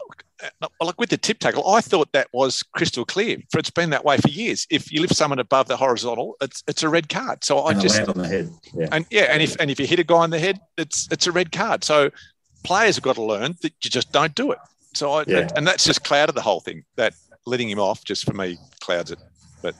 Like 0.82 1.00
with 1.00 1.10
the 1.10 1.18
tip 1.18 1.40
tackle, 1.40 1.68
I 1.68 1.82
thought 1.82 2.12
that 2.14 2.28
was 2.34 2.64
crystal 2.64 3.04
clear. 3.06 3.38
For 3.52 3.60
it's 3.60 3.70
been 3.70 3.90
that 3.90 4.06
way 4.06 4.18
for 4.18 4.30
years. 4.30 4.66
If 4.70 4.92
you 4.92 5.02
lift 5.02 5.16
someone 5.16 5.40
above 5.40 5.68
the 5.68 5.76
horizontal, 5.78 6.36
it's 6.42 6.64
it's 6.68 6.84
a 6.84 6.90
red 6.90 7.10
card. 7.10 7.44
So 7.44 7.60
I 7.60 7.72
And 7.72 7.82
just 7.82 7.98
land 7.98 8.10
on 8.10 8.18
the 8.18 8.28
head. 8.28 8.50
Yeah. 8.74 8.88
and 8.92 9.06
yeah, 9.10 9.24
and 9.24 9.42
if 9.44 9.56
and 9.60 9.70
if 9.70 9.80
you 9.80 9.86
hit 9.88 10.00
a 10.00 10.04
guy 10.04 10.16
on 10.18 10.30
the 10.30 10.40
head, 10.40 10.60
it's 10.78 11.08
it's 11.12 11.28
a 11.28 11.32
red 11.32 11.52
card. 11.52 11.84
So 11.84 12.10
players 12.64 12.96
have 12.96 13.04
got 13.04 13.16
to 13.16 13.24
learn 13.24 13.56
that 13.62 13.74
you 13.84 13.90
just 13.90 14.12
don't 14.12 14.34
do 14.36 14.52
it. 14.52 14.60
So 14.94 15.12
I, 15.12 15.24
Yeah. 15.28 15.50
and 15.56 15.68
that's 15.68 15.84
just 15.84 16.04
clouded 16.04 16.36
the 16.36 16.42
whole 16.42 16.62
thing. 16.62 16.84
That 16.96 17.14
letting 17.46 17.70
him 17.70 17.80
off 17.80 18.04
just 18.04 18.26
for 18.26 18.34
me 18.34 18.58
clouds 18.80 19.12
it. 19.12 19.20
But 19.62 19.76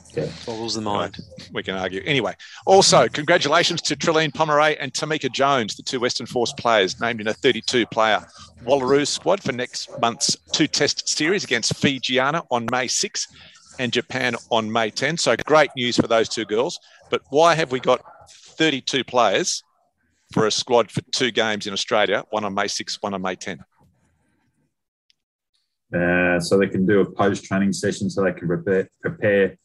boggles 0.46 0.76
the 0.76 0.82
mind. 0.82 1.18
We 1.54 1.64
can 1.64 1.76
argue 1.76 2.02
anyway. 2.06 2.36
Also, 2.66 3.08
congratulations 3.08 3.82
to 3.84 3.96
Trilleen 3.96 4.32
Pomare 4.32 4.76
and 4.80 4.92
Tamika 4.92 5.32
Jones, 5.32 5.76
the 5.76 5.84
two 5.84 6.00
Western 6.00 6.26
Force 6.26 6.52
players 6.54 7.00
named 7.00 7.22
in 7.22 7.28
a 7.28 7.34
32-player 7.34 8.26
Wallaroo 8.66 9.08
squad 9.08 9.42
for 9.42 9.54
next 9.54 9.90
month's 10.02 10.36
two-test 10.52 11.08
series 11.08 11.46
against 11.46 11.74
Fijiana 11.76 12.46
on 12.52 12.68
May 12.72 12.88
6 12.88 13.28
and 13.80 13.94
Japan 13.94 14.36
on 14.52 14.70
May 14.70 14.90
10. 14.90 15.18
So 15.18 15.36
great 15.46 15.70
news 15.76 15.96
for 15.96 16.08
those 16.08 16.28
two 16.28 16.46
girls. 16.46 16.80
But 17.10 17.22
why 17.30 17.56
have 17.56 17.72
we 17.72 17.80
got 17.80 18.02
32 18.30 19.06
players 19.06 19.64
for 20.34 20.46
a 20.46 20.52
squad 20.52 20.92
for 20.92 21.02
two 21.12 21.32
games 21.32 21.66
in 21.66 21.74
Australia, 21.74 22.26
one 22.30 22.44
on 22.44 22.54
May 22.54 22.68
6, 22.68 23.02
one 23.02 23.14
on 23.14 23.22
May 23.22 23.36
10? 23.36 23.64
Uh, 25.92 26.40
so 26.40 26.60
they 26.60 26.68
can 26.68 26.86
do 26.86 27.00
a 27.00 27.12
post 27.12 27.46
training 27.46 27.74
session 27.74 28.10
so 28.10 28.24
they 28.24 28.34
can 28.34 28.48
prepare, 28.48 28.88
prepare 29.02 29.58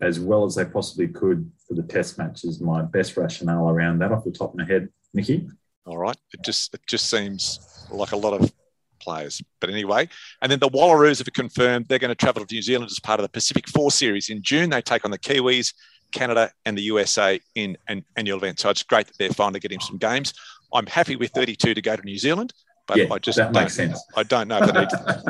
as 0.00 0.18
well 0.18 0.44
as 0.44 0.54
they 0.54 0.64
possibly 0.64 1.08
could 1.08 1.50
for 1.66 1.74
the 1.74 1.82
test 1.82 2.18
match 2.18 2.44
is 2.44 2.60
my 2.60 2.82
best 2.82 3.16
rationale 3.16 3.68
around 3.68 3.98
that 3.98 4.12
off 4.12 4.24
the 4.24 4.30
top 4.30 4.52
of 4.52 4.58
my 4.58 4.64
head, 4.64 4.88
Mickey. 5.12 5.48
All 5.86 5.98
right. 5.98 6.16
It 6.32 6.42
just 6.42 6.74
it 6.74 6.80
just 6.86 7.10
seems 7.10 7.86
like 7.90 8.12
a 8.12 8.16
lot 8.16 8.40
of 8.40 8.52
players. 9.00 9.42
But 9.60 9.70
anyway, 9.70 10.08
and 10.42 10.52
then 10.52 10.58
the 10.58 10.68
Wallaroos 10.68 11.18
have 11.18 11.32
confirmed 11.32 11.86
they're 11.88 11.98
going 11.98 12.10
to 12.10 12.14
travel 12.14 12.44
to 12.44 12.54
New 12.54 12.62
Zealand 12.62 12.90
as 12.90 13.00
part 13.00 13.18
of 13.18 13.24
the 13.24 13.30
Pacific 13.30 13.68
Four 13.68 13.90
Series 13.90 14.28
in 14.28 14.42
June. 14.42 14.70
They 14.70 14.82
take 14.82 15.04
on 15.04 15.10
the 15.10 15.18
Kiwis, 15.18 15.74
Canada, 16.12 16.50
and 16.64 16.76
the 16.76 16.82
USA 16.82 17.40
in 17.54 17.76
an 17.88 18.04
annual 18.16 18.38
event. 18.38 18.60
So 18.60 18.70
it's 18.70 18.82
great 18.82 19.06
that 19.06 19.18
they're 19.18 19.30
finally 19.30 19.60
getting 19.60 19.80
some 19.80 19.98
games. 19.98 20.34
I'm 20.72 20.86
happy 20.86 21.16
with 21.16 21.32
32 21.32 21.74
to 21.74 21.82
go 21.82 21.96
to 21.96 22.02
New 22.02 22.18
Zealand, 22.18 22.52
but 22.86 22.98
yeah, 22.98 23.06
I 23.10 23.18
just 23.18 23.38
that 23.38 23.52
don't, 23.52 23.62
makes 23.62 23.74
sense. 23.74 24.00
I 24.16 24.22
don't 24.22 24.48
know 24.48 24.58
if 24.62 24.72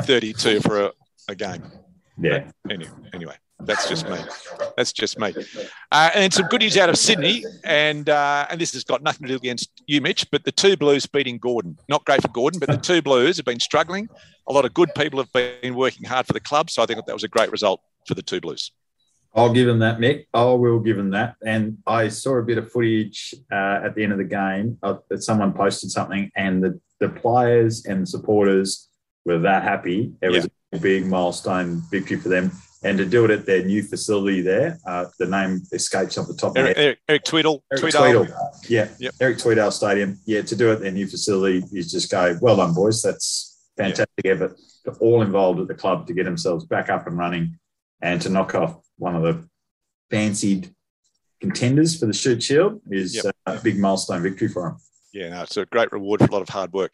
they 0.07 0.19
need 0.19 0.35
32 0.35 0.59
for 0.61 0.85
a, 0.85 0.91
a 1.29 1.35
game. 1.35 1.63
Yeah. 2.19 2.51
Anyway, 2.69 2.91
anyway, 3.13 3.35
that's 3.59 3.87
just 3.87 4.07
me. 4.09 4.17
That's 4.77 4.91
just 4.91 5.19
me. 5.19 5.33
Uh, 5.91 6.09
and 6.13 6.33
some 6.33 6.47
good 6.47 6.61
news 6.61 6.77
out 6.77 6.89
of 6.89 6.97
Sydney, 6.97 7.43
and 7.63 8.09
uh, 8.09 8.47
and 8.49 8.59
this 8.59 8.73
has 8.73 8.83
got 8.83 9.01
nothing 9.01 9.27
to 9.27 9.33
do 9.33 9.37
against 9.37 9.69
you, 9.87 10.01
Mitch, 10.01 10.29
but 10.31 10.43
the 10.43 10.51
two 10.51 10.77
Blues 10.77 11.05
beating 11.05 11.37
Gordon. 11.37 11.77
Not 11.89 12.05
great 12.05 12.21
for 12.21 12.29
Gordon, 12.29 12.59
but 12.59 12.69
the 12.69 12.77
two 12.77 13.01
Blues 13.01 13.37
have 13.37 13.45
been 13.45 13.59
struggling. 13.59 14.09
A 14.47 14.53
lot 14.53 14.65
of 14.65 14.73
good 14.73 14.89
people 14.95 15.19
have 15.19 15.31
been 15.33 15.75
working 15.75 16.05
hard 16.05 16.27
for 16.27 16.33
the 16.33 16.39
club, 16.39 16.69
so 16.69 16.83
I 16.83 16.85
think 16.85 17.05
that 17.05 17.13
was 17.13 17.23
a 17.23 17.29
great 17.29 17.51
result 17.51 17.81
for 18.07 18.13
the 18.13 18.23
two 18.23 18.41
Blues. 18.41 18.71
I'll 19.33 19.53
give 19.53 19.67
him 19.67 19.79
that, 19.79 19.99
Mick. 19.99 20.25
I 20.33 20.43
will 20.43 20.79
give 20.79 20.97
him 20.97 21.11
that. 21.11 21.35
And 21.45 21.77
I 21.87 22.09
saw 22.09 22.35
a 22.37 22.43
bit 22.43 22.57
of 22.57 22.69
footage 22.69 23.33
uh, 23.51 23.79
at 23.83 23.95
the 23.95 24.03
end 24.03 24.11
of 24.11 24.17
the 24.17 24.25
game 24.25 24.77
uh, 24.83 24.95
that 25.09 25.23
someone 25.23 25.53
posted 25.53 25.89
something, 25.89 26.29
and 26.35 26.61
the, 26.61 26.79
the 26.99 27.09
players 27.09 27.85
and 27.85 28.01
the 28.01 28.07
supporters 28.07 28.89
were 29.23 29.39
that 29.39 29.63
happy. 29.63 30.11
It 30.21 30.29
was 30.29 30.45
a 30.45 30.49
big 30.79 31.05
milestone 31.05 31.81
victory 31.91 32.17
for 32.17 32.29
them. 32.29 32.51
And 32.83 32.97
to 32.97 33.05
do 33.05 33.23
it 33.25 33.31
at 33.31 33.45
their 33.45 33.63
new 33.63 33.83
facility 33.83 34.41
there, 34.41 34.79
uh, 34.87 35.05
the 35.19 35.27
name 35.27 35.61
escapes 35.71 36.17
off 36.17 36.27
the 36.27 36.33
top 36.33 36.51
of 36.51 36.55
my 36.55 36.61
Eric, 36.61 36.77
head. 36.77 36.85
Eric, 36.85 36.99
Eric 37.09 37.23
Tweedale, 37.25 37.61
Eric 37.71 37.83
Tweedale. 37.83 38.25
Tweedale. 38.25 38.69
Yeah, 38.69 38.87
Yep. 38.97 39.13
Eric 39.21 39.37
Tweedale 39.37 39.71
Stadium. 39.71 40.17
Yeah, 40.25 40.41
to 40.41 40.55
do 40.55 40.69
it 40.71 40.75
at 40.75 40.79
their 40.81 40.91
new 40.91 41.05
facility, 41.05 41.63
is 41.73 41.91
just 41.91 42.09
go, 42.09 42.35
well 42.41 42.55
done, 42.55 42.73
boys. 42.73 43.03
That's 43.03 43.59
fantastic 43.77 44.25
effort 44.25 44.57
to 44.85 44.91
all 44.93 45.21
involved 45.21 45.59
at 45.59 45.67
the 45.67 45.75
club 45.75 46.07
to 46.07 46.13
get 46.13 46.23
themselves 46.23 46.65
back 46.65 46.89
up 46.89 47.05
and 47.05 47.15
running 47.19 47.59
and 48.01 48.19
to 48.23 48.29
knock 48.29 48.55
off 48.55 48.79
one 48.97 49.15
of 49.15 49.21
the 49.21 49.47
fancied 50.09 50.73
contenders 51.39 51.99
for 51.99 52.07
the 52.07 52.13
Shute 52.13 52.41
Shield 52.41 52.81
is 52.89 53.13
Yep. 53.15 53.25
uh, 53.45 53.57
a 53.57 53.61
big 53.61 53.77
milestone 53.77 54.23
victory 54.23 54.47
for 54.47 54.69
them. 54.69 54.77
Yeah, 55.13 55.29
no, 55.29 55.43
it's 55.43 55.57
a 55.57 55.65
great 55.65 55.91
reward 55.91 56.21
for 56.21 56.27
a 56.27 56.31
lot 56.31 56.41
of 56.41 56.49
hard 56.49 56.71
work. 56.71 56.93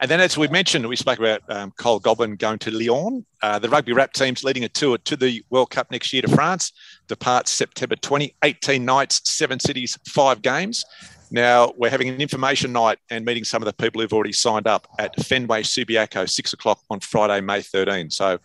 And 0.00 0.10
then, 0.10 0.20
as 0.20 0.38
we 0.38 0.48
mentioned, 0.48 0.86
we 0.86 0.96
spoke 0.96 1.18
about 1.18 1.42
um, 1.48 1.72
Kyle 1.76 1.98
Godwin 1.98 2.36
going 2.36 2.58
to 2.60 2.70
Lyon. 2.70 3.26
Uh, 3.42 3.58
the 3.58 3.68
Rugby 3.68 3.92
Wrap 3.92 4.14
team's 4.14 4.42
leading 4.42 4.64
a 4.64 4.68
tour 4.68 4.96
to 4.96 5.16
the 5.16 5.42
World 5.50 5.70
Cup 5.70 5.90
next 5.90 6.12
year 6.12 6.22
to 6.22 6.28
France. 6.28 6.72
Departs 7.08 7.50
September 7.50 7.96
20, 7.96 8.34
18 8.42 8.84
nights, 8.84 9.20
seven 9.30 9.60
cities, 9.60 9.98
five 10.06 10.40
games. 10.40 10.84
Now, 11.30 11.74
we're 11.76 11.90
having 11.90 12.08
an 12.08 12.22
information 12.22 12.72
night 12.72 12.98
and 13.10 13.22
meeting 13.24 13.44
some 13.44 13.60
of 13.60 13.66
the 13.66 13.74
people 13.74 14.00
who've 14.00 14.14
already 14.14 14.32
signed 14.32 14.66
up 14.66 14.88
at 14.98 15.14
Fenway 15.16 15.62
Subiaco, 15.62 16.28
six 16.28 16.54
o'clock 16.54 16.80
on 16.88 17.00
Friday, 17.00 17.42
May 17.42 17.60
13. 17.60 18.10
So 18.10 18.38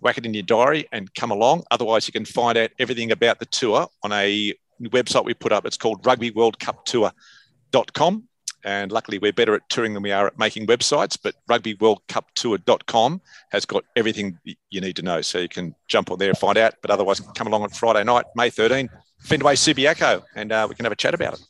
whack 0.00 0.16
it 0.16 0.24
in 0.24 0.32
your 0.32 0.44
diary 0.44 0.88
and 0.92 1.14
come 1.14 1.30
along. 1.30 1.64
Otherwise, 1.70 2.08
you 2.08 2.12
can 2.12 2.24
find 2.24 2.56
out 2.56 2.70
everything 2.78 3.12
about 3.12 3.40
the 3.40 3.46
tour 3.46 3.86
on 4.02 4.12
a 4.12 4.54
website 4.84 5.26
we 5.26 5.34
put 5.34 5.52
up. 5.52 5.66
It's 5.66 5.76
called 5.76 6.02
rugbyworldcuptour.com. 6.02 8.28
And 8.64 8.92
luckily, 8.92 9.18
we're 9.18 9.32
better 9.32 9.54
at 9.54 9.68
touring 9.68 9.94
than 9.94 10.02
we 10.02 10.12
are 10.12 10.26
at 10.26 10.38
making 10.38 10.66
websites. 10.66 11.18
But 11.20 11.34
rugbyworldcuptour.com 11.48 13.20
has 13.50 13.64
got 13.64 13.84
everything 13.96 14.38
you 14.70 14.80
need 14.80 14.96
to 14.96 15.02
know. 15.02 15.20
So 15.22 15.38
you 15.38 15.48
can 15.48 15.74
jump 15.88 16.10
on 16.10 16.18
there 16.18 16.28
and 16.28 16.38
find 16.38 16.58
out. 16.58 16.74
But 16.82 16.90
otherwise, 16.90 17.20
come 17.34 17.46
along 17.46 17.62
on 17.62 17.70
Friday 17.70 18.04
night, 18.04 18.26
May 18.36 18.50
13, 18.50 18.88
Fendway 19.24 19.54
Subiaco, 19.54 20.22
and 20.34 20.52
uh, 20.52 20.66
we 20.68 20.74
can 20.74 20.84
have 20.84 20.92
a 20.92 20.96
chat 20.96 21.14
about 21.14 21.34
it. 21.34 21.40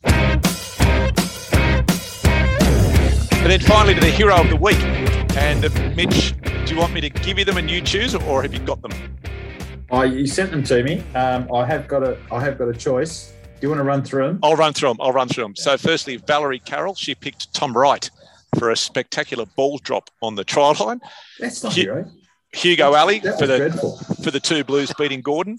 And 3.43 3.51
then 3.51 3.61
finally 3.61 3.95
to 3.95 4.01
the 4.01 4.11
hero 4.11 4.37
of 4.37 4.51
the 4.51 4.57
week. 4.57 4.81
And 5.37 5.65
uh, 5.65 5.71
Mitch, 5.97 6.35
do 6.67 6.75
you 6.75 6.79
want 6.79 6.93
me 6.93 7.01
to 7.01 7.09
give 7.09 7.39
you 7.39 7.45
them 7.45 7.57
and 7.57 7.71
you 7.71 7.81
choose, 7.81 8.15
or 8.15 8.43
have 8.43 8.53
you 8.53 8.61
got 8.61 8.83
them? 8.83 8.93
I, 9.91 10.05
you 10.05 10.27
sent 10.27 10.51
them 10.51 10.63
to 10.65 10.83
me. 10.83 11.03
Um, 11.15 11.53
I 11.53 11.65
have 11.67 11.89
got 11.89 12.03
a 12.03 12.19
I 12.31 12.41
have 12.41 12.59
got 12.59 12.69
a 12.69 12.75
choice. 12.75 13.33
Do 13.61 13.67
you 13.67 13.69
want 13.69 13.81
to 13.81 13.85
run 13.85 14.03
through 14.03 14.27
them? 14.27 14.39
I'll 14.43 14.57
run 14.57 14.73
through 14.73 14.89
them. 14.91 14.99
I'll 15.01 15.13
run 15.13 15.29
through 15.29 15.45
them. 15.45 15.57
So, 15.57 15.77
firstly, 15.77 16.17
Valerie 16.17 16.61
Carroll, 16.61 16.95
she 16.95 17.15
picked 17.15 17.53
Tom 17.53 17.77
Wright 17.77 18.11
for 18.59 18.71
a 18.71 18.77
spectacular 18.77 19.45
ball 19.57 19.79
drop 19.79 20.11
on 20.23 20.35
the 20.35 20.45
trial 20.45 20.75
line. 20.81 21.01
That's 21.39 21.63
not 21.63 21.75
hero. 21.75 22.11
Hugo 22.53 22.95
Alley 22.95 23.21
for 23.21 23.47
the 23.47 23.59
dreadful. 23.59 23.97
for 24.23 24.31
the 24.31 24.41
two 24.41 24.65
Blues 24.65 24.93
beating 24.99 25.21
Gordon. 25.21 25.59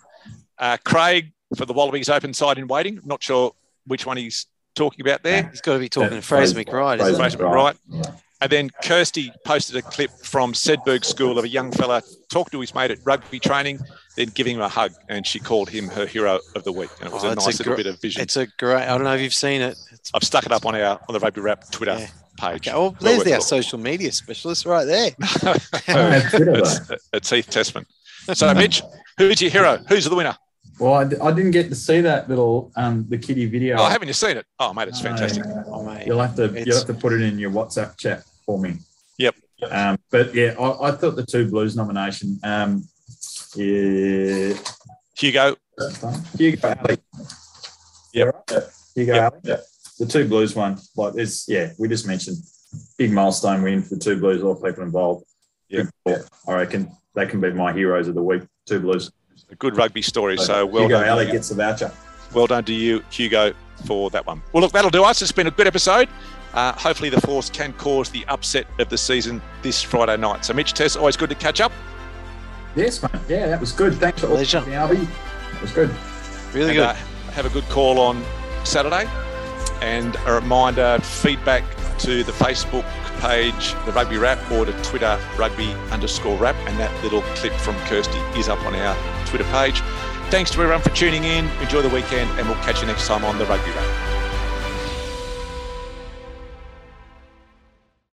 Uh, 0.58 0.78
Craig 0.84 1.32
for 1.56 1.66
the 1.66 1.74
Wallabies 1.74 2.10
open 2.10 2.34
side 2.34 2.58
in 2.58 2.68
waiting. 2.68 3.00
Not 3.06 3.24
sure 3.24 3.54
which 3.86 4.06
one 4.06 4.18
he's 4.18 4.48
talking 4.76 5.02
about 5.02 5.24
there. 5.24 5.48
He's 5.50 5.62
got 5.62 5.74
to 5.74 5.80
be 5.80 5.90
talking 5.90 6.18
to 6.18 6.22
Fraser 6.22 6.56
McReight, 6.60 7.00
isn't 7.02 7.16
Fraser 7.16 7.38
it? 7.38 7.42
McReight. 7.42 7.78
Yeah. 7.88 8.02
And 8.42 8.52
then 8.52 8.70
Kirsty 8.84 9.32
posted 9.46 9.76
a 9.76 9.84
clip 9.84 10.10
from 10.24 10.54
Sedbergh 10.54 11.06
School 11.06 11.38
of 11.38 11.46
a 11.46 11.48
young 11.50 11.72
fella 11.72 12.02
talking 12.30 12.52
to 12.52 12.62
his 12.62 12.74
mate 12.74 12.90
at 12.90 12.98
rugby 13.04 13.40
training, 13.40 13.80
then 14.16 14.28
giving 14.34 14.56
him 14.56 14.62
a 14.62 14.70
hug, 14.70 14.92
and 15.10 15.26
she 15.26 15.40
called 15.40 15.70
him 15.70 15.88
her 15.90 16.06
hero 16.06 16.40
of 16.56 16.64
the 16.64 16.72
week. 16.72 16.90
And 17.00 17.08
it 17.08 17.14
was 17.14 17.24
Oh, 17.24 17.30
a 17.32 17.36
nice 17.36 17.46
a 17.46 17.50
little 17.60 17.74
gr- 17.74 17.78
bit 17.78 17.86
of 17.88 18.02
vision. 18.02 18.22
It's 18.22 18.38
a 18.38 18.48
great. 18.60 18.84
I 18.84 18.88
don't 18.88 19.04
know 19.04 19.16
if 19.16 19.22
you've 19.22 19.34
seen 19.34 19.62
it. 19.62 19.78
It's, 19.92 20.12
I've 20.14 20.24
stuck 20.24 20.46
it 20.46 20.52
up 20.52 20.66
on 20.66 20.76
our 20.76 21.00
on 21.08 21.14
the 21.14 21.20
Rugby 21.20 21.42
Wrap 21.42 21.70
Twitter 21.72 21.98
Yeah. 22.00 22.08
page. 22.38 22.68
okay, 22.68 22.72
well, 22.74 22.92
Well 22.92 22.98
there's 23.00 23.18
worth 23.20 23.32
our 23.34 23.38
a 23.40 23.42
social 23.42 23.80
media 23.80 24.12
specialist 24.12 24.66
right 24.66 24.86
there. 24.86 25.12
I 25.22 25.60
don't 25.88 26.12
have 26.12 26.30
Twitter, 26.30 26.46
though. 26.46 26.60
it's, 26.60 26.92
it's 27.14 27.30
Heath 27.30 27.50
Tessmann. 27.50 27.86
So, 28.36 28.54
Mitch, 28.54 28.84
who's 29.18 29.42
your 29.42 29.52
hero? 29.52 29.78
Who's 29.90 30.06
the 30.06 30.16
winner? 30.16 30.36
Well, 30.80 30.94
I, 30.96 31.04
d- 31.06 31.16
I 31.22 31.32
didn't 31.32 31.52
get 31.52 31.70
to 31.70 31.76
see 31.76 32.02
that 32.02 32.28
little 32.30 32.72
um, 32.76 33.06
the 33.08 33.18
kitty 33.18 33.46
video. 33.46 33.78
Oh, 33.80 33.86
haven't 33.86 34.08
you 34.08 34.14
seen 34.16 34.38
it? 34.38 34.46
Oh, 34.60 34.74
mate, 34.74 34.88
it's 34.88 35.02
fantastic. 35.02 35.44
Oh, 35.68 35.84
mate. 35.84 36.08
You'll 36.08 36.20
have 36.20 36.36
to 36.38 36.46
It's- 36.46 36.66
you'll 36.66 36.78
have 36.78 36.88
to 36.88 36.94
put 36.94 37.14
it 37.14 37.22
in 37.22 37.38
your 37.40 37.52
WhatsApp 37.52 37.98
chat 37.98 38.24
for 38.46 38.60
me. 38.60 38.78
Yep. 39.20 39.36
Um, 39.70 39.98
but 40.10 40.34
yeah, 40.34 40.56
I, 40.60 40.90
I 40.90 40.92
thought 40.92 41.16
the 41.16 41.26
two 41.26 41.48
Blues 41.50 41.76
nomination. 41.76 42.40
Um, 42.44 42.88
yeah, 43.56 44.54
Hugo, 45.18 45.56
Hugo 46.38 46.68
Alley. 46.68 46.98
Yep. 48.14 48.50
Hugo 48.96 49.14
Yep. 49.14 49.34
Alley. 49.46 49.58
The 50.00 50.06
two 50.06 50.28
Blues 50.28 50.56
one, 50.56 50.78
like 50.96 51.14
this. 51.14 51.48
Yeah, 51.48 51.72
we 51.78 51.88
just 51.88 52.08
mentioned 52.08 52.38
big 52.98 53.12
milestone 53.12 53.62
win 53.62 53.82
for 53.84 53.96
the 53.96 54.02
two 54.02 54.20
Blues. 54.20 54.42
All 54.44 54.56
people 54.56 54.84
involved. 54.84 55.26
Yep. 55.70 55.88
Good 56.06 56.26
call. 56.46 56.54
I 56.56 56.58
reckon 56.60 56.92
they 57.16 57.26
can 57.26 57.40
be 57.40 57.52
my 57.52 57.72
heroes 57.74 58.08
of 58.08 58.16
the 58.16 58.24
week. 58.24 58.44
Two 58.66 58.80
Blues. 58.80 59.12
a 59.50 59.56
good 59.56 59.76
rugby 59.78 60.02
story. 60.02 60.38
So, 60.38 60.66
well 60.66 60.84
Hugo 60.84 61.00
done. 61.00 61.08
Alley 61.08 61.26
gets 61.32 61.50
the 61.50 61.56
voucher. 61.56 61.92
Well 62.34 62.48
done 62.48 62.64
to 62.66 62.74
you, 62.74 63.04
Hugo, 63.10 63.54
for 63.86 64.10
that 64.12 64.26
one. 64.26 64.42
Well, 64.54 64.62
look, 64.62 64.72
that'll 64.72 64.90
do 64.92 65.04
us. 65.04 65.22
It's 65.22 65.32
been 65.34 65.48
a 65.48 65.52
good 65.52 65.68
episode. 65.68 66.08
Uh, 66.54 66.72
hopefully, 66.74 67.10
the 67.10 67.20
Force 67.22 67.50
can 67.50 67.74
cause 67.74 68.10
the 68.10 68.26
upset 68.28 68.68
of 68.80 68.90
the 68.90 68.98
season 68.98 69.42
this 69.62 69.82
Friday 69.82 70.18
night. 70.18 70.46
So, 70.46 70.54
Mitch, 70.54 70.74
Tess, 70.74 70.96
always 70.96 71.16
good 71.18 71.30
to 71.30 71.36
catch 71.36 71.62
up. 71.62 71.72
Yes, 72.76 73.02
mate. 73.02 73.12
Yeah, 73.28 73.48
that 73.48 73.60
was 73.60 73.72
good. 73.72 73.96
Thanks 73.96 74.22
for 74.22 74.28
all 74.28 74.36
Pleasure. 74.36 74.64
Alby. 74.70 74.98
It 74.98 75.62
was 75.62 75.72
good. 75.72 75.90
Really 76.54 76.70
and, 76.70 76.78
good. 76.78 76.80
uh, 76.80 76.94
have 77.34 77.46
a 77.46 77.50
good 77.50 77.66
call 77.66 78.00
on 78.00 78.24
Saturday. 78.64 79.10
And 79.82 80.16
a 80.28 80.34
reminder 80.34 81.00
feedback 81.02 81.64
to 82.00 82.24
the 82.24 82.32
Facebook 82.32 82.86
page, 83.20 83.74
the 83.86 83.92
Rugby 83.92 84.18
Wrap, 84.18 84.40
or 84.52 84.66
to 84.66 84.84
Twitter, 84.84 85.20
rugby 85.38 85.72
underscore 85.92 86.38
wrap. 86.38 86.56
And 86.68 86.80
that 86.80 87.04
little 87.04 87.22
clip 87.36 87.54
from 87.54 87.76
Kirsty 87.86 88.20
is 88.40 88.48
up 88.48 88.64
on 88.66 88.76
our 88.76 88.96
Twitter 89.26 89.46
page. 89.46 89.82
Thanks 90.30 90.52
to 90.52 90.62
everyone 90.62 90.82
for 90.82 90.92
tuning 90.92 91.24
in. 91.24 91.48
Enjoy 91.62 91.82
the 91.82 91.90
weekend, 91.90 92.30
and 92.40 92.48
we'll 92.48 92.58
catch 92.64 92.82
you 92.82 92.88
next 92.88 93.08
time 93.08 93.26
on 93.26 93.38
the 93.38 93.46
Rugby 93.46 93.72
Wrap. 93.72 94.11